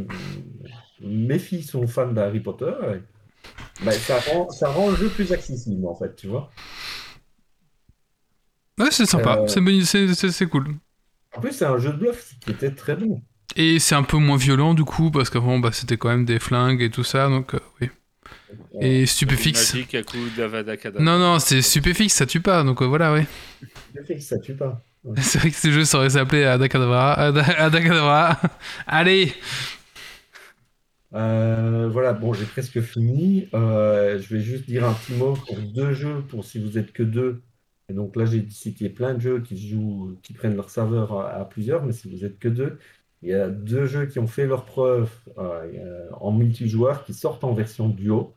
mes 1.01 1.39
filles 1.39 1.63
sont 1.63 1.87
fans 1.87 2.11
d'Harry 2.11 2.41
Potter. 2.41 2.73
et, 2.93 3.85
ben, 3.85 3.93
ça 3.93 4.19
rend, 4.19 4.51
ça 4.51 4.69
rend 4.69 4.91
le 4.91 4.97
jeu 4.97 5.09
plus 5.09 5.33
accessible 5.33 5.87
en 5.87 5.95
fait, 5.95 6.17
tu 6.17 6.27
vois. 6.27 6.51
Ouais, 8.81 8.91
c'est 8.91 9.07
sympa, 9.07 9.39
Euh, 9.43 9.47
c'est 9.47 10.47
cool. 10.47 10.75
En 11.37 11.41
plus, 11.41 11.53
c'est 11.53 11.65
un 11.65 11.79
jeu 11.79 11.93
de 11.93 11.97
bluff 11.99 12.35
qui 12.41 12.51
était 12.51 12.71
très 12.71 12.97
bon. 12.97 13.21
Et 13.57 13.79
c'est 13.79 13.95
un 13.95 14.03
peu 14.05 14.17
moins 14.17 14.37
violent 14.37 14.75
du 14.75 14.85
coup, 14.85 15.11
parce 15.11 15.29
qu'avant 15.31 15.59
bah, 15.59 15.71
c'était 15.73 15.97
quand 15.97 16.09
même 16.09 16.25
des 16.25 16.39
flingues 16.39 16.83
et 16.83 16.91
tout 16.91 17.05
ça, 17.05 17.29
donc 17.29 17.55
euh, 17.55 17.59
oui. 17.81 17.89
Et 18.81 19.07
stupéfixe. 19.07 19.75
Non, 21.01 21.19
non, 21.19 21.39
c'est 21.41 21.63
stupéfixe, 21.63 22.15
ça 22.15 22.27
tue 22.27 22.41
pas, 22.41 22.63
donc 22.63 22.81
euh, 22.83 22.87
voilà, 22.87 23.13
oui. 23.13 23.23
Que 24.07 24.19
ça 24.21 24.39
tue 24.39 24.55
pas. 24.55 24.81
C'est 25.17 25.39
vrai 25.39 25.51
que 25.51 25.57
ce 25.57 25.73
jeu 25.73 25.85
ça 25.87 25.97
aurait 25.99 26.11
s'appelé 26.11 26.45
Adakadabra. 26.45 27.15
Ada- 27.15 27.59
Adakadabra. 27.59 28.39
Allez 28.87 29.33
Euh, 31.15 31.89
voilà, 31.91 32.13
bon, 32.13 32.33
j'ai 32.35 32.45
presque 32.45 32.81
fini. 32.83 33.49
Euh, 33.55 34.21
je 34.21 34.35
vais 34.35 34.41
juste 34.43 34.67
dire 34.67 34.87
un 34.87 34.93
petit 34.93 35.15
mot 35.15 35.35
pour 35.35 35.57
deux 35.59 35.93
jeux, 35.93 36.23
pour 36.29 36.45
si 36.45 36.59
vous 36.63 36.79
êtes 36.79 36.93
que 36.93 37.03
deux. 37.03 37.43
Et 37.91 37.95
donc 37.95 38.17
là, 38.17 38.25
j'ai 38.27 38.49
cité 38.51 38.89
plein 38.91 39.15
de 39.15 39.21
jeux 39.21 39.41
qui 39.43 39.59
jouent, 39.59 40.19
qui 40.23 40.33
prennent 40.35 40.57
leur 40.57 40.71
serveur 40.71 41.13
à, 41.21 41.49
plusieurs, 41.49 41.85
mais 41.85 41.93
si 41.93 42.09
vous 42.11 42.25
êtes 42.25 42.39
que 42.39 42.49
deux, 42.49 42.79
il 43.23 43.31
y 43.31 43.35
a 43.35 43.51
deux 43.51 43.87
jeux 43.87 44.07
qui 44.07 44.21
ont 44.21 44.29
fait 44.29 44.47
leur 44.47 44.65
preuve 44.65 45.11
euh, 45.39 46.09
a- 46.13 46.17
en 46.25 46.33
multijoueur 46.33 47.05
qui 47.05 47.15
sortent 47.15 47.45
en 47.45 47.55
version 47.55 47.89
duo, 47.91 48.37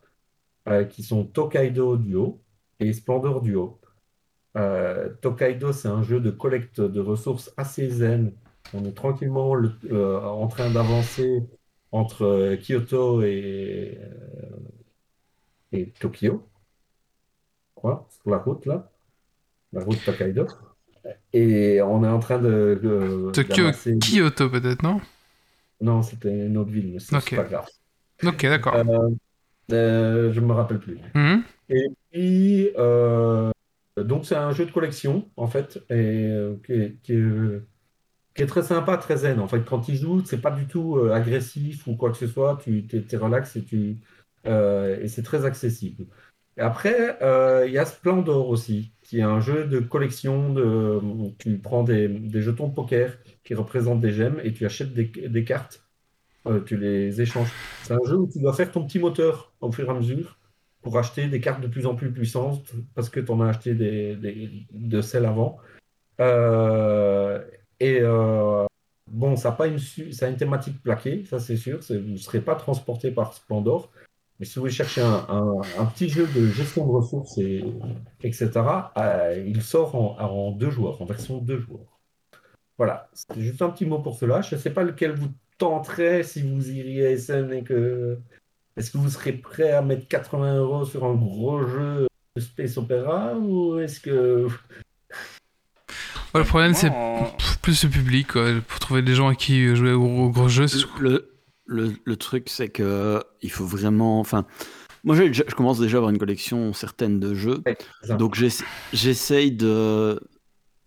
euh, 0.69 0.85
qui 0.85 1.03
sont 1.03 1.25
Tokaido 1.25 1.97
Duo 1.97 2.41
et 2.79 2.93
Splendor 2.93 3.41
Duo. 3.41 3.79
Euh, 4.57 5.09
Tokaido, 5.21 5.73
c'est 5.73 5.87
un 5.89 6.03
jeu 6.03 6.19
de 6.21 6.31
collecte 6.31 6.81
de 6.81 6.99
ressources 7.01 7.53
assez 7.57 7.89
zen. 7.89 8.33
On 8.73 8.85
est 8.85 8.93
tranquillement 8.93 9.55
le- 9.55 9.73
euh, 9.91 10.21
en 10.21 10.47
train 10.47 10.71
d'avancer 10.71 11.43
entre 11.91 12.23
euh, 12.25 12.57
Kyoto 12.57 13.21
et, 13.23 13.99
euh, 14.01 14.57
et 15.73 15.91
Tokyo. 15.99 16.47
Quoi? 17.75 18.07
Sur 18.09 18.31
la 18.31 18.39
route, 18.39 18.65
là? 18.65 18.92
La 19.73 19.83
route 19.83 20.03
Tokaido. 20.05 20.47
Et 21.33 21.81
on 21.81 22.03
est 22.03 22.07
en 22.07 22.19
train 22.19 22.39
de, 22.39 22.79
de- 22.81 23.31
Tokyo, 23.33 23.71
Kyoto 23.99 24.49
peut-être, 24.49 24.83
non? 24.83 25.01
Non, 25.81 26.01
c'était 26.01 26.45
une 26.47 26.57
autre 26.57 26.71
ville, 26.71 26.93
mais 26.93 26.99
c'est 26.99 27.15
Ok. 27.15 27.23
c'est 27.29 27.35
pas 27.35 27.43
grave. 27.43 27.67
Ok, 28.23 28.41
d'accord. 28.43 28.75
Euh, 28.75 29.09
euh, 29.71 30.31
je 30.31 30.39
me 30.39 30.53
rappelle 30.53 30.79
plus. 30.79 30.97
Mhm. 31.13 31.43
Et 31.69 31.87
puis, 32.11 32.69
euh, 32.77 33.51
donc 33.97 34.25
c'est 34.25 34.35
un 34.35 34.51
jeu 34.53 34.65
de 34.65 34.71
collection, 34.71 35.29
en 35.35 35.47
fait, 35.47 35.77
et 35.89 35.93
euh, 36.29 36.55
qui 36.65 36.73
est, 36.73 36.97
qui 37.03 37.13
est- 37.13 37.61
qui 38.35 38.41
est 38.43 38.47
très 38.47 38.63
sympa, 38.63 38.97
très 38.97 39.17
zen. 39.17 39.39
En 39.39 39.47
fait, 39.47 39.63
quand 39.63 39.79
tu 39.81 39.95
joues, 39.95 40.23
c'est 40.25 40.41
pas 40.41 40.51
du 40.51 40.67
tout 40.67 40.97
euh, 40.97 41.11
agressif 41.13 41.85
ou 41.87 41.95
quoi 41.95 42.11
que 42.11 42.17
ce 42.17 42.27
soit, 42.27 42.57
tu 42.63 42.85
t'es, 42.87 43.01
t'es 43.01 43.17
relax 43.17 43.55
et, 43.55 43.63
tu, 43.63 43.97
et 44.45 45.07
c'est 45.07 45.23
très 45.23 45.45
accessible. 45.45 46.05
Et 46.57 46.61
après, 46.61 47.17
il 47.67 47.71
y 47.73 47.77
a 47.77 47.85
Splendor 47.85 48.49
aussi, 48.49 48.93
qui 49.13 49.19
est 49.19 49.21
un 49.21 49.41
jeu 49.41 49.65
de 49.65 49.79
collection. 49.79 50.51
De, 50.53 50.99
tu 51.37 51.59
prends 51.59 51.83
des, 51.83 52.07
des 52.07 52.41
jetons 52.41 52.67
de 52.69 52.73
poker 52.73 53.19
qui 53.43 53.53
représentent 53.53 54.01
des 54.01 54.11
gemmes 54.11 54.39
et 54.43 54.51
tu 54.53 54.65
achètes 54.65 54.91
des, 54.91 55.05
des 55.05 55.43
cartes, 55.43 55.83
euh, 56.47 56.61
tu 56.61 56.77
les 56.77 57.21
échanges. 57.21 57.51
C'est 57.83 57.93
un 57.93 57.99
jeu 58.07 58.15
où 58.15 58.27
tu 58.27 58.39
dois 58.39 58.53
faire 58.53 58.71
ton 58.71 58.83
petit 58.87 58.97
moteur 58.97 59.53
au 59.61 59.71
fur 59.71 59.85
et 59.85 59.91
à 59.91 59.93
mesure 59.93 60.39
pour 60.81 60.97
acheter 60.97 61.27
des 61.27 61.39
cartes 61.39 61.61
de 61.61 61.67
plus 61.67 61.85
en 61.85 61.93
plus 61.93 62.11
puissantes 62.11 62.73
parce 62.95 63.09
que 63.09 63.19
tu 63.19 63.31
en 63.31 63.39
as 63.41 63.49
acheté 63.49 63.75
des, 63.75 64.15
des- 64.15 64.65
de 64.71 65.01
celles 65.01 65.25
avant. 65.25 65.59
Euh, 66.19 67.39
et 67.79 67.99
euh, 68.01 68.65
bon, 69.11 69.35
ça 69.35 69.49
a 69.49 69.51
pas 69.51 69.67
une, 69.67 69.77
ça 69.77 70.25
a 70.25 70.29
une 70.29 70.37
thématique 70.37 70.81
plaquée, 70.81 71.23
ça 71.25 71.39
c'est 71.39 71.57
sûr. 71.57 71.81
Vous 71.87 71.93
ne 72.13 72.17
serez 72.17 72.41
pas 72.41 72.55
transporté 72.55 73.11
par 73.11 73.35
Splendor. 73.35 73.91
Mais 74.43 74.47
si 74.47 74.59
vous 74.59 74.67
cherchez 74.67 74.99
un, 74.99 75.25
un- 75.29 75.61
un 75.79 75.85
petit 75.85 76.09
jeu 76.09 76.27
de 76.35 76.47
gestion 76.47 76.85
de 76.85 76.91
ressources, 76.91 77.37
et, 77.37 77.63
etc., 78.21 78.49
euh, 78.97 79.41
il 79.47 79.61
sort 79.61 79.95
en, 79.95 80.17
en 80.19 80.51
deux 80.51 80.69
joueurs, 80.69 81.01
en 81.01 81.05
version 81.05 81.37
deux 81.37 81.61
joueurs. 81.61 81.97
Voilà, 82.77 83.07
c'est 83.13 83.39
juste 83.39 83.61
un 83.61 83.69
petit 83.69 83.85
mot 83.85 83.99
pour 83.99 84.17
cela. 84.17 84.41
Je 84.41 84.55
ne 84.55 84.59
sais 84.59 84.71
pas 84.71 84.83
lequel 84.83 85.13
vous 85.13 85.29
tenterait 85.57 86.23
si 86.23 86.41
vous 86.41 86.69
iriez 86.69 87.07
à 87.07 87.17
SN 87.17 87.53
et 87.53 87.63
que. 87.63 88.17
Est-ce 88.75 88.91
que 88.91 88.97
vous 88.97 89.09
serez 89.09 89.31
prêt 89.31 89.71
à 89.71 89.81
mettre 89.81 90.09
80 90.09 90.57
euros 90.57 90.83
sur 90.83 91.05
un 91.05 91.13
gros 91.15 91.65
jeu 91.65 92.07
de 92.35 92.41
Space 92.41 92.77
Opera 92.77 93.35
ou 93.37 93.79
est-ce 93.79 94.01
que. 94.01 94.47
Ouais, 96.33 96.41
le 96.41 96.43
problème, 96.43 96.73
c'est 96.73 96.91
plus 97.61 97.81
le 97.85 97.89
public, 97.89 98.27
quoi. 98.33 98.47
Pour 98.67 98.79
trouver 98.79 99.03
des 99.03 99.15
gens 99.15 99.29
à 99.29 99.35
qui 99.35 99.73
jouer 99.73 99.93
au 99.93 99.99
gros, 100.01 100.25
au 100.25 100.29
gros 100.31 100.49
jeu, 100.49 100.67
c'est 100.67 100.83
Le, 100.99 101.32
le, 101.65 101.93
le 102.03 102.15
truc, 102.17 102.49
c'est 102.49 102.69
que 102.69 103.23
il 103.41 103.51
faut 103.51 103.65
vraiment. 103.65 104.19
Enfin, 104.19 104.45
moi, 105.03 105.15
je 105.15 105.41
commence 105.55 105.79
déjà 105.79 105.97
à 105.97 105.99
avoir 105.99 106.11
une 106.11 106.17
collection 106.17 106.73
certaine 106.73 107.19
de 107.19 107.33
jeux. 107.33 107.61
Donc, 108.17 108.35
j'essa- 108.35 108.65
j'essaye 108.93 109.51
de 109.51 110.19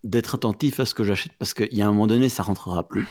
d'être 0.03 0.35
attentif 0.35 0.79
à 0.79 0.85
ce 0.85 0.93
que 0.93 1.03
j'achète 1.03 1.33
parce 1.39 1.53
qu'il 1.53 1.73
y 1.73 1.81
a 1.81 1.85
un 1.87 1.91
moment 1.91 2.07
donné, 2.07 2.29
ça 2.29 2.43
rentrera 2.43 2.87
plus. 2.87 3.07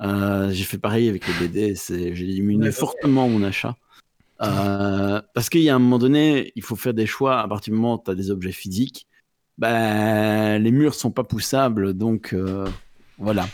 Euh, 0.00 0.50
j'ai 0.50 0.64
fait 0.64 0.78
pareil 0.78 1.08
avec 1.08 1.26
les 1.26 1.34
BD. 1.48 1.74
J'ai 1.88 2.12
diminué 2.26 2.66
Ouais, 2.66 2.72
fortement 2.72 3.28
mon 3.28 3.42
achat. 3.42 3.76
Euh, 4.42 5.20
parce 5.34 5.48
qu'il 5.48 5.62
y 5.62 5.70
a 5.70 5.74
un 5.74 5.78
moment 5.78 5.98
donné, 5.98 6.52
il 6.56 6.62
faut 6.62 6.76
faire 6.76 6.92
des 6.94 7.06
choix. 7.06 7.40
À 7.40 7.48
partir 7.48 7.72
du 7.72 7.78
moment 7.80 7.94
où 7.94 8.02
tu 8.04 8.10
as 8.10 8.14
des 8.14 8.30
objets 8.30 8.52
physiques, 8.52 9.06
ben, 9.58 10.58
les 10.62 10.70
murs 10.70 10.94
sont 10.94 11.10
pas 11.10 11.24
poussables. 11.24 11.94
Donc, 11.94 12.32
euh, 12.34 12.66
voilà. 13.18 13.46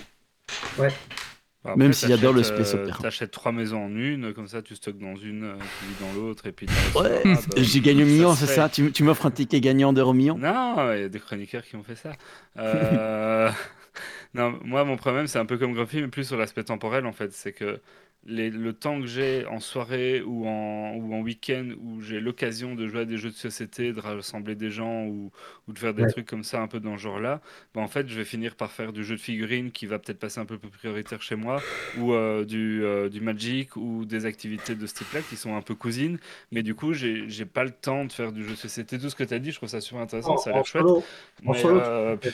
Après, 1.65 1.77
Même 1.77 1.93
si 1.93 2.09
j'adore 2.09 2.33
le 2.33 2.43
space 2.43 2.75
euh, 2.75 2.83
opéra. 2.83 2.99
T'achètes 3.03 3.31
trois 3.31 3.53
maisons 3.53 3.85
en 3.85 3.97
une, 3.97 4.35
comme 4.35 4.49
ça 4.49 4.63
tu 4.63 4.75
stockes 4.75 4.99
dans 4.99 5.15
une, 5.15 5.45
euh, 5.45 5.55
tu 5.79 5.87
vis 5.87 5.95
dans 6.01 6.21
l'autre, 6.21 6.47
et 6.49 6.53
puis 6.53 6.67
Ouais, 6.97 7.23
j'ai 7.57 7.81
gagné 7.81 8.03
au 8.03 8.07
million, 8.07 8.35
c'est 8.35 8.47
ça 8.47 8.69
Tu, 8.69 8.91
tu 8.91 9.05
m'offres 9.05 9.27
un 9.27 9.31
ticket 9.31 9.61
gagnant 9.61 9.93
d'euro 9.93 10.13
million? 10.13 10.37
Non, 10.37 10.93
il 10.93 11.01
y 11.03 11.05
a 11.05 11.09
des 11.09 11.21
chroniqueurs 11.21 11.63
qui 11.65 11.77
ont 11.77 11.85
fait 11.85 11.95
ça. 11.95 12.13
Euh, 12.59 13.49
non, 14.35 14.59
moi, 14.65 14.85
mon 14.85 14.97
problème, 14.97 15.29
c'est 15.29 15.39
un 15.39 15.47
peu 15.47 15.57
comme 15.57 15.73
Grumpy, 15.73 16.01
mais 16.01 16.09
plus 16.09 16.25
sur 16.25 16.37
l'aspect 16.37 16.65
temporel, 16.65 17.07
en 17.07 17.13
fait. 17.13 17.33
C'est 17.33 17.53
que 17.53 17.81
les- 18.25 18.51
le 18.51 18.73
temps 18.73 19.01
que 19.01 19.07
j'ai 19.07 19.47
en 19.47 19.59
soirée 19.61 20.23
ou 20.23 20.47
en, 20.47 20.95
ou 20.97 21.15
en 21.15 21.21
week-end 21.21 21.71
où 21.81 22.01
j'ai 22.01 22.21
l'occasion 22.21 22.75
de 22.75 22.87
jouer 22.89 23.01
à 23.01 23.05
des 23.05 23.19
jeux 23.19 23.31
de 23.31 23.35
société, 23.35 23.93
de 23.93 24.01
rassembler 24.01 24.55
des 24.55 24.71
gens 24.71 25.05
ou, 25.07 25.31
ou 25.69 25.73
de 25.73 25.79
faire 25.79 25.95
des 25.95 26.07
Ouais. 26.07 26.09
trucs 26.09 26.27
comme 26.27 26.45
ça, 26.45 26.61
un 26.63 26.69
peu 26.69 26.81
dans 26.81 26.97
ce 26.97 27.03
genre-là, 27.03 27.41
bah, 27.75 27.81
en 27.81 27.89
fait, 27.89 28.09
je 28.09 28.15
vais 28.17 28.25
finir 28.25 28.55
par 28.57 28.71
faire 28.73 28.93
du 28.93 29.05
jeu 29.05 29.17
de 29.17 29.21
figurines 29.21 29.73
qui 29.73 29.87
va 29.87 29.99
peut-être 29.99 30.19
passer 30.21 30.41
un 30.41 30.47
peu 30.47 30.59
plus 30.59 30.71
prioritaire 30.71 31.21
chez 31.23 31.37
moi, 31.37 31.65
ou 31.95 32.13
euh, 32.13 32.45
du, 32.45 32.83
euh, 32.85 33.09
du 33.09 33.21
Magic, 33.21 33.77
ou 33.77 34.05
des 34.05 34.25
activités 34.27 34.75
de 34.77 34.87
ce 34.87 34.95
type-là 34.95 35.23
qui 35.23 35.37
sont 35.37 35.57
un 35.57 35.63
peu 35.63 35.75
cousines. 35.75 36.19
Mais 36.51 36.63
du 36.63 36.75
coup, 36.75 36.93
j'ai 36.93 37.45
pas 37.47 37.65
le 37.65 37.71
temps 37.73 38.05
de 38.05 38.13
faire 38.13 38.33
du 38.33 38.45
jeu 38.45 38.51
de 38.51 38.57
société. 38.57 38.99
Tout 38.99 39.11
ce 39.11 39.17
que 39.17 39.25
tu 39.25 39.35
as 39.35 39.39
dit, 39.39 39.51
je 39.51 39.57
trouve 39.57 39.69
ça 39.69 39.81
super 39.81 40.01
intéressant, 40.01 40.37
ça 40.37 40.51
a 40.51 40.53
l'air 40.53 40.65
chouette. 40.67 40.93
solo, 40.93 41.13
en 41.45 41.53
Mais, 41.53 41.63
solo, 41.63 41.81
euh, 41.81 42.17
tu 42.21 42.29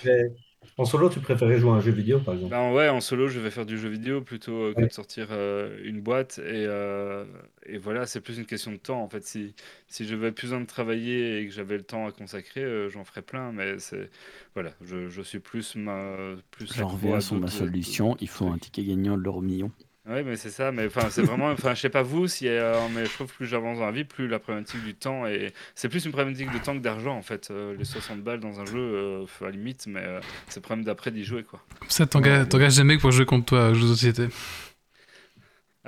en 0.77 0.85
solo, 0.85 1.09
tu 1.09 1.21
préférais 1.21 1.59
jouer 1.59 1.71
à 1.71 1.75
un 1.75 1.81
jeu 1.81 1.93
vidéo, 1.93 2.21
par 2.21 2.35
exemple? 2.35 2.51
ben 2.51 2.73
ouais, 2.73 2.89
en 2.89 3.01
solo, 3.01 3.29
je 3.29 3.41
vais 3.41 3.51
faire 3.51 3.67
du 3.67 3.79
jeu 3.79 3.89
vidéo 3.89 4.21
plutôt 4.23 4.53
euh, 4.53 4.75
que 4.75 4.81
Ouais. 4.81 4.87
de 4.87 4.93
sortir 4.93 5.29
euh, 5.31 5.79
une 5.85 6.01
boîte. 6.01 6.39
Et, 6.39 6.65
euh, 6.67 7.25
et 7.67 7.79
voilà, 7.79 8.07
c'est 8.07 8.21
plus 8.21 8.39
une 8.39 8.47
question 8.47 8.73
de 8.73 8.77
temps. 8.77 9.03
En 9.03 9.09
fait, 9.09 9.25
si, 9.25 9.55
si 9.89 10.05
je 10.05 10.11
j'avais 10.11 10.33
plus 10.33 10.47
besoin 10.49 10.61
de 10.61 10.67
travailler 10.67 11.41
et 11.41 11.47
que 11.47 11.53
j'avais 11.53 11.77
le 11.77 11.83
temps 11.83 12.07
à 12.07 12.13
consacrer, 12.13 12.63
euh, 12.63 12.89
j'en 12.91 13.05
ferais 13.05 13.23
plein. 13.23 13.53
Mais 13.53 13.79
c'est 13.79 14.11
voilà, 14.55 14.73
je, 14.83 15.09
je 15.09 15.23
suis 15.23 15.41
plus 15.41 15.75
ma 15.77 16.17
plus 16.51 16.67
J'en 16.75 16.89
accro 16.89 16.97
reviens 16.97 17.17
à 17.17 17.21
sur 17.21 17.37
ma 17.37 17.47
d'autres- 17.47 17.53
solution, 17.59 18.17
il 18.21 18.29
faut 18.29 18.49
un 18.49 18.59
ticket 18.59 18.85
gagnant 18.85 19.17
de 19.17 19.23
l'euro 19.23 19.41
million. 19.43 19.73
Ouais, 20.09 20.23
mais 20.23 20.37
c'est 20.37 20.51
ça. 20.51 20.73
Mais 20.73 20.87
enfin, 20.87 21.09
c'est 21.11 21.23
vraiment. 21.23 21.51
Enfin, 21.51 21.75
je 21.75 21.81
sais 21.81 21.91
pas 21.91 22.03
vous, 22.03 22.29
si, 22.29 22.49
euh, 22.49 22.75
mais 22.95 23.05
je 23.05 23.13
trouve 23.13 23.27
que 23.27 23.37
plus 23.37 23.47
j'avance 23.47 23.79
dans 23.79 23.87
la 23.87 23.93
vie, 23.93 24.05
plus 24.05 24.27
la 24.27 24.39
problématique 24.39 24.83
du 24.83 24.95
temps 24.95 25.27
et 25.27 25.53
c'est 25.75 25.89
plus 25.89 26.05
une 26.07 26.13
problématique 26.13 26.51
de 26.51 26.59
temps 26.59 26.75
que 26.75 26.83
d'argent 26.83 27.15
en 27.15 27.23
fait. 27.23 27.49
Euh, 27.51 27.75
les 27.77 27.85
60 27.85 28.23
balles 28.23 28.41
dans 28.41 28.61
un 28.61 28.65
jeu, 28.65 28.79
euh, 28.79 29.27
à 29.41 29.45
la 29.45 29.51
limite, 29.51 29.87
mais 29.87 30.03
c'est 30.49 30.61
le 30.61 30.63
problème 30.63 30.85
d'après 30.85 31.11
d'y 31.11 31.25
jouer 31.25 31.43
quoi. 31.43 31.61
Ça, 31.89 32.07
t'engages 32.07 32.81
mecs 32.81 33.01
pour 33.01 33.13
jouer 33.13 33.27
contre 33.27 33.47
toi 33.47 33.75
jeux 33.75 33.83
de 33.83 33.87
société. 33.89 34.29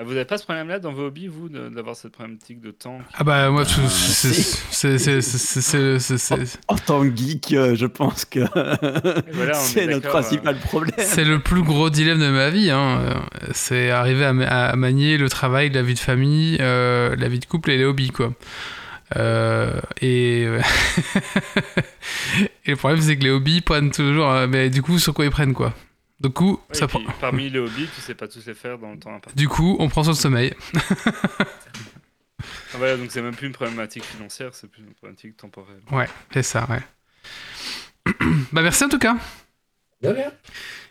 Ah, 0.01 0.03
vous 0.03 0.13
n'avez 0.13 0.25
pas 0.25 0.39
ce 0.39 0.45
problème-là 0.45 0.79
dans 0.79 0.95
vos 0.95 1.09
hobbies, 1.09 1.27
vous, 1.27 1.51
de- 1.51 1.69
d'avoir 1.69 1.95
cette 1.95 2.13
problématique 2.13 2.63
de 2.63 2.71
temps 2.71 3.01
Ah 3.13 3.23
bah, 3.23 3.51
moi, 3.51 3.63
Euh, 3.63 3.89
c'est- 3.89 4.33
si. 4.33 4.43
c'est- 4.71 4.99
c'est- 4.99 5.21
c'est- 5.21 5.61
c'est- 5.61 5.99
c'est- 5.99 6.19
c'est- 6.19 6.59
En 6.69 6.77
tant 6.77 7.03
que 7.03 7.15
geek, 7.15 7.53
euh, 7.53 7.75
je 7.77 7.85
pense 7.85 8.25
que 8.25 8.41
voilà, 9.35 9.53
c'est 9.61 9.85
est 9.85 9.87
notre 9.89 10.05
d'accord, 10.05 10.21
principal 10.23 10.57
problème. 10.59 10.95
c'est 10.99 11.25
le 11.25 11.39
plus 11.41 11.63
gros 11.63 11.91
dilemme 11.91 12.21
de 12.21 12.31
ma 12.31 12.49
vie. 12.49 12.71
Hein. 12.71 13.01
Euh, 13.03 13.15
C'est 13.53 13.91
arriver 13.91 14.25
à, 14.25 14.33
ma- 14.33 14.47
à 14.47 14.75
manier 14.77 15.19
le 15.19 15.29
travail, 15.29 15.69
la 15.71 15.83
vie 15.83 15.95
de 15.95 15.99
famille, 15.99 16.57
euh, 16.61 17.15
la 17.17 17.29
vie 17.29 17.39
de 17.41 17.45
couple 17.45 17.71
et 17.71 17.77
les 17.77 17.85
hobbies, 17.85 18.11
quoi. 18.11 18.33
Euh, 19.17 19.79
et... 20.01 20.45
et 22.65 22.71
le 22.71 22.77
problème, 22.77 23.03
c'est 23.03 23.19
que 23.19 23.25
les 23.25 23.31
hobbies 23.31 23.61
prennent 23.61 23.91
toujours... 23.91 24.31
euh, 24.31 24.47
mais 24.49 24.71
du 24.71 24.81
coup, 24.83 24.99
sur 24.99 25.13
quoi 25.13 25.27
ils 25.27 25.31
prennent, 25.31 25.53
quoi? 25.53 25.75
Du 26.21 26.29
coup, 26.31 26.61
Ouais, 26.69 26.75
ça 26.75 26.87
prend... 26.87 27.01
parmi 27.21 27.49
les 27.49 27.59
hobbies, 27.59 27.89
tu 27.95 28.01
sais 28.03 28.15
pas 28.15 28.29
tous 28.29 28.47
les 28.47 28.55
faire 28.55 28.79
dans 28.79 28.93
le 28.93 28.99
temps 28.99 29.15
imparti. 29.15 29.37
Du 29.37 29.49
coup, 29.49 29.77
on 29.79 29.89
prend 29.89 30.03
sur 30.03 30.13
le 30.13 30.17
sommeil. 30.19 30.55
Ah, 32.73 32.77
voilà, 32.79 32.97
donc 32.97 33.11
c'est 33.11 33.23
même 33.23 33.35
plus 33.35 33.47
une 33.47 33.53
problématique 33.53 34.05
financière, 34.05 34.51
c'est 34.53 34.71
plus 34.71 34.83
une 34.83 34.93
problématique 34.95 35.37
temporelle. 35.37 35.81
Ouais, 35.91 36.09
c'est 36.33 36.43
ça, 36.43 36.67
ouais. 36.71 36.83
bah 38.53 38.63
merci 38.63 38.85
en 38.85 38.89
tout 38.89 38.99
cas. 38.99 39.17
De 40.03 40.09
rien. 40.09 40.33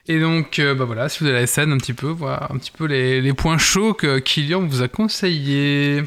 Et 0.08 0.20
donc, 0.20 0.60
euh, 0.60 0.76
bah 0.76 0.86
voilà, 0.86 1.10
si 1.10 1.20
vous 1.24 1.30
avez 1.30 1.40
la 1.40 1.48
SN 1.48 1.72
un 1.72 1.78
petit 1.78 1.94
peu, 1.94 2.08
voir 2.08 2.52
un 2.52 2.58
petit 2.58 2.72
peu 2.72 2.86
les, 2.86 3.22
les 3.22 3.34
points 3.34 3.58
chauds 3.58 3.94
que 3.94 4.20
Kylian 4.20 4.66
vous 4.66 4.82
a 4.82 4.88
conseillés. 4.88 5.98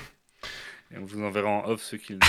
Et 0.94 0.99
on 1.01 1.05
vous 1.05 1.23
enverra 1.23 1.49
en 1.49 1.69
off 1.69 1.82
ce 1.82 1.97
qu'il 1.97 2.19
a 2.20 2.27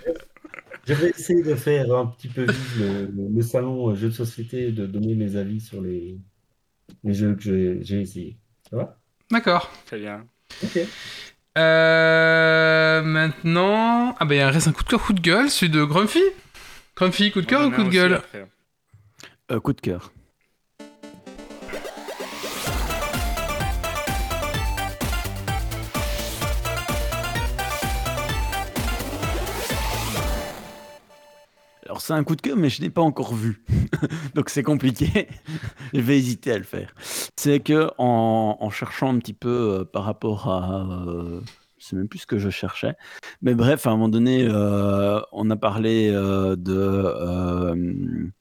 Je 0.87 0.95
vais 0.95 1.11
essayer 1.11 1.43
de 1.43 1.55
faire 1.55 1.95
un 1.95 2.07
petit 2.07 2.29
peu 2.29 2.43
vivre 2.43 3.09
le, 3.35 3.43
salon 3.43 3.91
euh, 3.91 3.95
jeux 3.95 4.09
de 4.09 4.15
société 4.15 4.69
et 4.69 4.73
de 4.73 4.87
donner 4.87 5.15
mes 5.15 5.37
avis 5.37 5.61
sur 5.61 5.81
les, 5.81 6.19
les 7.03 7.15
jeux 7.15 7.35
que 7.35 7.81
j'ai 7.81 8.01
essayés. 8.01 8.37
Ça 8.69 8.77
va? 8.77 8.99
D'accord. 9.31 9.71
Très 9.87 9.99
bien. 9.99 10.27
Ok. 10.63 10.81
Euh, 11.57 13.03
maintenant, 13.03 14.15
ah 14.19 14.25
bah 14.25 14.35
il 14.35 14.43
reste 14.43 14.69
un 14.69 14.73
coup 14.73 14.83
de 14.83 14.89
cœur, 14.89 15.03
coup 15.03 15.13
de 15.13 15.21
gueule, 15.21 15.49
celui 15.49 15.71
de 15.71 15.85
Grumpy. 15.85 16.23
Grumpy, 16.97 17.31
coup 17.31 17.41
de 17.41 17.47
cœur 17.47 17.67
ou 17.67 17.71
coup 17.71 17.85
de 17.85 17.89
gueule? 17.89 18.21
Euh, 19.51 19.61
coup 19.61 19.73
de 19.73 19.81
cœur. 19.81 20.13
Alors 31.95 32.03
c'est 32.03 32.13
un 32.13 32.25
coup 32.25 32.35
de 32.35 32.41
cœur, 32.41 32.57
mais 32.57 32.71
je 32.71 32.83
n'ai 32.83 32.91
pas 32.91 33.03
encore 33.03 33.37
vu. 33.37 33.63
Donc 34.35 34.51
c'est 34.51 34.65
compliqué. 34.65 35.29
je 35.95 36.01
vais 36.01 36.19
hésiter 36.19 36.51
à 36.51 36.59
le 36.59 36.65
faire. 36.65 36.93
C'est 37.37 37.61
que 37.61 37.89
en, 37.99 38.69
cherchant 38.71 39.15
un 39.15 39.19
petit 39.21 39.33
peu 39.33 39.79
euh, 39.79 39.85
par 39.85 40.03
rapport 40.03 40.49
à... 40.49 40.89
euh, 41.07 41.41
sais 41.79 41.95
même 41.95 42.09
plus 42.09 42.19
ce 42.19 42.27
que 42.27 42.37
je 42.37 42.51
cherchais. 42.51 42.97
Mais 43.43 43.55
bref, 43.55 43.87
à 43.87 43.91
un 43.91 43.93
moment 43.93 44.09
donné, 44.09 44.45
euh, 44.45 45.21
on 45.31 45.49
a 45.51 45.57
parlé 45.57 46.11
euh, 46.13 46.57
de... 46.57 48.33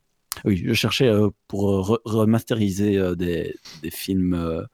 oui, 0.46 0.64
je 0.66 0.74
cherchais 0.74 1.14
pour 1.48 1.92
re- 1.92 2.02
remasteriser 2.06 3.16
des, 3.16 3.54
films 3.92 4.66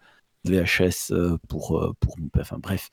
VHS 0.46 1.12
pour, 1.50 1.96
pour 2.00 2.18
mon 2.18 2.30
père. 2.30 2.44
Enfin 2.44 2.60
bref. 2.60 2.90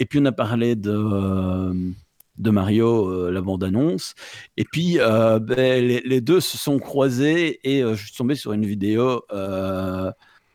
Et 0.00 0.06
puis 0.06 0.20
on 0.22 0.24
a 0.24 0.32
parlé 0.32 0.74
de, 0.74 1.94
de 2.38 2.50
Mario, 2.50 3.08
euh, 3.08 3.30
la 3.30 3.40
bande-annonce. 3.40 4.14
Et 4.56 4.64
puis 4.64 4.98
euh, 4.98 5.38
ben, 5.38 5.84
les, 5.84 6.20
deux 6.20 6.40
se 6.40 6.58
sont 6.58 6.78
croisés 6.78 7.60
et 7.64 7.82
euh, 7.82 7.94
je 7.94 8.06
suis 8.06 8.16
tombé 8.16 8.34
sur 8.34 8.52
une 8.52 8.66
vidéo 8.66 9.22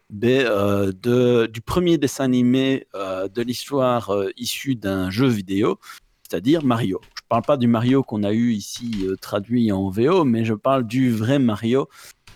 ben, 0.10 0.92
de, 0.92 1.46
du 1.48 1.62
premier 1.62 1.98
dessin 1.98 2.26
animé 2.26 2.88
de 2.94 3.42
l'histoire 3.42 4.14
issu 4.38 4.76
d'un 4.76 5.10
jeu 5.10 5.28
vidéo, 5.28 5.80
c'est-à-dire 6.28 6.64
Mario. 6.64 7.00
Je 7.16 7.22
parle 7.30 7.44
pas 7.44 7.58
du 7.58 7.68
Mario 7.68 8.04
qu'on 8.04 8.24
a 8.24 8.34
eu 8.34 8.52
ici 8.52 9.08
traduit 9.22 9.72
en 9.72 9.90
VO, 9.90 10.26
mais 10.26 10.44
je 10.44 10.54
parle 10.54 10.86
du 10.86 11.12
vrai 11.12 11.40
Mario. 11.40 11.88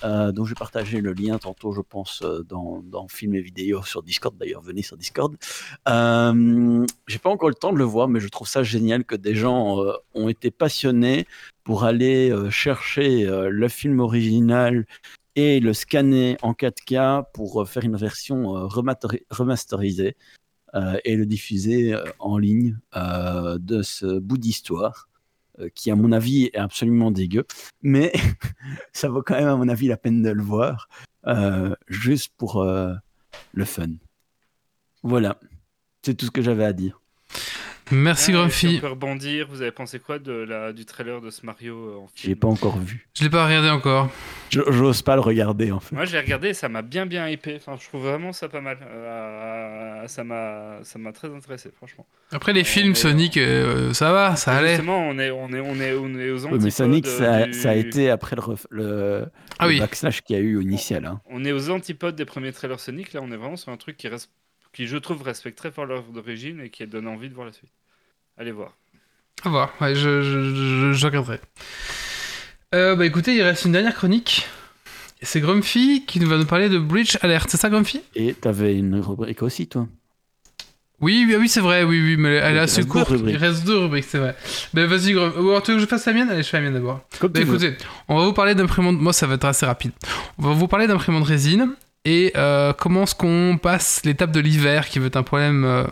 Euh, 0.03 0.31
dont 0.31 0.43
je 0.45 0.51
vais 0.51 0.59
partager 0.59 1.01
le 1.01 1.13
lien 1.13 1.37
tantôt, 1.37 1.71
je 1.71 1.81
pense, 1.81 2.21
euh, 2.23 2.43
dans, 2.43 2.81
dans 2.83 3.07
film 3.07 3.35
et 3.35 3.41
vidéo 3.41 3.83
sur 3.83 4.03
Discord. 4.03 4.35
D'ailleurs, 4.37 4.61
venez 4.61 4.81
sur 4.81 4.97
Discord. 4.97 5.35
Euh, 5.87 6.85
J'ai 7.07 7.19
pas 7.19 7.29
encore 7.29 7.49
le 7.49 7.55
temps 7.55 7.73
de 7.73 7.77
le 7.77 7.83
voir, 7.83 8.07
mais 8.07 8.19
je 8.19 8.27
trouve 8.27 8.47
ça 8.47 8.63
génial 8.63 9.05
que 9.05 9.15
des 9.15 9.35
gens 9.35 9.83
euh, 9.83 9.93
ont 10.13 10.29
été 10.29 10.51
passionnés 10.51 11.25
pour 11.63 11.83
aller 11.83 12.31
euh, 12.31 12.49
chercher 12.49 13.25
le 13.25 13.67
film 13.67 13.99
original 13.99 14.85
et 15.35 15.59
le 15.59 15.73
scanner 15.73 16.37
en 16.41 16.53
4K 16.53 17.25
pour 17.33 17.67
faire 17.67 17.83
une 17.83 17.97
version 17.97 18.67
remasterisée 18.67 20.15
et 21.05 21.15
le 21.15 21.25
diffuser 21.25 21.97
en 22.19 22.37
ligne 22.37 22.77
de 22.93 23.81
ce 23.81 24.19
bout 24.19 24.37
d'histoire 24.37 25.09
qui, 25.73 25.91
à 25.91 25.95
mon 25.95 26.11
avis, 26.11 26.45
est 26.45 26.57
absolument 26.57 27.11
dégueu. 27.11 27.45
Mais 27.81 28.11
ça 28.93 29.09
vaut 29.09 29.21
quand 29.21 29.35
même, 29.35 29.47
à 29.47 29.55
mon 29.55 29.69
avis, 29.69 29.87
la 29.87 29.97
peine 29.97 30.21
de 30.21 30.29
le 30.29 30.43
voir, 30.43 30.87
euh, 31.27 31.75
juste 31.87 32.33
pour 32.37 32.61
euh, 32.61 32.93
le 33.53 33.65
fun. 33.65 33.89
Voilà, 35.03 35.39
c'est 36.03 36.15
tout 36.15 36.25
ce 36.25 36.31
que 36.31 36.41
j'avais 36.41 36.65
à 36.65 36.73
dire. 36.73 37.01
Merci 37.91 38.31
Ah, 38.35 38.49
si 38.49 38.65
Grumpy. 38.67 38.77
on 38.77 38.81
peut 38.81 38.87
rebondir, 38.87 39.47
vous 39.49 39.61
avez 39.61 39.71
pensé 39.71 39.99
quoi 39.99 40.17
de 40.19 40.31
la, 40.31 40.73
du 40.73 40.85
trailer 40.85 41.21
de 41.21 41.29
ce 41.29 41.45
Mario 41.45 41.75
euh, 41.77 41.97
en 41.97 42.07
J'ai 42.15 42.23
film 42.29 42.37
pas 42.37 42.47
encore 42.47 42.77
vu. 42.79 43.07
Je 43.17 43.23
l'ai 43.23 43.29
pas 43.29 43.45
regardé 43.45 43.69
encore. 43.69 44.09
Je- 44.49 44.61
J'ose 44.69 45.01
pas 45.03 45.15
le 45.15 45.21
regarder, 45.21 45.71
en 45.71 45.79
fait. 45.79 45.95
Moi, 45.95 46.05
j'ai 46.05 46.19
regardé 46.19 46.49
et 46.49 46.53
ça 46.53 46.67
m'a 46.69 46.81
bien 46.81 47.05
bien 47.05 47.27
hypé. 47.29 47.55
Enfin, 47.57 47.77
je 47.79 47.87
trouve 47.87 48.03
vraiment 48.03 48.33
ça 48.33 48.49
pas 48.49 48.61
mal. 48.61 48.77
Euh, 48.81 50.07
ça 50.07 50.23
m'a 50.23 50.79
ça 50.83 50.99
m'a 50.99 51.11
très 51.11 51.29
intéressé, 51.33 51.69
franchement. 51.75 52.05
Après 52.31 52.53
les 52.53 52.63
films 52.63 52.91
est- 52.91 52.95
Sonic, 52.95 53.37
euh, 53.37 53.93
ça 53.93 54.11
va, 54.11 54.35
ça 54.35 54.55
allait. 54.57 54.69
Justement, 54.69 54.99
on 55.07 55.17
est 55.19 55.31
on 55.31 55.49
est 55.49 55.59
on 55.59 55.75
est 55.75 55.93
on 55.93 56.19
est 56.19 56.29
aux 56.31 56.37
Oui, 56.39 56.45
antipodes 56.45 56.63
mais 56.63 56.69
Sonic, 56.71 57.07
ça, 57.07 57.45
du- 57.45 57.53
ça 57.53 57.71
a 57.71 57.75
été 57.75 58.09
après 58.09 58.35
le, 58.35 58.41
ref- 58.41 58.67
le, 58.69 59.25
Ah 59.59 59.65
le 59.65 59.73
oui. 59.73 59.79
backslash 59.79 60.21
qu'il 60.21 60.35
y 60.35 60.39
a 60.39 60.41
eu 60.41 60.61
initial. 60.61 61.05
hein. 61.05 61.21
On 61.29 61.45
est 61.45 61.51
aux 61.51 61.69
antipodes 61.69 62.15
des 62.15 62.25
premiers 62.25 62.51
trailers 62.51 62.79
Sonic. 62.79 63.13
Là, 63.13 63.21
on 63.23 63.31
est 63.31 63.37
vraiment 63.37 63.57
sur 63.57 63.71
un 63.71 63.77
truc 63.77 63.97
qui 63.97 64.07
reste 64.07 64.31
qui 64.75 64.85
je 64.87 64.97
trouve 64.97 65.23
respecte 65.23 65.57
très 65.57 65.71
fort 65.71 65.85
l'œuvre 65.85 66.11
d'origine 66.11 66.59
et 66.61 66.69
qui 66.69 66.85
donne 66.85 67.07
envie 67.07 67.29
de 67.29 67.33
voir 67.33 67.47
la 67.47 67.53
suite. 67.53 67.71
Allez 68.37 68.51
voir. 68.51 68.73
À 69.43 69.49
voir, 69.49 69.73
ouais, 69.81 69.95
je, 69.95 70.21
je, 70.21 70.53
je- 70.55 70.93
je 70.93 71.05
regarderai. 71.05 71.39
Euh, 72.73 72.95
bah 72.95 73.05
écoutez, 73.05 73.35
il 73.35 73.41
reste 73.41 73.65
une 73.65 73.71
dernière 73.71 73.95
chronique. 73.95 74.47
Et 75.21 75.25
C'est 75.25 75.39
Grumpy 75.39 76.03
qui 76.05 76.19
va 76.19 76.37
nous 76.37 76.45
parler 76.45 76.67
de 76.67 76.77
Bridge 76.77 77.17
Alert, 77.21 77.49
c'est 77.49 77.57
ça 77.57 77.69
Grumpy? 77.69 78.01
Et 78.15 78.33
t'avais 78.33 78.75
une 78.77 78.99
rubrique 78.99 79.41
aussi, 79.43 79.67
toi? 79.67 79.87
Oui, 81.01 81.25
oui, 81.27 81.35
oui, 81.37 81.47
c'est 81.49 81.59
vrai, 81.61 81.83
oui, 81.83 82.01
oui, 82.01 82.15
mais 82.17 82.35
elle 82.35 82.55
est 82.55 82.59
assez 82.59 82.85
courte. 82.85 83.11
Il 83.25 83.35
reste 83.37 83.65
deux 83.65 83.77
rubriques, 83.77 84.05
c'est 84.07 84.17
vrai. 84.17 84.35
Ben 84.73 84.85
vas-y, 84.87 85.13
Grumpy. 85.13 85.39
Ou 85.39 85.49
alors 85.49 85.63
tu 85.63 85.71
veux 85.71 85.77
que 85.77 85.83
je 85.83 85.87
fasse 85.87 86.05
la 86.05 86.13
mienne? 86.13 86.29
Allez, 86.29 86.43
je 86.43 86.47
fais 86.49 86.57
la 86.57 86.63
mienne 86.63 86.73
d'abord. 86.73 87.01
Bah 87.21 87.27
veux. 87.33 87.41
écoutez, 87.41 87.77
on 88.07 88.17
va 88.17 88.25
vous 88.25 88.33
parler 88.33 88.55
d'imprimante. 88.55 88.97
Moi, 88.99 89.13
ça 89.13 89.27
va 89.27 89.35
être 89.35 89.45
assez 89.45 89.65
rapide. 89.65 89.91
On 90.37 90.43
va 90.47 90.53
vous 90.53 90.67
parler 90.67 90.87
d'imprimante 90.87 91.25
résine 91.25 91.75
et 92.05 92.31
euh, 92.35 92.71
comment 92.73 93.03
est-ce 93.03 93.15
qu'on 93.15 93.57
passe 93.61 94.03
l'étape 94.05 94.31
de 94.31 94.39
l'hiver 94.39 94.87
qui 94.87 94.99
veut 94.99 95.07
être 95.07 95.17
un 95.17 95.23
problème, 95.23 95.65
euh, 95.65 95.85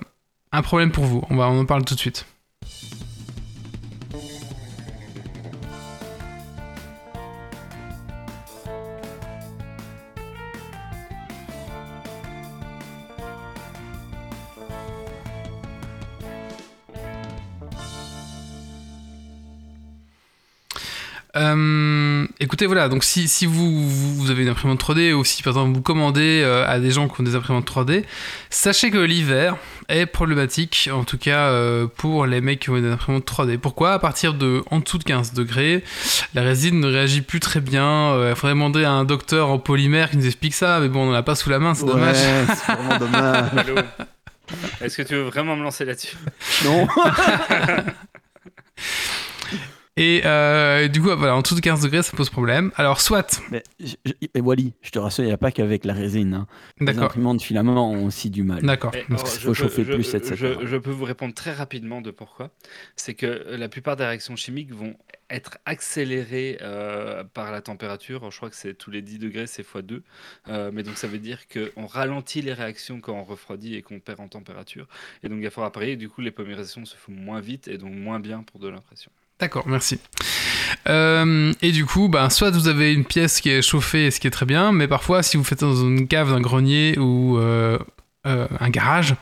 un 0.52 0.62
problème 0.62 0.92
pour 0.92 1.06
vous? 1.06 1.24
On 1.30 1.36
va, 1.36 1.50
on 1.50 1.60
en 1.60 1.66
parle 1.66 1.84
tout 1.84 1.96
de 1.96 2.00
suite. 2.00 2.26
Euh, 21.36 22.28
écoutez, 22.40 22.68
voilà, 22.68 22.90
donc 22.90 23.04
si, 23.04 23.28
si 23.28 23.48
vous, 23.48 23.90
vous 23.90 24.16
vous 24.18 24.30
avez 24.30 24.44
une 24.44 24.50
imprimante 24.50 24.80
3D 24.80 25.14
ou 25.14 25.26
si 25.26 25.42
par 25.42 25.54
exemple 25.54 25.74
vous 25.74 25.82
commandez 25.82 26.42
euh, 26.44 26.64
à 26.68 26.80
des 26.80 26.92
gens 26.92 27.08
qui 27.10 27.20
ont 27.22 27.24
des 27.24 27.36
imprimantes 27.36 27.68
3D, 27.68 28.04
sachez 28.52 28.92
que 28.92 29.00
l'hiver 29.00 29.56
est 29.90 30.06
problématique, 30.06 30.90
en 30.94 31.04
tout 31.04 31.18
cas 31.18 31.48
euh, 31.50 31.88
pour 31.88 32.28
les 32.28 32.40
mecs 32.40 32.60
qui 32.60 32.70
ont 32.70 32.80
des 32.80 32.88
imprimantes 32.92 33.26
3D. 33.28 33.58
Pourquoi? 33.58 33.94
À 33.94 34.00
partir 34.00 34.36
de 34.36 34.62
en 34.70 34.80
dessous 34.80 35.00
de 35.00 35.04
15 35.06 35.34
degrés, 35.34 35.84
la 36.36 36.44
résine 36.44 36.80
ne 36.80 36.88
réagit 36.88 37.22
plus 37.22 37.40
très 37.40 37.62
bien. 37.62 38.16
Il 38.30 38.36
faudrait 38.36 38.54
demander 38.54 38.84
à 38.84 38.92
un 38.92 39.04
docteur 39.04 39.50
en 39.50 39.58
polymère 39.58 40.12
qui 40.12 40.18
nous 40.18 40.28
explique 40.28 40.54
ça, 40.54 40.80
mais 40.80 40.88
bon, 40.88 41.02
on 41.02 41.06
n'en 41.08 41.14
a 41.18 41.24
pas 41.24 41.34
sous 41.36 41.50
la 41.50 41.58
main, 41.58 41.74
c'est 41.74 41.84
Ouais, 41.86 41.94
dommage. 41.94 42.16
c'est 42.16 42.74
vraiment 42.74 42.98
dommage. 43.00 43.46
Allô? 43.58 43.76
Est-ce 44.82 44.98
que 44.98 45.02
tu 45.02 45.16
veux 45.16 45.24
vraiment 45.24 45.56
me 45.56 45.64
lancer 45.64 45.84
là-dessus? 45.84 46.16
Non 46.64 46.88
Et 49.96 50.22
euh, 50.26 50.88
du 50.88 51.00
coup, 51.02 51.10
voilà, 51.16 51.36
en 51.36 51.42
dessous 51.44 51.54
de 51.54 51.60
15 51.60 51.82
degrés, 51.82 52.02
ça 52.02 52.18
pose 52.18 52.32
problème. 52.32 52.72
Alors, 52.78 53.00
soit, 53.00 53.40
Mais, 53.52 53.62
je- 53.80 53.94
je- 54.06 54.14
et 54.34 54.42
Wally, 54.42 54.74
je 54.82 54.90
te 54.90 54.98
rassure, 54.98 55.24
il 55.24 55.28
n'y 55.28 55.34
a 55.34 55.38
pas 55.38 55.52
qu'avec 55.52 55.86
la 55.86 55.94
résine. 55.94 56.34
hein. 56.34 56.48
Les 56.80 56.98
imprimantes 56.98 57.44
filament 57.44 57.92
ont 57.92 58.06
aussi 58.06 58.32
du 58.32 58.42
mal. 58.42 58.64
d'accord. 58.64 58.92
Je 58.96 59.16
faut 59.16 59.48
peux- 59.50 59.54
chauffer 59.54 59.84
je- 59.86 59.94
plus, 59.94 60.16
etc. 60.16 60.34
Je, 60.36 60.66
je 60.66 60.78
peux 60.78 60.90
vous 60.90 61.06
répondre 61.06 61.36
très 61.36 61.54
rapidement 61.54 62.02
de 62.02 62.10
pourquoi. 62.10 62.50
C'est 62.96 63.14
que 63.14 63.46
la 63.56 63.70
plupart 63.70 63.96
des 63.96 64.04
réactions 64.06 64.36
chimiques 64.36 64.72
vont 64.74 64.96
être 65.30 65.60
accélérées 65.66 66.58
euh, 66.62 67.24
par 67.24 67.52
la 67.52 67.62
température. 67.62 68.32
Je 68.32 68.38
crois 68.38 68.50
que 68.50 68.56
c'est 68.56 68.74
tous 68.74 68.90
les 68.90 69.04
10 69.04 69.20
degrés, 69.20 69.46
c'est 69.46 69.62
x2. 69.64 70.02
Euh, 70.48 70.72
mais 70.74 70.82
donc 70.82 70.98
ça 70.98 71.08
veut 71.08 71.20
dire 71.20 71.42
qu'on 71.48 71.86
ralentit 71.86 72.42
les 72.42 72.54
réactions 72.54 73.00
quand 73.00 73.14
on 73.14 73.24
refroidit 73.24 73.76
et 73.76 73.84
qu'on 73.84 74.00
perd 74.00 74.20
en 74.22 74.28
température. 74.28 74.88
Et 75.22 75.30
donc 75.30 75.38
il 75.40 75.52
faut 75.52 75.62
appareil. 75.62 75.98
Du 75.98 76.10
coup, 76.10 76.22
les 76.22 76.32
polymérisations 76.32 76.86
se 76.86 76.96
font 76.98 77.12
moins 77.12 77.42
vite 77.42 77.68
et 77.68 77.78
donc 77.78 77.94
moins 77.94 78.20
bien 78.20 78.42
pour 78.42 78.60
de 78.60 78.70
l'impression. 78.70 79.12
D'accord, 79.44 79.66
merci. 79.68 80.00
Euh, 80.88 81.52
et 81.62 81.74
du 81.74 81.86
coup, 81.86 82.08
ben, 82.08 82.30
soit 82.30 82.50
vous 82.52 82.70
avez 82.70 82.94
une 82.94 83.04
pièce 83.04 83.42
qui 83.42 83.50
est 83.50 83.62
chauffée, 83.62 84.10
ce 84.10 84.22
qui 84.22 84.28
est 84.28 84.32
très 84.32 84.46
bien, 84.46 84.72
mais 84.72 84.88
parfois, 84.88 85.22
si 85.22 85.36
vous 85.36 85.44
faites 85.44 85.60
dans 85.60 85.76
une 85.76 86.08
cave, 86.08 86.32
un 86.32 86.40
grenier 86.40 86.98
ou 86.98 87.38
euh, 87.38 87.78
euh, 88.26 88.48
un 88.62 88.70
garage, 88.70 89.16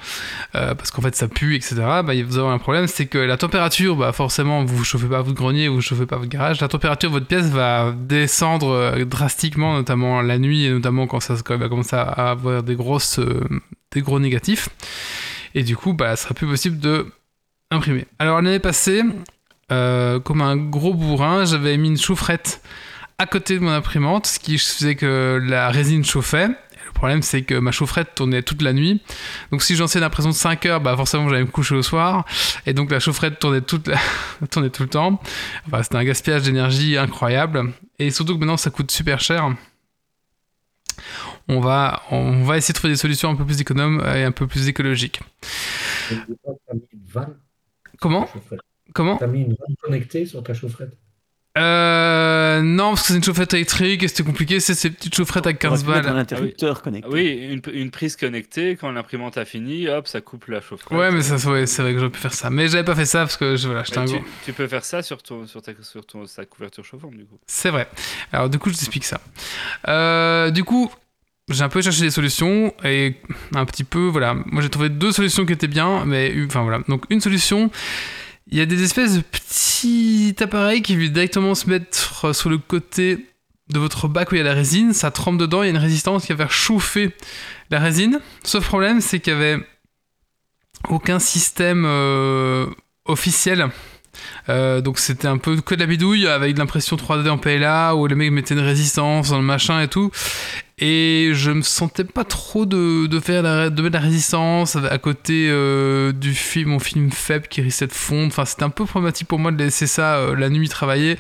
parce 0.54 0.92
qu'en 0.92 1.02
fait 1.02 1.16
ça 1.16 1.28
pue, 1.28 1.56
etc., 1.56 1.74
ben, 2.06 2.24
vous 2.24 2.38
avez 2.38 2.50
un 2.50 2.60
problème, 2.60 2.86
c'est 2.86 3.08
que 3.08 3.18
la 3.18 3.36
température, 3.36 3.96
bah, 3.96 4.12
forcément, 4.12 4.64
vous 4.64 4.78
ne 4.78 4.84
chauffez 4.84 5.08
pas 5.08 5.24
votre 5.24 5.34
grenier 5.34 5.70
ou 5.70 5.72
vous 5.72 5.78
ne 5.78 5.82
chauffez 5.82 6.06
pas 6.06 6.18
votre 6.18 6.30
garage, 6.30 6.62
la 6.62 6.68
température 6.68 7.10
de 7.10 7.16
votre 7.16 7.26
pièce 7.26 7.48
va 7.48 7.96
descendre 7.98 9.04
drastiquement, 9.06 9.74
notamment 9.74 10.22
la 10.22 10.38
nuit, 10.38 10.66
et 10.66 10.70
notamment 10.70 11.08
quand 11.08 11.20
ça 11.20 11.34
va 11.34 11.68
commencer 11.68 11.96
à 11.96 12.30
avoir 12.30 12.62
des, 12.62 12.76
grosses, 12.76 13.20
des 13.92 14.02
gros 14.02 14.20
négatifs. 14.20 14.70
Et 15.56 15.64
du 15.64 15.76
coup, 15.76 15.94
bah, 15.94 16.16
ce 16.16 16.26
sera 16.26 16.36
plus 16.36 16.46
possible 16.46 16.78
de 16.78 17.08
imprimer. 17.72 18.06
Alors 18.20 18.40
l'année 18.40 18.60
passée, 18.60 19.02
euh, 19.72 20.20
comme 20.20 20.42
un 20.42 20.58
gros 20.58 20.94
bourrin, 20.94 21.46
j'avais 21.46 21.78
mis 21.78 21.90
une 21.90 21.98
chaufferette 21.98 22.62
à 23.18 23.26
côté 23.26 23.56
de 23.56 23.60
mon 23.60 23.72
imprimante, 23.72 24.26
ce 24.26 24.40
qui 24.40 24.58
faisait 24.58 24.96
que 24.96 25.40
la 25.44 25.70
résine 25.70 26.04
chauffait. 26.04 26.48
Le 26.48 26.92
problème, 26.94 27.22
c'est 27.22 27.44
que 27.44 27.56
ma 27.56 27.72
chaufferette 27.72 28.16
tournait 28.16 28.42
toute 28.42 28.62
la 28.62 28.74
nuit. 28.74 29.02
Donc, 29.52 29.64
si 29.64 29.76
j'en 29.76 29.88
sais 29.88 30.00
une 30.00 30.06
impression 30.06 30.30
de 30.32 30.36
5 30.36 30.66
heures, 30.66 30.82
bah 30.82 30.96
forcément, 30.96 31.30
j'allais 31.30 31.44
me 31.44 31.50
coucher 31.50 31.76
au 31.76 31.82
soir. 31.82 32.26
Et 32.66 32.74
donc, 32.74 32.92
la 32.92 33.00
chaufferette 33.00 33.40
tournait, 33.40 33.62
toute 33.62 33.88
la... 33.88 33.98
tournait 34.52 34.70
tout 34.70 34.84
le 34.84 34.90
temps. 34.90 35.22
Enfin, 35.68 35.84
c'était 35.84 35.98
un 35.98 36.04
gaspillage 36.04 36.44
d'énergie 36.44 36.98
incroyable. 36.98 37.72
Et 37.98 38.12
surtout 38.12 38.34
que 38.34 38.40
maintenant, 38.40 38.58
ça 38.58 38.72
coûte 38.72 38.92
super 38.92 39.20
cher. 39.20 39.56
On 41.48 41.60
va, 41.60 42.04
on 42.12 42.44
va 42.44 42.58
essayer 42.58 42.74
de 42.74 42.78
trouver 42.78 42.94
des 42.94 43.00
solutions 43.00 43.30
un 43.30 43.36
peu 43.36 43.46
plus 43.46 43.62
économes 43.62 44.04
et 44.16 44.24
un 44.24 44.32
peu 44.32 44.48
plus 44.48 44.68
écologiques. 44.68 45.22
Comment? 48.00 48.28
Comment 48.94 49.18
T'as 49.18 49.28
mis 49.28 49.42
une 49.42 49.50
vanne 49.50 49.76
connectée 49.82 50.26
sur 50.26 50.44
ta 50.44 50.54
chaufferette. 50.54 50.98
Euh, 51.58 52.62
non, 52.62 52.92
parce 52.92 53.02
que 53.02 53.08
c'est 53.10 53.16
une 53.16 53.24
chaufferette 53.24 53.54
électrique 53.54 54.04
et 54.04 54.08
c'était 54.08 54.24
compliqué. 54.24 54.62
C'est 54.62 54.74
ces 54.74 54.90
petites 54.90 55.14
chaufferettes 55.16 55.48
à 55.48 55.54
15 55.54 55.70
On 55.70 55.74
aurait 55.74 55.84
pu 55.84 55.90
mettre 55.98 56.08
un 56.08 56.12
balles. 56.14 56.22
interrupteur 56.22 56.82
connecté. 56.82 57.08
Ah 57.12 57.14
oui, 57.14 57.28
une, 57.52 57.62
une 57.74 57.92
prise 57.92 58.16
connectée, 58.16 58.78
quand 58.78 58.90
l'imprimante 58.92 59.38
a 59.38 59.44
fini, 59.44 59.90
hop, 59.90 60.08
ça 60.08 60.22
coupe 60.22 60.48
la 60.48 60.62
chaufferette. 60.62 60.98
Ouais, 60.98 61.12
mais 61.12 61.22
ça, 61.22 61.36
ouais, 61.52 61.66
c'est 61.68 61.82
vrai 61.82 61.92
que 61.94 62.00
j'aurais 62.00 62.12
pu 62.12 62.20
faire 62.20 62.34
ça. 62.34 62.50
Mais 62.50 62.70
j'avais 62.70 62.86
pas 62.86 62.96
fait 62.96 63.06
ça 63.06 63.20
parce 63.20 63.36
que 63.36 63.58
je, 63.58 63.68
voilà, 63.68 63.84
j'étais 63.84 63.98
un 63.98 64.06
tu, 64.06 64.14
gros. 64.14 64.24
tu 64.46 64.54
peux 64.54 64.68
faire 64.68 64.86
ça 64.86 65.04
sur, 65.04 65.22
ton, 65.22 65.46
sur, 65.46 65.62
ta, 65.62 65.74
sur 65.82 66.06
ton, 66.06 66.26
sa 66.26 66.46
couverture 66.46 66.86
chauffante, 66.86 67.18
du 67.18 67.26
coup. 67.26 67.38
C'est 67.48 67.70
vrai. 67.70 67.90
Alors, 68.32 68.50
du 68.50 68.58
coup, 68.58 68.70
je 68.70 68.76
t'explique 68.76 69.04
ça. 69.04 69.20
Euh, 69.90 70.52
du 70.52 70.64
coup, 70.64 70.90
j'ai 71.50 71.64
un 71.64 71.70
peu 71.70 71.82
cherché 71.82 72.04
des 72.04 72.12
solutions 72.12 72.74
et 72.86 73.18
un 73.56 73.66
petit 73.66 73.84
peu, 73.84 74.08
voilà. 74.08 74.36
Moi, 74.46 74.62
j'ai 74.62 74.70
trouvé 74.70 74.88
deux 74.88 75.12
solutions 75.12 75.46
qui 75.46 75.52
étaient 75.52 75.68
bien, 75.68 76.06
mais 76.06 76.34
enfin 76.46 76.62
voilà. 76.62 76.80
Donc, 76.88 77.04
une 77.10 77.20
solution, 77.20 77.70
il 78.48 78.58
y 78.58 78.62
a 78.62 78.66
des 78.66 78.84
espèces 78.84 79.16
de 79.16 79.22
petits 79.22 80.36
appareils 80.40 80.82
qui 80.82 80.96
viennent 80.96 81.14
directement 81.14 81.56
se 81.56 81.70
mettre 81.70 82.36
sur 82.36 82.50
le 82.50 82.58
côté 82.58 83.26
de 83.70 83.80
votre 83.80 84.08
bac 84.08 84.32
où 84.32 84.36
il 84.36 84.40
y 84.40 84.42
a 84.42 84.44
la 84.44 84.54
résine. 84.54 84.94
Ça 84.94 85.12
trempe 85.12 85.38
dedans, 85.38 85.64
il 85.64 85.68
y 85.68 85.70
a 85.70 85.72
une 85.72 85.78
résistance 85.78 86.26
qui 86.26 86.34
va 86.34 86.38
faire 86.38 86.52
chauffer 86.52 87.16
la 87.70 87.80
résine. 87.80 88.20
Sauf 88.44 88.66
problème, 88.66 89.02
c'est 89.02 89.20
qu'il 89.20 89.34
y 89.34 89.36
avait 89.36 89.58
aucun 90.90 91.20
système 91.20 91.86
euh, 91.86 92.68
officiel. 93.06 93.70
Euh, 94.50 94.82
donc 94.82 95.00
c'était 95.00 95.28
un 95.28 95.38
peu 95.38 95.60
que 95.62 95.76
de 95.76 95.80
la 95.80 95.86
bidouille 95.86 96.28
avec 96.28 96.54
de 96.54 96.60
l'impression 96.60 96.96
3D 96.96 97.30
en 97.30 97.38
PLA 97.38 97.96
où 97.96 98.08
les 98.08 98.16
mecs 98.16 98.32
mettaient 98.32 98.54
une 98.54 98.60
résistance 98.62 99.30
dans 99.30 99.38
le 99.38 99.44
machin 99.44 99.82
et 99.82 99.88
tout. 99.88 100.12
Et 100.80 101.30
je 101.34 101.52
me 101.52 101.62
sentais 101.62 102.04
pas 102.04 102.24
trop 102.24 102.66
de, 102.66 103.06
de 103.06 103.20
faire 103.20 103.44
de 103.44 103.82
mettre 103.82 103.94
la 103.94 104.00
résistance 104.00 104.76
à 104.76 104.98
côté 104.98 105.48
euh, 105.50 106.12
du 106.12 106.34
film, 106.34 106.72
mon 106.72 106.80
film 106.80 107.12
faible 107.12 107.48
qui 107.48 107.62
risquait 107.62 107.88
de 107.88 107.94
fondre. 107.94 108.28
Enfin, 108.28 108.46
c'était 108.46 108.64
un 108.64 108.70
peu 108.70 108.86
problématique 108.86 109.28
pour 109.28 109.38
moi 109.38 109.52
de 109.52 109.64
laisser 109.64 109.86
ça 109.86 110.16
euh, 110.16 110.36
la 110.36 110.50
nuit 110.50 110.70
travailler 110.70 111.18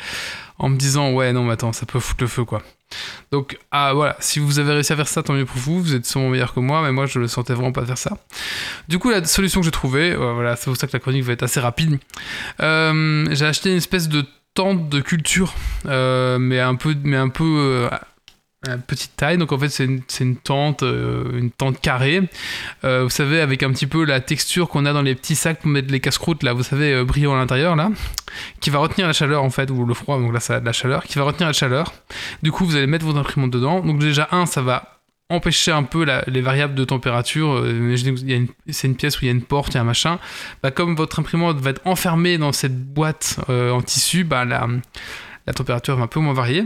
en 0.57 0.69
me 0.69 0.77
disant 0.77 1.11
ouais 1.13 1.33
non 1.33 1.43
mais 1.43 1.53
attends 1.53 1.73
ça 1.73 1.85
peut 1.85 1.99
foutre 1.99 2.23
le 2.23 2.27
feu 2.27 2.43
quoi. 2.43 2.61
Donc 3.31 3.57
ah 3.71 3.93
voilà, 3.93 4.15
si 4.19 4.39
vous 4.39 4.59
avez 4.59 4.73
réussi 4.73 4.93
à 4.93 4.95
faire 4.95 5.07
ça, 5.07 5.23
tant 5.23 5.33
mieux 5.33 5.45
pour 5.45 5.57
vous, 5.57 5.81
vous 5.81 5.95
êtes 5.95 6.05
sûrement 6.05 6.29
meilleur 6.29 6.53
que 6.53 6.59
moi, 6.59 6.81
mais 6.81 6.91
moi 6.91 7.05
je 7.05 7.19
le 7.19 7.27
sentais 7.27 7.53
vraiment 7.53 7.71
pas 7.71 7.85
faire 7.85 7.97
ça. 7.97 8.17
Du 8.87 8.99
coup 8.99 9.09
la 9.09 9.23
solution 9.23 9.61
que 9.61 9.65
j'ai 9.65 9.71
trouvée, 9.71 10.11
euh, 10.11 10.33
voilà, 10.33 10.55
c'est 10.55 10.65
pour 10.65 10.77
ça 10.77 10.87
que 10.87 10.93
la 10.93 10.99
chronique 10.99 11.23
va 11.23 11.33
être 11.33 11.43
assez 11.43 11.59
rapide. 11.59 11.99
Euh, 12.61 13.25
j'ai 13.31 13.45
acheté 13.45 13.71
une 13.71 13.77
espèce 13.77 14.09
de 14.09 14.25
tente 14.53 14.89
de 14.89 14.99
culture, 14.99 15.53
euh, 15.85 16.37
mais 16.37 16.59
un 16.59 16.75
peu, 16.75 16.95
mais 17.03 17.17
un 17.17 17.29
peu 17.29 17.89
petite 18.87 19.15
taille. 19.15 19.37
Donc 19.37 19.51
en 19.51 19.57
fait 19.57 19.69
c'est 19.69 19.85
une, 19.85 20.01
une 20.19 20.35
tente, 20.35 20.83
euh, 20.83 21.37
une 21.37 21.51
tente 21.51 21.81
carrée. 21.81 22.21
Euh, 22.83 23.03
vous 23.03 23.09
savez 23.09 23.41
avec 23.41 23.63
un 23.63 23.71
petit 23.71 23.87
peu 23.87 24.05
la 24.05 24.19
texture 24.19 24.69
qu'on 24.69 24.85
a 24.85 24.93
dans 24.93 25.01
les 25.01 25.15
petits 25.15 25.35
sacs 25.35 25.59
pour 25.59 25.69
mettre 25.69 25.91
les 25.91 25.99
casse-croûtes 25.99 26.43
là, 26.43 26.53
vous 26.53 26.63
savez 26.63 26.93
euh, 26.93 27.03
brillant 27.03 27.33
à 27.33 27.37
l'intérieur 27.37 27.75
là, 27.75 27.89
qui 28.59 28.69
va 28.69 28.79
retenir 28.79 29.07
la 29.07 29.13
chaleur 29.13 29.43
en 29.43 29.49
fait 29.49 29.69
ou 29.71 29.85
le 29.85 29.93
froid. 29.93 30.19
Donc 30.19 30.33
là 30.33 30.39
ça 30.39 30.55
a 30.55 30.59
de 30.59 30.65
la 30.65 30.73
chaleur, 30.73 31.03
qui 31.03 31.17
va 31.17 31.23
retenir 31.25 31.47
la 31.47 31.53
chaleur. 31.53 31.93
Du 32.43 32.51
coup 32.51 32.65
vous 32.65 32.75
allez 32.75 32.87
mettre 32.87 33.05
votre 33.05 33.17
imprimante 33.19 33.51
dedans. 33.51 33.79
Donc 33.81 33.99
déjà 33.99 34.27
un 34.31 34.45
ça 34.45 34.61
va 34.61 34.99
empêcher 35.29 35.71
un 35.71 35.83
peu 35.83 36.03
la- 36.03 36.23
les 36.27 36.41
variables 36.41 36.75
de 36.75 36.83
température. 36.83 37.53
Euh, 37.53 37.71
imaginez 37.71 38.13
que 38.13 38.51
c'est 38.71 38.87
une 38.87 38.95
pièce 38.95 39.17
où 39.19 39.23
il 39.23 39.27
y 39.27 39.29
a 39.29 39.33
une 39.33 39.41
porte, 39.41 39.73
il 39.73 39.75
y 39.75 39.77
a 39.77 39.81
un 39.81 39.85
machin. 39.85 40.19
Bah, 40.61 40.71
comme 40.71 40.95
votre 40.95 41.19
imprimante 41.19 41.57
va 41.57 41.69
être 41.71 41.81
enfermée 41.85 42.37
dans 42.37 42.51
cette 42.51 42.77
boîte 42.77 43.39
en 43.47 43.81
tissu, 43.81 44.25
bah, 44.25 44.43
la, 44.43 44.67
la 45.47 45.53
température 45.53 45.95
va 45.95 46.03
un 46.03 46.07
peu 46.07 46.19
moins 46.19 46.33
varier. 46.33 46.65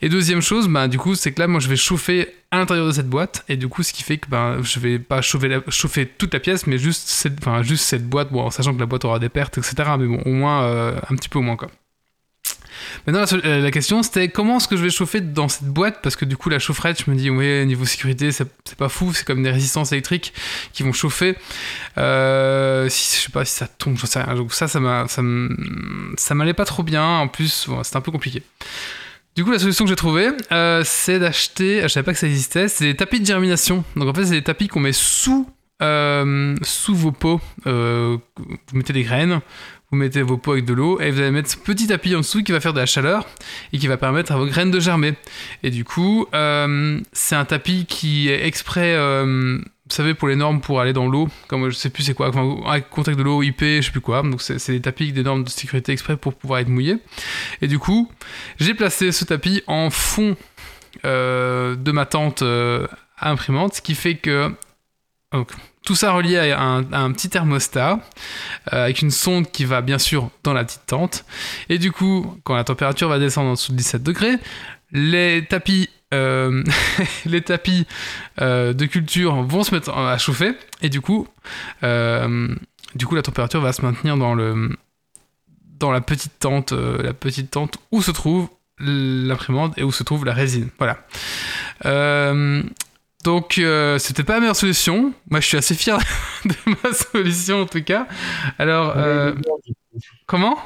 Et 0.00 0.08
deuxième 0.08 0.42
chose, 0.42 0.68
bah, 0.68 0.88
du 0.88 0.98
coup, 0.98 1.14
c'est 1.14 1.32
que 1.32 1.40
là, 1.40 1.48
moi, 1.48 1.60
je 1.60 1.68
vais 1.68 1.76
chauffer 1.76 2.28
à 2.50 2.58
l'intérieur 2.58 2.86
de 2.86 2.92
cette 2.92 3.08
boîte. 3.08 3.44
Et 3.48 3.56
du 3.56 3.68
coup, 3.68 3.82
ce 3.82 3.92
qui 3.92 4.02
fait 4.02 4.18
que 4.18 4.28
bah, 4.28 4.56
je 4.62 4.78
vais 4.78 4.98
pas 4.98 5.20
chauffer, 5.22 6.06
toute 6.18 6.32
la 6.32 6.40
pièce, 6.40 6.66
mais 6.66 6.78
juste 6.78 7.08
cette, 7.08 8.06
boîte, 8.08 8.28
en 8.32 8.50
sachant 8.50 8.74
que 8.74 8.80
la 8.80 8.86
boîte 8.86 9.04
aura 9.04 9.18
des 9.18 9.28
pertes, 9.28 9.58
etc. 9.58 9.74
Mais 9.98 10.06
bon, 10.06 10.22
au 10.24 10.32
moins, 10.32 10.62
euh, 10.64 10.98
un 11.10 11.16
petit 11.16 11.28
peu 11.28 11.38
au 11.38 11.42
moins, 11.42 11.56
quoi. 11.56 11.68
Maintenant, 13.06 13.24
euh, 13.44 13.60
la 13.60 13.70
question, 13.70 14.02
c'était 14.02 14.28
comment 14.28 14.58
est-ce 14.58 14.68
que 14.68 14.76
je 14.76 14.82
vais 14.82 14.90
chauffer 14.90 15.20
dans 15.20 15.48
cette 15.48 15.68
boîte? 15.68 16.00
Parce 16.02 16.16
que 16.16 16.24
du 16.24 16.36
coup, 16.36 16.48
la 16.48 16.58
chaufferette, 16.58 17.02
je 17.04 17.10
me 17.10 17.16
dis, 17.16 17.30
ouais, 17.30 17.64
niveau 17.66 17.84
sécurité, 17.84 18.32
c'est 18.32 18.48
pas 18.76 18.88
fou, 18.88 19.12
c'est 19.12 19.26
comme 19.26 19.42
des 19.42 19.50
résistances 19.50 19.92
électriques 19.92 20.32
qui 20.72 20.82
vont 20.82 20.92
chauffer. 20.92 21.36
Euh, 21.98 22.88
si, 22.88 23.18
je 23.18 23.24
sais 23.24 23.32
pas 23.32 23.44
si 23.44 23.54
ça 23.54 23.66
tombe. 23.66 23.96
Donc 24.36 24.54
ça, 24.54 24.68
ça 24.68 26.34
m'allait 26.34 26.54
pas 26.54 26.64
trop 26.64 26.82
bien. 26.82 27.04
En 27.04 27.28
plus, 27.28 27.66
bon, 27.68 27.82
c'était 27.82 27.96
un 27.96 28.02
peu 28.02 28.12
compliqué. 28.12 28.42
Du 29.34 29.44
coup, 29.44 29.50
la 29.50 29.58
solution 29.58 29.84
que 29.84 29.88
j'ai 29.88 29.96
trouvée, 29.96 30.28
euh, 30.52 30.82
c'est 30.84 31.18
d'acheter, 31.18 31.80
je 31.82 31.88
savais 31.88 32.04
pas 32.04 32.12
que 32.12 32.18
ça 32.18 32.26
existait, 32.26 32.68
c'est 32.68 32.84
des 32.84 32.96
tapis 32.96 33.18
de 33.18 33.24
germination. 33.24 33.82
Donc 33.96 34.08
en 34.08 34.14
fait, 34.14 34.26
c'est 34.26 34.32
des 34.32 34.42
tapis 34.42 34.68
qu'on 34.68 34.80
met 34.80 34.92
sous, 34.92 35.48
euh, 35.82 36.54
sous 36.62 36.94
vos 36.94 37.12
pots. 37.12 37.40
Vous 37.64 38.20
mettez 38.74 38.92
des 38.92 39.04
graines, 39.04 39.40
vous 39.92 39.98
mettez 39.98 40.22
vos 40.22 40.38
pots 40.38 40.52
avec 40.52 40.64
de 40.64 40.72
l'eau, 40.72 40.98
et 41.00 41.10
vous 41.10 41.20
allez 41.20 41.30
mettre 41.30 41.50
ce 41.50 41.56
petit 41.58 41.86
tapis 41.86 42.14
en 42.14 42.20
dessous 42.20 42.42
qui 42.42 42.50
va 42.50 42.60
faire 42.60 42.72
de 42.72 42.80
la 42.80 42.86
chaleur 42.86 43.26
et 43.74 43.78
qui 43.78 43.86
va 43.88 43.98
permettre 43.98 44.32
à 44.32 44.36
vos 44.36 44.46
graines 44.46 44.70
de 44.70 44.80
germer. 44.80 45.12
Et 45.62 45.70
du 45.70 45.84
coup, 45.84 46.26
euh, 46.34 46.98
c'est 47.12 47.36
un 47.36 47.44
tapis 47.44 47.84
qui 47.84 48.30
est 48.30 48.46
exprès, 48.46 48.94
euh, 48.94 49.58
vous 49.58 49.94
savez, 49.94 50.14
pour 50.14 50.28
les 50.28 50.36
normes 50.36 50.62
pour 50.62 50.80
aller 50.80 50.94
dans 50.94 51.06
l'eau, 51.06 51.28
comme 51.46 51.68
je 51.68 51.76
sais 51.76 51.90
plus 51.90 52.04
c'est 52.04 52.14
quoi, 52.14 52.30
enfin, 52.30 52.80
contact 52.90 53.18
de 53.18 53.22
l'eau, 53.22 53.42
IP, 53.42 53.60
je 53.60 53.82
sais 53.82 53.90
plus 53.90 54.00
quoi. 54.00 54.22
Donc 54.22 54.40
c'est 54.40 54.72
des 54.72 54.80
tapis 54.80 55.04
avec 55.04 55.14
des 55.14 55.24
normes 55.24 55.44
de 55.44 55.50
sécurité 55.50 55.92
exprès 55.92 56.16
pour 56.16 56.32
pouvoir 56.32 56.60
être 56.60 56.68
mouillés. 56.68 56.96
Et 57.60 57.68
du 57.68 57.78
coup, 57.78 58.10
j'ai 58.58 58.72
placé 58.72 59.12
ce 59.12 59.26
tapis 59.26 59.62
en 59.66 59.90
fond 59.90 60.36
euh, 61.04 61.76
de 61.76 61.92
ma 61.92 62.06
tente 62.06 62.42
imprimante, 63.20 63.74
ce 63.74 63.82
qui 63.82 63.94
fait 63.94 64.14
que 64.14 64.50
tout 65.84 65.94
ça 65.96 66.12
relié 66.12 66.36
à 66.36 66.62
un, 66.62 67.12
petit 67.12 67.28
thermostat 67.28 67.98
euh, 68.72 68.84
avec 68.84 69.02
une 69.02 69.10
sonde 69.10 69.50
qui 69.50 69.64
va 69.64 69.80
bien 69.80 69.98
sûr 69.98 70.30
dans 70.44 70.52
la 70.52 70.64
petite 70.64 70.86
tente. 70.86 71.24
Et 71.68 71.78
du 71.78 71.90
coup, 71.90 72.38
quand 72.44 72.54
la 72.54 72.64
température 72.64 73.08
va 73.08 73.18
descendre 73.18 73.50
en 73.50 73.52
dessous 73.54 73.72
de 73.72 73.76
17 73.76 74.02
degrés, 74.02 74.36
les 74.92 75.44
tapis, 75.44 75.88
euh, 76.14 76.62
euh, 78.40 78.72
de 78.72 78.86
culture 78.86 79.42
vont 79.42 79.64
se 79.64 79.74
mettre 79.74 79.90
à 79.90 80.18
chauffer 80.18 80.52
et 80.82 80.88
du 80.88 81.00
coup, 81.00 81.26
la 81.82 82.28
température 83.22 83.60
va 83.60 83.72
se 83.72 83.82
maintenir 83.82 84.16
dans 84.16 84.34
le 84.34 84.76
dans 85.78 85.90
la 85.90 86.00
petite 86.00 86.38
tente, 86.38 86.70
la 86.70 87.12
petite 87.12 87.50
tente 87.50 87.78
où 87.90 88.02
se 88.02 88.12
trouve 88.12 88.48
l'imprimante 88.78 89.76
et 89.78 89.82
où 89.82 89.90
se 89.90 90.04
trouve 90.04 90.24
la 90.24 90.32
résine. 90.32 90.68
Voilà. 90.78 90.98
Donc, 93.24 93.58
euh, 93.58 93.98
c'était 93.98 94.24
pas 94.24 94.34
la 94.34 94.40
meilleure 94.40 94.56
solution. 94.56 95.12
Moi, 95.30 95.40
je 95.40 95.46
suis 95.46 95.56
assez 95.56 95.74
fier 95.74 95.98
de 96.44 96.54
ma 96.82 96.92
solution 96.92 97.62
en 97.62 97.66
tout 97.66 97.82
cas. 97.82 98.06
Alors, 98.58 98.94
euh, 98.96 99.34
comment? 100.26 100.58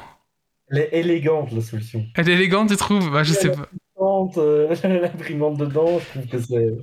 Elle 0.69 0.79
est 0.79 0.89
élégante, 0.93 1.51
la 1.51 1.61
solution. 1.61 2.05
Elle 2.15 2.29
est 2.29 2.33
élégante, 2.33 2.69
tu 2.69 2.75
trouves? 2.75 3.09
Bah, 3.11 3.23
Je 3.23 3.33
sais 3.33 3.51
pas. 3.51 3.67
Tente, 3.97 4.37
euh, 4.37 4.73
L'imprimante 4.83 5.57
dedans, 5.57 5.99
je 5.99 6.19
trouve 6.19 6.27
que 6.29 6.39
c'est. 6.39 6.73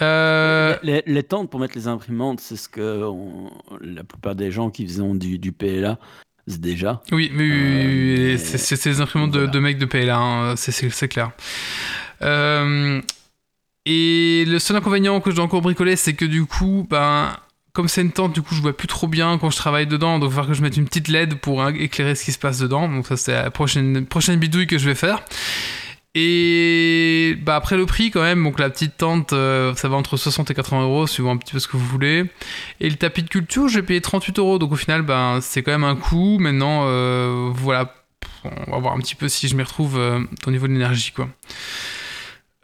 Euh, 0.00 0.76
Les, 0.82 1.02
les 1.06 1.22
tentes 1.24 1.50
pour 1.50 1.60
mettre 1.60 1.76
les 1.76 1.88
imprimantes, 1.88 2.40
c'est 2.40 2.56
ce 2.56 2.68
que 2.68 3.02
on- 3.04 3.50
la 3.80 4.04
plupart 4.04 4.34
des 4.34 4.50
gens 4.50 4.70
qui 4.70 4.86
faisaient 4.86 5.02
du, 5.14 5.38
du 5.38 5.52
PLA 5.52 5.98
c'est 6.50 6.60
déjà. 6.62 7.02
Oui, 7.12 7.30
mais 7.34 7.42
oui, 7.42 7.50
oui, 7.52 8.14
oui, 8.16 8.32
oui, 8.32 8.38
c'est 8.38 8.88
des 8.88 9.00
imprimantes 9.02 9.32
de, 9.32 9.40
voilà. 9.40 9.52
de 9.52 9.58
mecs 9.58 9.76
de 9.76 9.84
PLA, 9.84 10.16
hein, 10.16 10.56
c'est 10.56 11.08
clair. 11.08 11.32
Euh, 12.22 13.00
et 13.90 14.44
le 14.46 14.58
seul 14.58 14.76
inconvénient 14.76 15.18
que 15.22 15.30
dois 15.30 15.44
encore 15.44 15.62
bricoler, 15.62 15.96
c'est 15.96 16.12
que 16.12 16.26
du 16.26 16.44
coup, 16.44 16.86
ben, 16.90 17.34
comme 17.72 17.88
c'est 17.88 18.02
une 18.02 18.12
tente, 18.12 18.34
du 18.34 18.42
coup, 18.42 18.54
je 18.54 18.60
vois 18.60 18.76
plus 18.76 18.86
trop 18.86 19.08
bien 19.08 19.38
quand 19.38 19.48
je 19.48 19.56
travaille 19.56 19.86
dedans, 19.86 20.18
donc 20.18 20.28
il 20.28 20.34
va 20.34 20.42
falloir 20.42 20.48
que 20.48 20.52
je 20.52 20.60
mette 20.60 20.76
une 20.76 20.84
petite 20.84 21.08
LED 21.08 21.36
pour 21.36 21.62
hein, 21.62 21.72
éclairer 21.74 22.14
ce 22.14 22.22
qui 22.22 22.32
se 22.32 22.38
passe 22.38 22.58
dedans. 22.58 22.86
Donc 22.86 23.06
ça, 23.06 23.16
c'est 23.16 23.32
la 23.32 23.50
prochaine, 23.50 24.04
bidouille 24.36 24.66
que 24.66 24.76
je 24.76 24.84
vais 24.84 24.94
faire. 24.94 25.24
Et 26.14 27.38
bah 27.42 27.56
après 27.56 27.78
le 27.78 27.86
prix 27.86 28.10
quand 28.10 28.20
même, 28.20 28.44
donc 28.44 28.58
la 28.58 28.68
petite 28.68 28.98
tente, 28.98 29.32
euh, 29.32 29.74
ça 29.74 29.88
va 29.88 29.96
entre 29.96 30.18
60 30.18 30.50
et 30.50 30.54
80 30.54 30.82
euros, 30.82 31.06
suivant 31.06 31.30
un 31.30 31.36
petit 31.38 31.52
peu 31.52 31.58
ce 31.58 31.68
que 31.68 31.78
vous 31.78 31.86
voulez. 31.86 32.24
Et 32.80 32.90
le 32.90 32.96
tapis 32.96 33.22
de 33.22 33.28
culture, 33.28 33.68
j'ai 33.68 33.82
payé 33.82 34.02
38 34.02 34.38
euros, 34.38 34.58
donc 34.58 34.72
au 34.72 34.76
final, 34.76 35.00
ben, 35.00 35.38
c'est 35.40 35.62
quand 35.62 35.72
même 35.72 35.84
un 35.84 35.96
coût. 35.96 36.38
Maintenant, 36.38 36.82
euh, 36.84 37.50
voilà, 37.54 37.94
on 38.66 38.72
va 38.72 38.78
voir 38.78 38.94
un 38.94 38.98
petit 38.98 39.14
peu 39.14 39.28
si 39.28 39.48
je 39.48 39.56
m'y 39.56 39.62
retrouve 39.62 39.98
euh, 39.98 40.20
au 40.46 40.50
niveau 40.50 40.66
de 40.66 40.72
l'énergie, 40.72 41.12
quoi. 41.12 41.28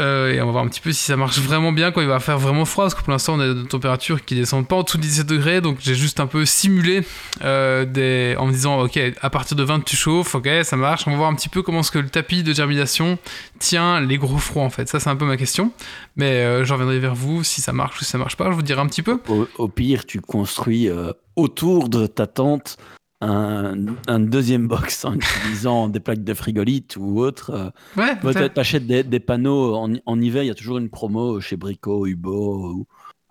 Euh, 0.02 0.32
et 0.32 0.42
on 0.42 0.46
va 0.46 0.52
voir 0.52 0.64
un 0.64 0.68
petit 0.68 0.80
peu 0.80 0.90
si 0.90 1.04
ça 1.04 1.16
marche 1.16 1.38
vraiment 1.38 1.70
bien 1.70 1.92
quand 1.92 2.00
il 2.00 2.08
va 2.08 2.18
faire 2.18 2.36
vraiment 2.36 2.64
froid, 2.64 2.86
parce 2.86 2.96
que 2.96 3.02
pour 3.02 3.12
l'instant 3.12 3.34
on 3.34 3.40
a 3.40 3.54
des 3.54 3.68
températures 3.68 4.24
qui 4.24 4.34
descendent 4.34 4.66
pas 4.66 4.74
en 4.74 4.82
dessous 4.82 4.96
de 4.96 5.02
17 5.02 5.24
degrés, 5.24 5.60
donc 5.60 5.78
j'ai 5.80 5.94
juste 5.94 6.18
un 6.18 6.26
peu 6.26 6.44
simulé 6.44 7.06
euh, 7.44 7.84
des... 7.84 8.34
en 8.36 8.46
me 8.46 8.50
disant 8.50 8.80
ok 8.80 8.98
à 9.20 9.30
partir 9.30 9.56
de 9.56 9.62
20 9.62 9.84
tu 9.84 9.94
chauffes, 9.94 10.34
ok 10.34 10.48
ça 10.64 10.76
marche, 10.76 11.06
on 11.06 11.12
va 11.12 11.16
voir 11.16 11.30
un 11.30 11.34
petit 11.36 11.48
peu 11.48 11.62
comment 11.62 11.78
est-ce 11.78 11.92
que 11.92 12.00
le 12.00 12.08
tapis 12.08 12.42
de 12.42 12.52
germination 12.52 13.18
tient 13.60 14.00
les 14.00 14.18
gros 14.18 14.38
froids 14.38 14.64
en 14.64 14.70
fait, 14.70 14.88
ça 14.88 14.98
c'est 14.98 15.10
un 15.10 15.16
peu 15.16 15.26
ma 15.26 15.36
question, 15.36 15.70
mais 16.16 16.42
euh, 16.42 16.64
je 16.64 16.72
reviendrai 16.72 16.98
vers 16.98 17.14
vous 17.14 17.44
si 17.44 17.60
ça 17.60 17.72
marche 17.72 18.00
ou 18.00 18.04
si 18.04 18.10
ça 18.10 18.18
marche 18.18 18.36
pas, 18.36 18.50
je 18.50 18.56
vous 18.56 18.62
dirai 18.62 18.80
un 18.80 18.88
petit 18.88 19.02
peu. 19.02 19.20
Au, 19.58 19.68
pire, 19.68 20.06
tu 20.06 20.20
construis 20.20 20.90
autour 21.36 21.88
de 21.88 22.08
ta 22.08 22.26
tente 22.26 22.78
un, 23.24 23.74
un 24.06 24.20
deuxième 24.20 24.68
box 24.68 25.04
en 25.04 25.14
utilisant 25.14 25.88
des 25.88 26.00
plaques 26.00 26.24
de 26.24 26.34
frigolite 26.34 26.96
ou 26.98 27.20
autre. 27.20 27.50
euh. 27.50 27.70
Ouais, 27.96 28.16
peut-être. 28.16 28.54
t'achètes 28.54 28.86
des, 28.86 29.02
des 29.02 29.20
panneaux 29.20 29.74
en, 29.74 29.92
en 30.06 30.20
hiver, 30.20 30.42
il 30.42 30.46
y 30.46 30.50
a 30.50 30.54
toujours 30.54 30.78
une 30.78 30.90
promo 30.90 31.40
chez 31.40 31.56
Brico, 31.56 32.06
Hubo 32.06 32.72
ou, 32.72 32.86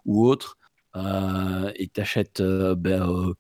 ou 0.06 0.28
autre. 0.28 0.58
Euh, 0.96 1.72
et 1.76 1.88
t'achètes 1.88 2.40
euh, 2.42 2.76
ben, 2.76 3.02
euh, 3.10 3.34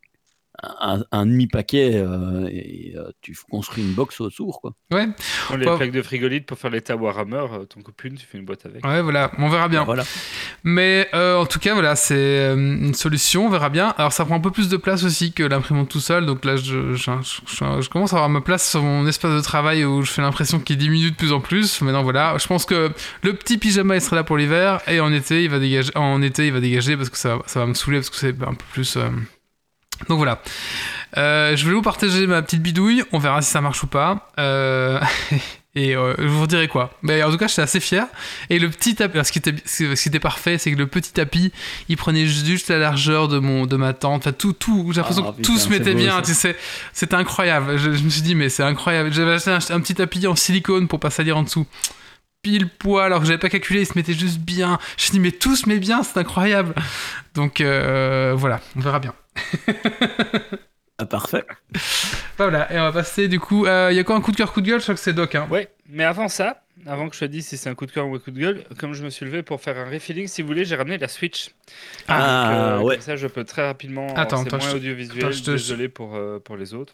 un, 0.61 1.03
un 1.11 1.25
demi-paquet 1.25 1.93
euh, 1.95 2.47
et 2.49 2.93
euh, 2.95 3.09
tu 3.21 3.35
construis 3.49 3.83
une 3.83 3.93
box 3.93 4.21
autour. 4.21 4.61
Quoi. 4.61 4.73
ouais, 4.91 5.07
Prends 5.45 5.55
les 5.57 5.65
Pas- 5.65 5.77
plaques 5.77 5.91
de 5.91 6.01
frigolite 6.01 6.45
pour 6.45 6.57
faire 6.57 6.69
les 6.71 6.81
tas 6.81 6.95
Warhammer, 6.95 7.45
euh, 7.51 7.65
t'en 7.65 7.81
coupes 7.81 8.03
une, 8.03 8.15
tu 8.15 8.25
fais 8.25 8.37
une 8.37 8.45
boîte 8.45 8.65
avec. 8.65 8.85
ouais, 8.85 9.01
voilà, 9.01 9.31
on 9.39 9.49
verra 9.49 9.67
bien. 9.67 9.83
Voilà. 9.83 10.03
Mais 10.63 11.09
euh, 11.13 11.37
en 11.37 11.45
tout 11.45 11.59
cas, 11.59 11.73
voilà, 11.73 11.95
c'est 11.95 12.13
euh, 12.15 12.55
une 12.55 12.93
solution, 12.93 13.47
on 13.47 13.49
verra 13.49 13.69
bien. 13.69 13.93
Alors 13.97 14.13
ça 14.13 14.25
prend 14.25 14.35
un 14.35 14.39
peu 14.39 14.51
plus 14.51 14.69
de 14.69 14.77
place 14.77 15.03
aussi 15.03 15.33
que 15.33 15.43
l'imprimante 15.43 15.89
tout 15.89 15.99
seul, 15.99 16.25
donc 16.25 16.45
là 16.45 16.55
je, 16.55 16.93
je, 16.93 17.11
je- 17.23 17.81
je 17.81 17.89
commence 17.89 18.13
à 18.13 18.17
avoir 18.17 18.29
ma 18.29 18.41
place 18.41 18.69
sur 18.69 18.81
mon 18.83 19.05
espace 19.07 19.33
de 19.35 19.41
travail 19.41 19.83
où 19.85 20.03
je 20.03 20.11
fais 20.11 20.21
l'impression 20.21 20.59
qu'il 20.59 20.77
diminue 20.77 21.11
de 21.11 21.15
plus 21.15 21.31
en 21.33 21.41
plus. 21.41 21.81
Maintenant 21.81 22.03
voilà, 22.03 22.37
je 22.39 22.47
pense 22.47 22.65
que 22.65 22.91
le 23.23 23.33
petit 23.33 23.57
pyjama 23.57 23.95
il 23.95 24.01
sera 24.01 24.15
là 24.17 24.23
pour 24.23 24.37
l'hiver 24.37 24.81
et 24.87 24.99
en 24.99 25.11
été 25.11 25.43
il 25.43 25.49
va 25.49 25.59
dégager, 25.59 25.91
en 25.95 26.21
été 26.21 26.47
il 26.47 26.53
va 26.53 26.59
dégager 26.59 26.95
parce 26.95 27.09
que 27.09 27.17
ça, 27.17 27.39
ça 27.47 27.59
va 27.59 27.65
me 27.65 27.73
saouler 27.73 27.97
parce 27.97 28.09
que 28.11 28.17
c'est 28.17 28.29
un 28.43 28.53
peu 28.53 28.65
plus. 28.71 28.97
Euh, 30.03 30.09
Donc 30.09 30.17
voilà. 30.17 30.41
Euh, 31.17 31.55
je 31.55 31.63
voulais 31.63 31.75
vous 31.75 31.81
partager 31.81 32.25
ma 32.27 32.41
petite 32.41 32.61
bidouille, 32.61 33.03
on 33.11 33.19
verra 33.19 33.41
si 33.41 33.51
ça 33.51 33.61
marche 33.61 33.83
ou 33.83 33.87
pas. 33.87 34.31
Euh, 34.39 34.99
Et 35.75 35.95
euh, 35.95 36.13
je 36.19 36.27
vous 36.27 36.45
dirai 36.45 36.67
quoi. 36.67 36.91
Mais 37.01 37.23
en 37.23 37.31
tout 37.31 37.37
cas, 37.37 37.47
j'étais 37.47 37.63
assez 37.63 37.79
fier. 37.79 38.05
Et 38.51 38.59
le 38.59 38.69
petit 38.69 38.93
tapis, 38.93 39.17
ce 39.23 39.31
qui 39.31 39.39
était, 39.39 39.55
ce 39.65 39.99
qui 39.99 40.07
était 40.07 40.19
parfait, 40.19 40.59
c'est 40.59 40.71
que 40.71 40.77
le 40.77 40.85
petit 40.85 41.11
tapis, 41.11 41.51
il 41.89 41.97
prenait 41.97 42.27
juste 42.27 42.69
la 42.69 42.77
largeur 42.77 43.27
de 43.27 43.39
mon, 43.39 43.65
de 43.65 43.75
ma 43.75 43.93
tente. 43.93 44.21
Enfin, 44.21 44.33
tout, 44.33 44.53
tout. 44.53 44.89
J'ai 44.91 44.97
l'impression 45.01 45.25
Ah, 45.27 45.31
que 45.31 45.37
putain, 45.37 45.51
tout 45.51 45.57
se 45.57 45.69
mettait 45.69 45.93
beau, 45.93 45.97
bien. 45.99 46.17
ça. 46.17 46.21
Tu 46.21 46.35
sais, 46.35 46.55
c'était 46.93 47.15
incroyable. 47.15 47.79
Je, 47.79 47.91
je 47.91 48.03
me 48.03 48.09
suis 48.11 48.21
dit, 48.21 48.35
mais 48.35 48.49
c'est 48.49 48.61
incroyable. 48.61 49.11
J'avais 49.11 49.31
acheté 49.33 49.49
un, 49.49 49.75
un 49.75 49.79
petit 49.81 49.95
tapis 49.95 50.27
en 50.27 50.35
silicone 50.35 50.87
pour 50.87 50.99
pas 50.99 51.09
salir 51.09 51.37
en 51.37 51.41
dessous. 51.43 51.65
Pile 52.43 52.67
poil, 52.69 53.05
alors 53.07 53.21
que 53.21 53.25
j'avais 53.25 53.39
pas 53.39 53.49
calculé, 53.49 53.79
il 53.81 53.87
se 53.87 53.93
mettait 53.95 54.13
juste 54.13 54.37
bien. 54.41 54.77
Je 54.97 55.01
me 55.01 55.05
suis 55.05 55.11
dit, 55.13 55.19
mais 55.21 55.31
tout 55.31 55.55
se 55.55 55.67
met 55.67 55.79
bien, 55.79 56.03
c'est 56.03 56.19
incroyable. 56.19 56.75
Donc 57.33 57.61
euh, 57.61 58.33
voilà, 58.37 58.59
on 58.75 58.79
verra 58.79 58.99
bien. 58.99 59.15
Ah, 60.99 61.07
parfait. 61.07 61.43
Voilà, 62.37 62.71
et 62.71 62.77
on 62.79 62.83
va 62.83 62.91
passer 62.91 63.27
du 63.27 63.39
coup. 63.39 63.65
euh, 63.65 63.89
Il 63.91 63.95
y 63.97 63.99
a 63.99 64.03
quoi 64.03 64.15
un 64.15 64.21
coup 64.21 64.31
de 64.31 64.37
cœur, 64.37 64.53
coup 64.53 64.61
de 64.61 64.67
gueule? 64.67 64.77
Je 64.79 64.83
crois 64.83 64.93
que 64.95 65.01
c'est 65.01 65.11
Doc. 65.11 65.33
Hein. 65.33 65.47
Ouais, 65.49 65.69
mais 65.89 66.03
avant 66.03 66.27
ça, 66.29 66.61
avant 66.85 67.09
que 67.09 67.15
je 67.15 67.21
te 67.21 67.25
dise 67.25 67.47
si 67.47 67.57
c'est 67.57 67.67
un 67.67 67.73
coup 67.73 67.87
de 67.87 67.91
cœur 67.91 68.07
ou 68.07 68.13
un 68.15 68.19
coup 68.19 68.29
de 68.29 68.39
gueule, 68.39 68.63
comme 68.77 68.93
je 68.93 69.03
me 69.03 69.09
suis 69.09 69.25
levé 69.25 69.41
pour 69.41 69.59
faire 69.59 69.75
un 69.79 69.89
refilling, 69.89 70.27
si 70.27 70.43
vous 70.43 70.47
voulez, 70.49 70.65
j'ai 70.65 70.75
ramené 70.75 70.99
la 70.99 71.07
Switch. 71.07 71.49
Ah, 72.07 72.19
Donc, 72.19 72.57
euh, 72.57 72.79
ouais. 72.85 72.95
Comme 72.95 73.01
ça, 73.03 73.15
je 73.15 73.25
peux 73.25 73.43
très 73.43 73.65
rapidement. 73.65 74.13
Attends, 74.15 74.43
c'est 74.43 74.47
attends, 74.53 74.57
moins 74.59 74.69
je 74.69 74.75
audiovisuel. 74.75 75.25
attends, 75.25 75.31
je 75.31 75.43
te- 75.43 75.51
Désolé 75.51 75.89
pour, 75.89 76.15
euh, 76.15 76.37
pour 76.39 76.57
les 76.57 76.75
autres. 76.75 76.93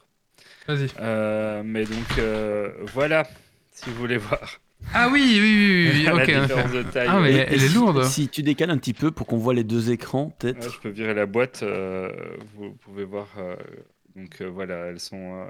Vas-y. 0.68 0.88
Euh, 1.02 1.61
mais 1.66 1.84
donc, 1.84 2.18
euh, 2.20 2.72
voilà, 2.94 3.28
si 3.74 3.90
vous 3.90 3.95
voulez 3.98 4.18
voir. 4.18 4.60
Ah 4.94 5.10
oui, 5.12 5.22
oui, 5.22 5.40
oui, 5.40 5.92
oui, 5.94 6.04
la 6.06 6.16
ok. 6.16 6.20
on 6.36 6.42
différence 6.42 6.72
fait. 6.72 6.78
de 6.78 6.84
taille. 6.90 7.08
Ah, 7.10 7.20
mais 7.20 7.34
ouais. 7.34 7.48
elle 7.50 7.64
est 7.64 7.74
lourde. 7.74 8.04
Si 8.06 8.28
tu 8.28 8.42
décales 8.44 8.72
un 8.72 8.78
petit 8.78 8.94
peu 8.94 9.12
pour 9.12 9.28
qu'on 9.28 9.38
voit 9.38 9.54
les 9.54 9.64
deux 9.64 9.92
écrans, 9.92 10.34
peut-être. 10.40 10.66
Ouais, 10.66 10.74
je 10.74 10.80
peux 10.80 10.90
virer 10.90 11.14
la 11.14 11.26
boîte. 11.26 11.62
euh, 11.64 12.12
vous 12.56 12.72
pouvez 12.72 13.04
voir. 13.06 13.28
euh, 13.38 13.56
donc 14.16 14.42
euh, 14.42 14.50
voilà, 14.50 14.88
elles 14.88 15.00
sont. 15.00 15.18
euh, 15.44 15.46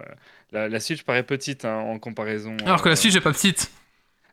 la, 0.52 0.68
la 0.68 0.80
Switch 0.80 1.04
paraît 1.04 1.24
petite 1.24 1.64
hein, 1.66 1.78
en 1.78 2.00
comparaison. 2.00 2.58
Alors 2.66 2.82
que 2.82 2.90
la 2.90 2.96
Switch 2.96 3.16
est 3.16 3.22
pas 3.22 3.32
petite. 3.32 3.72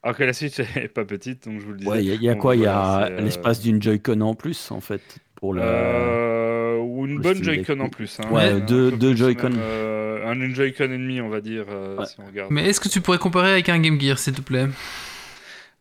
Alors 0.02 0.16
que 0.16 0.24
la 0.24 0.32
Switch 0.32 0.58
est 0.76 0.88
pas 0.88 1.04
petite, 1.04 1.46
donc 1.48 1.60
je 1.60 1.66
vous 1.66 1.72
le 1.72 1.78
disais. 1.78 1.90
Ouais, 1.90 2.02
il 2.04 2.08
y 2.08 2.12
a- 2.12 2.14
il 2.14 2.22
y, 2.22 2.28
a 2.28 2.34
quoi? 2.34 2.56
Il 2.56 2.62
y 2.62 2.66
a 2.66 3.04
euh, 3.06 3.20
l'espace 3.20 3.60
d'une 3.60 3.80
Joy-Con 3.82 4.20
en 4.22 4.34
plus, 4.34 4.70
en 4.70 4.80
fait, 4.80 5.02
pour 5.36 5.54
le. 5.54 5.60
Euh, 5.64 6.78
ou 6.78 7.06
une 7.06 7.16
le 7.16 7.20
bonne. 7.20 7.42
Joy-Con 7.42 7.80
en 7.80 7.88
plus. 7.88 8.18
hein. 8.20 8.28
Ouais, 8.30 8.60
deux- 8.60 8.90
deux 8.90 9.14
Joy-Con. 9.14 9.52
euh, 9.56 10.26
un 10.26 10.40
une 10.40 10.54
Joy-Con 10.54 10.84
et 10.84 10.88
demi, 10.98 11.20
on 11.20 11.28
va 11.28 11.40
dire, 11.40 11.64
euh, 11.70 11.96
Ouais. 11.98 12.06
si 12.06 12.16
on 12.18 12.26
regarde. 12.26 12.50
Mais 12.50 12.66
est-ce 12.68 12.80
que 12.80 12.88
tu 12.88 13.00
pourrais 13.00 13.18
comparer 13.18 13.52
avec 13.52 13.68
un 13.68 13.78
Game 13.78 14.00
Gear, 14.00 14.18
s'il 14.18 14.32
te 14.34 14.40
plaît? 14.40 14.66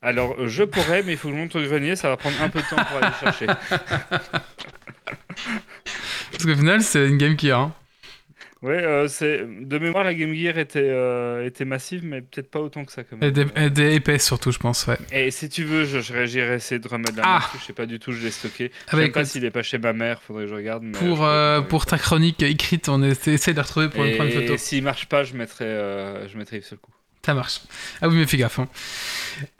Alors, 0.01 0.35
euh, 0.39 0.47
je 0.47 0.63
pourrais, 0.63 1.01
mais 1.03 1.13
il 1.13 1.17
faut 1.17 1.29
que 1.29 1.33
je 1.33 1.39
monte 1.39 1.55
au 1.55 1.61
grenier, 1.63 1.95
ça 1.95 2.09
va 2.09 2.17
prendre 2.17 2.35
un 2.41 2.49
peu 2.49 2.59
de 2.59 2.65
temps 2.69 2.75
pour 2.75 2.97
aller 2.97 3.07
le 3.07 3.19
chercher. 3.19 3.47
Parce 6.31 6.43
qu'au 6.45 6.55
final, 6.55 6.81
c'est 6.81 7.07
une 7.07 7.17
Game 7.17 7.37
Gear. 7.39 7.59
Hein. 7.59 7.73
Ouais, 8.65 8.83
euh, 8.83 9.07
c'est 9.07 9.41
de 9.45 9.77
mémoire, 9.77 10.03
la 10.03 10.15
Game 10.15 10.33
Gear 10.33 10.57
était, 10.57 10.79
euh, 10.81 11.45
était 11.45 11.65
massive, 11.65 12.03
mais 12.03 12.21
peut-être 12.21 12.49
pas 12.49 12.59
autant 12.59 12.83
que 12.83 12.91
ça 12.91 13.03
quand 13.03 13.17
Et 13.17 13.19
même. 13.19 13.31
des, 13.31 13.45
et 13.63 13.69
des 13.69 13.93
épaisses, 13.93 14.25
surtout, 14.25 14.51
je 14.51 14.57
pense, 14.57 14.87
ouais. 14.87 14.97
Et 15.11 15.29
si 15.29 15.49
tu 15.49 15.63
veux, 15.65 15.85
je, 15.85 15.99
je- 15.99 16.15
essayer 16.55 16.79
de 16.79 16.87
remettre 16.87 17.15
la 17.15 17.23
Ah. 17.23 17.29
main 17.33 17.37
dessus. 17.39 17.57
Je 17.61 17.65
sais 17.65 17.73
pas 17.73 17.85
du 17.85 17.99
tout, 17.99 18.11
je 18.11 18.23
l'ai 18.23 18.31
stocké. 18.31 18.71
Ah 18.73 18.77
je 18.93 18.95
bah 18.97 19.03
sais 19.03 19.09
pas 19.11 19.19
écoute, 19.21 19.31
s'il 19.31 19.45
est 19.45 19.51
pas 19.51 19.61
chez 19.61 19.77
ma 19.77 19.93
mère, 19.93 20.19
faudrait 20.23 20.45
que 20.45 20.49
je 20.49 20.55
regarde. 20.55 20.81
mais 20.83 20.97
pour, 20.97 21.23
euh, 21.23 21.61
pour 21.61 21.85
ta 21.85 21.99
chronique 21.99 22.41
écrite, 22.41 22.89
on 22.89 23.03
essaie 23.03 23.51
de 23.51 23.57
la 23.57 23.61
retrouver 23.63 23.89
pour 23.89 24.03
une 24.03 24.13
et, 24.13 24.15
prendre 24.15 24.31
une 24.33 24.41
photo. 24.41 24.57
s'il 24.57 24.83
marche 24.83 25.05
pas, 25.05 25.23
je 25.23 25.35
mettrai, 25.35 25.65
je 25.65 26.35
mettrai 26.35 26.57
Yves 26.57 26.65
sur 26.65 26.75
le 26.75 26.79
coup. 26.79 26.91
Ça 27.23 27.33
marche. 27.35 27.61
Ah 28.01 28.07
oui, 28.07 28.15
mais 28.17 28.25
fais 28.25 28.37
gaffe. 28.37 28.57
Hein. 28.59 28.67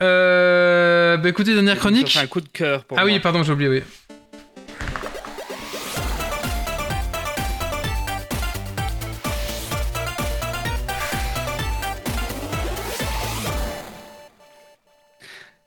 Bah 0.00 1.28
écoutez, 1.28 1.54
dernière 1.54 1.78
chronique. 1.78 2.16
un 2.16 2.26
coup 2.26 2.40
de 2.40 2.48
cœur 2.48 2.84
pour 2.84 2.98
Ah 2.98 3.04
moi. 3.04 3.12
oui, 3.12 3.20
pardon, 3.20 3.42
j'ai 3.44 3.52
oublié, 3.52 3.68
oui. 3.70 3.82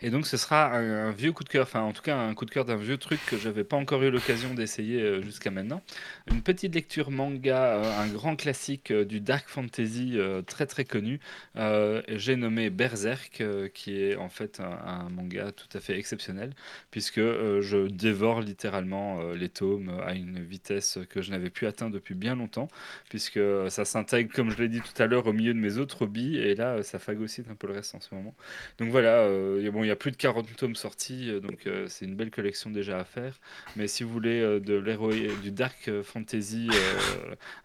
Et 0.09 0.11
donc 0.11 0.25
ce 0.25 0.37
sera 0.37 0.73
un, 0.73 1.11
vieux 1.11 1.31
coup 1.31 1.43
de 1.43 1.49
cœur, 1.49 1.61
enfin 1.61 1.81
en 1.81 1.93
tout 1.93 2.01
cas 2.01 2.17
un 2.17 2.33
coup 2.33 2.45
de 2.45 2.49
cœur 2.49 2.65
d'un 2.65 2.77
vieux 2.77 2.97
truc 2.97 3.23
que 3.27 3.37
j'avais 3.37 3.63
pas 3.63 3.77
encore 3.77 4.01
eu 4.01 4.09
l'occasion 4.09 4.55
d'essayer 4.55 4.99
euh, 4.99 5.21
jusqu'à 5.21 5.51
maintenant. 5.51 5.83
Une 6.31 6.41
petite 6.41 6.73
lecture 6.73 7.11
manga, 7.11 7.75
euh, 7.75 8.01
un 8.01 8.07
grand 8.07 8.35
classique 8.35 8.89
euh, 8.89 9.05
du 9.05 9.21
dark 9.21 9.47
fantasy 9.47 10.17
très 10.47 10.65
très 10.65 10.83
connu. 10.83 11.19
J'ai 11.55 12.35
nommé 12.37 12.71
Berserk, 12.71 13.43
qui 13.75 14.01
est 14.01 14.15
en 14.15 14.29
fait 14.29 14.59
un, 14.59 15.09
manga 15.09 15.51
tout 15.51 15.77
à 15.77 15.79
fait 15.79 15.99
exceptionnel, 15.99 16.53
puisque 16.89 17.19
je 17.19 17.87
dévore 17.87 18.41
littéralement 18.41 19.21
les 19.33 19.49
tomes 19.49 19.91
à 20.03 20.15
une 20.15 20.43
vitesse 20.43 20.97
que 21.09 21.21
je 21.21 21.29
n'avais 21.29 21.51
plus 21.51 21.67
atteint 21.67 21.91
depuis 21.91 22.15
bien 22.15 22.35
longtemps, 22.35 22.67
puisque 23.09 23.39
ça 23.69 23.85
s'intègre, 23.85 24.33
comme 24.33 24.49
je 24.49 24.57
l'ai 24.57 24.69
dit 24.69 24.81
tout 24.81 25.01
à 25.01 25.05
l'heure, 25.05 25.27
au 25.27 25.33
milieu 25.33 25.53
de 25.53 25.59
mes 25.59 25.77
autres 25.77 26.03
hobbies, 26.03 26.37
et 26.37 26.55
là 26.55 26.81
ça 26.81 26.97
phagocyte 26.97 27.49
un 27.51 27.55
peu 27.55 27.67
le 27.67 27.73
reste 27.73 27.93
en 27.93 27.99
ce 27.99 28.15
moment. 28.15 28.33
Donc 28.79 28.89
voilà, 28.89 29.27
bon, 29.71 29.83
il 29.83 29.87
y 29.87 29.91
a 29.91 29.98
plus 29.99 30.11
de 30.11 30.17
40 30.17 30.55
tomes 30.55 30.75
sortis, 30.75 31.29
euh, 31.29 31.39
donc 31.39 31.67
euh, 31.67 31.85
c'est 31.87 32.05
une 32.05 32.15
belle 32.15 32.31
collection 32.31 32.69
déjà 32.69 32.99
à 32.99 33.03
faire. 33.03 33.33
Mais 33.75 33.87
si 33.87 34.03
vous 34.03 34.09
voulez 34.09 34.41
euh, 34.41 34.59
de 34.59 34.73
l'héroï, 34.73 35.29
du 35.43 35.51
dark 35.51 35.91
fantasy, 36.03 36.69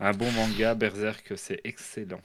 un 0.00 0.12
bon 0.12 0.30
manga, 0.32 0.74
Berserk, 0.74 1.32
c'est 1.36 1.60
excellent. 1.64 2.20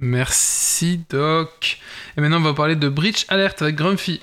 Merci, 0.00 1.04
Doc. 1.08 1.78
Et 2.16 2.20
maintenant, 2.20 2.38
on 2.38 2.44
va 2.44 2.54
parler 2.54 2.76
de 2.76 2.88
Breach 2.88 3.26
Alert 3.28 3.62
avec 3.62 3.76
Grumpy. 3.76 4.20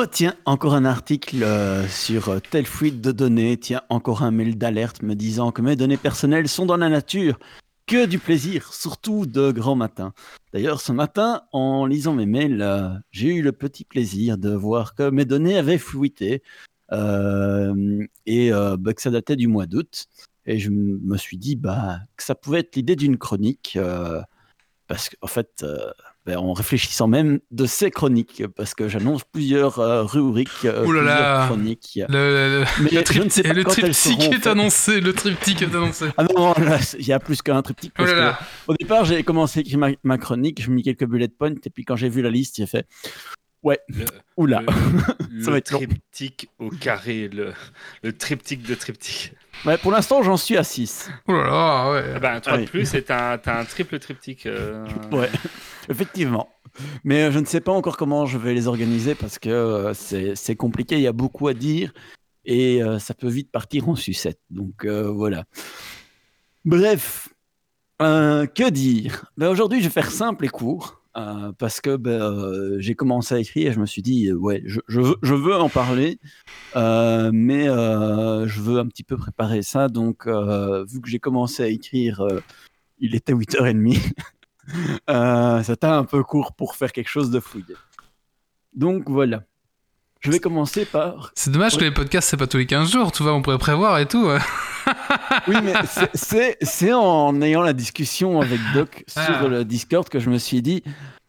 Oh 0.00 0.06
tiens, 0.06 0.36
encore 0.44 0.74
un 0.74 0.84
article 0.84 1.42
euh, 1.42 1.84
sur 1.88 2.28
euh, 2.28 2.38
telle 2.38 2.66
fuite 2.66 3.00
de 3.00 3.10
données. 3.10 3.56
Tiens, 3.56 3.82
encore 3.88 4.22
un 4.22 4.30
mail 4.30 4.56
d'alerte 4.56 5.02
me 5.02 5.16
disant 5.16 5.50
que 5.50 5.60
mes 5.60 5.74
données 5.74 5.96
personnelles 5.96 6.46
sont 6.46 6.66
dans 6.66 6.76
la 6.76 6.88
nature. 6.88 7.36
Que 7.84 8.06
du 8.06 8.20
plaisir, 8.20 8.72
surtout 8.72 9.26
de 9.26 9.50
grand 9.50 9.74
matin. 9.74 10.12
D'ailleurs, 10.52 10.80
ce 10.80 10.92
matin, 10.92 11.42
en 11.50 11.84
lisant 11.84 12.14
mes 12.14 12.26
mails, 12.26 12.62
euh, 12.62 12.90
j'ai 13.10 13.34
eu 13.34 13.42
le 13.42 13.50
petit 13.50 13.82
plaisir 13.84 14.38
de 14.38 14.54
voir 14.54 14.94
que 14.94 15.10
mes 15.10 15.24
données 15.24 15.58
avaient 15.58 15.78
fuité 15.78 16.44
et 16.92 18.50
bah, 18.52 18.94
que 18.94 19.02
ça 19.02 19.10
datait 19.10 19.34
du 19.34 19.48
mois 19.48 19.66
d'août. 19.66 20.06
Et 20.46 20.60
je 20.60 20.70
me 20.70 21.16
suis 21.16 21.38
dit 21.38 21.56
bah, 21.56 21.98
que 22.16 22.22
ça 22.22 22.36
pouvait 22.36 22.60
être 22.60 22.76
l'idée 22.76 22.94
d'une 22.94 23.18
chronique. 23.18 23.76
Parce 24.88 25.10
qu'en 25.10 25.26
fait, 25.26 25.50
euh, 25.62 25.76
ben, 26.24 26.38
en 26.38 26.54
réfléchissant 26.54 27.06
même 27.06 27.40
de 27.50 27.66
ces 27.66 27.90
chroniques, 27.90 28.42
parce 28.56 28.74
que 28.74 28.88
j'annonce 28.88 29.22
plusieurs 29.22 29.78
euh, 29.78 30.02
rubriques, 30.02 30.64
euh, 30.64 30.84
Ouh 30.86 30.92
là 30.92 31.02
là. 31.02 31.14
plusieurs 31.16 31.46
chroniques. 31.46 32.00
Le, 32.08 32.60
le, 32.60 32.64
Mais 32.82 32.90
le 32.90 33.04
je 33.10 33.22
ne 33.22 33.28
sais 33.28 33.42
triptyque, 33.42 34.18
pas 34.18 34.28
le 34.28 34.34
est 34.34 34.46
annoncé. 34.46 35.00
Le 35.00 35.12
triptyque 35.12 35.62
est 35.62 35.74
annoncé. 35.74 36.06
Ah 36.16 36.24
non, 36.24 36.54
il 36.98 37.06
y 37.06 37.12
a 37.12 37.20
plus 37.20 37.42
qu'un 37.42 37.60
triptyque. 37.60 37.92
Oh 37.98 38.02
parce 38.02 38.12
que. 38.12 38.32
Au 38.66 38.74
départ, 38.74 39.04
j'ai 39.04 39.22
commencé 39.22 39.60
à 39.60 39.62
écrire 39.62 39.78
ma, 39.78 39.90
ma 40.02 40.16
chronique, 40.18 40.62
je 40.62 40.70
mis 40.70 40.82
quelques 40.82 41.04
bullet 41.06 41.28
points, 41.28 41.54
et 41.64 41.70
puis 41.70 41.84
quand 41.84 41.96
j'ai 41.96 42.08
vu 42.08 42.22
la 42.22 42.30
liste, 42.30 42.56
j'ai 42.56 42.66
fait 42.66 42.86
Ouais, 43.62 43.78
Le, 43.88 44.04
oula. 44.36 44.62
le- 45.30 45.42
Ça 45.44 45.50
va 45.50 45.58
être 45.58 45.70
long. 45.72 45.78
triptyque 45.78 46.48
au 46.58 46.70
carré, 46.70 47.28
le, 47.28 47.52
le 48.02 48.12
triptyque 48.16 48.62
de 48.62 48.74
triptyque. 48.74 49.32
Ouais, 49.64 49.76
pour 49.76 49.90
l'instant, 49.90 50.22
j'en 50.22 50.36
suis 50.36 50.56
à 50.56 50.62
6. 50.62 51.10
Oh 51.26 51.32
là 51.32 51.44
là, 51.44 51.92
ouais. 51.92 52.12
Ah 52.14 52.18
bah, 52.20 52.32
un 52.34 52.40
3 52.40 52.54
Ouais. 52.58 52.64
de 52.64 52.70
plus 52.70 52.94
et 52.94 53.02
t'as 53.02 53.34
un, 53.34 53.40
un 53.60 53.64
triple 53.64 53.98
triptyque. 53.98 54.46
euh, 54.46 54.86
Ouais, 55.10 55.28
effectivement. 55.88 56.48
Mais 57.02 57.24
euh, 57.24 57.30
je 57.32 57.40
ne 57.40 57.44
sais 57.44 57.60
pas 57.60 57.72
encore 57.72 57.96
comment 57.96 58.24
je 58.26 58.38
vais 58.38 58.54
les 58.54 58.68
organiser 58.68 59.16
parce 59.16 59.40
que 59.40 59.48
euh, 59.50 59.94
c'est 59.94 60.36
c'est 60.36 60.54
compliqué, 60.54 60.94
il 60.94 61.00
y 61.02 61.08
a 61.08 61.12
beaucoup 61.12 61.48
à 61.48 61.54
dire 61.54 61.92
et 62.44 62.80
euh, 62.84 63.00
ça 63.00 63.14
peut 63.14 63.26
vite 63.28 63.50
partir 63.50 63.88
en 63.88 63.96
sucette. 63.96 64.38
Donc 64.50 64.84
euh, 64.84 65.10
voilà. 65.10 65.44
Bref, 66.64 67.28
euh, 68.02 68.46
que 68.46 68.70
dire? 68.70 69.24
Ben, 69.36 69.48
Aujourd'hui, 69.48 69.80
je 69.80 69.84
vais 69.84 69.90
faire 69.90 70.10
simple 70.10 70.44
et 70.44 70.48
court 70.48 70.97
euh, 71.16 71.52
parce 71.58 71.80
que 71.80 71.96
ben, 71.96 72.20
euh, 72.20 72.76
j'ai 72.78 72.94
commencé 72.94 73.34
à 73.34 73.38
écrire 73.38 73.70
et 73.70 73.74
je 73.74 73.80
me 73.80 73.86
suis 73.86 74.02
dit, 74.02 74.28
euh, 74.28 74.34
ouais, 74.34 74.62
je, 74.66 74.80
je 74.88 75.00
veux, 75.00 75.16
je 75.22 75.34
veux 75.34 75.56
en 75.56 75.68
parler, 75.68 76.18
euh, 76.76 77.30
mais 77.32 77.64
je 77.66 78.60
veux 78.60 78.78
un 78.78 78.86
petit 78.86 79.04
peu 79.04 79.16
préparer 79.16 79.62
ça. 79.62 79.88
Donc, 79.88 80.26
vu 80.26 81.00
que 81.00 81.08
j'ai 81.08 81.18
commencé 81.18 81.62
à 81.62 81.68
écrire, 81.68 82.22
il 82.98 83.14
était 83.14 83.32
8h30. 83.32 83.98
Euh, 85.08 85.62
C'était 85.62 85.86
un 85.86 86.04
peu 86.04 86.22
court 86.22 86.52
pour 86.52 86.76
faire 86.76 86.92
quelque 86.92 87.08
chose 87.08 87.30
de 87.30 87.40
fouillé. 87.40 87.74
Donc 88.74 89.08
voilà. 89.08 89.44
Je 90.20 90.30
vais 90.30 90.40
commencer 90.40 90.84
par. 90.84 91.32
C'est 91.34 91.50
dommage 91.50 91.78
que 91.78 91.84
les 91.84 91.90
podcasts, 91.90 92.28
c'est 92.28 92.36
pas 92.36 92.46
tous 92.46 92.58
les 92.58 92.66
15 92.66 92.90
jours, 92.92 93.10
tu 93.10 93.22
vois, 93.22 93.32
on 93.32 93.40
pourrait 93.40 93.56
prévoir 93.56 93.98
et 93.98 94.06
tout. 94.06 94.28
Oui, 95.48 95.56
mais 95.62 95.72
c'est- 95.86 96.10
c'est 96.14 96.56
c'est 96.62 96.92
en 96.92 97.40
ayant 97.42 97.62
la 97.62 97.72
discussion 97.72 98.40
avec 98.40 98.60
Doc 98.74 99.04
sur 99.06 99.22
Ah. 99.22 99.48
le 99.48 99.64
Discord 99.64 100.08
que 100.08 100.18
je 100.18 100.30
me 100.30 100.38
suis 100.38 100.62
dit 100.62 100.82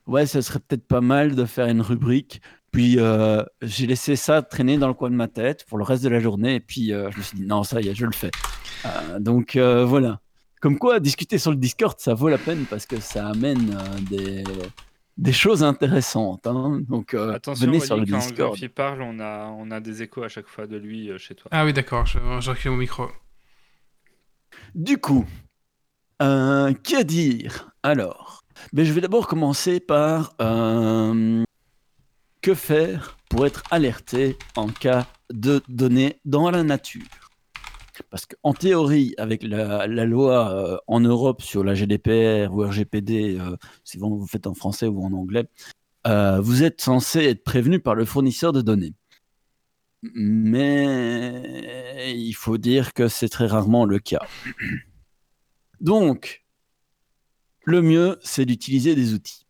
ouais, 0.07 0.25
ce 0.25 0.41
serait 0.41 0.59
peut-être 0.59 0.87
pas 0.87 1.01
mal 1.01 1.35
de 1.35 1.45
faire 1.45 1.67
une 1.67 1.81
rubrique. 1.81 2.41
Puis 2.71 2.97
euh, 2.99 3.43
j'ai 3.63 3.87
laissé 3.87 4.15
ça 4.15 4.41
traîner 4.43 4.77
dans 4.77 4.87
le 4.87 4.93
coin 4.93 5.09
de 5.09 5.15
ma 5.15 5.27
tête 5.27 5.65
pour 5.67 5.77
le 5.79 5.83
reste 5.83 6.03
de 6.03 6.09
la 6.09 6.19
journée. 6.19 6.55
Et 6.55 6.59
puis 6.59 6.93
euh, 6.93 7.09
je 7.11 7.17
me 7.17 7.23
suis 7.23 7.37
dit 7.37 7.45
non, 7.45 7.63
ça 7.63 7.81
y 7.81 7.87
est, 7.89 7.95
je 7.95 8.05
le 8.05 8.11
fais. 8.11 8.31
Euh, 8.85 9.19
donc 9.19 9.55
euh, 9.55 9.85
voilà. 9.85 10.19
Comme 10.61 10.77
quoi, 10.77 10.99
discuter 10.99 11.37
sur 11.37 11.51
le 11.51 11.57
Discord, 11.57 11.95
ça 11.99 12.13
vaut 12.13 12.27
la 12.29 12.37
peine 12.37 12.65
parce 12.69 12.85
que 12.85 12.99
ça 12.99 13.27
amène 13.29 13.75
euh, 13.75 13.99
des, 14.09 14.43
des 15.17 15.31
choses 15.33 15.63
intéressantes. 15.63 16.45
hein. 16.47 16.81
Donc 16.87 17.13
euh, 17.13 17.33
Attention, 17.33 17.65
venez 17.65 17.77
Wally, 17.77 17.87
sur 17.87 17.97
le 17.97 18.05
quand 18.05 18.17
Discord. 18.19 18.49
Grumpy 18.51 18.67
parle, 18.69 19.01
on 19.01 19.19
a, 19.19 19.47
on 19.57 19.71
a 19.71 19.79
des 19.79 20.03
échos 20.03 20.23
à 20.23 20.27
chaque 20.27 20.47
fois 20.47 20.67
de 20.67 20.75
lui 20.77 21.09
euh, 21.09 21.17
chez 21.17 21.33
toi. 21.33 21.49
Ah 21.51 21.63
oui, 21.65 21.71
d'accord, 21.73 22.05
je, 22.05 22.19
je 22.41 22.49
recule 22.49 22.71
mon 22.71 22.77
micro. 22.77 23.07
Du 24.75 24.97
coup, 24.97 25.25
euh, 26.21 26.73
que 26.73 27.03
dire 27.03 27.71
Alors, 27.81 28.43
ben, 28.73 28.85
je 28.85 28.93
vais 28.93 29.01
d'abord 29.01 29.27
commencer 29.27 29.79
par 29.79 30.35
euh, 30.41 31.43
que 32.41 32.53
faire 32.53 33.17
pour 33.29 33.45
être 33.45 33.63
alerté 33.71 34.37
en 34.55 34.67
cas 34.67 35.07
de 35.31 35.61
données 35.69 36.19
dans 36.25 36.51
la 36.51 36.63
nature? 36.63 37.01
Parce 38.09 38.25
qu'en 38.25 38.53
théorie, 38.53 39.13
avec 39.17 39.43
la, 39.43 39.85
loi 39.87 40.53
euh, 40.53 40.77
en 40.87 41.01
Europe 41.01 41.41
sur 41.41 41.63
la 41.63 41.73
GDPR 41.73 42.53
ou 42.53 42.63
RGPD, 42.63 43.37
que 43.37 43.97
vous 43.99 44.27
faites 44.27 44.47
en 44.47 44.53
français 44.53 44.87
ou 44.87 45.03
en 45.03 45.11
anglais, 45.13 45.49
vous 46.05 46.63
êtes 46.63 46.79
censé 46.79 47.25
être 47.25 47.43
prévenu 47.43 47.79
par 47.79 47.95
le 47.95 48.05
fournisseur 48.05 48.53
de 48.53 48.61
données. 48.61 48.93
Mais 50.01 52.13
il 52.15 52.33
faut 52.33 52.57
dire 52.57 52.93
que 52.93 53.07
c'est 53.07 53.29
très 53.29 53.47
rarement 53.47 53.85
le 53.85 53.99
cas. 53.99 54.21
Donc, 55.81 56.45
le 57.65 57.81
mieux, 57.81 58.17
c'est 58.21 58.45
d'utiliser 58.45 58.95
des 58.95 59.13
outils. 59.13 59.45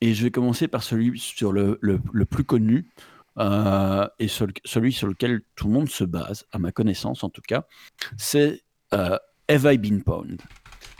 Et 0.00 0.14
je 0.14 0.24
vais 0.24 0.30
commencer 0.32 0.66
par 0.66 0.82
celui 0.82 1.18
sur 1.18 1.52
le, 1.52 1.78
le- 1.80 2.26
plus 2.26 2.44
connu 2.44 2.90
euh, 3.38 4.06
et 4.18 4.26
celui 4.28 4.92
sur 4.92 5.06
lequel 5.06 5.42
tout 5.54 5.68
le 5.68 5.72
monde 5.72 5.88
se 5.88 6.04
base, 6.04 6.44
à 6.50 6.58
ma 6.58 6.72
connaissance 6.72 7.22
en 7.22 7.30
tout 7.30 7.42
cas, 7.46 7.64
c'est 8.16 8.62
euh, 8.94 9.16
Have 9.48 9.72
I 9.72 9.78
Been 9.78 10.02
Pwned? 10.02 10.40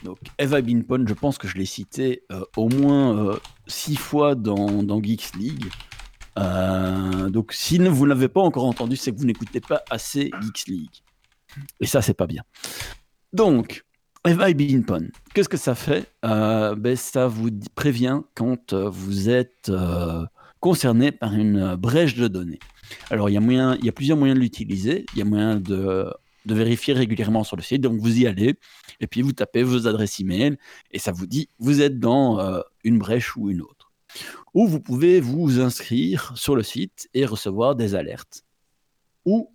Donc, 0.04 0.18
Have 0.38 0.56
I 0.58 0.62
Been 0.62 0.84
Pwned, 0.84 1.08
je 1.08 1.14
pense 1.14 1.38
que 1.38 1.48
je 1.48 1.58
l'ai 1.58 1.66
cité 1.66 2.22
euh, 2.30 2.44
au 2.56 2.68
moins 2.68 3.36
six 3.66 3.96
fois 3.96 4.36
dans, 4.36 4.82
dans 4.84 5.02
Geeks 5.02 5.34
League. 5.36 5.66
Euh, 6.38 7.30
donc, 7.30 7.52
si 7.52 7.78
vous 7.78 8.04
ne 8.04 8.08
l'avez 8.08 8.28
pas 8.28 8.40
encore 8.40 8.64
entendu, 8.64 8.96
c'est 8.96 9.12
que 9.12 9.18
vous 9.18 9.26
n'écoutez 9.26 9.60
pas 9.60 9.82
assez 9.90 10.30
Geeks 10.40 10.66
League. 10.68 11.02
Et 11.80 11.86
ça, 11.86 12.02
c'est 12.02 12.14
pas 12.14 12.26
bien. 12.26 12.42
Donc, 13.32 13.84
I 14.26 14.54
been 14.54 14.84
pwned 14.84 15.10
Qu'est-ce 15.34 15.48
que 15.48 15.56
ça 15.56 15.74
fait? 15.74 16.10
Euh, 16.24 16.74
ben, 16.74 16.96
Ça 16.96 17.26
vous 17.26 17.50
prévient 17.74 18.20
quand 18.34 18.72
euh, 18.72 18.88
vous 18.88 19.28
êtes 19.28 19.70
concerné 20.60 21.10
par 21.12 21.34
une 21.34 21.74
brèche 21.74 22.14
de 22.14 22.28
données. 22.28 22.60
Alors, 23.10 23.28
il 23.28 23.34
y, 23.34 23.88
a 23.88 23.92
plusieurs 23.92 24.16
moyens 24.16 24.38
de 24.38 24.42
l'utiliser. 24.42 25.06
Il 25.14 25.18
y 25.18 25.22
a 25.22 25.24
moyen 25.24 25.56
de, 25.56 26.12
de 26.46 26.54
vérifier 26.54 26.94
régulièrement 26.94 27.42
sur 27.42 27.56
le 27.56 27.62
site. 27.62 27.80
Donc, 27.80 27.98
vous 27.98 28.20
y 28.20 28.26
allez 28.26 28.54
et 29.00 29.06
puis 29.06 29.22
vous 29.22 29.32
tapez 29.32 29.64
vos 29.64 29.88
adresses 29.88 30.20
email 30.20 30.56
et 30.92 30.98
ça 30.98 31.10
vous 31.10 31.26
dit 31.26 31.48
vous 31.58 31.80
êtes 31.80 31.98
dans 31.98 32.62
une 32.84 32.98
brèche 32.98 33.36
ou 33.36 33.50
une 33.50 33.62
autre. 33.62 33.81
Ou 34.54 34.66
vous 34.66 34.80
pouvez 34.80 35.20
vous 35.20 35.60
inscrire 35.60 36.32
sur 36.36 36.56
le 36.56 36.62
site 36.62 37.08
et 37.14 37.24
recevoir 37.24 37.74
des 37.74 37.94
alertes. 37.94 38.44
Ou, 39.24 39.52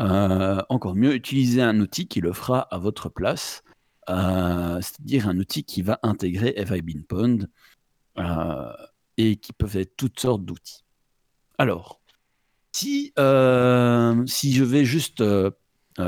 euh, 0.00 0.62
encore 0.68 0.94
mieux, 0.94 1.14
utiliser 1.14 1.62
un 1.62 1.80
outil 1.80 2.06
qui 2.06 2.20
le 2.20 2.32
fera 2.32 2.60
à 2.60 2.78
votre 2.78 3.08
place. 3.08 3.62
Euh, 4.08 4.80
c'est-à-dire 4.80 5.28
un 5.28 5.38
outil 5.38 5.64
qui 5.64 5.82
va 5.82 5.98
intégrer 6.02 6.54
Pwned 7.08 7.48
euh, 8.18 8.72
et 9.18 9.36
qui 9.36 9.52
peuvent 9.52 9.76
être 9.76 9.96
toutes 9.96 10.18
sortes 10.18 10.44
d'outils. 10.44 10.84
Alors, 11.58 12.00
si, 12.72 13.12
euh, 13.18 14.24
si 14.26 14.52
je 14.52 14.64
vais 14.64 14.84
juste 14.84 15.22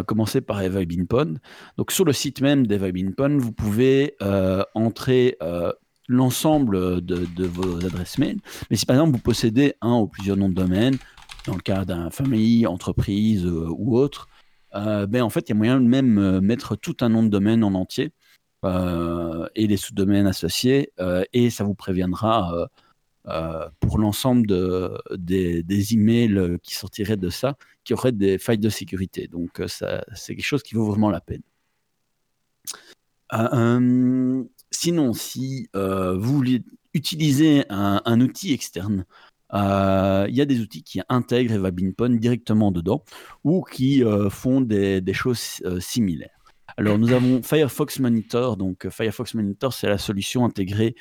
commencer 0.07 0.41
par 0.41 0.63
Pwned, 0.63 1.41
donc 1.77 1.91
sur 1.91 2.05
le 2.05 2.13
site 2.13 2.41
même 2.41 2.67
Pwned, 2.67 3.41
vous 3.41 3.53
pouvez 3.53 4.17
entrer 4.75 5.37
l'ensemble 6.11 7.01
de, 7.01 7.47
vos 7.47 7.77
adresses 7.87 8.19
mail. 8.19 8.41
Mais 8.69 8.77
si 8.77 8.85
par 8.85 8.97
exemple 8.97 9.13
vous 9.13 9.23
possédez 9.23 9.75
un 9.81 9.95
ou 9.95 10.09
plusieurs 10.09 10.37
noms 10.37 10.49
de 10.49 10.55
domaine, 10.55 10.99
dans 11.47 11.55
le 11.55 11.61
cas 11.61 11.85
d'un 11.85 12.11
famille, 12.11 12.67
entreprise 12.67 13.47
euh, 13.47 13.69
ou 13.71 13.97
autre, 13.97 14.29
euh, 14.75 15.07
ben 15.07 15.23
en 15.23 15.31
fait, 15.31 15.49
il 15.49 15.51
y 15.51 15.53
a 15.53 15.55
moyen 15.55 15.81
de 15.81 15.87
même 15.87 16.19
euh, 16.19 16.41
mettre 16.41 16.75
tout 16.75 16.97
un 17.01 17.09
nom 17.09 17.23
de 17.23 17.29
domaine 17.29 17.63
en 17.65 17.75
entier 17.75 18.13
et 18.63 19.67
les 19.67 19.79
sous-domaines 19.79 20.27
associés, 20.27 20.93
et 21.33 21.49
ça 21.49 21.65
vous 21.65 21.73
préviendra 21.73 22.69
pour 23.81 23.99
l'ensemble 23.99 24.47
de, 24.47 24.93
des, 25.17 25.63
des 25.63 25.95
emails 25.95 26.59
qui 26.63 26.75
sortiraient 26.75 27.17
de 27.17 27.31
ça, 27.31 27.57
qui 27.85 27.95
auraient 27.95 28.13
des 28.13 28.37
failles 28.37 28.59
de 28.59 28.69
sécurité. 28.69 29.29
Donc, 29.29 29.63
c'est 29.67 30.05
quelque 30.27 30.45
chose 30.45 30.63
qui 30.63 30.75
vaut 30.75 30.85
vraiment 30.85 31.09
la 31.09 31.23
peine. 31.23 31.41
Sinon, 34.81 35.13
si 35.13 35.69
euh, 35.77 36.17
vous 36.17 36.33
voulez 36.33 36.65
utiliser 36.95 37.65
un, 37.69 38.21
outil 38.21 38.53
externe, 38.55 39.05
euh, 39.53 40.27
il 40.29 40.35
y 40.35 40.41
a 40.41 40.47
des 40.47 40.61
outils 40.61 40.83
qui 40.83 41.03
intègrent 41.09 41.53
Eva 41.53 41.71
Binpon 41.71 42.11
directement 42.11 42.73
dedans 42.73 43.05
ou 43.45 43.63
qui 43.63 44.03
euh, 44.03 44.31
font 44.31 44.61
des, 44.63 45.03
choses 45.13 45.63
similaires. 45.81 46.31
Alors 46.79 46.99
nous 46.99 47.13
avons 47.13 47.43
Firefox 47.43 47.99
Monitor. 47.99 48.57
Donc 48.57 48.89
Firefox 48.89 49.35
Monitor, 49.35 49.75
c'est 49.75 49.89
la 49.89 49.99
solution 49.99 50.47
intégrée 50.47 50.95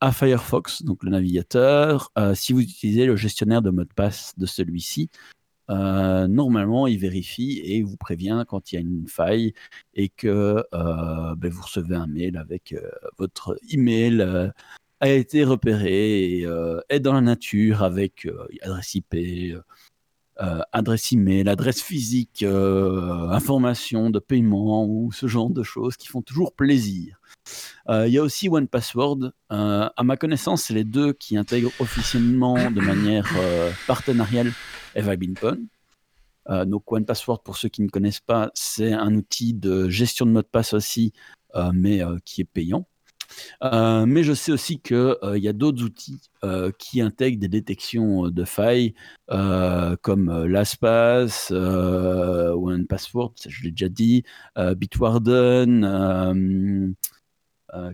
à 0.00 0.12
Firefox, 0.12 0.82
donc 0.82 1.02
le 1.02 1.10
navigateur. 1.10 2.12
Si 2.34 2.52
vous 2.52 2.60
utilisez 2.60 3.06
le 3.06 3.16
gestionnaire 3.16 3.62
de 3.62 3.70
mot 3.70 3.84
de 3.84 3.94
passe 3.94 4.34
de 4.36 4.46
celui-ci, 4.46 5.10
euh, 5.70 6.26
normalement 6.26 6.86
il 6.86 6.98
vérifie 6.98 7.60
et 7.64 7.82
vous 7.82 7.96
prévient 7.96 8.44
quand 8.46 8.70
il 8.70 8.74
y 8.74 8.78
a 8.78 8.80
une 8.82 9.08
faille 9.08 9.54
et 9.94 10.10
que 10.10 10.62
euh, 10.74 11.34
ben, 11.36 11.50
vous 11.50 11.62
recevez 11.62 11.96
un 11.96 12.06
mail 12.06 12.36
avec 12.36 12.72
euh, 12.74 12.90
votre 13.16 13.56
email 13.70 14.20
euh, 14.20 14.50
a 15.00 15.08
été 15.08 15.44
repéré 15.44 16.40
et 16.40 16.46
est 16.88 17.00
dans 17.00 17.12
la 17.12 17.20
nature 17.20 17.82
avec 17.82 18.26
adresse 18.62 18.94
IP, 18.94 19.14
adresse 20.72 21.12
email, 21.12 21.46
adresse 21.46 21.82
physique, 21.82 22.42
information 22.42 24.08
de 24.08 24.18
paiement 24.18 24.86
ou 24.86 25.12
ce 25.12 25.26
genre 25.26 25.50
de 25.50 25.62
choses 25.62 25.98
qui 25.98 26.08
font 26.08 26.22
toujours 26.22 26.54
plaisir. 26.54 27.20
Il 27.90 28.08
y 28.08 28.16
a 28.16 28.22
aussi 28.22 28.48
OnePassword. 28.48 29.32
Euh, 29.52 29.88
à 29.94 30.04
ma 30.04 30.16
connaissance, 30.16 30.62
c'est 30.62 30.74
les 30.74 30.84
deux 30.84 31.12
qui 31.12 31.36
intègrent 31.36 31.72
officiellement 31.80 32.70
de 32.70 32.80
manière 32.80 33.28
Eva 34.94 35.16
Binpon. 35.16 35.66
Euh, 36.50 36.64
donc 36.64 36.90
OnePassword, 36.90 37.42
pour 37.42 37.56
ceux 37.56 37.68
qui 37.68 37.82
ne 37.82 37.88
connaissent 37.88 38.20
pas, 38.20 38.50
c'est 38.54 38.92
un 38.92 39.14
outil 39.14 39.54
de 39.54 39.88
gestion 39.88 40.26
de 40.26 40.30
mot 40.30 40.42
de 40.42 40.46
passe 40.46 40.74
aussi, 40.74 41.12
euh, 41.54 41.70
mais 41.74 42.02
euh, 42.02 42.18
qui 42.24 42.42
est 42.42 42.44
payant. 42.44 42.86
Euh, 43.62 44.06
mais 44.06 44.22
je 44.22 44.32
sais 44.32 44.52
aussi 44.52 44.80
qu'il 44.80 45.16
il 45.34 45.42
y 45.42 45.48
a 45.48 45.52
d'autres 45.52 45.82
outils 45.82 46.20
qui 46.78 47.00
intègrent 47.00 47.40
des 47.40 47.48
détections 47.48 48.28
de 48.28 48.44
failles, 48.44 48.94
comme 49.28 50.46
LastPass, 50.46 51.50
One 51.50 52.86
Password, 52.86 53.32
je 53.48 53.62
l'ai 53.62 53.70
déjà 53.70 53.88
dit, 53.88 54.24
Bitwarden, 54.76 56.94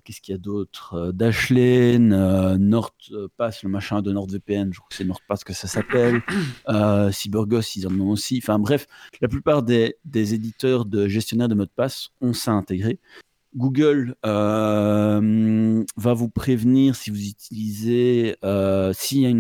qu'est-ce 0.04 0.20
qu'il 0.20 0.32
y 0.32 0.34
a 0.34 0.38
d'autre? 0.38 1.12
Dashlane, 1.12 2.56
NordPass, 2.56 3.62
le 3.62 3.68
machin 3.68 4.02
de 4.02 4.12
NordVPN, 4.12 4.72
je 4.72 4.78
crois 4.78 4.88
que 4.90 4.96
c'est 4.96 5.04
NordPass 5.04 5.44
que 5.44 5.52
ça 5.52 5.68
s'appelle. 5.68 6.22
CyberGhost, 7.12 7.76
ils 7.76 7.86
en 7.86 8.00
ont 8.00 8.10
aussi. 8.10 8.40
Enfin 8.42 8.58
bref, 8.58 8.86
la 9.20 9.28
plupart 9.28 9.62
des, 9.62 9.94
éditeurs 10.12 10.84
de 10.84 11.08
gestionnaires 11.08 11.48
de 11.48 11.54
mots 11.54 11.64
de 11.64 11.70
passe 11.74 12.10
ont 12.20 12.32
ça 12.32 12.52
intégré. 12.52 12.98
Google 13.56 14.14
euh, 14.24 15.84
va 15.96 16.14
vous 16.14 16.28
prévenir 16.28 16.94
si 16.94 17.10
vous 17.10 17.26
utilisez, 17.26 18.36
euh, 18.44 18.92
s'il 18.92 19.22
y, 19.22 19.26
a 19.26 19.30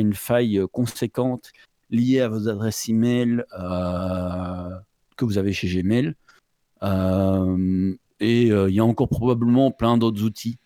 une 0.00 0.14
faille 0.14 0.62
conséquente 0.72 1.50
liée 1.90 2.20
à 2.20 2.28
vos 2.28 2.48
adresses 2.48 2.88
email 2.88 3.44
euh, 3.58 4.70
que 5.16 5.24
vous 5.24 5.38
avez 5.38 5.52
chez 5.52 5.68
Gmail. 5.68 6.14
Et 8.20 8.48
il 8.48 8.74
y 8.74 8.80
a 8.80 8.84
encore 8.84 9.08
probablement 9.08 9.70
plein 9.70 9.98
d'autres 9.98 10.22
outils 10.22 10.58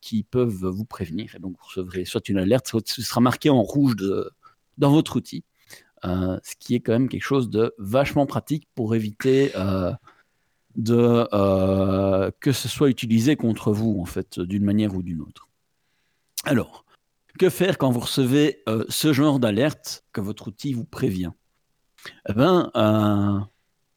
qui 0.00 0.22
peuvent 0.22 0.66
vous 0.66 0.84
prévenir. 0.84 1.34
Et 1.34 1.38
donc 1.38 1.56
vous 1.58 1.66
recevrez 1.66 2.04
soit 2.04 2.28
une 2.28 2.38
alerte, 2.38 2.68
soit 2.68 2.86
ce 2.88 3.02
sera 3.02 3.20
marqué 3.20 3.50
en 3.50 3.62
rouge 3.62 3.96
dans 4.78 4.90
votre 4.90 5.16
outil. 5.16 5.44
ce 6.04 6.54
qui 6.58 6.74
est 6.74 6.80
quand 6.80 6.92
même 6.92 7.08
quelque 7.08 7.22
chose 7.22 7.50
de 7.50 7.74
vachement 7.78 8.26
pratique 8.26 8.68
pour 8.74 8.94
éviter 8.94 9.52
euh, 10.86 12.30
que 12.40 12.52
ce 12.52 12.68
soit 12.68 12.88
utilisé 12.88 13.36
contre 13.36 13.72
vous, 13.72 13.98
en 14.00 14.04
fait, 14.04 14.38
d'une 14.38 14.64
manière 14.64 14.94
ou 14.94 15.02
d'une 15.02 15.20
autre. 15.20 15.48
Alors, 16.44 16.84
que 17.38 17.50
faire 17.50 17.78
quand 17.78 17.90
vous 17.90 18.00
recevez 18.00 18.62
euh, 18.68 18.84
ce 18.88 19.12
genre 19.12 19.40
d'alerte 19.40 20.04
que 20.12 20.20
votre 20.20 20.48
outil 20.48 20.72
vous 20.72 20.84
prévient? 20.84 21.32
Eh 22.28 22.32
bien, 22.32 22.70
euh, 22.76 23.40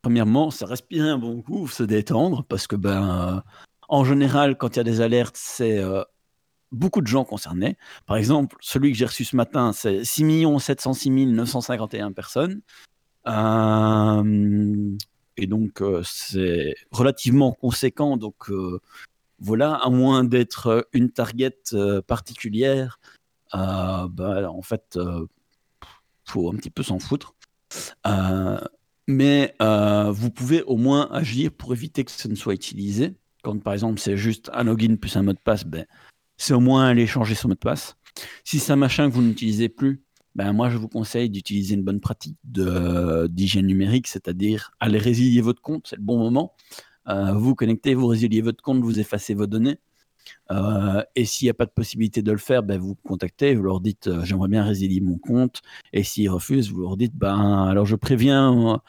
premièrement, 0.02 0.52
c'est 0.52 0.66
respirer 0.66 1.10
un 1.10 1.18
bon 1.18 1.42
coup, 1.42 1.68
se 1.68 1.84
détendre, 1.84 2.44
parce 2.46 2.68
que, 2.68 2.76
ben, 2.76 3.44
en 3.90 4.04
général, 4.04 4.58
quand 4.58 4.76
il 4.76 4.78
y 4.78 4.80
a 4.80 4.84
des 4.84 5.02
alertes, 5.02 5.36
c'est 5.38 5.82
beaucoup 6.72 7.02
de 7.02 7.08
gens 7.08 7.26
concernés. 7.26 7.78
Par 8.06 8.18
exemple, 8.18 8.56
celui 8.62 8.92
que 8.92 8.98
j'ai 8.98 9.06
reçu 9.06 9.26
ce 9.26 9.36
matin, 9.36 9.74
c'est 9.74 10.04
6 10.04 10.46
706 10.60 11.10
951 11.28 12.12
personnes. 12.14 12.62
Et 15.38 15.48
donc, 15.48 15.82
euh, 15.82 16.02
c'est 16.04 16.76
relativement 16.92 17.54
conséquent. 17.54 18.18
Donc, 18.18 18.50
euh, 18.50 18.80
voilà, 19.40 19.74
à 19.76 19.90
moins 19.90 20.24
d'être 20.24 20.88
une 20.94 21.12
target 21.12 21.58
euh, 21.74 22.02
particulière, 22.02 23.00
bah, 23.54 24.50
en 24.50 24.62
fait, 24.62 24.98
faut 26.26 26.50
un 26.52 26.56
petit 26.56 26.70
peu 26.70 26.84
s'en 26.84 27.00
foutre. 27.00 27.34
Mais 29.08 29.54
vous 29.60 30.32
pouvez 30.32 30.64
au 30.64 30.78
moins 30.78 31.10
agir 31.12 31.52
pour 31.52 31.74
éviter 31.74 32.04
que 32.04 32.12
ce 32.12 32.28
ne 32.28 32.36
soit 32.36 32.54
utilisé. 32.54 33.16
Quand 33.44 33.58
par 33.62 33.74
exemple 33.74 34.00
c'est 34.00 34.18
juste 34.18 34.52
un 34.54 34.64
login 34.64 34.96
plus 34.98 35.16
un 35.18 35.24
mot 35.24 35.34
de 35.34 35.40
passe, 35.44 35.66
ben, 35.66 35.86
c'est 36.38 36.54
au 36.54 36.60
moins 36.60 36.88
aller 36.88 37.08
changer 37.08 37.34
son 37.36 37.48
mot 37.48 37.54
de 37.56 37.60
passe. 37.60 37.96
Si 38.44 38.60
c'est 38.60 38.72
un 38.72 38.76
machin 38.76 39.10
que 39.10 39.16
vous 39.16 39.22
n'utilisez 39.22 39.70
plus, 39.70 40.04
ben 40.36 40.54
moi 40.54 40.70
je 40.70 40.78
vous 40.78 40.88
conseille 40.88 41.30
d'utiliser 41.30 41.76
une 41.76 41.84
bonne 41.84 42.00
pratique 42.00 42.38
d'hygiène 42.44 43.68
numérique, 43.68 44.08
c'est-à-dire 44.08 44.72
aller 44.80 44.98
résilier 44.98 45.42
votre 45.42 45.62
compte, 45.62 45.88
c'est 45.90 45.98
le 45.98 46.04
bon 46.04 46.18
moment. 46.18 46.54
Euh, 47.08 47.34
vous 47.34 47.56
connectez, 47.56 47.96
vous 47.96 48.08
résiliez 48.08 48.42
votre 48.42 48.62
compte, 48.64 48.82
vous 48.82 49.00
effacez 49.00 49.34
vos 49.34 49.48
données. 49.48 49.78
Euh, 50.52 51.04
et 51.16 51.26
s'il 51.26 51.46
n'y 51.46 51.50
a 51.50 51.54
pas 51.54 51.66
de 51.66 51.72
possibilité 51.72 52.22
de 52.22 52.32
le 52.32 52.38
faire, 52.38 52.64
ben 52.64 52.80
vous 52.80 52.96
contactez, 52.96 53.56
vous 53.56 53.64
leur 53.64 53.82
dites 53.82 54.08
euh, 54.08 54.24
j'aimerais 54.24 54.50
bien 54.50 54.64
résilier 54.64 55.02
mon 55.02 55.18
compte. 55.18 55.62
Et 55.94 56.04
s'ils 56.04 56.30
refusent, 56.30 56.72
vous 56.72 56.82
leur 56.82 56.98
dites 56.98 57.16
ben 57.16 57.68
alors 57.68 57.86
je 57.86 57.96
préviens 57.96 58.82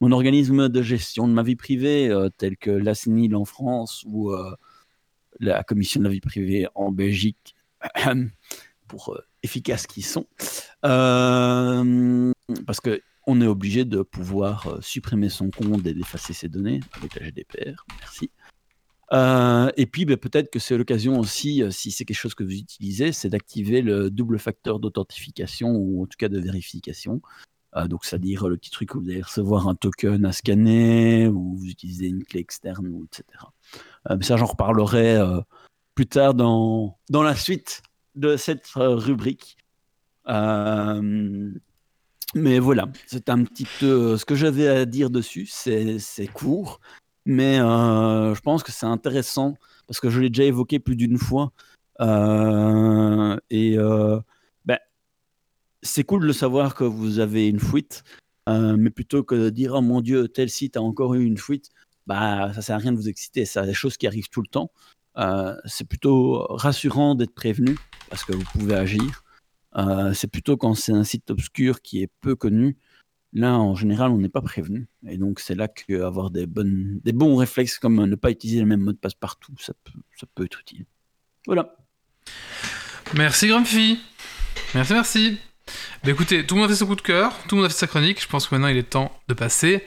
mon 0.00 0.12
organisme 0.12 0.68
de 0.68 0.82
gestion 0.82 1.28
de 1.28 1.32
ma 1.32 1.42
vie 1.42 1.56
privée, 1.56 2.10
tel 2.38 2.56
que 2.56 2.70
l'ASNIL 2.70 3.36
en 3.36 3.44
France 3.44 4.04
ou 4.06 4.32
la 5.38 5.62
Commission 5.62 6.00
de 6.00 6.06
la 6.06 6.10
vie 6.10 6.20
privée 6.20 6.66
en 6.74 6.90
Belgique, 6.90 7.54
pour 8.88 9.14
efficaces 9.42 9.86
qu'ils 9.86 10.04
sont, 10.04 10.26
euh, 10.84 12.32
parce 12.66 12.80
que 12.80 13.00
on 13.26 13.40
est 13.40 13.46
obligé 13.46 13.84
de 13.84 14.02
pouvoir 14.02 14.66
euh, 14.66 14.80
supprimer 14.80 15.28
son 15.28 15.50
compte 15.50 15.86
et 15.86 15.94
d'effacer 15.94 16.32
ses 16.32 16.48
données 16.48 16.80
avec 16.92 17.14
la 17.14 17.26
GDPR. 17.26 17.84
Merci. 18.00 18.30
Euh, 19.12 19.70
et 19.76 19.86
puis, 19.86 20.04
ben, 20.04 20.16
peut-être 20.16 20.50
que 20.50 20.58
c'est 20.58 20.76
l'occasion 20.78 21.18
aussi, 21.18 21.62
si 21.70 21.90
c'est 21.90 22.04
quelque 22.04 22.16
chose 22.16 22.34
que 22.34 22.44
vous 22.44 22.52
utilisez, 22.52 23.12
c'est 23.12 23.28
d'activer 23.28 23.82
le 23.82 24.10
double 24.10 24.38
facteur 24.38 24.78
d'authentification 24.78 25.70
ou 25.70 26.02
en 26.02 26.06
tout 26.06 26.16
cas 26.18 26.28
de 26.28 26.38
vérification. 26.38 27.20
donc, 27.88 28.04
c'est-à-dire 28.04 28.48
le 28.48 28.56
petit 28.56 28.70
truc 28.70 28.90
que 28.90 28.98
vous 28.98 29.10
allez 29.10 29.22
recevoir 29.22 29.68
un 29.68 29.74
token 29.74 30.24
à 30.24 30.32
scanner 30.32 31.28
ou 31.28 31.56
vous 31.56 31.66
utilisez 31.66 32.06
une 32.06 32.24
clé 32.24 32.40
externe, 32.40 32.86
etc. 33.04 33.24
mais 34.08 34.24
ça, 34.24 34.36
j'en 34.36 34.46
reparlerai 34.46 35.18
plus 35.94 36.06
tard 36.06 36.34
dans, 36.34 36.98
dans 37.10 37.22
la 37.22 37.34
suite 37.34 37.82
de 38.14 38.36
cette 38.36 38.70
euh, 38.76 38.94
rubrique. 38.94 39.56
Euh, 40.28 41.52
mais 42.34 42.58
voilà, 42.58 42.88
c'est 43.06 43.28
un 43.28 43.44
petit 43.44 43.66
peu 43.80 44.16
ce 44.16 44.24
que 44.24 44.34
j'avais 44.34 44.68
à 44.68 44.84
dire 44.86 45.10
dessus. 45.10 45.46
C'est 45.46 46.26
court, 46.32 46.80
mais 47.26 47.60
euh, 47.60 48.34
je 48.34 48.40
pense 48.40 48.62
que 48.62 48.72
c'est 48.72 48.86
intéressant 48.86 49.56
parce 49.86 50.00
que 50.00 50.10
je 50.10 50.20
l'ai 50.20 50.30
déjà 50.30 50.44
évoqué 50.44 50.78
plus 50.78 50.96
d'une 50.96 51.18
fois. 51.18 51.52
et 52.00 53.76
ben, 54.64 54.78
c'est 55.82 56.04
cool 56.04 56.26
de 56.26 56.32
savoir 56.32 56.74
que 56.74 56.84
vous 56.84 57.18
avez 57.18 57.48
une 57.48 57.60
fuite, 57.60 58.04
mais 58.46 58.90
plutôt 58.90 59.22
que 59.22 59.34
de 59.34 59.50
dire 59.50 59.74
oh 59.74 59.82
mon 59.82 60.00
Dieu, 60.00 60.28
tel 60.28 60.50
site 60.50 60.76
a 60.76 60.82
encore 60.82 61.14
eu 61.14 61.24
une 61.24 61.38
fuite, 61.38 61.70
bah 62.06 62.52
ça 62.54 62.62
sert 62.62 62.76
à 62.76 62.78
rien 62.78 62.92
de 62.92 62.96
vous 62.96 63.08
exciter. 63.08 63.44
C'est 63.44 63.64
des 63.64 63.74
choses 63.74 63.96
qui 63.96 64.06
arrivent 64.06 64.30
tout 64.30 64.42
le 64.42 64.48
temps. 64.48 64.70
Euh, 65.16 65.56
c'est 65.64 65.86
plutôt 65.86 66.46
rassurant 66.48 67.14
d'être 67.14 67.34
prévenu 67.34 67.76
parce 68.08 68.24
que 68.24 68.32
vous 68.32 68.44
pouvez 68.52 68.74
agir. 68.74 69.24
Euh, 69.76 70.12
c'est 70.14 70.28
plutôt 70.28 70.56
quand 70.56 70.74
c'est 70.74 70.92
un 70.92 71.04
site 71.04 71.30
obscur 71.30 71.82
qui 71.82 72.02
est 72.02 72.10
peu 72.20 72.34
connu. 72.36 72.78
Là, 73.32 73.54
en 73.58 73.76
général, 73.76 74.10
on 74.10 74.18
n'est 74.18 74.28
pas 74.28 74.40
prévenu. 74.40 74.88
Et 75.06 75.16
donc, 75.16 75.38
c'est 75.40 75.54
là 75.54 75.68
qu'avoir 75.68 76.30
des, 76.30 76.46
bonnes, 76.46 77.00
des 77.04 77.12
bons 77.12 77.36
réflexes 77.36 77.78
comme 77.78 78.04
ne 78.04 78.14
pas 78.16 78.30
utiliser 78.30 78.60
le 78.60 78.66
même 78.66 78.80
mot 78.80 78.92
de 78.92 78.96
passe 78.96 79.14
partout, 79.14 79.54
ça 79.58 79.72
peut, 79.84 79.98
ça 80.18 80.26
peut 80.34 80.44
être 80.44 80.60
utile. 80.60 80.84
Voilà. 81.46 81.76
Merci, 83.14 83.48
Grumpy. 83.48 84.00
Merci, 84.74 84.92
merci. 84.92 85.38
Bah, 86.02 86.10
écoutez, 86.10 86.44
tout 86.44 86.54
le 86.54 86.60
monde 86.60 86.70
a 86.70 86.72
fait 86.72 86.78
son 86.78 86.86
coup 86.86 86.96
de 86.96 87.02
cœur, 87.02 87.36
tout 87.46 87.54
le 87.54 87.62
monde 87.62 87.66
a 87.66 87.68
fait 87.68 87.78
sa 87.78 87.86
chronique. 87.86 88.20
Je 88.20 88.26
pense 88.26 88.48
que 88.48 88.54
maintenant, 88.54 88.68
il 88.68 88.76
est 88.76 88.90
temps 88.90 89.12
de 89.28 89.34
passer 89.34 89.84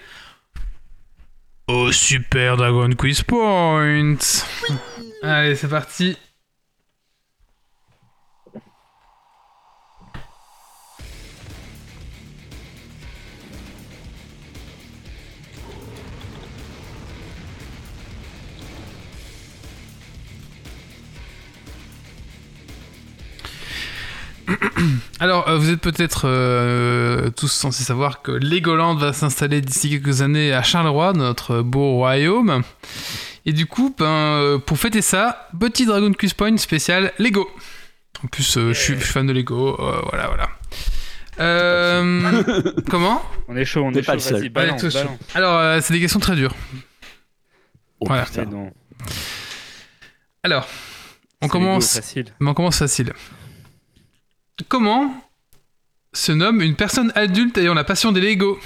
au 1.67 1.91
Super 1.91 2.57
Dragon 2.57 2.89
Quiz 2.91 3.23
Point. 3.23 4.17
Allez, 5.21 5.55
c'est 5.55 5.69
parti. 5.69 6.17
Alors, 25.19 25.47
euh, 25.47 25.57
vous 25.57 25.69
êtes 25.69 25.81
peut-être 25.81 26.23
euh, 26.25 27.29
tous 27.31 27.47
censés 27.47 27.83
savoir 27.83 28.21
que 28.21 28.31
Legoland 28.31 28.95
va 28.95 29.13
s'installer 29.13 29.61
d'ici 29.61 29.89
quelques 29.89 30.21
années 30.21 30.53
à 30.53 30.63
Charleroi, 30.63 31.13
notre 31.13 31.61
beau 31.61 31.93
royaume. 31.93 32.63
Et 33.45 33.53
du 33.53 33.65
coup, 33.65 33.93
ben, 33.97 34.05
euh, 34.05 34.57
pour 34.57 34.77
fêter 34.77 35.01
ça, 35.01 35.49
petit 35.59 35.85
Dragon 35.85 36.11
Quiz 36.13 36.33
Point 36.33 36.57
spécial 36.57 37.11
Lego. 37.19 37.49
En 38.23 38.27
plus, 38.27 38.57
je 38.57 38.73
suis 38.73 38.95
fan 38.95 39.27
de 39.27 39.33
Lego, 39.33 39.75
voilà, 40.09 40.27
voilà. 40.27 40.49
comment? 42.89 43.21
On 43.47 43.55
est 43.55 43.65
chaud, 43.65 43.83
on 43.83 43.91
est, 43.91 44.01
pas 44.01 44.17
chaud. 44.17 44.37
Le 44.37 44.89
seul. 44.89 45.07
Alors, 45.33 45.81
c'est 45.81 45.93
des 45.93 45.99
questions 45.99 46.19
très 46.19 46.35
dures. 46.35 46.55
Oh, 47.99 48.05
voilà. 48.07 48.25
Alors, 50.43 50.67
on 51.41 51.47
commence. 51.47 51.99
on 52.39 52.53
commence 52.53 52.79
facile. 52.79 53.13
Comment 54.67 55.13
se 56.13 56.31
nomme 56.31 56.61
une 56.61 56.75
personne 56.75 57.11
adulte 57.15 57.57
ayant 57.57 57.73
la 57.73 57.83
passion 57.83 58.11
des 58.11 58.21
Lego 58.21 58.59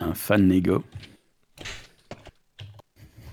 Un 0.00 0.14
fan 0.14 0.48
Lego. 0.48 0.84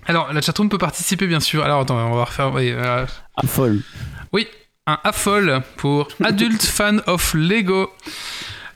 Alors, 0.06 0.32
la 0.32 0.42
chatroom 0.42 0.68
peut 0.68 0.78
participer, 0.78 1.26
bien 1.26 1.40
sûr. 1.40 1.64
Alors, 1.64 1.80
attends, 1.80 1.96
on 1.96 2.14
va 2.14 2.24
refaire. 2.24 2.52
Oui, 2.52 2.70
euh... 2.70 3.06
Affol. 3.36 3.80
Oui, 4.32 4.46
un 4.86 4.98
affol 5.04 5.62
pour 5.76 6.08
adulte 6.24 6.62
fan 6.62 7.02
of 7.06 7.34
Lego. 7.34 7.90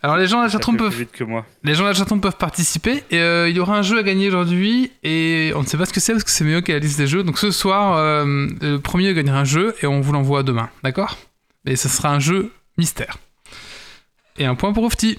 Alors 0.02 0.18
les 0.18 0.28
gens 0.28 0.38
de 0.38 0.44
la 0.44 0.50
chatroom 0.50 0.76
peuvent, 0.76 0.94
vite 0.94 1.10
que 1.10 1.24
moi. 1.24 1.44
les 1.64 1.74
gens 1.74 1.82
de 1.82 1.88
la 1.88 1.94
chatroom 1.94 2.20
peuvent 2.20 2.36
participer. 2.36 3.02
Et 3.10 3.18
euh, 3.18 3.48
il 3.48 3.56
y 3.56 3.60
aura 3.60 3.76
un 3.76 3.82
jeu 3.82 3.98
à 3.98 4.02
gagner 4.04 4.28
aujourd'hui 4.28 4.92
et 5.02 5.52
on 5.56 5.62
ne 5.62 5.66
sait 5.66 5.76
pas 5.76 5.86
ce 5.86 5.92
que 5.92 5.98
c'est 5.98 6.12
parce 6.12 6.22
que 6.22 6.30
c'est 6.30 6.44
mieux 6.44 6.60
qu'à 6.60 6.74
la 6.74 6.78
liste 6.78 6.98
des 6.98 7.08
jeux. 7.08 7.24
Donc 7.24 7.38
ce 7.38 7.50
soir, 7.50 7.96
euh, 7.96 8.46
le 8.60 8.76
premier 8.76 9.14
gagnera 9.14 9.40
un 9.40 9.44
jeu 9.44 9.74
et 9.82 9.86
on 9.86 10.00
vous 10.00 10.12
l'envoie 10.12 10.44
demain, 10.44 10.70
d'accord? 10.84 11.16
Et 11.66 11.76
ce 11.76 11.88
sera 11.88 12.10
un 12.14 12.20
jeu 12.20 12.52
mystère. 12.78 13.18
Et 14.38 14.46
un 14.46 14.54
point 14.54 14.72
pour 14.72 14.84
Ofti. 14.84 15.18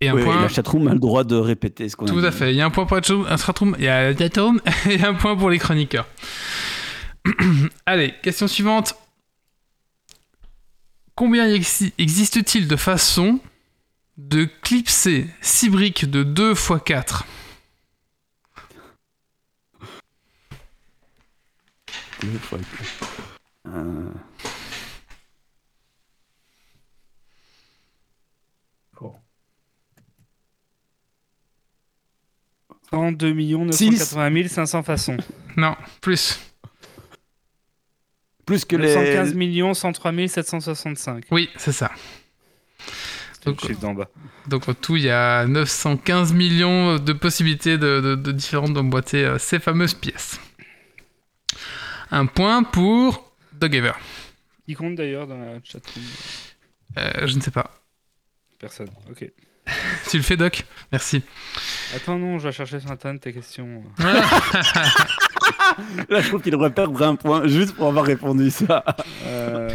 Et 0.00 0.08
un 0.08 0.14
Oui, 0.14 0.22
point. 0.24 0.40
la 0.40 0.48
chatroom 0.48 0.88
a 0.88 0.92
le 0.92 0.98
droit 0.98 1.24
de 1.24 1.36
répéter 1.36 1.88
ce 1.88 1.96
qu'on 1.96 2.06
a 2.06 2.10
Tout 2.10 2.18
à 2.18 2.30
fait. 2.32 2.52
Il 2.52 2.56
y 2.56 2.60
a 2.60 2.66
un 2.66 2.70
point 2.70 2.86
pour 2.86 2.96
la 2.96 3.02
chatroom, 3.36 3.74
il 3.78 3.84
y 3.84 3.88
a 3.88 4.10
et 4.90 5.02
un 5.02 5.14
point 5.14 5.36
pour 5.36 5.50
les 5.50 5.58
chroniqueurs. 5.58 6.06
Allez, 7.86 8.14
question 8.22 8.48
suivante. 8.48 8.94
Combien 11.14 11.46
exi- 11.46 11.92
existe-t-il 11.98 12.66
de 12.68 12.76
façons 12.76 13.38
de 14.16 14.44
clipser 14.62 15.26
6 15.40 15.70
briques 15.70 16.10
de 16.10 16.22
2 16.22 16.52
x 16.52 16.72
4 16.84 17.24
Deux 22.22 22.38
fois 22.38 22.58
que- 22.58 23.33
Euh, 23.66 24.10
102 32.90 33.32
980 33.32 34.48
500 34.48 34.82
façons. 34.82 35.16
Non, 35.56 35.76
plus. 36.00 36.38
Plus 38.46 38.64
que 38.64 38.76
915 38.76 39.30
les. 39.30 39.34
millions 39.36 39.74
103 39.74 40.12
765. 40.28 41.24
Oui, 41.30 41.48
c'est 41.56 41.72
ça. 41.72 41.90
Donc, 43.44 43.60
chiffre 43.60 43.80
d'en 43.80 43.92
bas. 43.94 44.08
donc 44.46 44.68
en 44.68 44.74
tout, 44.74 44.96
il 44.96 45.02
y 45.04 45.10
a 45.10 45.46
915 45.46 46.32
millions 46.32 46.96
de 46.98 47.12
possibilités 47.12 47.76
de, 47.76 48.00
de- 48.00 48.14
de 48.14 48.32
différentes 48.32 48.72
d'emboîter 48.72 49.24
euh, 49.24 49.38
ces 49.38 49.58
fameuses 49.58 49.92
pièces. 49.94 50.40
Un 52.10 52.24
point 52.26 52.62
pour 52.62 53.33
Dogever. 53.68 53.92
Qui 54.66 54.74
compte 54.74 54.94
d'ailleurs 54.96 55.26
dans 55.26 55.38
la 55.38 55.58
chatroom 55.62 56.04
Euh, 56.98 57.26
je 57.26 57.36
ne 57.36 57.40
sais 57.40 57.50
pas. 57.50 57.70
Personne. 58.58 58.90
Ok. 59.10 59.30
Tu 60.10 60.18
le 60.18 60.22
fais, 60.22 60.36
Doc? 60.36 60.64
Merci. 60.92 61.22
Attends, 61.96 62.18
non, 62.18 62.38
je 62.38 62.48
vais 62.48 62.52
chercher 62.52 62.80
sur 62.80 62.90
internet 62.90 63.22
tes 63.22 63.32
questions. 63.32 63.82
Là, 66.08 66.20
je 66.20 66.28
trouve 66.28 66.42
qu'il 66.42 66.52
devrait 66.52 66.72
perdre 66.72 67.00
un 67.02 67.16
point 67.16 67.46
juste 67.46 67.74
pour 67.74 67.88
avoir 67.88 68.04
répondu 68.04 68.50
ça. 68.50 68.84
Euh... 69.26 69.68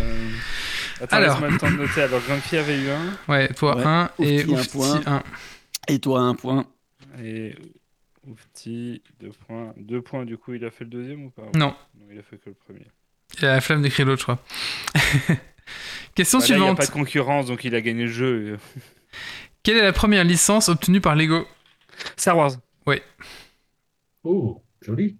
Attends, 1.02 1.16
Alors. 1.18 1.32
laisse-moi 1.34 1.50
le 1.50 1.58
temps 1.58 1.72
de 1.72 1.78
noter. 1.78 2.02
Alors, 2.04 2.22
Grumpy 2.22 2.58
avait 2.58 2.80
eu 2.80 2.90
un. 2.90 3.18
Ouais, 3.28 3.48
toi 3.54 3.76
Ouais. 3.78 3.84
1 3.86 4.10
et 4.20 4.46
Oufti, 4.46 4.78
un. 5.06 5.16
1. 5.18 5.24
Et 5.88 6.00
toi, 6.00 6.22
un 6.22 6.36
point. 6.36 6.68
Et 7.24 7.56
Oufti, 8.28 9.02
deux 9.20 9.32
points. 9.48 9.74
Deux 9.78 10.02
points, 10.02 10.26
du 10.26 10.38
coup, 10.38 10.54
il 10.54 10.64
a 10.66 10.72
fait 10.72 10.84
le 10.84 10.90
deuxième 10.92 11.26
ou 11.26 11.30
pas? 11.32 11.44
Non, 11.56 11.74
Non, 11.98 12.06
il 12.12 12.20
a 12.20 12.24
fait 12.24 12.38
que 12.38 12.50
le 12.50 12.56
premier. 12.56 12.86
Il 13.38 13.46
a 13.46 13.54
la 13.54 13.62
flemme 13.62 13.82
d'écrire 13.82 14.06
l'autre, 14.06 14.20
je 14.22 14.24
crois. 14.24 14.44
Question 16.16 16.40
Bah 16.40 16.46
là, 16.48 16.48
il 16.48 16.58
n'y 16.58 16.62
a 16.64 16.66
suivante. 16.66 16.78
pas 16.78 16.86
de 16.88 16.92
concurrence, 16.92 17.46
donc 17.48 17.64
il 17.64 17.76
a 17.76 17.82
gagné 17.82 18.04
le 18.04 18.12
jeu. 18.12 18.58
Quelle 19.64 19.78
est 19.78 19.84
la 19.84 19.94
première 19.94 20.24
licence 20.24 20.68
obtenue 20.70 21.02
par 21.02 21.16
Lego? 21.16 21.48
Star 22.18 22.38
Wars. 22.38 22.52
Oh, 24.26 24.62
joli. 24.82 25.18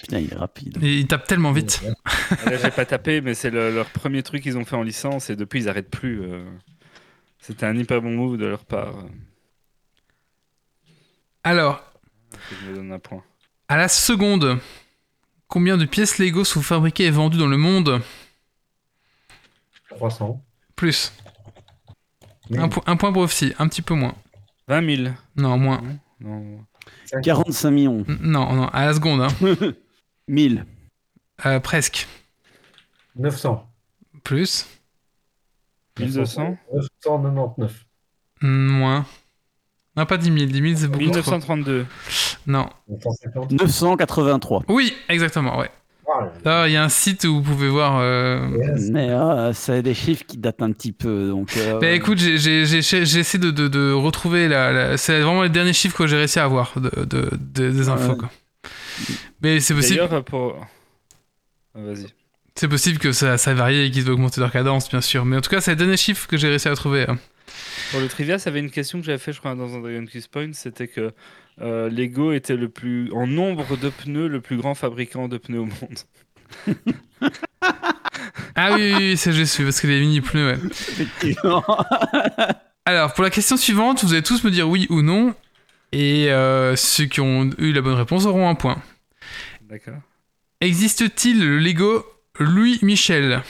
Putain, 0.00 0.18
il 0.20 0.32
est 0.32 0.36
rapide. 0.36 0.78
Et 0.82 0.98
Il 1.00 1.06
tape 1.06 1.26
tellement 1.26 1.52
vite. 1.52 1.82
Là, 2.46 2.56
j'ai 2.56 2.70
pas 2.70 2.86
tapé, 2.86 3.20
mais 3.20 3.34
c'est 3.34 3.50
le- 3.50 3.74
leur 3.74 3.90
premier 3.90 4.22
truc 4.22 4.42
qu'ils 4.42 4.56
ont 4.56 4.64
fait 4.64 4.76
en 4.76 4.82
licence 4.82 5.28
et 5.28 5.36
depuis, 5.36 5.60
ils 5.60 5.68
arrêtent 5.68 5.90
plus. 5.90 6.22
euh. 6.22 6.44
C'était 7.40 7.66
un 7.66 7.76
hyper 7.76 8.00
bon 8.00 8.10
move 8.16 8.38
de 8.38 8.46
leur 8.46 8.64
part. 8.64 9.04
Alors, 11.42 11.82
que 12.32 12.54
Je 12.64 12.70
me 12.70 12.74
donne 12.76 12.92
un 12.92 12.98
point. 12.98 13.22
à 13.68 13.76
la 13.76 13.88
seconde, 13.88 14.58
combien 15.48 15.76
de 15.76 15.84
pièces 15.84 16.18
Lego 16.18 16.44
sont 16.44 16.62
fabriquées 16.62 17.04
et 17.06 17.10
vendues 17.10 17.38
dans 17.38 17.46
le 17.46 17.56
monde 17.56 18.00
300. 19.90 20.42
Plus. 20.76 21.12
Oui. 22.50 22.58
Un, 22.58 22.68
po- 22.68 22.82
un 22.86 22.96
point 22.96 23.12
pour 23.12 23.22
Oufti, 23.22 23.54
un 23.58 23.68
petit 23.68 23.82
peu 23.82 23.94
moins. 23.94 24.14
20 24.68 24.96
000. 25.04 25.14
Non, 25.36 25.56
moins. 25.58 25.82
Non. 26.20 26.64
45 27.22 27.70
millions. 27.70 28.04
N- 28.08 28.18
Non, 28.20 28.52
non, 28.54 28.68
à 28.68 28.86
la 28.86 28.94
seconde, 28.94 29.20
hein. 29.22 29.28
1000. 30.28 30.66
Euh, 31.46 31.60
presque. 31.60 32.06
900. 33.16 33.70
Plus. 34.24 34.66
1200 35.98 36.56
999. 36.74 37.84
Mm, 38.42 38.48
Moins. 38.66 39.06
Non, 39.96 40.06
pas 40.06 40.16
10 40.16 40.26
000. 40.26 40.46
10 40.50 40.52
000, 40.60 40.76
c'est 40.76 40.88
beaucoup 40.88 41.04
trop. 41.22 41.30
1932. 42.46 42.52
Non. 42.52 42.68
950. 42.88 43.52
983. 43.52 44.62
Oui, 44.68 44.94
exactement, 45.08 45.58
ouais. 45.58 45.70
Ah, 46.06 46.30
Là, 46.44 46.68
il 46.68 46.72
y 46.72 46.76
a 46.76 46.84
un 46.84 46.88
site 46.90 47.24
où 47.24 47.36
vous 47.36 47.42
pouvez 47.42 47.68
voir. 47.68 47.98
euh, 47.98 48.46
yes. 48.58 48.90
Mais 48.90 49.08
euh, 49.08 49.52
c'est 49.54 49.82
des 49.82 49.94
chiffres 49.94 50.24
qui 50.26 50.36
datent 50.36 50.60
un 50.62 50.70
petit 50.72 50.92
peu. 50.92 51.28
Donc, 51.30 51.56
euh, 51.56 51.78
Bah 51.80 51.90
écoute, 51.92 52.18
j'ai- 52.18 52.36
j'ai 52.36 52.66
j'ai- 52.66 52.82
j'ai 53.06 53.18
essayé 53.18 53.38
de, 53.42 53.50
de- 53.50 53.68
de 53.68 53.90
retrouver 53.92 54.46
la, 54.48 54.70
la- 54.70 54.96
C'est 54.98 55.20
vraiment 55.22 55.42
les 55.42 55.48
derniers 55.48 55.72
chiffres 55.72 55.96
que 55.96 56.06
j'ai 56.06 56.16
réussi 56.18 56.38
à 56.38 56.44
avoir 56.44 56.72
de, 56.78 56.90
de- 57.04 57.30
de- 57.32 57.70
des 57.70 57.88
infos. 57.88 58.12
Ouais. 58.12 58.16
quoi. 58.18 58.30
Mais 59.42 59.60
c'est 59.60 59.74
possible, 59.74 60.00
D'ailleurs, 60.06 60.24
pour. 60.24 60.56
Ah, 61.74 61.78
Vas-y. 61.80 62.06
c'est 62.54 62.68
possible 62.68 62.98
que 62.98 63.12
ça, 63.12 63.38
ça 63.38 63.54
varie 63.54 63.86
et 63.86 63.90
qu'ils 63.90 64.04
doivent 64.04 64.16
augmenter 64.16 64.40
leur 64.42 64.52
cadence, 64.52 64.88
bien 64.90 65.00
sûr. 65.00 65.24
Mais 65.24 65.36
en 65.38 65.40
tout 65.40 65.50
cas, 65.50 65.60
c'est 65.62 65.72
les 65.72 65.76
derniers 65.76 65.96
chiffres 65.96 66.28
que 66.28 66.36
j'ai 66.36 66.48
réussi 66.48 66.68
à 66.68 66.74
trouver. 66.76 67.06
hein. 67.08 67.18
Pour 67.90 68.00
le 68.00 68.08
trivia, 68.08 68.38
ça 68.38 68.50
avait 68.50 68.60
une 68.60 68.70
question 68.70 69.00
que 69.00 69.06
j'avais 69.06 69.18
fait, 69.18 69.32
je 69.32 69.38
crois, 69.38 69.54
dans 69.54 69.74
un 69.74 69.80
Dragon 69.80 70.04
Quest 70.06 70.28
Point. 70.28 70.52
C'était 70.52 70.86
que 70.88 71.12
euh, 71.60 71.88
Lego 71.88 72.32
était 72.32 72.56
le 72.56 72.68
plus, 72.68 73.12
en 73.12 73.26
nombre 73.26 73.76
de 73.76 73.88
pneus, 73.90 74.28
le 74.28 74.40
plus 74.40 74.56
grand 74.56 74.74
fabricant 74.74 75.28
de 75.28 75.38
pneus 75.38 75.60
au 75.60 75.66
monde. 75.66 75.98
Ah 78.56 78.74
oui, 78.74 78.92
oui, 78.92 78.94
oui, 78.98 79.16
c'est 79.16 79.32
je 79.32 79.42
suis 79.42 79.64
parce 79.64 79.80
que 79.80 79.88
les 79.88 79.98
mini 79.98 80.20
pneus, 80.20 80.52
ouais. 80.52 80.58
effectivement. 80.70 81.64
Alors, 82.84 83.12
pour 83.12 83.24
la 83.24 83.30
question 83.30 83.56
suivante, 83.56 84.04
vous 84.04 84.12
allez 84.12 84.22
tous 84.22 84.44
me 84.44 84.50
dire 84.50 84.68
oui 84.68 84.86
ou 84.90 85.02
non. 85.02 85.34
Et 85.90 86.30
euh, 86.30 86.76
ceux 86.76 87.06
qui 87.06 87.20
ont 87.20 87.50
eu 87.58 87.72
la 87.72 87.80
bonne 87.80 87.94
réponse 87.94 88.26
auront 88.26 88.48
un 88.48 88.54
point. 88.54 88.80
D'accord. 89.62 89.98
Existe-t-il 90.60 91.40
le 91.44 91.58
Lego 91.58 92.04
Louis 92.38 92.78
Michel 92.82 93.42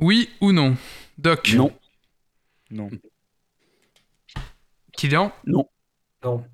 Oui 0.00 0.30
ou 0.40 0.50
non? 0.52 0.76
Doc? 1.18 1.52
Non, 1.54 1.72
Non. 2.70 2.90
Kylian? 4.92 5.32
Non. 5.46 5.68
non. 6.24 6.44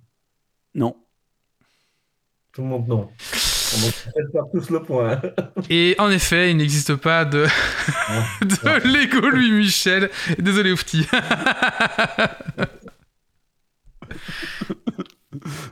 Tout 0.76 2.62
le 2.62 2.68
monde, 2.68 2.88
non. 2.88 3.10
On 3.10 3.90
faire 3.90 4.44
tous 4.52 4.70
le 4.70 4.82
point. 4.82 5.20
Et 5.70 5.94
en 5.98 6.10
effet, 6.10 6.50
il 6.50 6.56
n'existe 6.56 6.94
pas 6.94 7.24
de, 7.26 7.46
de 8.40 8.86
Lego 8.88 9.28
Louis 9.28 9.50
Michel. 9.50 10.10
Désolé, 10.38 10.72
Oufti. 10.72 11.06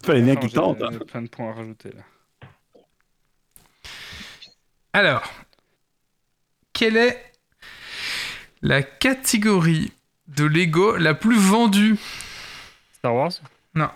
Fallait 0.04 0.22
bien 0.22 0.36
qu'il 0.36 0.52
tente. 0.52 0.82
hein. 0.82 0.90
plein 1.06 1.22
de 1.22 1.28
points 1.28 1.50
à 1.50 1.54
rajouter 1.54 1.90
là. 1.92 2.02
Alors, 4.92 5.22
quelle 6.72 6.96
est 6.96 7.32
la 8.62 8.82
catégorie 8.82 9.92
de 10.28 10.44
Lego 10.44 10.96
la 10.96 11.14
plus 11.14 11.38
vendue? 11.38 11.96
Star 12.98 13.14
Wars? 13.14 13.32
Merde, 13.74 13.92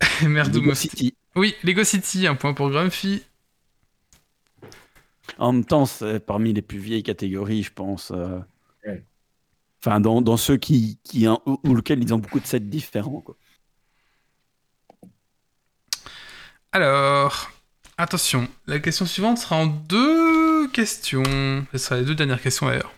Lego 0.22 0.72
Oufti. 0.72 0.74
City. 0.74 1.14
Oui, 1.36 1.54
Lego 1.62 1.84
City, 1.84 2.26
un 2.26 2.34
point 2.34 2.54
pour 2.54 2.70
Grumpy. 2.70 3.22
En 5.38 5.52
même 5.52 5.64
temps, 5.64 5.86
c'est 5.86 6.20
parmi 6.20 6.52
les 6.52 6.62
plus 6.62 6.78
vieilles 6.78 7.02
catégories, 7.02 7.62
je 7.62 7.72
pense. 7.72 8.10
euh. 8.10 8.38
Ouais. 8.84 9.04
Enfin, 9.80 10.00
dans, 10.00 10.20
dans 10.22 10.36
ceux 10.36 10.56
qui, 10.56 10.98
qui 11.04 11.28
ou, 11.28 11.38
ou 11.64 11.74
lequel 11.74 12.02
ils 12.02 12.12
ont 12.14 12.18
beaucoup 12.18 12.40
de 12.40 12.46
sets 12.46 12.60
différents. 12.60 13.20
Quoi. 13.20 13.36
Alors, 16.72 17.50
attention, 17.96 18.48
la 18.66 18.78
question 18.78 19.06
suivante 19.06 19.38
sera 19.38 19.56
en 19.56 19.66
deux 19.66 20.68
questions. 20.68 21.66
Ce 21.72 21.78
sera 21.78 21.96
les 21.96 22.04
deux 22.04 22.14
dernières 22.14 22.42
questions 22.42 22.66
d'ailleurs. 22.66 22.92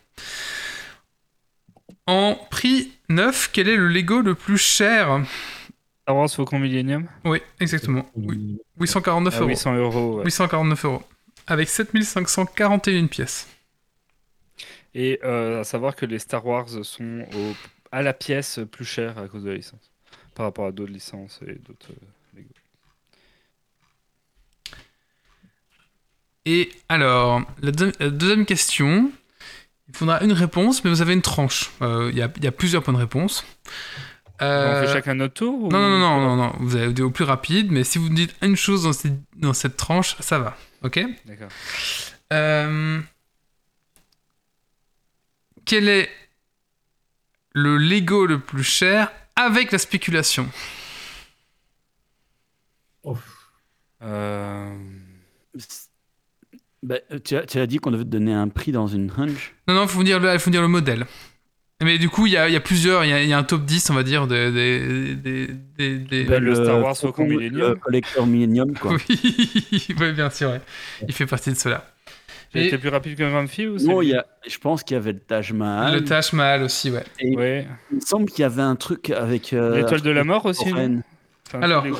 En 2.06 2.34
prix 2.50 2.92
neuf, 3.08 3.50
quel 3.52 3.68
est 3.68 3.76
le 3.76 3.88
Lego 3.88 4.20
le 4.22 4.34
plus 4.34 4.58
cher? 4.58 5.22
Star 6.08 6.16
Wars 6.16 6.30
Faucon 6.30 6.58
Millennium 6.58 7.06
Oui, 7.26 7.42
exactement. 7.60 8.10
Oui, 8.16 8.58
849 8.80 9.34
à 9.34 9.40
euros. 9.40 9.48
800 9.50 9.74
euros. 9.76 10.16
ouais. 10.20 10.24
849 10.24 10.84
euros. 10.86 11.02
Avec 11.46 11.68
7541 11.68 13.08
pièces. 13.08 13.46
Et 14.94 15.20
euh, 15.22 15.60
à 15.60 15.64
savoir 15.64 15.94
que 15.94 16.06
les 16.06 16.18
Star 16.18 16.46
Wars 16.46 16.66
sont 16.82 17.26
au- 17.34 17.54
à 17.92 18.00
la 18.00 18.14
pièce 18.14 18.58
plus 18.72 18.86
chères 18.86 19.18
à 19.18 19.28
cause 19.28 19.44
de 19.44 19.50
la 19.50 19.56
licence. 19.56 19.90
Par 20.34 20.46
rapport 20.46 20.64
à 20.64 20.72
d'autres 20.72 20.90
licences 20.92 21.40
et 21.46 21.56
d'autres. 21.56 21.90
euh, 21.90 22.38
Lego. 22.38 22.48
Et 26.46 26.70
alors, 26.88 27.42
la, 27.60 27.70
deux- 27.70 27.92
la 28.00 28.08
deuxième 28.08 28.46
question. 28.46 29.12
Il 29.90 29.96
faudra 29.96 30.22
une 30.24 30.32
réponse, 30.32 30.84
mais 30.84 30.90
vous 30.90 31.02
avez 31.02 31.12
une 31.12 31.20
tranche. 31.22 31.70
Euh, 31.82 32.10
y, 32.14 32.20
il 32.38 32.44
y 32.44 32.46
a 32.46 32.52
plusieurs 32.52 32.82
points 32.82 32.94
de 32.94 32.98
réponse. 32.98 33.44
On 34.40 34.44
Euh, 34.44 34.86
fait 34.86 34.92
chacun 34.92 35.14
notre 35.14 35.34
tour 35.34 35.64
ou- 35.64 35.68
non, 35.68 35.80
non, 35.80 35.98
non, 35.98 36.20
non, 36.20 36.20
non, 36.20 36.36
non, 36.36 36.52
vous 36.60 36.76
avez 36.76 37.02
au 37.02 37.10
plus 37.10 37.24
rapide, 37.24 37.72
mais 37.72 37.82
si 37.82 37.98
vous 37.98 38.08
me 38.08 38.14
dites 38.14 38.34
une 38.42 38.54
chose 38.56 38.84
dans 38.84 38.92
cette, 38.92 39.14
dans 39.36 39.52
cette 39.52 39.76
tranche, 39.76 40.14
ça 40.20 40.38
va. 40.38 40.56
Ok? 40.82 41.00
D'accord. 41.26 41.48
Euh, 42.32 43.00
Quel 45.64 45.88
est 45.88 46.08
le 47.52 47.76
Lego 47.78 48.26
le 48.26 48.38
plus 48.38 48.62
cher 48.64 49.10
avec 49.36 49.72
la 49.72 49.78
spéculation? 49.78 50.48
Euh, 54.02 54.76
Bah, 56.82 56.96
tu, 57.24 57.36
as, 57.36 57.44
tu 57.44 57.58
as 57.58 57.66
dit 57.66 57.78
qu'on 57.78 57.90
devait 57.90 58.04
te 58.04 58.08
donner 58.08 58.32
un 58.32 58.48
prix 58.48 58.70
dans 58.70 58.86
une 58.86 59.10
hunch? 59.18 59.52
Non, 59.66 59.74
non, 59.74 59.82
il 59.82 59.88
faut 59.88 59.98
me 59.98 60.04
dire 60.04 60.20
le, 60.20 60.38
faut 60.38 60.48
me 60.50 60.52
dire 60.52 60.62
le 60.62 60.68
modèle. 60.68 61.06
Mais 61.82 61.96
du 61.98 62.08
coup, 62.08 62.26
il 62.26 62.32
y 62.32 62.36
a, 62.36 62.48
il 62.48 62.52
y 62.52 62.56
a 62.56 62.60
plusieurs, 62.60 63.04
il 63.04 63.10
y 63.10 63.12
a, 63.12 63.22
il 63.22 63.28
y 63.28 63.32
a 63.32 63.38
un 63.38 63.44
top 63.44 63.64
10, 63.64 63.90
on 63.90 63.94
va 63.94 64.02
dire, 64.02 64.26
des... 64.26 64.50
des, 64.50 65.14
des, 65.14 65.46
des- 65.78 65.98
des- 65.98 66.24
Ben, 66.24 66.42
le 66.42 66.54
Star 66.56 66.80
Wars 66.82 66.96
Faucon, 66.96 67.24
Millennium. 67.24 67.68
le 67.70 67.74
collector 67.76 68.26
Millennium, 68.26 68.74
quoi. 68.76 68.96
Oui, 69.08 69.86
ouais, 70.00 70.12
bien 70.12 70.28
sûr, 70.28 70.50
ouais. 70.50 70.60
il 71.06 71.14
fait 71.14 71.26
partie 71.26 71.50
de 71.50 71.56
cela. 71.56 71.84
J'ai 72.52 72.74
Et- 72.74 72.78
plus 72.78 72.88
rapide 72.88 73.16
que 73.16 73.22
Grumpy 73.30 73.66
ou 73.68 73.78
c'est 73.78 73.84
Non, 73.86 74.02
il 74.02 74.08
y 74.08 74.14
a, 74.16 74.26
je 74.48 74.58
pense 74.58 74.82
qu'il 74.82 74.94
y 74.96 74.98
avait 74.98 75.12
le 75.12 75.20
Taj 75.20 75.52
Mahal. 75.52 75.94
Le 75.94 76.02
Taj 76.04 76.32
Mahal 76.32 76.62
aussi, 76.64 76.90
ouais. 76.90 77.04
Et 77.20 77.36
Ouais. 77.36 77.68
Il 77.92 77.96
me 77.96 78.00
semble 78.00 78.28
qu'il 78.28 78.42
y 78.42 78.44
avait 78.44 78.62
un 78.62 78.74
truc 78.74 79.10
avec. 79.10 79.52
euh, 79.52 79.76
L'étoile 79.76 80.00
de 80.00 80.10
la 80.10 80.24
mort 80.24 80.46
aussi. 80.46 80.64
Enfin, 80.72 81.60
Alors, 81.62 81.86
il. 81.86 81.94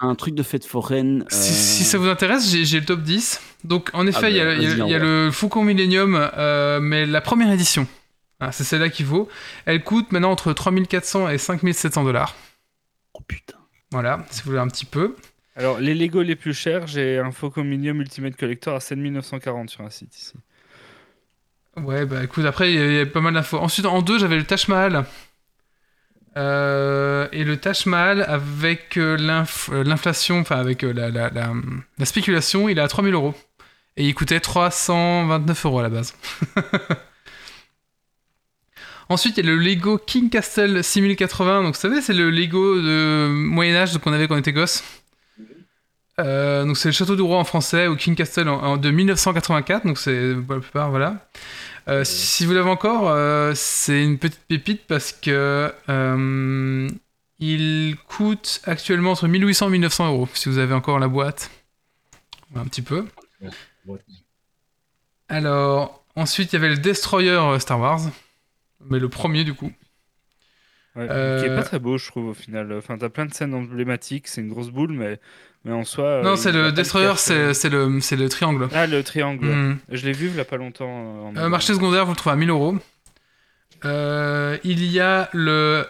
Un 0.00 0.14
truc 0.16 0.34
de 0.34 0.42
fête 0.42 0.64
foraine. 0.64 1.24
Si, 1.28 1.36
euh, 1.36 1.52
si 1.52 1.84
ça 1.84 1.96
vous 1.98 2.08
intéresse, 2.08 2.50
j'ai 2.50 2.64
j'ai 2.64 2.80
le 2.80 2.86
top 2.86 3.02
10. 3.02 3.40
Donc, 3.64 3.90
en 3.92 4.06
effet, 4.06 4.18
Ah 4.24 4.30
il 4.30 4.36
y 4.36 4.40
a, 4.40 4.44
ben, 4.46 4.56
il 4.58 4.62
y 4.62 4.66
a- 4.66 4.68
vas-y, 4.70 4.72
il 4.74 4.78
y 4.90 4.94
a 4.94 4.96
envoie. 4.96 4.98
le 4.98 5.30
Faucon 5.30 5.62
Millennium, 5.62 6.28
euh, 6.36 6.80
mais 6.80 7.06
la 7.06 7.20
première 7.20 7.52
édition. 7.52 7.86
Ah, 8.40 8.52
c'est 8.52 8.64
celle-là 8.64 8.88
qui 8.90 9.02
vaut. 9.02 9.28
Elle 9.64 9.82
coûte 9.82 10.12
maintenant 10.12 10.30
entre 10.30 10.52
3400 10.52 11.28
et 11.30 11.38
5700 11.38 12.04
dollars. 12.04 12.34
Oh 13.14 13.20
putain. 13.26 13.56
Voilà, 13.92 14.26
si 14.30 14.42
vous 14.42 14.50
voulez 14.50 14.60
un 14.60 14.68
petit 14.68 14.84
peu. 14.84 15.16
Alors, 15.54 15.78
les 15.78 15.94
Lego 15.94 16.20
les 16.22 16.36
plus 16.36 16.52
chers, 16.52 16.86
j'ai 16.86 17.18
un 17.18 17.30
Faucon 17.32 17.64
Millennium 17.64 18.00
Ultimate 18.00 18.36
Collector 18.36 18.74
à 18.74 18.80
7940 18.80 19.70
sur 19.70 19.80
un 19.82 19.90
site 19.90 20.14
ici. 20.18 20.34
Ouais, 21.78 22.04
bah 22.04 22.24
écoute, 22.24 22.44
après, 22.44 22.72
il 22.72 22.78
y, 22.78 22.82
a- 22.82 22.86
il 22.86 22.94
y 22.94 23.00
a 23.00 23.06
pas 23.06 23.20
mal 23.22 23.32
d'infos. 23.34 23.58
Ensuite, 23.58 23.86
en 23.86 24.02
deux, 24.02 24.18
j'avais 24.18 24.36
le 24.36 24.44
Taj 24.44 24.68
Mahal. 24.68 25.04
Euh, 26.36 27.28
et 27.32 27.44
le 27.44 27.56
Taj 27.56 27.86
Mahal, 27.86 28.22
avec 28.28 28.98
euh, 28.98 29.16
euh, 29.18 29.84
l'inflation, 29.84 30.40
enfin, 30.40 30.56
avec 30.58 30.84
euh, 30.84 30.92
la, 30.92 31.08
la, 31.08 31.30
la, 31.30 31.52
la 31.98 32.04
spéculation, 32.04 32.68
il 32.68 32.78
est 32.78 32.82
à 32.82 32.88
3000 32.88 33.14
euros. 33.14 33.34
Et 33.96 34.06
il 34.06 34.14
coûtait 34.14 34.40
329 34.40 35.64
euros 35.66 35.78
à 35.78 35.82
la 35.82 35.88
base. 35.88 36.14
Ensuite, 39.08 39.36
il 39.38 39.44
y 39.46 39.48
a 39.48 39.52
le 39.52 39.58
Lego 39.58 39.98
King 39.98 40.30
Castle 40.30 40.82
6080. 40.82 41.62
Donc, 41.62 41.74
vous 41.74 41.80
savez, 41.80 42.00
c'est 42.02 42.12
le 42.12 42.30
Lego 42.30 42.80
de 42.80 43.28
Moyen-Âge 43.30 43.96
qu'on 43.98 44.12
avait 44.12 44.26
quand 44.26 44.34
on 44.34 44.38
était 44.38 44.52
gosse. 44.52 44.82
Euh, 46.18 46.64
donc, 46.64 46.76
c'est 46.76 46.88
le 46.88 46.92
Château 46.92 47.14
du 47.14 47.22
Roi 47.22 47.38
en 47.38 47.44
français, 47.44 47.86
ou 47.88 47.94
King 47.96 48.14
Castle 48.16 48.48
en, 48.48 48.60
en- 48.62 48.76
de 48.78 48.90
1984. 48.90 49.86
Donc, 49.86 49.98
c'est 49.98 50.34
pour 50.34 50.54
la 50.56 50.60
plupart, 50.60 50.90
voilà. 50.90 51.28
Euh, 51.88 52.02
si 52.04 52.44
vous 52.46 52.52
l'avez 52.52 52.68
encore, 52.68 53.08
euh, 53.08 53.52
c'est 53.54 54.02
une 54.02 54.18
petite 54.18 54.40
pépite 54.48 54.86
parce 54.88 55.12
que 55.12 55.72
il 57.38 57.96
coûte 58.08 58.60
actuellement 58.64 59.10
entre 59.12 59.28
1800 59.28 59.68
et 59.68 59.72
1900 59.72 60.06
euros 60.08 60.28
si 60.32 60.48
vous 60.48 60.56
avez 60.58 60.72
encore 60.74 60.98
la 60.98 61.06
boîte. 61.06 61.50
Un 62.56 62.64
petit 62.64 62.80
peu. 62.82 63.04
Alors, 65.28 66.02
ensuite, 66.16 66.52
il 66.52 66.56
y 66.56 66.58
avait 66.58 66.70
le 66.70 66.78
Destroyer 66.78 67.58
Star 67.60 67.78
Wars. 67.78 68.00
Mais 68.90 68.98
le 68.98 69.08
premier, 69.08 69.44
du 69.44 69.54
coup. 69.54 69.72
Ouais, 70.94 71.06
Euh, 71.10 71.40
Qui 71.40 71.46
est 71.46 71.54
pas 71.54 71.62
très 71.62 71.78
beau, 71.78 71.98
je 71.98 72.06
trouve, 72.06 72.28
au 72.28 72.34
final. 72.34 72.72
Enfin, 72.72 72.96
t'as 72.98 73.08
plein 73.10 73.26
de 73.26 73.34
scènes 73.34 73.52
emblématiques, 73.54 74.28
c'est 74.28 74.40
une 74.40 74.48
grosse 74.48 74.70
boule, 74.70 74.92
mais, 74.92 75.20
mais 75.64 75.72
en 75.72 75.84
soi. 75.84 76.04
euh, 76.04 76.22
non, 76.22 76.36
c'est 76.36 76.52
le 76.52 76.66
de 76.66 76.70
Destroyer, 76.70 77.12
c'est 77.16 77.68
le, 77.68 77.86
le 77.88 78.28
triangle. 78.28 78.68
Ah, 78.72 78.86
le 78.86 79.02
triangle. 79.02 79.46
Hmm. 79.46 79.78
Je 79.90 80.06
l'ai 80.06 80.12
vu 80.12 80.28
il 80.28 80.36
y 80.36 80.40
a 80.40 80.44
pas 80.46 80.56
longtemps. 80.56 80.86
euh, 80.88 81.28
en 81.28 81.36
Euh, 81.36 81.48
marché 81.50 81.74
secondaire, 81.74 82.06
vous 82.06 82.12
le 82.12 82.16
trouvez 82.16 82.32
à 82.32 82.36
1000 82.36 82.48
euros. 82.50 82.78
Il 83.84 84.84
y 84.84 85.00
a 85.00 85.28
le. 85.34 85.84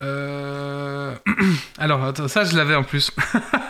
Alors, 1.78 2.04
attends, 2.04 2.28
ça, 2.28 2.44
je 2.44 2.56
l'avais 2.56 2.74
en 2.74 2.84
plus. 2.84 3.10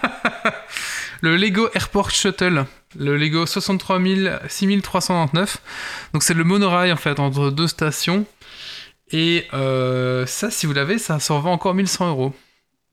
le 1.21 1.37
Lego 1.37 1.69
Airport 1.75 2.11
Shuttle. 2.11 2.65
Le 2.99 3.17
Lego 3.17 3.47
63 3.47 4.01
000 4.01 4.37
6399. 4.49 5.59
Donc, 6.13 6.23
c'est 6.23 6.35
le 6.35 6.45
monorail, 6.45 6.93
en 6.93 6.97
fait, 6.97 7.19
entre 7.21 7.51
deux 7.51 7.69
stations. 7.69 8.27
Et 9.11 9.47
euh, 9.55 10.27
ça, 10.27 10.51
si 10.51 10.67
vous 10.67 10.73
l'avez, 10.73 10.99
ça 10.99 11.21
s'en 11.21 11.41
vend 11.41 11.53
encore 11.53 11.75
1100 11.75 12.09
euros. 12.11 12.35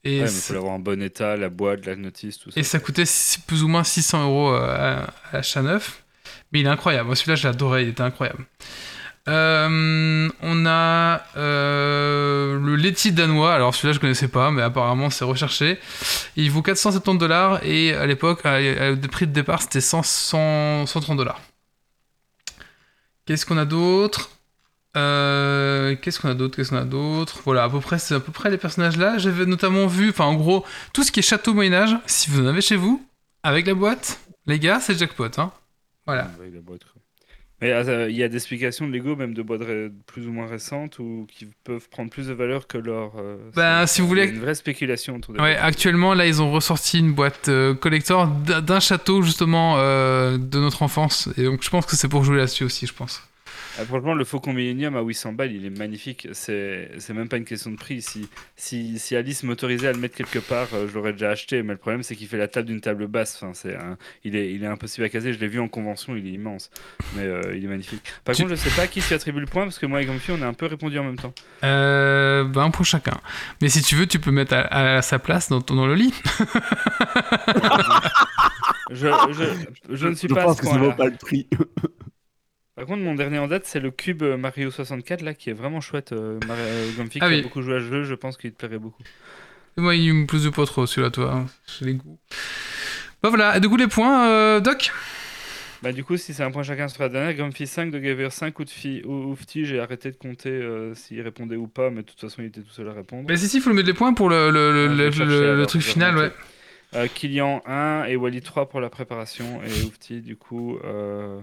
Et, 0.04 0.20
Ouais, 0.20 0.26
mais 0.26 0.30
faut 0.30 0.54
l'avoir 0.54 0.74
en 0.74 0.80
bon 0.80 1.02
état, 1.02 1.38
la 1.38 1.50
boîte, 1.50 1.86
la 1.86 1.95
notice, 1.95 2.38
tout 2.38 2.52
ça. 2.52 2.60
et 2.60 2.64
ça 2.64 2.80
coûtait 2.80 3.06
plus 3.48 3.64
ou 3.64 3.70
moins 3.70 3.86
600 3.86 4.24
euros 4.26 4.52
euh, 4.52 4.60
à, 4.68 5.14
à 5.32 5.38
achat 5.38 5.62
neuf. 5.62 6.04
Mais 6.52 6.60
il 6.60 6.66
est 6.66 6.70
incroyable. 6.70 7.08
Moi, 7.08 7.16
celui-là, 7.16 7.36
je 7.36 7.48
l'adorais. 7.48 7.84
Il 7.84 7.90
était 7.90 8.02
incroyable. 8.04 8.45
Euh, 9.30 10.30
on 10.41 10.66
a 10.66 11.22
euh, 11.38 12.60
le 12.60 12.76
laitier 12.76 13.12
danois. 13.12 13.54
Alors, 13.54 13.74
celui-là, 13.74 13.94
je 13.94 14.00
connaissais 14.00 14.28
pas, 14.28 14.52
mais 14.52 14.62
apparemment, 14.62 15.10
c'est 15.10 15.24
recherché. 15.26 15.80
Il 16.36 16.52
vaut 16.52 16.62
470 16.62 17.18
dollars 17.18 17.64
et 17.64 17.94
à 17.94 18.06
l'époque, 18.06 18.41
le 18.44 18.95
prix 19.08 19.28
de 19.28 19.32
départ, 19.32 19.62
c'était 19.62 19.82
100, 19.82 20.04
100 20.04 20.86
130 20.88 21.18
dollars. 21.18 21.41
Qu'est-ce 23.26 23.45
qu'on 23.45 23.58
a 23.58 23.66
d'autre? 23.66 24.32
Euh, 24.98 25.95
Qu'est-ce 26.02 26.20
qu'on 26.20 26.30
a 26.30 26.34
d'autre? 26.34 26.56
Qu'est-ce 26.58 26.70
qu'on 26.70 26.78
a 26.78 26.84
d'autre? 26.84 27.40
Voilà, 27.45 27.64
à 27.64 27.70
peu 27.70 27.80
près, 27.80 28.00
c'est 28.00 28.16
à 28.16 28.20
peu 28.20 28.32
près 28.32 28.50
les 28.50 28.58
personnages 28.58 28.98
là. 28.98 29.18
J'avais 29.18 29.45
notamment 29.45 29.88
vu, 29.88 30.10
enfin, 30.10 30.26
en 30.26 30.36
gros, 30.36 30.66
tout 30.91 31.04
ce 31.04 31.12
qui 31.12 31.20
est 31.22 31.24
château 31.24 31.54
Moyen-Âge, 31.54 31.98
si 32.06 32.30
vous 32.30 32.41
en 32.41 32.48
avez 32.48 32.62
chez 32.62 32.76
vous, 32.76 33.06
avec 33.41 33.66
la 33.66 33.74
boîte, 33.74 34.20
les 34.45 34.60
gars, 34.60 34.80
c'est 34.80 34.98
jackpot. 34.98 35.30
Hein. 35.38 35.52
Voilà. 36.06 36.30
Mais 37.64 37.72
euh, 37.72 38.10
il 38.10 38.15
y 38.18 38.23
a 38.23 38.27
des 38.27 38.35
explications 38.35 38.85
de 38.88 38.91
Lego, 38.91 39.15
même 39.15 39.34
de 39.34 39.41
boîtes 39.41 39.61
plus 40.06 40.27
ou 40.27 40.31
moins 40.34 40.48
récentes, 40.48 40.99
ou 40.99 41.26
qui 41.34 41.48
peuvent 41.64 41.88
prendre 41.90 42.10
plus 42.10 42.27
de 42.27 42.34
valeur 42.34 42.68
que 42.68 42.77
leur. 42.77 43.14
euh, 43.18 43.38
Ben, 43.56 43.88
si 43.88 44.02
vous 44.02 44.07
voulez- 44.07 44.27
Une 44.27 44.40
vraie 44.40 44.53
spéculation 44.56 45.15
autour 45.15 45.35
Ouais, 45.35 45.56
actuellement, 45.56 46.14
là, 46.14 46.27
ils 46.27 46.41
ont 46.41 46.52
ressorti 46.52 46.99
une 46.99 47.14
boîte 47.14 47.48
euh, 47.48 47.73
collector 47.73 48.27
d'un 48.27 48.60
d'un 48.61 48.81
château, 48.81 49.22
justement, 49.22 49.76
euh, 49.77 50.38
de 50.38 50.60
notre 50.60 50.84
enfance. 50.84 51.30
Et 51.38 51.44
donc, 51.45 51.64
je 51.64 51.69
pense 51.69 51.85
que 51.85 51.95
c'est 51.95 52.10
pour 52.10 52.26
jouer 52.26 52.35
là-dessus 52.38 52.65
aussi, 52.65 52.85
je 52.85 52.94
pense. 52.94 53.22
Ah, 53.80 53.86
franchement, 53.86 54.14
le 54.14 54.24
Faucon 54.24 54.54
Millennium 54.54 54.95
à 54.95 55.02
800 55.02 55.34
balles, 55.34 55.52
il 55.52 55.66
est 55.66 55.70
magnifique. 55.76 56.28
C'est 56.34 56.91
c'est 57.00 57.14
même 57.14 57.28
pas 57.28 57.38
une 57.38 57.45
question 57.45 57.72
de 57.72 57.76
prix. 57.76 58.04
Si, 58.04 58.30
si, 58.56 59.00
si 59.00 59.16
Alice 59.16 59.41
m'autorisait 59.44 59.88
à 59.88 59.94
le 59.94 59.98
mettre 59.98 60.16
quelque 60.16 60.38
part, 60.40 60.68
euh, 60.74 60.88
je 60.88 60.94
l'aurais 60.94 61.14
déjà 61.14 61.32
acheté. 61.32 61.64
Mais 61.64 61.74
le 61.74 61.80
problème, 61.80 62.04
c'est 62.04 62.16
qu'il 62.16 62.28
fait 62.28 62.38
la 62.38 62.48
table 62.48 62.68
d'une 62.68 62.82
table 62.82 63.08
basse. 63.08 63.36
Enfin, 63.41 63.54
c'est 63.56 63.76
un- 63.76 63.98
il, 64.24 64.36
est, 64.36 64.54
il 64.54 64.64
est 64.64 64.68
impossible 64.68 65.06
à 65.06 65.10
caser. 65.10 65.34
Je 65.34 65.40
l'ai 65.40 65.48
vu 65.48 65.60
en 65.60 65.68
convention, 65.68 66.16
il 66.16 66.28
est 66.28 66.32
immense. 66.32 66.70
Mais 67.16 67.24
euh, 67.24 67.56
il 67.56 67.66
est 67.66 67.68
magnifique. 67.68 68.04
Par 68.24 68.36
Tu- 68.36 68.44
contre, 68.44 68.56
je 68.56 68.60
sais 68.62 68.70
pas 68.76 68.84
à 68.84 68.88
qui 68.88 69.02
tu 69.02 69.14
attribues 69.14 69.40
le 69.40 69.48
point, 69.48 69.64
parce 69.64 69.80
que 69.80 69.88
moi 69.88 70.02
et 70.02 70.06
Grumpy, 70.06 70.32
on 70.32 70.41
a 70.44 70.45
un 70.48 70.54
peu 70.54 70.68
répondu 70.68 71.00
en 71.00 71.04
même 71.06 71.18
temps. 71.18 71.34
Euh, 71.64 72.44
ben, 72.44 72.62
un 72.66 72.70
pour 72.72 72.86
chacun. 72.86 73.18
Mais 73.62 73.70
si 73.70 73.82
tu 73.82 73.95
veux, 73.95 74.06
tu 74.06 74.20
peux 74.20 74.32
mettre 74.32 74.54
à, 74.54 74.98
à 74.98 75.02
sa 75.02 75.18
place 75.18 75.50
dans, 75.50 75.60
dans 75.62 75.88
le 75.88 75.95
lit. 75.95 76.14
Je, 78.91 79.08
je, 79.32 79.95
je 79.95 80.08
ne 80.08 80.14
suis 80.14 80.28
je 80.28 80.34
pas 80.36 80.41
à 80.41 80.45
pense 80.45 80.58
ce 80.58 80.62
que 80.62 80.68
ça 80.68 80.78
vaut 80.78 80.91
pas 80.91 81.06
le 81.06 81.16
prix. 81.18 81.48
Par 82.76 82.86
contre, 82.86 83.04
mon 83.04 83.14
dernier 83.14 83.38
en 83.38 83.48
date, 83.48 83.66
c'est 83.66 83.80
le 83.80 83.91
cube 83.91 84.24
euh, 84.24 84.36
Mario 84.38 84.72
64, 84.72 85.22
là, 85.22 85.34
qui 85.34 85.50
est 85.52 85.54
vraiment 85.54 85.80
chouette. 85.80 86.12
Euh, 86.12 86.40
Mar- 86.48 86.58
euh, 86.60 86.91
Grumpy, 86.95 87.20
Ah 87.22 87.28
qui 87.28 87.34
oui. 87.36 87.40
a 87.40 87.44
beaucoup 87.44 87.62
joué 87.62 87.76
à 87.76 87.80
ce 87.80 87.86
jeu, 87.86 88.04
je 88.04 88.16
pense 88.16 88.36
qu'il 88.38 88.52
te 88.52 88.58
plairait 88.58 88.80
beaucoup. 88.80 89.04
Moi, 89.78 89.95
il 89.95 90.14
me 90.14 90.26
plaisait 90.26 90.52
pas 90.52 90.66
trop, 90.66 90.86
celui-là, 90.86 91.12
toi. 91.12 91.34
hein. 91.34 91.45
J'ai 91.68 91.86
les 91.86 91.94
goûts. 91.94 92.18
Bah 93.22 93.30
voilà, 93.30 93.58
et 93.58 93.60
du 93.60 93.70
coup, 93.70 93.78
les 93.78 93.88
points, 93.88 94.28
euh, 94.28 94.60
Doc? 94.60 94.91
Bah 95.84 95.91
du 95.91 96.04
coup, 96.06 96.16
si 96.16 96.34
c'est 96.34 96.44
un 96.44 96.52
point 96.52 96.64
chacun 96.64 96.88
sur 96.88 97.04
la 97.04 97.10
dernière, 97.10 97.34
Grumpy 97.34 97.68
5, 97.68 97.91
de 97.91 98.00
Gaver 98.00 98.30
5, 98.30 98.58
Oufti, 98.60 99.02
Oufti 99.06 99.66
j'ai 99.66 99.82
arrêté 99.82 100.12
de 100.12 100.16
compter 100.16 100.50
euh, 100.50 100.95
s'il 100.95 101.20
répondait 101.22 101.58
ou 101.58 101.68
pas, 101.68 101.90
mais 101.90 102.04
de 102.04 102.08
toute 102.08 102.20
façon, 102.22 102.41
il 102.41 102.45
était 102.45 102.62
tout 102.62 102.72
seul 102.72 102.88
à 102.88 102.94
répondre. 102.94 103.26
Mais 103.28 103.36
si, 103.36 103.50
si, 103.50 103.58
il 103.58 103.62
faut 103.62 103.70
le 103.70 103.76
mettre 103.76 103.88
les 103.90 103.94
points 103.94 104.14
pour 104.14 104.30
le, 104.30 104.36
Ah, 104.36 105.52
alors, 105.52 105.68
truc 105.68 105.82
final, 105.82 106.16
ouais. 106.18 107.10
Kylian 107.10 107.62
1 107.66 108.06
et 108.08 108.16
Wally 108.16 108.41
3 108.41 108.70
pour 108.70 108.80
la 108.80 108.90
préparation, 108.90 109.62
et 109.64 109.84
Oufti, 109.86 110.22
du 110.22 110.38
coup, 110.38 110.78
euh, 110.86 111.40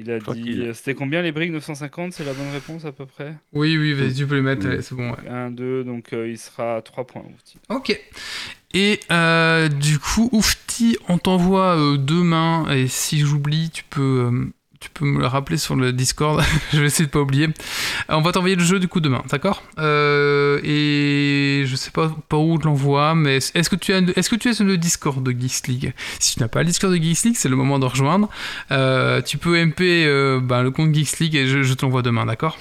il 0.00 0.10
a 0.10 0.18
dit... 0.18 0.42
qu'il- 0.42 0.74
C'était 0.74 0.94
combien 0.94 1.22
les 1.22 1.32
briques? 1.32 1.52
950, 1.52 2.12
c'est 2.12 2.24
la 2.24 2.32
bonne 2.32 2.50
réponse 2.52 2.84
à 2.84 2.92
peu 2.92 3.06
près? 3.06 3.34
Oui, 3.52 3.76
oui, 3.78 3.92
vas-y, 3.92 4.14
tu 4.14 4.26
peux 4.26 4.36
les 4.36 4.42
mettre, 4.42 4.82
c'est 4.82 4.94
bon, 4.94 5.10
ouais. 5.10 5.28
1, 5.28 5.50
2, 5.50 5.84
donc 5.84 6.12
euh, 6.12 6.28
il 6.28 6.38
sera 6.38 6.76
à 6.76 6.82
3 6.82 7.06
points, 7.06 7.22
Oufti. 7.34 7.58
Ok. 7.68 7.98
Et 8.72 9.00
euh, 9.10 9.68
du 9.68 9.98
coup, 9.98 10.28
Oufti, 10.32 10.96
on 11.08 11.18
t'envoie 11.18 11.76
euh, 11.76 11.96
demain, 11.96 12.68
et 12.70 12.86
si 12.88 13.18
j'oublie, 13.20 13.70
tu 13.70 13.84
peux, 13.84 14.30
euh, 14.32 14.52
tu 14.80 14.88
peux 14.88 15.04
me 15.04 15.20
le 15.20 15.26
rappeler 15.26 15.58
sur 15.58 15.76
le 15.76 15.92
Discord. 15.92 16.42
je 16.72 16.80
vais 16.80 16.86
essayer 16.86 17.04
de 17.04 17.10
pas 17.10 17.20
oublier. 17.20 17.48
On 18.08 18.22
va 18.22 18.32
t'envoyer 18.32 18.56
le 18.56 18.64
jeu 18.64 18.78
du 18.78 18.88
coup 18.88 19.00
demain, 19.00 19.22
d'accord? 19.28 19.62
Euh, 19.78 20.58
Et 20.64 21.64
je 21.66 21.76
sais 21.76 21.90
pas 21.90 22.36
où 22.38 22.58
je 22.58 22.66
l'envoie, 22.66 23.14
mais 23.14 23.36
est-ce 23.36 23.68
que 23.68 23.76
tu 23.76 23.92
as, 23.92 23.98
est-ce 24.16 24.30
que 24.30 24.36
tu 24.36 24.48
es 24.48 24.54
sur 24.54 24.64
le 24.64 24.78
Discord 24.78 25.22
de 25.22 25.32
Geeks 25.32 25.66
League? 25.68 25.94
Si 26.18 26.34
tu 26.34 26.40
n'as 26.40 26.48
pas 26.48 26.60
le 26.60 26.66
Discord 26.66 26.92
de 26.92 26.98
Geeks 26.98 27.24
League, 27.24 27.36
c'est 27.36 27.50
le 27.50 27.56
moment 27.56 27.78
de 27.78 27.84
rejoindre. 27.84 28.30
Euh, 28.70 29.20
tu 29.20 29.36
peux 29.36 29.62
MP 29.62 29.82
euh, 29.82 30.40
ben, 30.40 30.62
le 30.62 30.70
compte 30.70 30.94
Geeks 30.94 31.18
League 31.18 31.36
et 31.36 31.46
je, 31.46 31.62
je 31.62 31.74
te 31.74 31.84
demain, 32.02 32.24
d'accord? 32.24 32.56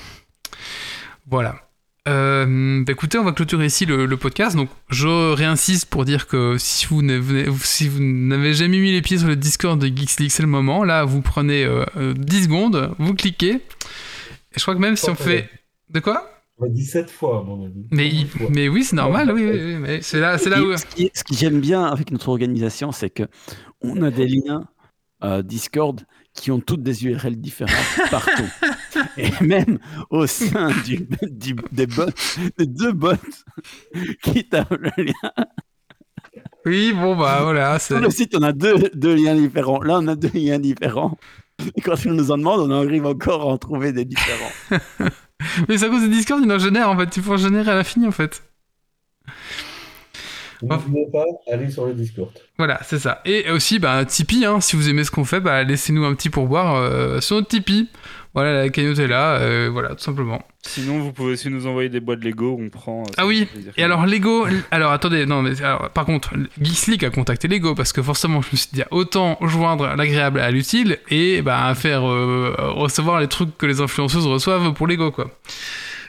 Voilà. 1.30 1.69
Euh, 2.08 2.84
bah 2.84 2.94
écoutez, 2.94 3.18
on 3.20 3.24
va 3.24 3.34
clôturer 3.34 3.66
ici 3.66 3.86
le, 3.86 4.06
le, 4.06 4.18
podcast. 4.18 4.56
Donc, 4.56 4.70
je 4.90 5.34
réinsiste 5.34 5.90
pour 5.90 6.06
dire 6.06 6.28
que 6.28 6.56
si 6.58 6.86
vous 6.88 7.02
n'avez, 7.02 7.46
si 7.62 7.88
vous 7.88 8.02
n'avez 8.02 8.54
jamais 8.54 8.80
mis 8.80 8.92
les 8.92 9.02
pieds 9.02 9.18
sur 9.18 9.28
le 9.28 9.36
Discord 9.36 9.80
de 9.80 9.88
Geeks 9.88 10.30
c'est 10.30 10.42
le 10.42 10.48
moment. 10.48 10.84
Là, 10.84 11.04
vous 11.04 11.22
prenez 11.22 11.64
euh, 11.66 11.86
10 12.16 12.44
secondes, 12.44 12.96
vous 13.00 13.14
cliquez. 13.14 13.56
Et 13.56 13.62
je 14.56 14.62
crois 14.62 14.76
que 14.76 14.80
même 14.80 14.96
si 14.96 15.10
on 15.10 15.16
fait. 15.16 15.50
De 15.90 16.00
quoi? 16.00 16.40
17 16.68 17.10
fois, 17.10 17.40
à 17.40 17.44
mon 17.44 17.66
avis. 17.66 17.86
Mais, 17.92 18.26
fois. 18.26 18.48
mais 18.50 18.68
oui, 18.68 18.84
c'est 18.84 18.96
normal, 18.96 19.32
oui, 19.32 19.46
oui, 19.46 19.76
oui, 19.76 20.00
c'est 20.02 20.20
là, 20.20 20.38
c'est 20.38 20.50
là 20.50 20.62
où. 20.62 20.76
Ce 20.76 20.86
qui, 20.86 21.10
ce 21.14 21.24
qui 21.24 21.36
j'aime 21.36 21.62
bien 21.62 21.86
avec 21.86 22.12
notre 22.12 22.30
organisation, 22.30 22.92
c'est 22.92 23.10
que 23.10 23.24
on 23.82 24.02
a 24.02 24.12
des 24.12 24.28
liens 24.28 24.68
euh, 25.24 25.42
Discord 25.42 26.02
qui 26.34 26.52
ont 26.52 26.60
toutes 26.60 26.84
des 26.84 27.06
URL 27.06 27.38
différentes 27.38 27.76
partout. 28.12 28.50
Et 29.18 29.30
même 29.42 29.80
au 30.10 30.28
sein 30.28 30.72
du, 30.86 31.08
du, 31.30 31.56
des 31.72 31.88
bots, 31.88 32.06
des 32.58 32.66
deux 32.66 32.92
bots 32.92 33.14
qui 34.24 34.48
tapent 34.48 34.78
le 34.80 34.92
lien. 35.04 35.46
Oui, 36.66 36.94
bon, 36.94 37.16
bah 37.16 37.40
voilà. 37.42 37.80
Sur 37.80 38.00
le 38.00 38.10
site, 38.10 38.36
on 38.36 38.44
a 38.44 38.52
deux, 38.52 38.90
deux 38.94 39.16
liens 39.16 39.36
différents. 39.36 39.82
Là, 39.82 40.00
on 40.02 40.08
a 40.08 40.16
deux 40.16 40.32
liens 40.34 40.60
différents. 40.60 41.18
Et 41.76 41.82
quand 41.82 41.96
on 42.06 42.12
nous 42.12 42.32
en 42.32 42.38
demande, 42.38 42.60
on 42.60 42.72
arrive 42.72 43.06
encore 43.06 43.42
à 43.42 43.46
en 43.46 43.58
trouver 43.58 43.92
des 43.92 44.06
différents. 44.06 44.52
Mais 45.68 45.78
c'est 45.78 45.86
à 45.86 45.90
cause 45.90 46.04
de 46.04 46.08
Discord, 46.08 46.42
il 46.44 46.52
en 46.52 46.60
génère 46.60 46.90
en 46.90 46.98
fait. 46.98 47.10
Tu 47.10 47.22
peux 47.22 47.32
en 47.32 47.38
générer 47.38 47.72
à 47.72 47.76
l'infini 47.76 48.08
en 48.08 48.12
fait. 48.12 48.44
N'oubliez 50.62 51.08
pas, 51.12 51.26
allez 51.52 51.70
sur 51.70 51.86
le 51.86 51.94
Discord. 51.94 52.32
Voilà, 52.58 52.80
c'est 52.84 53.00
ça. 53.00 53.22
Et 53.26 53.50
aussi, 53.52 53.80
bah, 53.80 54.04
Tipeee, 54.06 54.46
hein, 54.46 54.60
si 54.60 54.76
vous 54.76 54.90
aimez 54.90 55.04
ce 55.04 55.12
qu'on 55.12 55.24
fait, 55.24 55.40
bah, 55.40 55.64
laissez-nous 55.64 56.04
un 56.04 56.14
petit 56.14 56.30
pourboire 56.30 56.76
euh, 56.76 57.22
sur 57.22 57.38
notre 57.38 57.48
Tipeee. 57.48 57.88
Voilà, 58.36 58.62
la 58.62 58.70
cagnotte 58.70 59.00
est 59.00 59.08
là, 59.08 59.38
euh, 59.38 59.70
voilà, 59.72 59.90
tout 59.90 60.04
simplement. 60.04 60.42
Sinon, 60.62 61.00
vous 61.00 61.12
pouvez 61.12 61.34
aussi 61.34 61.50
nous 61.50 61.66
envoyer 61.66 61.90
des 61.90 62.00
boîtes 62.00 62.24
Lego, 62.24 62.58
on 62.60 62.70
prend. 62.70 63.04
Ah 63.18 63.26
oui, 63.26 63.48
et 63.76 63.84
alors 63.84 64.06
Lego, 64.06 64.46
alors 64.70 64.92
attendez, 64.92 65.26
non, 65.26 65.42
mais 65.42 65.60
alors, 65.64 65.90
par 65.90 66.06
contre, 66.06 66.34
Geeks 66.62 66.88
League 66.88 67.06
a 67.06 67.10
contacté 67.10 67.48
Lego 67.48 67.74
parce 67.74 67.92
que 67.92 68.04
forcément, 68.04 68.42
je 68.44 68.50
me 68.52 68.58
suis 68.58 68.70
dit, 68.72 68.84
autant 68.92 69.40
joindre 69.42 69.96
l'agréable 69.96 70.42
à 70.42 70.52
l'utile 70.52 71.00
et 71.10 71.42
bah, 71.42 71.74
faire 71.74 72.08
euh, 72.08 72.54
recevoir 72.60 73.20
les 73.20 73.28
trucs 73.28 73.58
que 73.58 73.66
les 73.66 73.82
influenceuses 73.82 74.28
reçoivent 74.28 74.74
pour 74.74 74.86
Lego, 74.86 75.12
quoi. 75.12 75.32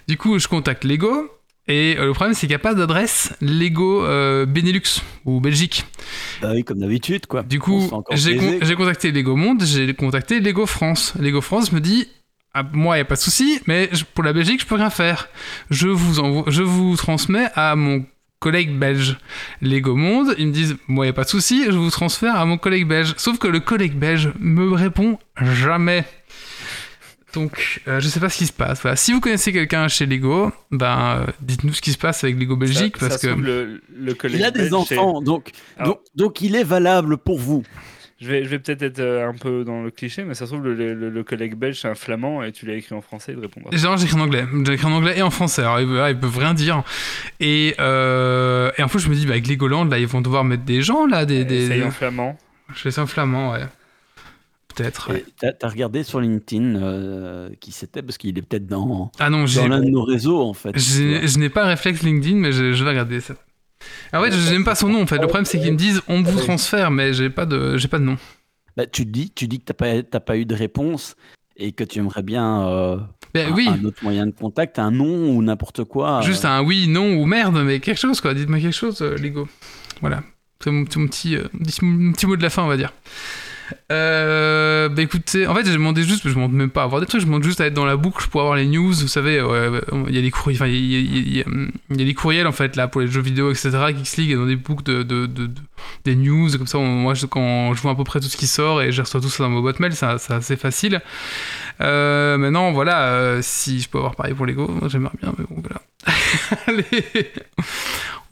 Du 0.07 0.19
coup, 0.19 0.39
je 0.39 0.47
contacte 0.47 0.85
Lego. 0.85 1.31
Et 1.71 1.97
euh, 1.97 2.07
le 2.07 2.13
problème, 2.13 2.35
c'est 2.35 2.41
qu'il 2.41 2.49
n'y 2.49 2.57
a 2.57 2.59
pas 2.59 2.75
d'adresse 2.75 3.33
Lego 3.41 4.05
euh, 4.05 4.45
Benelux 4.45 5.03
ou 5.25 5.41
Belgique. 5.41 5.85
Bah 6.43 6.51
oui, 6.53 6.65
comme 6.65 6.81
d'habitude, 6.81 7.27
quoi. 7.27 7.45
Du 7.45 7.61
coup, 7.61 7.89
j'ai 8.11 8.37
con 8.37 8.59
contacté 8.77 9.13
Lego 9.13 9.37
Monde, 9.37 9.63
j'ai 9.65 9.95
contacté 9.95 10.41
Lego 10.41 10.67
France. 10.67 11.15
Lego 11.21 11.41
France 11.41 11.71
me 11.71 11.81
dit 11.81 12.09
ah, 12.55 12.65
Moi, 12.73 12.97
il 12.97 12.99
n'y 12.99 13.03
a 13.03 13.05
pas 13.05 13.15
de 13.15 13.21
souci, 13.21 13.61
mais 13.69 13.89
pour 14.15 14.25
la 14.25 14.33
Belgique, 14.33 14.61
je 14.63 14.67
peux 14.67 14.75
rien 14.75 14.91
faire. 14.91 15.29
Je 15.71 15.87
vous, 15.87 16.19
envoie, 16.19 16.45
je 16.49 16.65
vous 16.65 16.97
transmets 16.97 17.47
à 17.55 17.77
mon 17.77 18.05
collègue 18.41 18.77
belge. 18.77 19.19
Lego 19.63 19.95
Monde, 19.95 20.35
ils 20.39 20.49
me 20.49 20.53
disent 20.53 20.77
Moi, 20.89 21.05
il 21.05 21.09
n'y 21.09 21.11
a 21.11 21.15
pas 21.15 21.25
de 21.25 21.29
souci, 21.29 21.67
je 21.67 21.79
vous 21.79 21.91
transfère 21.91 22.35
à 22.35 22.45
mon 22.47 22.59
collègue 22.59 22.89
belge. 22.89 23.15
Sauf 23.17 23.39
que 23.39 23.47
le 23.47 23.61
collègue 23.61 23.95
belge 23.95 24.33
me 24.41 24.73
répond 24.73 25.21
jamais. 25.41 26.05
Donc, 27.33 27.81
euh, 27.87 28.01
je 28.01 28.09
sais 28.09 28.21
pas 28.21 28.29
ce 28.29 28.39
qui 28.39 28.47
se 28.47 28.53
passe. 28.53 28.81
Voilà. 28.83 28.97
Si 28.97 29.13
vous 29.13 29.21
connaissez 29.21 29.53
quelqu'un 29.53 29.89
chez 29.89 30.07
Lego, 30.07 30.53
ben, 30.71 31.25
euh, 31.29 31.33
dites-nous 31.41 31.73
ce 31.73 31.81
qui 31.81 31.93
se 31.93 31.99
passe 31.99 32.25
avec 32.25 32.39
Lego 32.39 32.57
Belgique. 32.57 32.97
Ça, 32.97 33.09
parce 33.09 33.21
ça 33.21 33.29
que 33.29 33.35
le, 33.35 33.83
le 33.97 34.17
il 34.29 34.45
a 34.45 34.51
des 34.51 34.75
enfants, 34.75 35.21
donc, 35.23 35.51
Alors, 35.79 35.95
donc, 35.95 36.01
donc, 36.15 36.41
il 36.41 36.57
est 36.57 36.65
valable 36.65 37.19
pour 37.19 37.39
vous. 37.39 37.63
Je 38.21 38.29
vais, 38.29 38.45
je 38.45 38.51
vais 38.51 38.59
peut-être 38.59 38.83
être 38.83 39.01
un 39.01 39.33
peu 39.33 39.65
dans 39.65 39.83
le 39.83 39.91
cliché, 39.91 40.25
mais 40.25 40.35
ça 40.35 40.45
se 40.45 40.53
trouve, 40.53 40.63
le, 40.63 40.75
le, 40.75 41.09
le 41.09 41.25
collègue 41.25 41.55
belge, 41.55 41.81
c'est 41.81 41.89
un 41.89 41.95
flamand 41.95 42.43
et 42.43 42.53
tu 42.53 42.67
l'as 42.67 42.75
écrit 42.75 42.95
en 42.95 43.01
français, 43.01 43.33
il 43.35 43.41
répondra. 43.41 43.75
Genre, 43.75 43.97
j'ai 43.97 44.05
écrit 44.05 44.19
en 44.19 44.25
anglais. 44.25 44.45
J'ai 44.67 44.75
écrit 44.75 44.87
en 44.87 44.93
anglais 44.93 45.15
et 45.17 45.23
en 45.23 45.31
français. 45.31 45.63
Alors, 45.63 45.81
ils, 45.81 46.11
ils 46.11 46.21
peuvent 46.21 46.37
rien 46.37 46.53
dire. 46.53 46.83
Et, 47.41 47.75
euh, 47.81 48.71
et 48.77 48.83
en 48.83 48.89
fait, 48.89 48.99
je 48.99 49.09
me 49.09 49.15
dis, 49.15 49.25
bah, 49.25 49.33
avec 49.33 49.49
Legoland, 49.49 49.87
là, 49.87 49.99
ils 49.99 50.07
vont 50.07 50.21
devoir 50.21 50.45
mettre 50.45 50.65
des 50.65 50.83
gens, 50.83 51.07
là. 51.07 51.25
Des, 51.25 51.47
des... 51.47 51.83
En 51.83 51.91
flamand. 51.91 52.37
Je 52.75 52.89
vais 52.89 52.99
en 52.99 53.07
flamand, 53.07 53.53
ouais. 53.53 53.65
Peut-être. 54.75 55.11
Ouais. 55.13 55.25
T'as 55.41 55.53
as 55.63 55.69
regardé 55.69 56.03
sur 56.03 56.21
LinkedIn 56.21 56.77
euh, 56.77 57.51
qui 57.61 57.73
c'était? 57.73 58.03
Parce 58.03 58.19
qu'il 58.19 58.39
est 58.39 58.43
peut-être 58.43 58.67
dans, 58.67 59.11
ah 59.19 59.31
non, 59.31 59.45
dans 59.45 59.69
l'un 59.69 59.81
de 59.81 59.91
nos 59.91 60.03
réseaux 60.05 60.41
en 60.41 60.55
fait. 60.55 60.79
Je 60.79 61.39
n'ai 61.39 61.49
pas 61.49 61.67
réflexe 61.67 62.03
LinkedIn, 62.03 62.37
mais 62.37 62.53
je, 62.53 62.73
je 62.73 62.85
vais 62.85 62.91
regarder 62.91 63.21
ça. 63.21 63.35
Ah 64.13 64.21
ouais, 64.21 64.31
je 64.31 64.51
n'aime 64.51 64.65
pas 64.65 64.75
son 64.75 64.89
nom 64.89 65.03
en 65.03 65.07
fait. 65.07 65.17
Le 65.17 65.27
problème 65.27 65.45
c'est 65.45 65.59
qu'ils 65.59 65.73
me 65.73 65.77
disent 65.77 66.03
on 66.07 66.23
vous 66.23 66.39
transfère, 66.39 66.91
mais 66.91 67.13
j'ai 67.13 67.31
pas 67.31 67.47
de 67.47 67.77
j'ai 67.77 67.89
pas 67.89 67.99
de 67.99 68.05
nom. 68.05 68.17
Bah, 68.77 68.87
tu 68.87 69.05
dis 69.05 69.33
tu 69.35 69.49
dis 69.49 69.59
que 69.59 69.65
t'as 69.65 69.75
pas 69.75 70.03
t'as 70.03 70.21
pas 70.21 70.37
eu 70.37 70.45
de 70.45 70.55
réponse 70.55 71.17
et 71.57 71.73
que 71.73 71.83
tu 71.83 71.99
aimerais 71.99 72.23
bien 72.23 72.69
euh, 72.69 72.99
ben, 73.35 73.49
un, 73.49 73.55
oui. 73.55 73.69
un 73.69 73.85
autre 73.85 74.03
moyen 74.03 74.27
de 74.27 74.33
contact, 74.33 74.79
un 74.79 74.91
nom 74.91 75.31
ou 75.31 75.43
n'importe 75.43 75.85
quoi. 75.85 76.21
Juste 76.23 76.45
euh... 76.45 76.49
un 76.49 76.63
oui, 76.63 76.87
non 76.89 77.15
ou 77.15 77.27
merde, 77.27 77.61
mais 77.65 77.81
quelque 77.81 77.99
chose 77.99 78.21
quoi. 78.21 78.35
Dites-moi 78.35 78.61
quelque 78.61 78.77
chose, 78.77 79.03
euh, 79.03 79.17
Lego. 79.17 79.49
Voilà. 80.01 80.23
C'est 80.63 80.71
mon, 80.71 80.81
mon, 80.81 81.07
petit, 81.09 81.37
mon 81.83 82.13
petit 82.13 82.27
mot 82.27 82.37
de 82.37 82.43
la 82.43 82.51
fin, 82.51 82.63
on 82.63 82.69
va 82.69 82.77
dire. 82.77 82.93
Euh, 83.93 84.89
bah 84.89 85.03
écoutez, 85.03 85.47
en 85.47 85.55
fait 85.55 85.65
j'ai 85.65 85.73
demandé 85.73 86.03
juste, 86.03 86.29
je 86.29 86.35
demande 86.35 86.53
même 86.53 86.71
pas 86.71 86.83
à 86.83 86.85
avoir 86.85 87.01
des 87.01 87.07
trucs, 87.07 87.21
je 87.21 87.27
demande 87.27 87.43
juste 87.43 87.61
à 87.61 87.67
être 87.67 87.75
dans 87.75 87.85
la 87.85 87.97
boucle 87.97 88.29
pour 88.29 88.41
avoir 88.41 88.57
les 88.57 88.67
news, 88.67 88.93
vous 88.93 89.09
savez, 89.09 89.35
il 89.35 90.15
y 90.15 90.27
a 90.27 90.31
courriels, 90.31 90.71
y, 90.71 91.41
a 91.41 92.05
des 92.05 92.15
courriels 92.15 92.47
en 92.47 92.53
fait 92.53 92.77
là 92.77 92.89
pour 92.89 93.01
les 93.01 93.09
jeux 93.09 93.21
vidéo, 93.21 93.51
etc. 93.51 93.71
Geeks 93.97 94.17
League 94.17 94.37
dans 94.37 94.47
des 94.47 94.57
boucles 94.57 94.85
de, 94.85 95.03
de, 95.03 95.27
de, 95.27 95.47
de 95.47 95.61
des 96.05 96.17
news, 96.17 96.51
comme 96.57 96.67
ça 96.67 96.79
moi 96.79 97.15
je, 97.15 97.27
quand 97.27 97.75
je 97.75 97.83
vois 97.83 97.93
à 97.93 97.95
peu 97.95 98.05
près 98.05 98.21
tout 98.21 98.29
ce 98.29 98.37
qui 98.37 98.47
sort 98.47 98.83
et 98.83 98.93
je 98.93 99.03
reçois 99.03 99.21
tout 99.21 99.29
ça 99.29 99.45
dans 99.45 99.51
ma 99.51 99.61
boîte 99.61 99.81
mail, 99.81 99.95
c'est 99.95 100.07
assez 100.07 100.57
facile. 100.57 101.01
Euh, 101.81 102.37
maintenant 102.37 102.73
voilà, 102.73 103.05
euh, 103.09 103.41
si 103.43 103.81
je 103.81 103.89
peux 103.89 103.99
avoir 103.99 104.15
pareil 104.15 104.35
pour 104.35 104.47
Lego, 104.47 104.69
j'aimerais 104.89 105.17
bien, 105.21 105.33
mais 105.39 105.45
bon 105.49 105.63
voilà. 105.63 105.81
Allez 106.67 107.33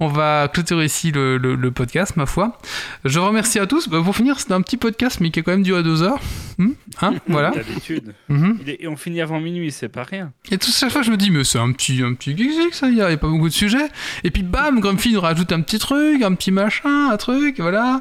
on 0.00 0.08
va 0.08 0.48
clôturer 0.52 0.84
ici 0.84 1.10
le, 1.10 1.38
le, 1.38 1.54
le, 1.54 1.70
podcast, 1.70 2.16
ma 2.16 2.26
foi. 2.26 2.58
Je 3.04 3.18
remercie 3.18 3.58
à 3.58 3.66
tous. 3.66 3.88
Bah, 3.88 4.00
pour 4.02 4.14
finir, 4.14 4.38
c'était 4.38 4.54
un 4.54 4.62
petit 4.62 4.76
podcast, 4.76 5.20
mais 5.20 5.30
qui 5.30 5.40
a 5.40 5.42
quand 5.42 5.52
même 5.52 5.62
duré 5.62 5.82
deux 5.82 6.02
heures. 6.02 6.20
Hum 6.58 6.74
hein 7.02 7.14
voilà. 7.28 7.50
D'habitude. 7.50 8.14
Mm 8.28 8.36
-hmm. 8.36 8.58
-hmm. 8.58 8.76
Et 8.80 8.88
on 8.88 8.96
finit 8.96 9.20
avant 9.20 9.40
minuit, 9.40 9.70
c'est 9.72 9.88
pas 9.88 10.04
rien. 10.04 10.32
Et 10.50 10.58
tout 10.58 10.70
chaque 10.70 10.90
fois, 10.90 11.02
je 11.02 11.10
me 11.10 11.16
dis, 11.16 11.30
mais 11.30 11.44
c'est 11.44 11.58
un 11.58 11.72
petit, 11.72 12.02
un 12.02 12.14
petit 12.14 12.36
geek, 12.36 12.74
ça, 12.74 12.88
il 12.88 12.94
n'y 12.94 13.00
a, 13.00 13.06
a, 13.06 13.16
pas 13.16 13.28
beaucoup 13.28 13.48
de 13.48 13.54
sujets. 13.64 13.88
Et 14.24 14.30
puis, 14.30 14.42
bam, 14.42 14.80
Grumpy 14.80 15.12
nous 15.12 15.20
rajoute 15.20 15.52
un 15.52 15.60
petit 15.60 15.78
truc, 15.78 16.22
un 16.22 16.34
petit 16.34 16.50
machin, 16.50 17.10
un 17.10 17.16
truc, 17.16 17.60
voilà. 17.60 18.00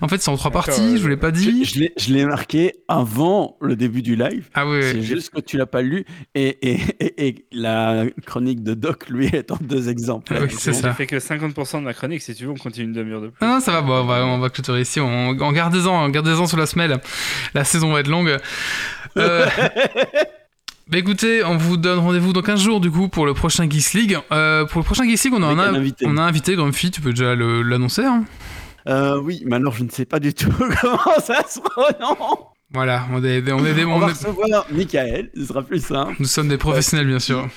En 0.00 0.08
fait, 0.08 0.18
c'est 0.22 0.30
en 0.30 0.36
trois 0.36 0.50
parties, 0.50 0.96
je 0.96 1.02
vous 1.02 1.08
l'ai 1.08 1.16
pas 1.28 1.30
dit. 1.30 1.64
Je, 1.64 1.86
je 2.02 2.08
l'ai 2.14 2.24
marqué 2.24 2.62
avant 2.88 3.56
le 3.60 3.74
début 3.76 4.02
du 4.02 4.14
live. 4.16 4.44
Ah 4.54 4.66
oui. 4.68 4.80
C'est 4.82 5.02
juste 5.02 5.30
que 5.34 5.40
tu 5.40 5.56
l'as 5.56 5.66
pas 5.66 5.82
lu. 5.82 6.04
Et, 6.34 6.50
et, 6.70 6.78
et, 7.00 7.28
et, 7.28 7.46
la 7.52 8.04
chronique 8.24 8.62
de 8.62 8.74
Doc, 8.74 9.08
lui, 9.08 9.26
est 9.26 9.50
en 9.50 9.58
deux 9.60 9.88
exemples. 9.88 10.34
Ah 10.34 10.42
oui, 10.42 10.48
c'est 10.50 10.72
ça. 10.72 10.92
fait 10.94 11.06
que 11.06 11.18
50% 11.36 11.78
de 11.78 11.84
ma 11.84 11.94
chronique, 11.94 12.22
si 12.22 12.34
tu 12.34 12.44
veux, 12.44 12.50
on 12.50 12.56
continue 12.56 12.86
une 12.86 12.92
demi-heure 12.92 13.20
de 13.20 13.28
plus. 13.28 13.46
Non, 13.46 13.54
non, 13.54 13.60
ça 13.60 13.72
va, 13.72 13.82
bon, 13.82 13.92
on 13.92 14.04
va, 14.04 14.24
on 14.26 14.38
va 14.38 14.48
clôturer 14.48 14.80
ici. 14.80 15.00
On, 15.00 15.30
en 15.30 15.52
gardez-en, 15.52 16.08
gardez-en 16.08 16.46
sur 16.46 16.58
la 16.58 16.66
semelle. 16.66 17.00
La 17.54 17.64
saison 17.64 17.92
va 17.92 18.00
être 18.00 18.08
longue. 18.08 18.36
Euh... 19.16 19.46
Bah 20.88 20.98
écoutez, 20.98 21.42
on 21.42 21.56
vous 21.56 21.76
donne 21.76 21.98
rendez-vous 21.98 22.32
dans 22.32 22.42
15 22.42 22.60
jours 22.60 22.80
du 22.80 22.92
coup 22.92 23.08
pour 23.08 23.26
le 23.26 23.34
prochain 23.34 23.68
Geeks 23.68 23.92
League. 23.94 24.18
Euh, 24.30 24.66
pour 24.66 24.80
le 24.80 24.84
prochain 24.84 25.02
Geeks 25.02 25.24
League, 25.24 25.34
on 25.36 25.42
a, 25.42 25.46
un, 25.46 25.58
un 25.58 25.74
invité. 25.74 26.06
on 26.06 26.16
a 26.16 26.22
invité 26.22 26.54
Grumpy, 26.54 26.92
tu 26.92 27.00
peux 27.00 27.10
déjà 27.10 27.34
l'annoncer. 27.34 28.04
Hein 28.04 28.24
euh, 28.86 29.18
oui, 29.20 29.42
mais 29.44 29.56
alors 29.56 29.72
je 29.72 29.82
ne 29.82 29.90
sais 29.90 30.04
pas 30.04 30.20
du 30.20 30.32
tout 30.32 30.52
comment 30.80 31.18
ça 31.20 31.42
se 31.48 31.58
prononce. 31.58 32.38
Voilà, 32.70 33.04
on 33.10 33.24
est, 33.24 33.52
on 33.52 33.66
est 33.66 33.74
des 33.74 33.84
on, 33.84 33.96
on 33.96 33.98
va 33.98 34.06
est... 34.06 34.10
recevoir 34.10 34.66
Michael, 34.70 35.32
ce 35.34 35.44
sera 35.46 35.62
plus 35.64 35.84
simple. 35.84 36.14
Nous 36.20 36.26
sommes 36.26 36.48
des 36.48 36.56
professionnels, 36.56 37.08
bien 37.08 37.18
sûr. 37.18 37.48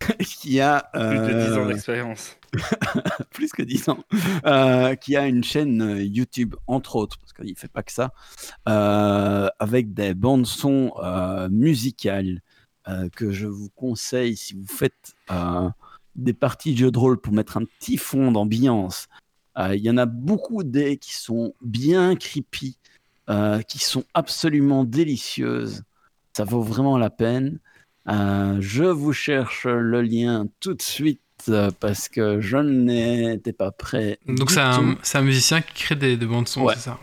qui 0.18 0.58
a 0.58 0.88
plus 0.94 1.18
de 1.18 1.48
10 1.50 1.52
ans 1.58 1.66
d'expérience. 1.66 2.37
plus 3.30 3.52
que 3.52 3.62
10 3.62 3.88
ans. 3.90 4.04
Euh, 4.46 4.94
qui 4.94 5.16
a 5.16 5.26
une 5.26 5.44
chaîne 5.44 5.98
YouTube, 6.00 6.54
entre 6.66 6.96
autres, 6.96 7.18
parce 7.18 7.32
qu'il 7.32 7.50
ne 7.50 7.54
fait 7.54 7.70
pas 7.70 7.82
que 7.82 7.92
ça, 7.92 8.12
euh, 8.68 9.48
avec 9.58 9.94
des 9.94 10.14
bandes 10.14 10.46
son 10.46 10.92
euh, 11.02 11.48
musicales 11.50 12.40
que 13.16 13.32
je 13.32 13.46
vous 13.46 13.68
conseille 13.76 14.34
si 14.34 14.54
vous 14.54 14.66
faites 14.66 15.14
des 16.16 16.32
parties 16.32 16.72
de 16.72 16.78
jeux 16.78 16.90
de 16.90 16.98
rôle 16.98 17.20
pour 17.20 17.34
mettre 17.34 17.58
un 17.58 17.64
petit 17.66 17.98
fond 17.98 18.32
d'ambiance. 18.32 19.08
Il 19.58 19.80
y 19.80 19.90
en 19.90 19.98
a 19.98 20.06
beaucoup 20.06 20.64
des 20.64 20.96
qui 20.96 21.14
sont 21.14 21.52
bien 21.60 22.16
creepy, 22.16 22.78
qui 23.68 23.78
sont 23.78 24.04
absolument 24.14 24.84
délicieuses. 24.84 25.82
Ça 26.34 26.44
vaut 26.44 26.62
vraiment 26.62 26.96
la 26.96 27.10
peine. 27.10 27.60
Euh, 28.08 28.56
je 28.60 28.84
vous 28.84 29.12
cherche 29.12 29.66
le 29.66 30.00
lien 30.00 30.46
tout 30.60 30.72
de 30.72 30.82
suite 30.82 31.20
euh, 31.50 31.70
parce 31.80 32.08
que 32.08 32.40
je 32.40 32.56
n'étais 32.58 33.52
pas 33.52 33.70
prêt. 33.70 34.18
Donc 34.26 34.50
c'est 34.50 34.60
un, 34.60 34.96
un, 35.14 35.22
musicien 35.22 35.60
qui 35.60 35.74
crée 35.84 35.96
des, 35.96 36.16
des 36.16 36.26
bandes 36.26 36.48
son, 36.48 36.62
ouais. 36.64 36.74
c'est 36.76 36.80
ça 36.90 36.98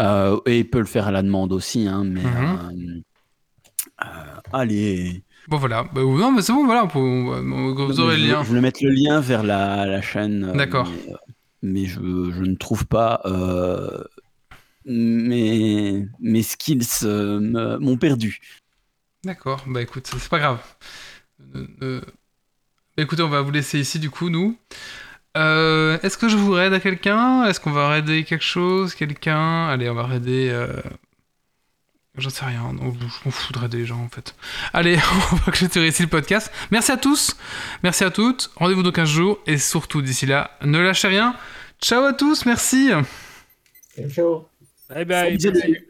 euh, 0.00 0.38
Et 0.46 0.58
il 0.60 0.68
peut 0.68 0.78
le 0.80 0.84
faire 0.86 1.06
à 1.06 1.10
la 1.10 1.22
demande 1.22 1.52
aussi, 1.52 1.86
hein, 1.88 2.02
mais, 2.04 2.22
Mhm. 2.22 2.30
mm 2.30 3.02
-hmm. 3.98 4.40
allez. 4.52 5.22
Bon 5.48 5.56
voilà, 5.58 5.84
bah, 5.94 6.02
non 6.02 6.32
mais 6.32 6.42
c'est 6.42 6.52
bon, 6.52 6.64
voilà, 6.64 6.84
on 6.84 6.88
peut- 6.88 6.98
on 6.98 7.24
va- 7.30 7.38
on- 7.40 7.86
vous 7.86 8.00
aurez 8.00 8.16
le 8.16 8.26
lien. 8.28 8.42
je 8.44 8.52
vais 8.54 8.60
mettre 8.60 8.80
le 8.84 8.90
lien 8.90 9.20
vers 9.20 9.42
la, 9.42 9.86
la 9.86 10.02
chaîne. 10.02 10.44
euh, 10.44 10.52
D'accord. 10.54 10.88
Mais, 10.90 11.12
euh, 11.12 11.16
mais 11.62 11.84
je, 11.86 12.00
je 12.36 12.42
ne 12.52 12.54
trouve 12.56 12.86
pas. 12.86 13.20
euh, 13.24 14.04
mes, 14.84 16.06
mes 16.20 16.42
skills 16.42 16.86
euh, 17.04 17.78
m'ont 17.78 17.96
perdu. 17.98 18.38
D'accord, 19.24 19.64
bah 19.66 19.82
écoute, 19.82 20.06
c'est 20.06 20.28
pas 20.30 20.38
grave. 20.38 20.60
Euh, 21.54 21.66
euh, 21.82 22.00
Écoutez, 23.00 23.22
on 23.22 23.28
va 23.28 23.40
vous 23.40 23.50
laisser 23.50 23.78
ici 23.80 23.98
du 23.98 24.10
coup, 24.10 24.28
nous. 24.30 24.56
Euh, 25.36 25.98
Est-ce 26.02 26.18
que 26.18 26.28
je 26.28 26.36
vous 26.36 26.52
raide 26.52 26.72
à 26.72 26.80
quelqu'un? 26.80 27.44
Est-ce 27.46 27.60
qu'on 27.60 27.70
va 27.70 27.88
raider 27.88 28.24
quelque 28.24 28.44
chose 28.44 28.94
Quelqu'un? 28.94 29.68
Allez, 29.68 29.88
on 29.88 29.94
va 29.94 30.04
raider. 30.04 30.48
euh, 30.50 30.80
J'en 32.18 32.28
sais 32.30 32.44
rien, 32.44 32.72
non, 32.72 32.92
je 32.92 33.06
m'en 33.24 33.30
fous 33.30 33.52
de 33.52 33.58
raider 33.58 33.78
les 33.78 33.86
gens 33.86 34.00
en 34.00 34.08
fait. 34.08 34.34
Allez, 34.72 34.98
on 35.32 35.36
va 35.36 35.52
clôturer 35.52 35.88
ici 35.88 36.02
le 36.02 36.08
podcast. 36.08 36.52
Merci 36.72 36.90
à 36.92 36.96
tous, 36.96 37.36
merci 37.84 38.02
à 38.04 38.10
toutes. 38.10 38.50
Rendez-vous 38.56 38.82
dans 38.82 38.90
15 38.92 39.08
jours 39.08 39.38
et 39.46 39.56
surtout 39.58 40.02
d'ici 40.02 40.26
là, 40.26 40.50
ne 40.62 40.78
lâchez 40.80 41.08
rien. 41.08 41.36
Ciao 41.80 42.04
à 42.04 42.12
tous, 42.12 42.44
merci. 42.46 42.90
Ciao. 44.08 44.48
Bye 44.88 45.04
bye. 45.04 45.38
Salut. 45.56 45.89